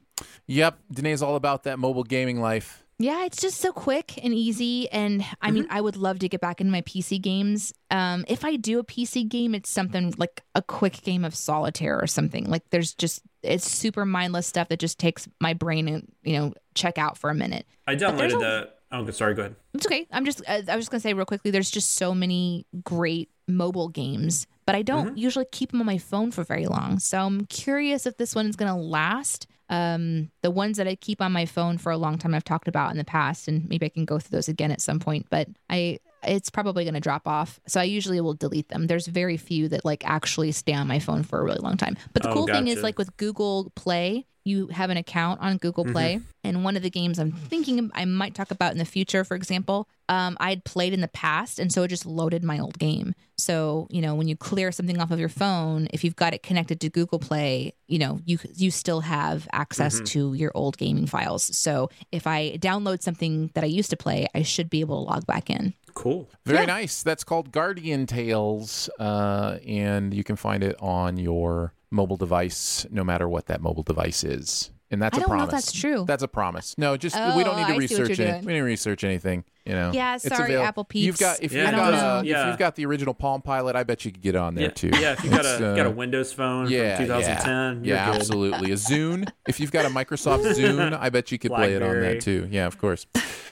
Yep, 0.46 0.78
Danae's 0.92 1.22
all 1.22 1.36
about 1.36 1.64
that 1.64 1.78
mobile 1.78 2.04
gaming 2.04 2.40
life. 2.40 2.78
Yeah, 2.98 3.24
it's 3.24 3.40
just 3.40 3.60
so 3.60 3.72
quick 3.72 4.22
and 4.22 4.32
easy. 4.32 4.88
And 4.90 5.24
I 5.40 5.50
mean, 5.50 5.64
Mm-hmm. 5.64 5.72
I 5.72 5.80
would 5.80 5.96
love 5.96 6.20
to 6.20 6.28
get 6.28 6.40
back 6.40 6.60
into 6.60 6.70
my 6.70 6.82
PC 6.82 7.20
games. 7.20 7.72
Um, 7.90 8.24
if 8.28 8.44
I 8.44 8.54
do 8.56 8.78
a 8.78 8.84
PC 8.84 9.28
game, 9.28 9.56
it's 9.56 9.70
something 9.70 10.14
like 10.18 10.42
a 10.54 10.62
quick 10.62 11.02
game 11.02 11.24
of 11.24 11.34
solitaire 11.34 12.00
or 12.00 12.06
something. 12.06 12.48
Like 12.48 12.62
there's 12.70 12.94
just 12.94 13.22
it's 13.42 13.68
super 13.68 14.04
mindless 14.06 14.46
stuff 14.46 14.68
that 14.68 14.78
just 14.78 15.00
takes 15.00 15.28
my 15.40 15.52
brain 15.52 15.88
and 15.88 16.12
you 16.22 16.38
know 16.38 16.54
check 16.74 16.96
out 16.96 17.18
for 17.18 17.30
a 17.30 17.34
minute. 17.34 17.66
I 17.88 17.96
downloaded 17.96 18.36
a- 18.36 18.38
the. 18.38 18.70
Oh, 18.92 19.08
sorry. 19.10 19.34
Go 19.34 19.42
ahead. 19.42 19.56
It's 19.74 19.86
okay. 19.86 20.06
I'm 20.12 20.24
just 20.24 20.42
uh, 20.48 20.62
I 20.68 20.76
was 20.76 20.84
just 20.84 20.90
gonna 20.90 21.00
say 21.00 21.14
real 21.14 21.24
quickly. 21.26 21.50
There's 21.50 21.70
just 21.70 21.94
so 21.96 22.14
many 22.14 22.66
great 22.84 23.30
mobile 23.48 23.88
games, 23.88 24.46
but 24.66 24.74
I 24.74 24.82
don't 24.82 25.16
usually 25.18 25.46
keep 25.50 25.70
them 25.72 25.80
on 25.80 25.86
my 25.86 25.98
phone 25.98 26.30
for 26.30 26.44
very 26.44 26.66
long. 26.66 26.98
So 26.98 27.18
I'm 27.18 27.46
curious 27.46 28.06
if 28.06 28.16
this 28.18 28.34
one 28.34 28.46
is 28.46 28.56
gonna 28.56 28.78
last. 28.78 29.46
Um, 29.70 30.30
the 30.42 30.50
ones 30.50 30.76
that 30.76 30.86
I 30.86 30.96
keep 30.96 31.22
on 31.22 31.32
my 31.32 31.46
phone 31.46 31.78
for 31.78 31.90
a 31.90 31.96
long 31.96 32.18
time, 32.18 32.34
I've 32.34 32.44
talked 32.44 32.68
about 32.68 32.90
in 32.90 32.98
the 32.98 33.04
past, 33.04 33.48
and 33.48 33.66
maybe 33.70 33.86
I 33.86 33.88
can 33.88 34.04
go 34.04 34.18
through 34.18 34.36
those 34.36 34.48
again 34.48 34.70
at 34.70 34.82
some 34.82 34.98
point. 35.00 35.28
But 35.30 35.48
I, 35.70 35.98
it's 36.22 36.50
probably 36.50 36.84
going 36.84 36.92
to 36.92 37.00
drop 37.00 37.26
off. 37.26 37.58
So 37.66 37.80
I 37.80 37.84
usually 37.84 38.20
will 38.20 38.34
delete 38.34 38.68
them. 38.68 38.86
There's 38.86 39.06
very 39.06 39.38
few 39.38 39.68
that 39.68 39.82
like 39.82 40.04
actually 40.06 40.52
stay 40.52 40.74
on 40.74 40.88
my 40.88 40.98
phone 40.98 41.22
for 41.22 41.40
a 41.40 41.42
really 41.42 41.60
long 41.60 41.78
time. 41.78 41.96
But 42.12 42.22
the 42.22 42.28
Oh, 42.30 42.34
cool 42.34 42.46
thing 42.48 42.68
is 42.68 42.82
like 42.82 42.98
with 42.98 43.16
Google 43.16 43.72
Play, 43.74 44.26
you 44.44 44.66
have 44.68 44.90
an 44.90 44.96
account 44.96 45.40
on 45.40 45.56
Google 45.58 45.84
Play, 45.84 46.20
and 46.44 46.64
one 46.64 46.76
of 46.76 46.82
the 46.82 46.90
games 46.90 47.18
I'm 47.18 47.32
thinking 47.32 47.90
I 47.94 48.04
might 48.04 48.34
talk 48.34 48.50
about 48.50 48.72
in 48.72 48.78
the 48.78 48.84
future, 48.84 49.24
for 49.24 49.34
example, 49.36 49.88
um, 50.08 50.36
I 50.40 50.50
had 50.50 50.64
played 50.64 50.92
in 50.92 51.00
the 51.00 51.08
past, 51.08 51.58
and 51.58 51.72
so 51.72 51.82
it 51.84 51.88
just 51.88 52.04
loaded 52.06 52.42
my 52.42 52.58
old 52.58 52.78
game. 52.78 53.14
So 53.38 53.86
you 53.90 54.00
know, 54.02 54.14
when 54.14 54.28
you 54.28 54.36
clear 54.36 54.72
something 54.72 55.00
off 55.00 55.10
of 55.10 55.18
your 55.20 55.28
phone, 55.28 55.88
if 55.92 56.04
you've 56.04 56.16
got 56.16 56.34
it 56.34 56.42
connected 56.42 56.80
to 56.80 56.90
Google 56.90 57.18
Play, 57.18 57.74
you 57.86 57.98
know 57.98 58.20
you 58.24 58.38
you 58.54 58.70
still 58.70 59.00
have 59.00 59.48
access 59.52 60.00
Mhm. 60.00 60.06
to 60.06 60.34
your 60.34 60.50
old 60.54 60.76
gaming 60.78 61.06
files. 61.06 61.56
So 61.56 61.90
if 62.10 62.26
I 62.26 62.56
download 62.58 63.02
something 63.02 63.50
that 63.54 63.64
I 63.64 63.68
used 63.68 63.90
to 63.90 63.96
play, 63.96 64.26
I 64.34 64.42
should 64.42 64.68
be 64.70 64.80
able 64.80 65.04
to 65.04 65.10
log 65.10 65.26
back 65.26 65.50
in. 65.50 65.74
Cool. 65.94 66.28
Very 66.46 66.64
nice. 66.66 67.02
That's 67.02 67.22
called 67.22 67.52
Guardian 67.52 68.06
Tales, 68.06 68.88
uh, 68.98 69.58
and 69.66 70.14
you 70.14 70.24
can 70.24 70.36
find 70.36 70.62
it 70.64 70.74
on 70.80 71.18
your 71.18 71.74
mobile 71.92 72.16
device, 72.16 72.86
no 72.90 73.04
matter 73.04 73.28
what 73.28 73.46
that 73.46 73.60
mobile 73.60 73.82
device 73.82 74.24
is. 74.24 74.70
And 74.90 75.00
that's 75.00 75.16
I 75.16 75.22
a 75.22 75.24
don't 75.24 75.30
know 75.30 75.44
if 75.44 75.48
promise. 75.48 75.66
that's 75.66 75.72
true. 75.80 76.04
That's 76.06 76.22
a 76.22 76.28
promise. 76.28 76.74
No, 76.76 76.96
just 76.96 77.16
Oh, 77.18 77.36
we 77.36 77.44
don't 77.44 77.56
need 77.56 77.66
to 77.68 77.72
I 77.74 77.76
research 77.76 78.18
it. 78.18 78.44
We 78.44 78.52
didn't 78.52 78.64
research 78.64 79.04
anything. 79.04 79.44
You 79.64 79.74
know. 79.74 79.92
Yeah, 79.94 80.16
sorry, 80.16 80.54
avail- 80.54 80.62
Apple 80.62 80.86
You've 80.92 81.14
peeps. 81.16 81.20
got 81.20 81.42
if 81.42 81.52
Yeah, 81.52 81.62
you've 81.66 81.70
got 81.76 81.94
uh, 81.94 82.22
know. 82.22 82.28
if 82.40 82.46
you've 82.48 82.58
got 82.58 82.74
the 82.74 82.84
original 82.86 83.14
Palm 83.14 83.42
Pilot, 83.42 83.76
I 83.76 83.84
bet 83.84 84.04
you 84.04 84.10
could 84.10 84.20
get 84.22 84.34
on 84.34 84.54
there 84.56 84.64
yeah, 84.64 84.70
too. 84.70 84.90
yeah. 84.94 85.12
If 85.12 85.22
you 85.24 85.30
got 85.30 85.40
It's, 85.44 85.60
a 85.60 85.74
got 85.76 85.86
a 85.86 85.88
uh, 85.88 85.92
Windows 85.92 86.32
phone 86.32 86.68
yeah, 86.68 86.96
from 86.96 87.06
2010, 87.06 87.84
yeah, 87.84 87.94
yeah 87.94 88.06
good. 88.06 88.14
absolutely. 88.16 88.72
A 88.72 88.74
Zune. 88.74 89.28
If 89.46 89.58
you've 89.60 89.72
got 89.72 89.84
a 89.84 89.88
Microsoft 89.88 90.44
Zune, 90.54 90.96
I 90.98 91.10
bet 91.10 91.30
you 91.32 91.38
could 91.38 91.50
play 91.50 91.74
it 91.74 91.82
on 91.82 92.00
that 92.00 92.20
too. 92.20 92.48
Yeah, 92.50 92.66
of 92.66 92.78
course. 92.78 93.06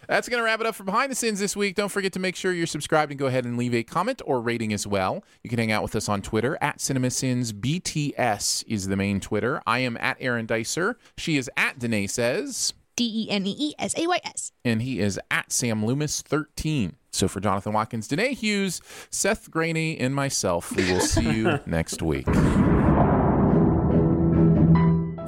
That's 0.08 0.28
going 0.28 0.38
to 0.40 0.44
wrap 0.44 0.60
it 0.60 0.66
up 0.66 0.74
for 0.74 0.82
Behind 0.84 1.10
the 1.10 1.14
Scenes 1.16 1.38
this 1.40 1.56
week. 1.56 1.74
Don't 1.76 1.88
forget 1.88 2.12
to 2.14 2.18
make 2.20 2.34
sure 2.36 2.52
you're 2.52 2.66
subscribed 2.66 3.10
and 3.12 3.18
go 3.18 3.26
ahead 3.26 3.44
and 3.44 3.56
leave 3.56 3.74
a 3.74 3.82
comment 3.82 4.22
or 4.24 4.40
rating 4.40 4.72
as 4.72 4.86
well. 4.86 5.22
You 5.44 5.50
can 5.50 5.58
hang 5.58 5.70
out 5.72 5.82
with 5.82 5.94
us 5.96 6.08
on 6.08 6.22
Twitter 6.22 6.56
at 6.60 6.78
CinemaSins 6.78 7.52
BTS 7.52 8.64
is 8.66 8.86
the 8.88 8.96
main 8.96 9.20
Twitter. 9.20 9.60
I 9.66 9.80
am 9.80 9.96
at 9.98 10.16
Aaron 10.20 10.46
Dicer. 10.46 10.96
She 11.16 11.36
is 11.36 11.50
at 11.56 11.78
Danae 11.78 12.06
Says. 12.06 12.72
D 12.96 13.26
E 13.26 13.30
N 13.30 13.46
E 13.46 13.54
E 13.58 13.74
S 13.78 13.94
A 13.98 14.06
Y 14.06 14.18
S. 14.24 14.52
And 14.64 14.82
he 14.82 15.00
is 15.00 15.18
at 15.30 15.52
Sam 15.52 15.84
Loomis 15.84 16.22
13. 16.22 16.96
So 17.12 17.28
for 17.28 17.40
Jonathan 17.40 17.72
Watkins, 17.72 18.06
Danae 18.08 18.34
Hughes, 18.34 18.80
Seth 19.10 19.50
Graney, 19.50 19.98
and 19.98 20.14
myself, 20.14 20.74
we 20.76 20.90
will 20.92 21.00
see 21.00 21.28
you 21.28 21.58
next 21.66 22.02
week. 22.02 22.26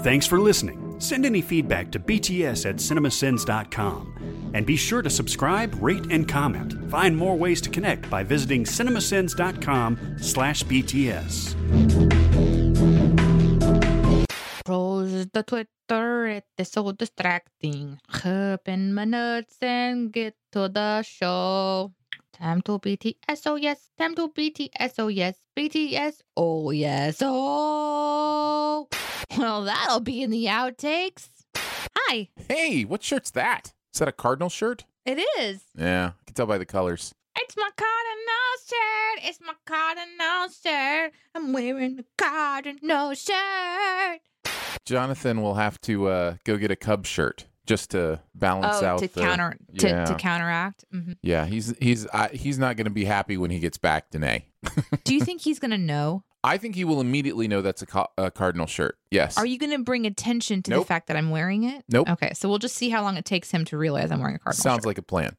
Thanks 0.02 0.26
for 0.26 0.40
listening. 0.40 1.00
Send 1.00 1.24
any 1.26 1.40
feedback 1.42 1.90
to 1.92 1.98
bts 1.98 2.68
at 2.68 2.76
cinemasins.com. 2.76 4.50
And 4.54 4.66
be 4.66 4.76
sure 4.76 5.00
to 5.02 5.08
subscribe, 5.10 5.74
rate, 5.80 6.06
and 6.10 6.28
comment. 6.28 6.90
Find 6.90 7.16
more 7.16 7.36
ways 7.36 7.60
to 7.62 7.70
connect 7.70 8.10
by 8.10 8.22
visiting 8.22 8.64
cinemasins.com 8.64 10.18
slash 10.20 10.62
bts. 10.64 12.61
Close 14.64 15.26
the 15.32 15.42
Twitter, 15.42 16.26
it 16.26 16.44
is 16.56 16.70
so 16.70 16.92
distracting. 16.92 17.98
Open 18.24 18.94
my 18.94 19.04
nuts 19.04 19.56
and 19.60 20.12
get 20.12 20.36
to 20.52 20.68
the 20.68 21.02
show. 21.02 21.92
Time 22.32 22.62
to 22.62 22.78
BTS, 22.78 23.42
oh 23.46 23.56
yes. 23.56 23.90
Time 23.98 24.14
to 24.14 24.28
BTS, 24.28 24.94
oh 24.98 25.08
yes. 25.08 25.36
BTS, 25.56 26.20
oh 26.36 26.70
yes. 26.70 27.18
Oh. 27.22 28.88
Well, 29.36 29.64
that'll 29.64 30.00
be 30.00 30.22
in 30.22 30.30
the 30.30 30.46
outtakes. 30.46 31.28
Hi, 31.56 32.28
Hey, 32.48 32.84
what 32.84 33.02
shirt's 33.02 33.30
that? 33.32 33.72
Is 33.92 33.98
that 33.98 34.08
a 34.08 34.12
Cardinal 34.12 34.48
shirt? 34.48 34.84
it 35.04 35.18
is. 35.40 35.62
Yeah, 35.76 36.12
I 36.20 36.24
can 36.26 36.34
tell 36.34 36.46
by 36.46 36.58
the 36.58 36.64
colors. 36.66 37.12
It's 37.36 37.56
my 37.56 37.70
cardinal 37.76 38.54
shirt. 38.68 39.28
It's 39.28 39.40
my 39.40 39.54
cardinal 39.66 40.48
shirt. 40.52 41.12
I'm 41.34 41.52
wearing 41.52 41.98
a 41.98 42.04
cardinal 42.16 43.14
shirt. 43.14 44.20
Jonathan 44.84 45.42
will 45.42 45.54
have 45.54 45.80
to 45.82 46.08
uh, 46.08 46.36
go 46.44 46.56
get 46.56 46.70
a 46.70 46.76
Cub 46.76 47.06
shirt 47.06 47.46
just 47.66 47.90
to 47.90 48.20
balance 48.34 48.78
oh, 48.82 48.86
out 48.86 48.98
to 48.98 49.08
the, 49.08 49.20
counter 49.20 49.56
to, 49.78 49.88
yeah. 49.88 50.04
to 50.04 50.14
counteract. 50.14 50.84
hmm 50.90 51.12
Yeah, 51.22 51.46
he's 51.46 51.74
he's 51.78 52.06
uh, 52.06 52.28
he's 52.32 52.58
not 52.58 52.76
going 52.76 52.86
to 52.86 52.90
be 52.90 53.04
happy 53.04 53.36
when 53.36 53.50
he 53.50 53.58
gets 53.58 53.78
back, 53.78 54.10
Danae. 54.10 54.46
Do 55.04 55.14
you 55.14 55.20
think 55.24 55.40
he's 55.42 55.58
gonna 55.58 55.78
know? 55.78 56.24
I 56.44 56.56
think 56.58 56.74
he 56.74 56.84
will 56.84 57.00
immediately 57.00 57.46
know 57.46 57.62
that's 57.62 57.82
a, 57.82 57.86
co- 57.86 58.08
a 58.18 58.28
Cardinal 58.30 58.66
shirt. 58.66 58.98
Yes. 59.12 59.38
Are 59.38 59.46
you 59.46 59.58
gonna 59.58 59.78
bring 59.78 60.06
attention 60.06 60.62
to 60.64 60.70
the 60.72 60.84
fact 60.84 61.06
that 61.06 61.16
I'm 61.16 61.30
wearing 61.30 61.62
it? 61.64 61.84
Nope. 61.88 62.08
Okay, 62.10 62.32
so 62.34 62.48
we'll 62.48 62.58
just 62.58 62.74
see 62.74 62.90
how 62.90 63.02
long 63.02 63.16
it 63.16 63.24
takes 63.24 63.50
him 63.50 63.64
to 63.66 63.78
realize 63.78 64.10
I'm 64.10 64.20
wearing 64.20 64.36
a 64.36 64.38
cardinal. 64.38 64.56
Shirt. 64.56 64.62
Sounds 64.62 64.78
shirt. 64.78 64.86
like 64.86 64.98
a 64.98 65.02
plan. 65.02 65.36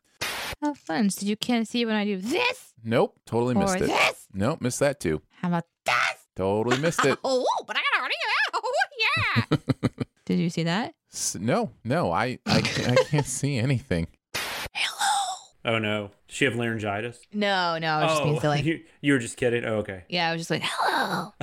Oh, 0.62 0.74
fun. 0.74 1.10
So 1.10 1.26
you 1.26 1.36
can't 1.36 1.68
see 1.68 1.86
when 1.86 1.96
I 1.96 2.06
do 2.06 2.18
this. 2.18 2.74
Nope, 2.84 3.20
totally 3.26 3.54
missed 3.54 3.76
it. 3.76 3.88
this. 3.88 4.28
Nope, 4.34 4.62
missed 4.62 4.80
that 4.80 5.02
too. 5.02 5.22
How 5.42 5.50
about 5.50 5.66
this? 5.86 5.96
Totally 6.38 6.78
missed 6.80 7.04
it. 7.06 7.20
Oh, 7.24 7.46
but 7.68 7.76
I 7.76 7.80
gotta. 7.80 8.14
Oh, 8.54 8.72
yeah. 9.18 9.58
Did 10.26 10.40
you 10.40 10.50
see 10.50 10.64
that? 10.64 10.94
S- 11.12 11.36
no, 11.40 11.72
no, 11.84 12.12
I 12.12 12.40
I 12.46 12.62
can't, 12.62 13.00
I 13.00 13.04
can't 13.04 13.26
see 13.26 13.58
anything. 13.58 14.08
Hello. 14.74 15.76
Oh 15.76 15.80
no, 15.80 16.12
does 16.28 16.38
she 16.38 16.46
have 16.46 16.56
laryngitis? 16.56 17.20
No, 17.34 17.78
no, 17.78 17.88
I 17.88 18.04
was 18.04 18.12
just 18.14 18.24
being 18.24 18.38
oh, 18.38 18.40
silly. 18.40 18.62
you, 18.64 18.84
you 19.02 19.14
were 19.14 19.20
just 19.20 19.38
kidding. 19.38 19.66
Oh, 19.66 19.76
okay. 19.76 20.04
Yeah, 20.10 20.30
I 20.30 20.34
was 20.34 20.42
just 20.42 20.52
like, 20.52 20.64
hello. 20.66 21.34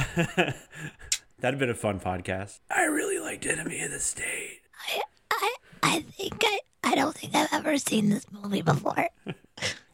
That'd 1.40 1.59
been 1.59 1.70
a 1.70 1.74
fun 1.74 2.01
podcast. 2.01 2.60
I 2.70 2.82
really 2.82 3.18
liked 3.18 3.47
Enemy 3.47 3.80
of 3.82 3.90
the 3.92 4.01
State. 4.01 4.60
I, 4.90 5.01
I 5.30 5.55
I 5.82 6.01
think 6.01 6.42
I 6.44 6.59
I 6.84 6.94
don't 6.94 7.14
think 7.14 7.34
I've 7.34 7.52
ever 7.52 7.78
seen 7.78 8.10
this 8.10 8.26
movie 8.30 8.62
before. 8.62 9.09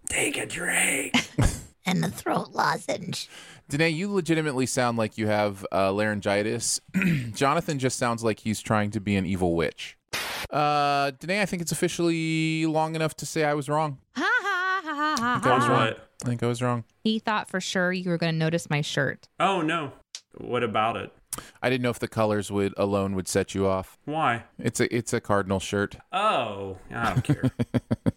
Take 0.08 0.38
a 0.38 0.46
drink. 0.46 1.14
and 1.84 2.02
the 2.02 2.10
throat 2.10 2.50
lozenge. 2.52 3.28
Danae, 3.68 3.88
you 3.90 4.12
legitimately 4.12 4.66
sound 4.66 4.96
like 4.96 5.18
you 5.18 5.26
have 5.26 5.66
uh, 5.72 5.92
laryngitis. 5.92 6.80
Jonathan 7.34 7.78
just 7.78 7.98
sounds 7.98 8.22
like 8.22 8.40
he's 8.40 8.60
trying 8.60 8.90
to 8.92 9.00
be 9.00 9.16
an 9.16 9.26
evil 9.26 9.56
witch. 9.56 9.96
Uh, 10.50 11.10
Danae, 11.18 11.42
I 11.42 11.46
think 11.46 11.62
it's 11.62 11.72
officially 11.72 12.66
long 12.66 12.94
enough 12.94 13.16
to 13.16 13.26
say 13.26 13.44
I 13.44 13.54
was 13.54 13.68
wrong. 13.68 13.98
Ha 14.14 14.22
ha 14.24 14.80
ha 14.84 15.16
ha 15.18 15.34
I 15.36 15.40
think 15.40 15.46
I 15.46 15.56
was 15.56 15.64
ha. 15.64 15.72
wrong. 15.72 15.94
I 16.24 16.28
think 16.28 16.42
I 16.42 16.46
was 16.46 16.62
wrong. 16.62 16.84
He 17.02 17.18
thought 17.18 17.48
for 17.48 17.60
sure 17.60 17.92
you 17.92 18.08
were 18.10 18.18
gonna 18.18 18.32
notice 18.32 18.70
my 18.70 18.80
shirt. 18.80 19.28
Oh 19.40 19.62
no. 19.62 19.92
What 20.38 20.62
about 20.62 20.96
it? 20.96 21.12
I 21.62 21.68
didn't 21.68 21.82
know 21.82 21.90
if 21.90 21.98
the 21.98 22.08
colors 22.08 22.50
would 22.50 22.72
alone 22.76 23.14
would 23.14 23.28
set 23.28 23.54
you 23.54 23.66
off. 23.66 23.98
Why? 24.04 24.44
It's 24.58 24.80
a 24.80 24.94
it's 24.94 25.12
a 25.12 25.20
cardinal 25.20 25.60
shirt. 25.60 25.96
Oh, 26.12 26.78
I 26.94 27.12
don't 27.12 27.22
care. 27.24 27.50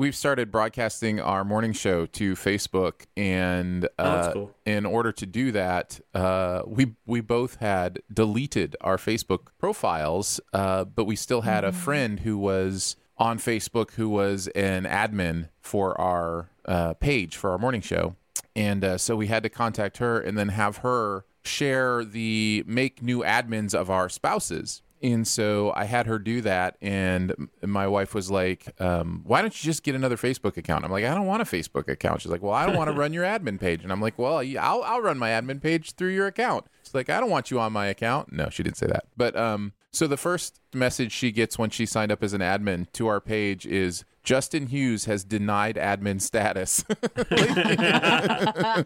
We've 0.00 0.14
started 0.14 0.52
broadcasting 0.52 1.18
our 1.18 1.44
morning 1.44 1.72
show 1.72 2.06
to 2.06 2.34
Facebook, 2.36 3.06
and 3.16 3.84
uh, 3.98 4.28
Oh, 4.28 4.32
cool. 4.32 4.54
in 4.64 4.86
order 4.86 5.10
to 5.10 5.26
do 5.26 5.50
that, 5.50 5.98
uh, 6.14 6.62
we 6.66 6.94
we 7.04 7.20
both 7.20 7.56
had 7.56 7.98
deleted 8.12 8.76
our 8.80 8.96
Facebook 8.96 9.48
profiles, 9.58 10.40
uh, 10.52 10.84
but 10.84 11.06
we 11.06 11.16
still 11.16 11.40
had 11.40 11.64
a 11.64 11.72
friend 11.72 12.20
who 12.20 12.38
was 12.38 12.94
on 13.16 13.38
Facebook 13.38 13.90
who 13.94 14.08
was 14.08 14.46
an 14.54 14.84
admin 14.84 15.48
for 15.60 16.00
our 16.00 16.48
uh, 16.64 16.94
page 16.94 17.34
for 17.36 17.50
our 17.50 17.58
morning 17.58 17.80
show, 17.80 18.14
and 18.54 18.84
uh, 18.84 18.98
so 18.98 19.16
we 19.16 19.26
had 19.26 19.42
to 19.42 19.48
contact 19.48 19.96
her 19.98 20.20
and 20.20 20.38
then 20.38 20.50
have 20.50 20.76
her 20.78 21.24
share 21.42 22.04
the 22.04 22.62
make 22.68 23.02
new 23.02 23.24
admins 23.24 23.74
of 23.74 23.90
our 23.90 24.08
spouses. 24.08 24.80
And 25.02 25.26
so 25.26 25.72
I 25.76 25.84
had 25.84 26.06
her 26.06 26.18
do 26.18 26.40
that, 26.40 26.76
and 26.80 27.48
my 27.62 27.86
wife 27.86 28.14
was 28.14 28.30
like, 28.30 28.74
um, 28.80 29.22
"Why 29.24 29.42
don't 29.42 29.62
you 29.62 29.66
just 29.66 29.82
get 29.82 29.94
another 29.94 30.16
Facebook 30.16 30.56
account?" 30.56 30.84
I'm 30.84 30.90
like, 30.90 31.04
"I 31.04 31.14
don't 31.14 31.26
want 31.26 31.42
a 31.42 31.44
Facebook 31.44 31.88
account." 31.88 32.22
She's 32.22 32.32
like, 32.32 32.42
"Well, 32.42 32.52
I 32.52 32.66
don't 32.66 32.76
want 32.76 32.90
to 32.90 32.96
run 32.98 33.12
your 33.12 33.24
admin 33.24 33.60
page," 33.60 33.82
and 33.82 33.92
I'm 33.92 34.00
like, 34.00 34.18
"Well, 34.18 34.38
I'll 34.38 34.82
I'll 34.82 35.00
run 35.00 35.18
my 35.18 35.30
admin 35.30 35.62
page 35.62 35.92
through 35.92 36.14
your 36.14 36.26
account." 36.26 36.66
She's 36.82 36.94
like, 36.94 37.08
"I 37.10 37.20
don't 37.20 37.30
want 37.30 37.50
you 37.50 37.60
on 37.60 37.72
my 37.72 37.86
account." 37.86 38.32
No, 38.32 38.48
she 38.50 38.62
didn't 38.62 38.76
say 38.76 38.86
that, 38.86 39.04
but 39.16 39.36
um, 39.36 39.72
so 39.98 40.06
the 40.06 40.16
first 40.16 40.60
message 40.72 41.10
she 41.10 41.32
gets 41.32 41.58
when 41.58 41.70
she 41.70 41.84
signed 41.84 42.12
up 42.12 42.22
as 42.22 42.32
an 42.32 42.40
admin 42.40 42.86
to 42.92 43.08
our 43.08 43.20
page 43.20 43.66
is 43.66 44.04
Justin 44.22 44.68
Hughes 44.68 45.06
has 45.06 45.24
denied 45.24 45.74
admin 45.74 46.20
status. 46.20 46.84
I 46.88 48.84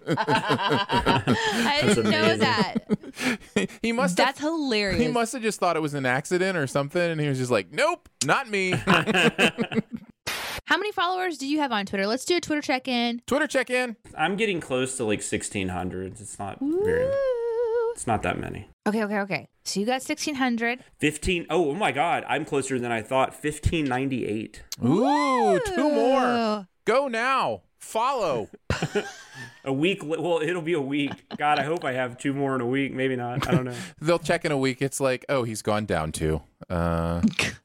didn't 1.84 2.08
know 2.08 2.36
that. 2.38 2.76
he 3.82 3.92
must 3.92 4.16
That's 4.16 4.38
have, 4.38 4.48
hilarious. 4.48 5.02
He 5.02 5.08
must 5.08 5.34
have 5.34 5.42
just 5.42 5.60
thought 5.60 5.76
it 5.76 5.82
was 5.82 5.92
an 5.92 6.06
accident 6.06 6.56
or 6.56 6.66
something, 6.66 7.02
and 7.02 7.20
he 7.20 7.28
was 7.28 7.36
just 7.36 7.50
like, 7.50 7.70
"Nope, 7.70 8.08
not 8.24 8.48
me." 8.48 8.70
How 10.64 10.78
many 10.78 10.92
followers 10.92 11.36
do 11.36 11.46
you 11.46 11.58
have 11.58 11.72
on 11.72 11.84
Twitter? 11.84 12.06
Let's 12.06 12.24
do 12.24 12.38
a 12.38 12.40
Twitter 12.40 12.62
check 12.62 12.88
in. 12.88 13.20
Twitter 13.26 13.46
check 13.46 13.68
in. 13.68 13.96
I'm 14.16 14.36
getting 14.36 14.60
close 14.60 14.96
to 14.96 15.04
like 15.04 15.20
1600s. 15.20 16.22
It's 16.22 16.38
not 16.38 16.56
very. 16.58 17.12
It's 17.92 18.06
not 18.06 18.22
that 18.22 18.38
many. 18.38 18.70
Okay, 18.86 19.04
okay, 19.04 19.20
okay. 19.20 19.48
So 19.64 19.78
you 19.80 19.86
got 19.86 20.02
1600. 20.02 20.82
15. 20.98 21.46
Oh, 21.50 21.70
oh 21.70 21.74
my 21.74 21.92
God. 21.92 22.24
I'm 22.28 22.44
closer 22.44 22.80
than 22.80 22.90
I 22.90 23.00
thought. 23.02 23.30
1598. 23.30 24.62
Ooh, 24.84 25.60
two 25.66 25.90
more. 25.90 26.66
Go 26.84 27.06
now. 27.08 27.62
Follow. 27.78 28.48
A 29.64 29.72
week. 29.72 30.02
li- 30.02 30.16
Well, 30.18 30.40
it'll 30.42 30.62
be 30.62 30.72
a 30.72 30.80
week. 30.80 31.12
God, 31.36 31.58
I 31.60 31.62
hope 31.62 31.84
I 31.84 31.92
have 31.92 32.18
two 32.18 32.32
more 32.32 32.54
in 32.56 32.60
a 32.60 32.66
week. 32.66 32.92
Maybe 32.92 33.14
not. 33.14 33.46
I 33.48 33.52
don't 33.52 33.64
know. 33.64 33.74
They'll 34.00 34.18
check 34.18 34.44
in 34.44 34.50
a 34.52 34.58
week. 34.58 34.82
It's 34.82 35.00
like, 35.00 35.24
oh, 35.28 35.44
he's 35.44 35.62
gone 35.62 35.84
down 35.86 36.10
two. 36.10 36.42
Uh, 36.68 37.22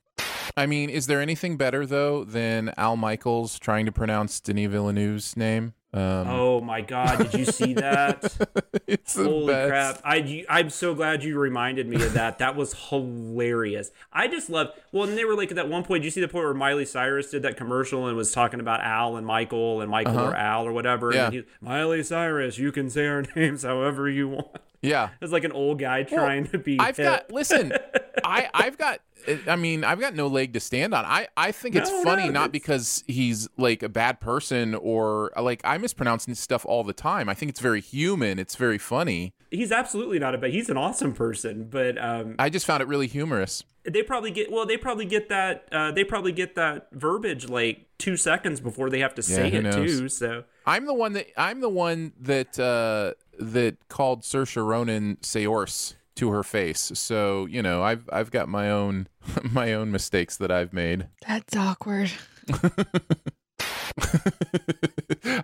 I 0.58 0.66
mean, 0.68 0.90
is 0.92 1.08
there 1.08 1.22
anything 1.22 1.58
better 1.58 1.86
though 1.86 2.24
than 2.24 2.74
Al 2.78 2.96
Michaels 2.96 3.58
trying 3.60 3.86
to 3.88 3.92
pronounce 3.92 4.40
Denis 4.40 4.70
Villeneuve's 4.72 5.36
name? 5.38 5.74
Um, 5.94 6.28
Oh 6.28 6.60
my 6.62 6.82
God! 6.82 7.18
Did 7.18 7.34
you 7.34 7.46
see 7.46 7.74
that? 7.76 8.22
it's 8.88 9.14
the 9.14 9.24
Holy 9.24 9.48
best. 9.54 9.70
crap! 9.70 10.02
I 10.04 10.46
I'm 10.50 10.70
so 10.70 10.94
glad 10.94 11.24
you 11.24 11.40
reminded 11.40 11.88
me 11.88 11.96
of 12.04 12.12
that. 12.14 12.40
That 12.40 12.56
was 12.58 12.74
hilarious. 12.90 13.92
I 14.12 14.28
just 14.28 14.50
love. 14.50 14.72
Well, 14.92 15.08
and 15.08 15.18
they 15.18 15.24
were 15.24 15.34
like 15.36 15.50
at 15.50 15.56
that 15.56 15.70
one 15.70 15.84
point. 15.84 16.02
Did 16.02 16.08
you 16.08 16.12
see 16.12 16.22
the 16.22 16.28
point 16.28 16.44
where 16.44 16.54
Miley 16.54 16.86
Cyrus 16.86 17.32
did 17.32 17.42
that 17.44 17.56
commercial 17.56 18.06
and 18.06 18.18
was 18.18 18.34
talking 18.34 18.60
about 18.60 18.82
Al 18.82 19.16
and 19.16 19.26
Michael 19.26 19.80
and 19.82 19.90
Michael 19.90 20.18
Uh-huh. 20.18 20.32
or 20.32 20.36
Al 20.36 20.68
or 20.68 20.74
whatever? 20.74 21.14
Yeah. 21.14 21.26
And 21.28 21.34
he, 21.34 21.44
Miley 21.62 22.04
Cyrus, 22.04 22.58
you 22.58 22.72
can 22.74 22.90
say 22.90 23.08
our 23.08 23.24
names 23.36 23.64
however 23.64 24.10
you 24.10 24.28
want. 24.28 24.48
Yeah. 24.88 25.10
It's 25.22 25.32
like 25.34 25.44
an 25.44 25.52
old 25.52 25.80
guy 25.80 26.04
trying 26.04 26.48
to 26.48 26.58
be. 26.58 26.80
I've 26.80 26.98
hip. 26.98 27.06
got 27.06 27.32
listen. 27.32 27.74
I 28.24 28.50
I've 28.54 28.78
got. 28.78 29.00
I 29.48 29.56
mean, 29.56 29.84
I've 29.84 30.00
got 30.00 30.16
no 30.16 30.28
leg 30.28 30.54
to 30.54 30.60
stand 30.60 30.94
on. 30.94 31.04
I 31.06 31.28
I 31.36 31.52
think 31.52 31.76
it's 31.76 31.90
No, 31.90 32.04
funny 32.04 32.26
no, 32.26 32.32
not 32.32 32.44
it's- 32.50 32.52
because 32.52 33.04
he's 33.08 33.48
like 33.58 33.84
a 33.84 33.90
bad 33.90 34.20
person 34.22 34.76
or 34.76 35.32
like 35.40 35.62
I 35.64 35.78
mispronounce 35.78 36.28
stuff 36.40 36.66
all 36.66 36.84
the 36.84 36.94
time. 36.94 37.28
I 37.30 37.34
think 37.34 37.50
it's 37.50 37.60
very 37.60 37.82
human. 37.82 38.40
It's 38.40 38.56
very 38.56 38.78
funny. 38.78 39.34
He's 39.52 39.72
absolutely 39.72 40.20
not 40.20 40.36
a 40.36 40.38
bad. 40.38 40.52
He's 40.52 40.70
an 40.70 40.78
awesome 40.78 41.14
person, 41.14 41.68
but 41.70 41.98
um, 42.04 42.36
I 42.38 42.50
just 42.50 42.66
found 42.66 42.82
it 42.82 42.88
really 42.88 43.08
humorous. 43.08 43.64
they 43.86 44.04
probably 44.04 44.30
get 44.32 44.52
well. 44.52 44.66
They 44.66 44.78
probably 44.78 45.06
get 45.06 45.30
that. 45.30 45.68
Uh, 45.72 45.92
they 45.92 46.04
probably 46.04 46.32
get 46.34 46.56
that 46.56 46.88
verbiage 46.92 47.48
like 47.50 47.86
two 47.98 48.18
seconds 48.18 48.60
before 48.60 48.90
they 48.90 49.00
have 49.00 49.16
to 49.16 49.22
say 49.24 49.52
it 49.52 49.62
knows? 49.64 49.76
too. 50.00 50.10
So 50.10 50.44
I'm 50.66 50.86
the 50.86 50.94
one 50.94 51.14
that 51.14 51.28
I'm 51.38 51.62
the 51.62 51.70
one 51.70 52.12
that 52.22 52.60
uh, 52.60 53.14
that 53.40 53.88
called 53.90 54.24
Saoirse 54.24 54.64
Ronan 54.66 55.18
Seors 55.22 55.96
to 56.16 56.30
her 56.30 56.44
face. 56.44 56.92
So 56.96 57.46
you 57.46 57.62
know, 57.62 57.84
I've 57.84 58.10
I've 58.12 58.32
got 58.32 58.50
my 58.50 58.70
own 58.70 59.08
my 59.52 59.74
own 59.74 59.92
mistakes 59.92 60.38
that 60.38 60.52
I've 60.52 60.74
made. 60.74 61.08
That's 61.28 61.56
awkward. 61.56 62.12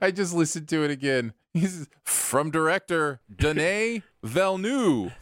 I 0.02 0.12
just 0.12 0.34
listened 0.34 0.68
to 0.70 0.84
it 0.84 0.92
again. 0.92 1.34
He's 1.54 1.88
from 2.04 2.52
director 2.52 3.22
Denis 3.34 4.02
Villeneuve. 4.24 5.14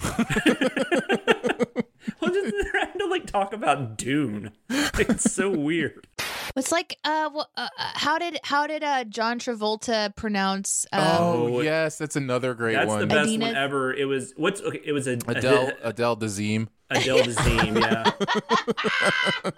well, 2.21 2.31
just 2.31 2.55
trying 2.71 2.97
to 2.99 3.05
like 3.09 3.25
talk 3.27 3.53
about 3.53 3.97
Dune. 3.97 4.51
It's 4.69 5.31
so 5.31 5.49
weird. 5.49 6.07
It's 6.55 6.71
like 6.71 6.97
uh, 7.03 7.29
wh- 7.29 7.37
uh 7.57 7.67
uh, 7.77 7.91
how 7.95 8.17
did 8.19 8.37
how 8.43 8.67
did 8.67 8.83
uh 8.83 9.03
John 9.05 9.39
Travolta 9.39 10.15
pronounce 10.15 10.85
um, 10.91 11.01
oh 11.03 11.61
yes, 11.61 11.97
that's 11.97 12.15
another 12.15 12.53
great 12.53 12.73
That's 12.73 12.87
one. 12.87 12.99
the 12.99 13.07
best 13.07 13.27
Adina- 13.29 13.45
one 13.47 13.55
ever. 13.55 13.93
It 13.93 14.05
was 14.05 14.33
what's 14.37 14.61
okay. 14.61 14.81
It 14.83 14.91
was 14.91 15.07
a 15.07 15.13
Adele 15.27 15.71
Adele 15.81 16.17
Dazeem. 16.17 16.67
Adele 16.89 17.19
Dazeem. 17.23 17.79
Yeah. 17.81 19.51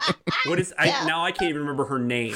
what 0.45 0.59
is 0.59 0.73
I 0.77 0.85
now? 1.07 1.25
I 1.25 1.31
can't 1.31 1.49
even 1.49 1.61
remember 1.61 1.85
her 1.85 1.97
name. 1.99 2.35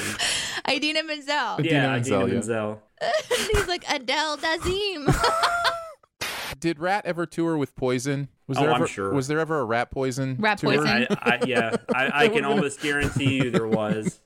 Idina 0.68 1.02
Menzel? 1.04 1.60
yeah, 1.64 1.92
Menzel, 1.92 2.22
Idina 2.22 2.26
yeah. 2.28 2.34
Menzel. 2.34 2.82
He's 3.52 3.68
like 3.68 3.84
Adele 3.88 4.36
Dazim. 4.38 5.06
Did 6.60 6.80
Ratt 6.80 7.06
ever 7.06 7.24
tour 7.26 7.56
with 7.56 7.76
Poison? 7.76 8.28
Was 8.48 8.58
Oh, 8.58 8.62
there 8.62 8.70
I'm 8.70 8.76
ever, 8.76 8.88
sure. 8.88 9.12
Was 9.14 9.28
there 9.28 9.38
ever 9.38 9.60
a 9.60 9.64
Rat 9.64 9.92
Poison? 9.92 10.36
Rat 10.40 10.58
tour? 10.58 10.74
Poison? 10.74 10.88
I, 10.88 11.06
I, 11.20 11.38
yeah, 11.46 11.76
I, 11.94 12.24
I 12.24 12.28
can 12.34 12.44
almost 12.44 12.80
guarantee 12.80 13.34
you 13.36 13.50
there 13.52 13.68
was. 13.68 14.20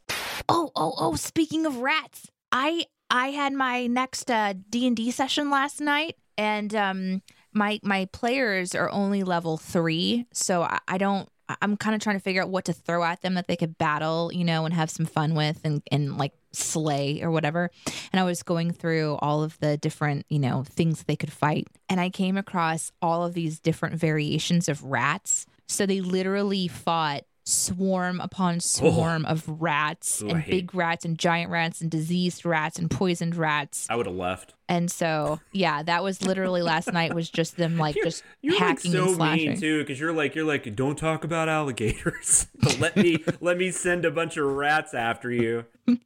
Oh 0.49 0.71
oh 0.77 0.95
oh! 0.99 1.15
Speaking 1.17 1.67
of 1.67 1.79
rats, 1.79 2.31
I 2.51 2.87
I 3.11 3.29
had 3.29 3.53
my 3.53 3.87
next 3.87 4.31
uh 4.31 4.55
D 4.71 4.87
and 4.87 4.97
D 4.97 5.11
session 5.11 5.51
last 5.51 5.81
night, 5.81 6.17
and 6.37 6.75
um 6.75 7.23
my 7.53 7.81
my 7.83 8.07
players 8.13 8.75
are 8.75 8.91
only 8.91 9.23
level 9.23 9.57
three, 9.57 10.27
so 10.33 10.63
I, 10.63 10.79
I 10.89 10.99
don't. 10.99 11.29
I'm 11.61 11.77
kind 11.77 11.95
of 11.95 12.01
trying 12.01 12.17
to 12.17 12.23
figure 12.23 12.41
out 12.41 12.49
what 12.49 12.65
to 12.67 12.73
throw 12.73 13.05
at 13.05 13.21
them 13.21 13.35
that 13.35 13.47
they 13.47 13.57
could 13.57 13.77
battle, 13.77 14.31
you 14.33 14.45
know, 14.45 14.65
and 14.65 14.73
have 14.73 14.89
some 14.89 15.05
fun 15.05 15.35
with, 15.35 15.61
and 15.65 15.83
and 15.91 16.17
like 16.17 16.33
slay 16.53 17.21
or 17.23 17.31
whatever. 17.31 17.71
And 18.13 18.21
I 18.21 18.25
was 18.25 18.43
going 18.43 18.73
through 18.73 19.17
all 19.21 19.43
of 19.43 19.59
the 19.59 19.77
different, 19.77 20.25
you 20.31 20.39
know, 20.39 20.65
things 20.65 21.03
they 21.03 21.17
could 21.17 21.33
fight, 21.33 21.69
and 21.89 22.01
I 22.01 22.09
came 22.09 22.39
across 22.39 22.91
all 23.03 23.25
of 23.25 23.35
these 23.35 23.61
different 23.61 23.97
variations 23.97 24.69
of 24.69 24.83
rats. 24.85 25.47
So 25.69 25.85
they 25.85 26.01
literally 26.01 26.69
fought 26.69 27.25
swarm 27.45 28.21
upon 28.21 28.61
swarm 28.61 29.25
of 29.25 29.47
rats 29.61 30.23
Ooh, 30.23 30.29
and 30.29 30.45
big 30.47 30.75
rats 30.75 31.05
and 31.05 31.19
giant 31.19 31.51
rats 31.51 31.81
and 31.81 31.91
diseased 31.91 32.45
rats 32.45 32.79
and 32.79 32.91
poisoned 32.91 33.35
rats. 33.35 33.87
I 33.91 33.97
would 33.97 34.07
have 34.07 34.15
left. 34.15 34.55
And 34.69 34.91
so, 34.91 35.41
yeah, 35.53 35.83
that 35.83 36.03
was 36.03 36.23
literally 36.23 36.63
last 36.63 36.93
night 36.93 37.15
was 37.15 37.29
just 37.29 37.57
them 37.57 37.77
like 37.79 37.97
just 38.03 38.23
You're 38.41 38.55
like 38.55 38.63
hacking 38.63 38.93
so 38.93 39.07
and 39.07 39.17
slashing. 39.17 39.51
mean 39.51 39.61
too, 39.61 39.81
because 39.81 40.01
you're 40.01 40.13
like 40.13 40.35
you're 40.35 40.47
like 40.47 40.75
don't 40.75 40.97
talk 40.97 41.25
about 41.25 41.49
alligators. 41.49 42.47
But 42.63 42.79
let 42.79 42.97
me 42.97 43.25
let 43.41 43.59
me 43.59 43.71
send 43.71 44.05
a 44.05 44.11
bunch 44.11 44.37
of 44.37 44.47
rats 44.47 44.95
after 44.95 45.31
you. 45.31 45.65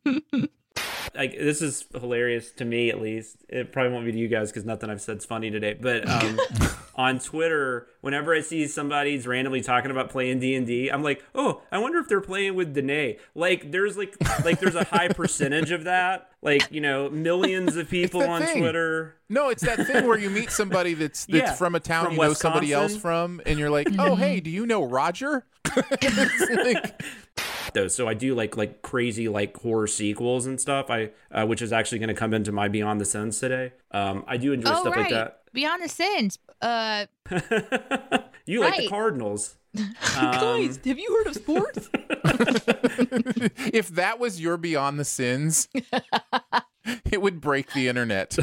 like 1.14 1.32
this 1.32 1.62
is 1.62 1.84
hilarious 1.92 2.50
to 2.52 2.64
me 2.64 2.90
at 2.90 3.00
least. 3.00 3.36
It 3.48 3.72
probably 3.72 3.92
won't 3.92 4.04
be 4.06 4.12
to 4.12 4.18
you 4.18 4.28
guys 4.28 4.50
because 4.50 4.64
nothing 4.64 4.90
I've 4.90 5.00
said's 5.00 5.24
funny 5.24 5.50
today. 5.50 5.74
But 5.80 6.08
um, 6.08 6.38
on 6.96 7.18
Twitter, 7.18 7.86
whenever 8.00 8.34
I 8.34 8.40
see 8.40 8.66
somebody's 8.66 9.26
randomly 9.26 9.60
talking 9.60 9.90
about 9.90 10.10
playing 10.10 10.40
D 10.40 10.54
and 10.56 10.68
I'm 10.92 11.02
like, 11.02 11.24
oh, 11.34 11.62
I 11.70 11.78
wonder 11.78 11.98
if 11.98 12.08
they're 12.08 12.20
playing 12.20 12.54
with 12.54 12.74
Danae. 12.74 13.18
Like 13.34 13.70
there's 13.70 13.96
like 13.96 14.16
like 14.44 14.60
there's 14.60 14.74
a 14.74 14.84
high 14.84 15.08
percentage 15.08 15.70
of 15.70 15.84
that. 15.84 16.30
Like 16.42 16.70
you 16.70 16.80
know, 16.80 17.08
millions 17.10 17.76
of 17.76 17.88
people 17.90 18.22
on 18.22 18.42
thing. 18.42 18.58
Twitter. 18.58 19.16
No, 19.28 19.48
it's 19.48 19.62
that 19.62 19.86
thing 19.86 20.06
where 20.06 20.18
you 20.18 20.30
meet 20.30 20.50
somebody 20.50 20.94
that's 20.94 21.26
that's 21.26 21.50
Yeah, 21.50 21.52
from 21.54 21.74
a 21.74 21.80
town 21.80 22.06
from 22.06 22.14
you 22.14 22.22
know 22.22 22.32
somebody 22.32 22.72
else 22.72 22.96
from, 22.96 23.40
and 23.46 23.58
you're 23.58 23.70
like, 23.70 23.88
oh 23.98 24.14
hey, 24.14 24.40
do 24.40 24.50
you 24.50 24.66
know 24.66 24.84
Roger? 24.84 25.44
Like- 25.76 27.02
though 27.76 27.88
so 27.88 28.08
i 28.08 28.14
do 28.14 28.34
like 28.34 28.56
like 28.56 28.82
crazy 28.82 29.28
like 29.28 29.56
horror 29.58 29.86
sequels 29.86 30.46
and 30.46 30.60
stuff 30.60 30.90
i 30.90 31.10
uh, 31.30 31.46
which 31.46 31.62
is 31.62 31.72
actually 31.72 31.98
going 31.98 32.08
to 32.08 32.14
come 32.14 32.34
into 32.34 32.50
my 32.50 32.66
beyond 32.68 33.00
the 33.00 33.04
sins 33.04 33.38
today 33.38 33.72
um 33.92 34.24
i 34.26 34.36
do 34.36 34.52
enjoy 34.52 34.70
oh 34.70 34.80
stuff 34.80 34.96
right, 34.96 35.02
like 35.02 35.10
that 35.10 35.42
Beyond 35.56 35.82
the 35.82 35.88
Sins. 35.88 36.38
Uh, 36.60 37.06
you 38.46 38.60
like 38.60 38.76
the 38.76 38.82
Right. 38.82 38.88
cardinals 38.90 39.56
guys, 40.14 40.78
have 40.84 40.98
you 40.98 41.10
heard 41.16 41.28
of 41.28 41.34
sports? 41.34 41.88
if 43.72 43.88
that 43.88 44.18
was 44.18 44.38
your 44.38 44.58
Beyond 44.58 44.98
the 44.98 45.04
Sins, 45.04 45.68
it 47.10 47.22
would 47.22 47.40
break 47.40 47.72
the 47.72 47.88
internet. 47.88 48.36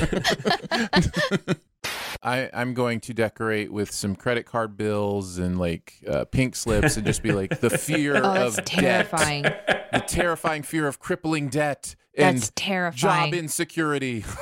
I, 2.22 2.50
I'm 2.54 2.74
going 2.74 3.00
to 3.02 3.14
decorate 3.14 3.72
with 3.72 3.92
some 3.92 4.16
credit 4.16 4.46
card 4.46 4.78
bills 4.78 5.38
and 5.38 5.60
like 5.60 5.96
uh, 6.08 6.26
pink 6.26 6.56
slips 6.56 6.96
and 6.98 7.06
just 7.06 7.22
be 7.24 7.32
like 7.34 7.60
the 7.60 7.70
fear 7.78 8.16
Oh, 8.24 8.48
of 8.48 8.64
terrifying. 8.66 9.44
debt, 9.44 9.90
the 9.92 10.00
terrifying 10.00 10.64
fear 10.64 10.88
of 10.88 11.00
crippling 11.00 11.50
debt 11.50 11.96
and 12.18 12.38
That's 12.38 12.52
terrifying. 12.56 13.32
job 13.32 13.40
insecurity. 13.40 14.24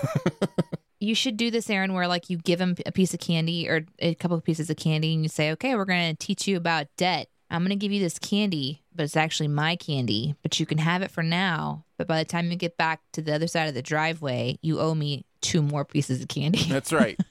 You 1.04 1.16
should 1.16 1.36
do 1.36 1.50
this, 1.50 1.68
Aaron, 1.68 1.94
where 1.96 2.08
like 2.08 2.30
you 2.30 2.38
give 2.38 2.62
him 2.62 2.76
a 2.86 2.92
piece 2.92 3.16
of 3.16 3.20
candy 3.20 3.68
or 3.68 3.88
a 3.98 4.14
couple 4.14 4.38
of 4.38 4.44
pieces 4.44 4.70
of 4.70 4.78
candy, 4.78 5.16
and 5.16 5.24
you 5.24 5.30
say, 5.30 5.50
"Okay, 5.54 5.76
we're 5.76 5.86
going 5.86 6.16
to 6.16 6.26
teach 6.28 6.48
you 6.48 6.58
about 6.58 6.86
debt. 6.96 7.28
I'm 7.50 7.62
going 7.64 7.72
to 7.72 7.76
give 7.76 7.92
you 7.92 8.00
this 8.00 8.20
candy, 8.20 8.84
but 8.96 9.02
it's 9.06 9.18
actually 9.18 9.48
my 9.48 9.76
candy, 9.76 10.36
but 10.44 10.60
you 10.60 10.68
can 10.68 10.78
have 10.78 11.02
it 11.02 11.10
for 11.10 11.24
now. 11.24 11.86
But 11.98 12.08
by 12.08 12.20
the 12.20 12.26
time 12.26 12.52
you 12.52 12.56
get 12.56 12.78
back 12.78 13.02
to 13.14 13.22
the 13.24 13.34
other 13.34 13.48
side 13.48 13.68
of 13.68 13.74
the 13.74 13.82
driveway, 13.82 14.60
you 14.62 14.80
owe 14.80 14.94
me 14.94 15.26
two 15.42 15.64
more 15.64 15.84
pieces 15.86 16.22
of 16.22 16.28
candy." 16.28 16.66
That's 16.70 16.94
right. 16.94 17.20